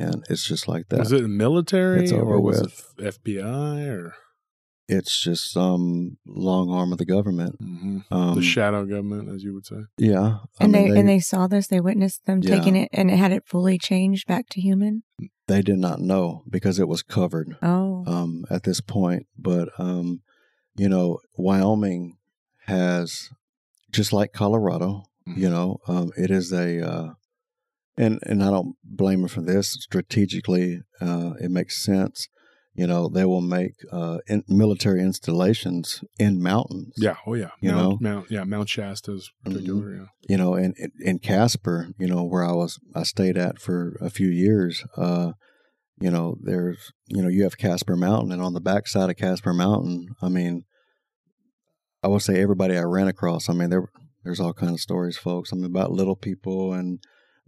and 0.00 0.24
it's 0.30 0.44
just 0.46 0.66
like 0.68 0.88
that 0.88 0.98
Was 1.00 1.12
it 1.12 1.28
military 1.28 2.02
It's 2.04 2.12
over 2.12 2.34
or 2.34 2.40
was 2.40 2.60
with. 2.62 2.92
it 2.98 3.14
FBI 3.22 3.88
or 3.88 4.14
it's 4.88 5.22
just 5.22 5.52
some 5.52 6.16
long 6.26 6.68
arm 6.70 6.90
of 6.90 6.98
the 6.98 7.04
government. 7.04 7.56
Mhm. 7.62 8.04
Um, 8.10 8.34
the 8.34 8.42
shadow 8.42 8.84
government, 8.84 9.28
as 9.28 9.44
you 9.44 9.54
would 9.54 9.64
say? 9.66 9.82
yeah, 9.98 10.38
I 10.58 10.64
and 10.64 10.72
mean, 10.72 10.92
they, 10.92 10.98
and 10.98 11.08
they 11.08 11.20
saw 11.20 11.46
this. 11.46 11.68
They 11.68 11.78
witnessed 11.80 12.26
them 12.26 12.40
Yeah. 12.42 12.56
taking 12.56 12.74
it, 12.74 12.88
and 12.92 13.08
it 13.10 13.16
had 13.16 13.30
it 13.32 13.44
fully 13.46 13.78
changed 13.78 14.26
back 14.26 14.48
to 14.50 14.60
human. 14.60 15.02
they 15.46 15.62
did 15.62 15.78
not 15.78 16.00
know 16.00 16.42
because 16.48 16.78
it 16.78 16.86
was 16.88 17.02
covered 17.02 17.56
Oh, 17.62 18.04
um, 18.06 18.44
at 18.50 18.62
this 18.64 18.80
point. 18.80 19.26
But 19.38 19.68
um, 19.78 20.22
you 20.76 20.88
know, 20.88 21.18
Wyoming 21.36 22.16
has 22.66 23.30
just 23.92 24.12
like 24.12 24.32
Colorado. 24.32 25.04
Mm-hmm. 25.28 25.40
You 25.40 25.50
know, 25.50 25.78
um, 25.88 26.10
it 26.16 26.30
is 26.30 26.52
a 26.52 26.80
uh, 26.88 27.08
and 28.00 28.18
and 28.22 28.42
I 28.42 28.50
don't 28.50 28.76
blame 28.82 29.20
them 29.20 29.28
for 29.28 29.42
this. 29.42 29.72
Strategically, 29.80 30.80
uh, 31.00 31.32
it 31.40 31.50
makes 31.50 31.84
sense. 31.84 32.28
You 32.72 32.86
know, 32.86 33.08
they 33.08 33.24
will 33.24 33.40
make 33.40 33.74
uh, 33.92 34.18
in, 34.28 34.44
military 34.48 35.00
installations 35.00 36.02
in 36.18 36.40
mountains. 36.40 36.94
Yeah. 36.96 37.16
Oh, 37.26 37.34
yeah. 37.34 37.50
You 37.60 37.72
Mount, 37.72 38.00
know? 38.00 38.10
Mount, 38.10 38.30
yeah, 38.30 38.44
Mount 38.44 38.68
Shasta's 38.68 39.30
particular. 39.44 39.92
Yeah. 39.92 40.04
you 40.28 40.36
know, 40.36 40.54
and 40.54 40.74
in 41.00 41.18
Casper, 41.18 41.88
you 41.98 42.06
know, 42.06 42.22
where 42.22 42.44
I 42.44 42.52
was, 42.52 42.78
I 42.94 43.02
stayed 43.02 43.36
at 43.36 43.58
for 43.58 43.96
a 44.00 44.08
few 44.08 44.28
years. 44.28 44.84
Uh, 44.96 45.32
you 46.00 46.10
know, 46.10 46.36
there's, 46.40 46.92
you 47.06 47.22
know, 47.22 47.28
you 47.28 47.42
have 47.42 47.58
Casper 47.58 47.96
Mountain, 47.96 48.32
and 48.32 48.40
on 48.40 48.54
the 48.54 48.60
backside 48.60 49.10
of 49.10 49.16
Casper 49.16 49.52
Mountain, 49.52 50.06
I 50.22 50.28
mean, 50.28 50.64
I 52.02 52.08
would 52.08 52.22
say 52.22 52.40
everybody 52.40 52.78
I 52.78 52.82
ran 52.82 53.08
across. 53.08 53.50
I 53.50 53.52
mean, 53.52 53.70
there, 53.70 53.90
there's 54.24 54.40
all 54.40 54.54
kinds 54.54 54.74
of 54.74 54.80
stories, 54.80 55.18
folks. 55.18 55.52
I 55.52 55.56
mean, 55.56 55.66
about 55.66 55.92
little 55.92 56.16
people 56.16 56.72
and 56.72 57.00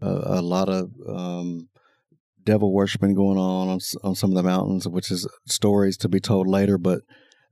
a 0.02 0.42
lot 0.42 0.68
of 0.68 0.90
um, 1.08 1.68
devil 2.42 2.72
worshiping 2.72 3.14
going 3.14 3.38
on, 3.38 3.68
on 3.68 3.80
on 4.02 4.14
some 4.14 4.30
of 4.30 4.36
the 4.36 4.42
mountains, 4.42 4.88
which 4.88 5.10
is 5.10 5.28
stories 5.46 5.96
to 5.98 6.08
be 6.08 6.20
told 6.20 6.46
later. 6.46 6.78
But 6.78 7.02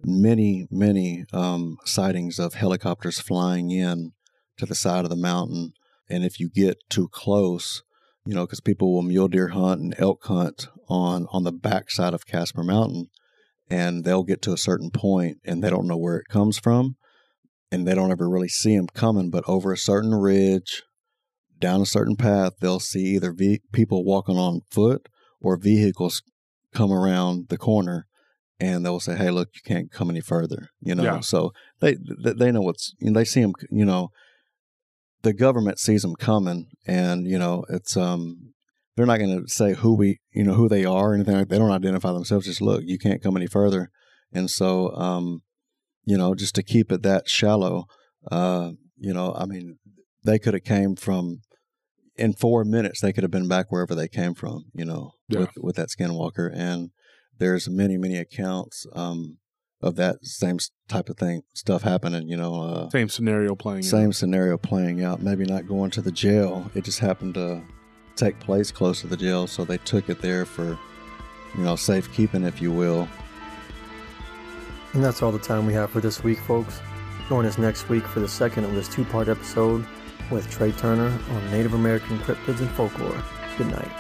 many, 0.02 0.66
many 0.70 1.24
um, 1.32 1.78
sightings 1.85 2.39
of 2.39 2.55
helicopters 2.55 3.20
flying 3.20 3.70
in 3.70 4.12
to 4.59 4.66
the 4.66 4.74
side 4.74 5.05
of 5.05 5.10
the 5.10 5.16
mountain. 5.16 5.72
And 6.09 6.24
if 6.24 6.40
you 6.40 6.48
get 6.48 6.78
too 6.89 7.09
close, 7.09 7.82
you 8.27 8.35
know, 8.35 8.47
because 8.47 8.60
people 8.60 8.93
will 8.93 9.02
mule 9.02 9.28
deer 9.28 9.48
hunt 9.48 9.81
and 9.81 9.94
elk 9.98 10.24
hunt 10.24 10.68
on 10.89 11.27
on 11.31 11.44
the 11.44 11.52
backside 11.52 12.14
of 12.14 12.27
Casper 12.27 12.64
Mountain, 12.64 13.06
and 13.70 14.05
they'll 14.05 14.24
get 14.24 14.43
to 14.43 14.52
a 14.52 14.59
certain 14.59 14.90
point 14.90 15.39
and 15.44 15.62
they 15.62 15.70
don't 15.70 15.86
know 15.86 15.97
where 15.97 16.16
it 16.16 16.28
comes 16.28 16.59
from, 16.59 16.97
and 17.70 17.86
they 17.86 17.94
don't 17.94 18.10
ever 18.10 18.28
really 18.28 18.48
see 18.48 18.77
them 18.77 18.89
coming. 18.89 19.31
But 19.31 19.44
over 19.47 19.72
a 19.72 19.78
certain 19.78 20.14
ridge, 20.14 20.82
down 21.61 21.81
a 21.81 21.87
certain 21.87 22.16
path, 22.16 22.55
they'll 22.61 22.81
see 22.81 23.05
either 23.15 23.32
ve- 23.32 23.61
people 23.73 24.05
walking 24.05 24.37
on 24.37 24.62
foot 24.70 25.09
or 25.41 25.57
vehicles 25.57 26.23
come 26.74 26.93
around 26.93 27.49
the 27.49 27.59
corner, 27.59 28.07
and 28.59 28.85
they'll 28.85 29.01
say, 29.01 29.16
"Hey, 29.16 29.31
look, 29.31 29.49
you 29.55 29.61
can't 29.65 29.91
come 29.91 30.11
any 30.11 30.20
further." 30.20 30.69
You 30.81 30.95
know, 30.95 31.05
Yeah. 31.05 31.20
so 31.20 31.53
they 31.81 31.97
they 32.19 32.51
know 32.53 32.62
what's 32.62 32.95
you 33.01 33.11
know, 33.11 33.19
they 33.19 33.24
see 33.24 33.41
them. 33.43 33.53
You 33.70 33.85
know, 33.85 34.11
the 35.23 35.32
government 35.32 35.78
sees 35.78 36.03
them 36.03 36.15
coming, 36.16 36.66
and 36.87 37.27
you 37.27 37.39
know 37.39 37.65
it's 37.69 37.97
um 37.97 38.55
they're 38.97 39.07
not 39.07 39.19
going 39.19 39.43
to 39.43 39.49
say 39.49 39.74
who 39.74 39.95
we 39.95 40.19
you 40.32 40.45
know 40.45 40.55
who 40.55 40.69
they 40.69 40.85
are 40.85 41.11
or 41.11 41.15
anything. 41.15 41.35
like 41.35 41.49
that. 41.49 41.55
They 41.55 41.59
don't 41.59 41.70
identify 41.70 42.12
themselves. 42.12 42.47
Just 42.47 42.61
look, 42.61 42.82
you 42.85 42.99
can't 42.99 43.23
come 43.23 43.37
any 43.37 43.47
further, 43.47 43.91
and 44.32 44.51
so 44.51 44.95
um 44.97 45.43
you 46.05 46.16
know 46.16 46.35
just 46.35 46.55
to 46.57 46.62
keep 46.62 46.91
it 46.93 47.03
that 47.03 47.28
shallow, 47.28 47.85
uh 48.31 48.73
you 48.97 49.12
know 49.12 49.35
I 49.37 49.47
mean 49.47 49.78
they 50.24 50.39
could 50.39 50.55
have 50.55 50.65
came 50.65 50.97
from 50.97 51.41
in 52.20 52.32
four 52.34 52.64
minutes 52.64 53.01
they 53.01 53.12
could 53.12 53.24
have 53.24 53.30
been 53.30 53.48
back 53.48 53.72
wherever 53.72 53.94
they 53.94 54.09
came 54.09 54.34
from. 54.34 54.66
You 54.74 54.84
know 54.84 55.12
Yeah. 55.28 55.40
with 55.40 55.51
with 55.60 55.76
that 55.76 55.88
skinwalker 55.88 56.51
and 56.55 56.90
there's 57.38 57.68
many 57.68 57.97
many 57.97 58.16
accounts 58.16 58.86
um 58.94 59.38
of 59.82 59.97
that 59.97 60.16
same 60.24 60.59
type 60.88 61.09
of 61.09 61.16
thing 61.16 61.42
stuff 61.55 61.82
happening. 61.82 62.28
You 62.28 62.36
know. 62.36 62.62
Uh, 62.62 62.90
Same 62.90 63.09
scenario 63.09 63.55
playing. 63.55 63.82
same 63.82 64.09
out. 64.09 64.14
scenario 64.14 64.59
playing 64.59 65.02
out. 65.02 65.22
Maybe 65.22 65.44
not 65.47 65.66
going 65.66 65.90
to 65.92 66.02
the 66.02 66.12
jail. 66.12 66.70
It 66.74 66.84
just 66.84 66.98
happened 66.98 67.34
to 67.34 67.62
take 68.14 68.38
place 68.40 68.70
close 68.70 69.01
to 69.01 69.06
the 69.06 69.16
jail, 69.16 69.47
so 69.47 69.64
they 69.64 69.78
took 69.78 70.10
it 70.10 70.20
there 70.20 70.44
for, 70.44 70.78
you 71.56 71.64
know, 71.64 71.76
safekeeping, 71.76 72.44
if 72.44 72.60
you 72.60 72.70
will. 72.70 73.09
And 74.92 75.02
that's 75.02 75.22
all 75.22 75.32
the 75.32 75.38
time 75.38 75.64
we 75.66 75.72
have 75.72 75.90
for 75.90 76.01
this 76.01 76.22
week, 76.22 76.38
folks. 76.40 76.80
Join 77.30 77.47
us 77.47 77.56
next 77.59 77.88
week 77.88 78.05
for 78.06 78.20
the 78.20 78.28
second 78.28 78.64
of 78.64 78.74
this 78.74 78.88
two 78.88 79.05
part 79.05 79.28
episode 79.28 79.86
with 80.31 80.51
Trey 80.51 80.73
Turner 80.73 81.19
on 81.31 81.51
Native 81.51 81.74
American 81.74 82.19
cryptids 82.19 82.61
and 82.61 82.70
folklore. 82.70 83.23
Good 83.59 83.70
night. 83.70 83.99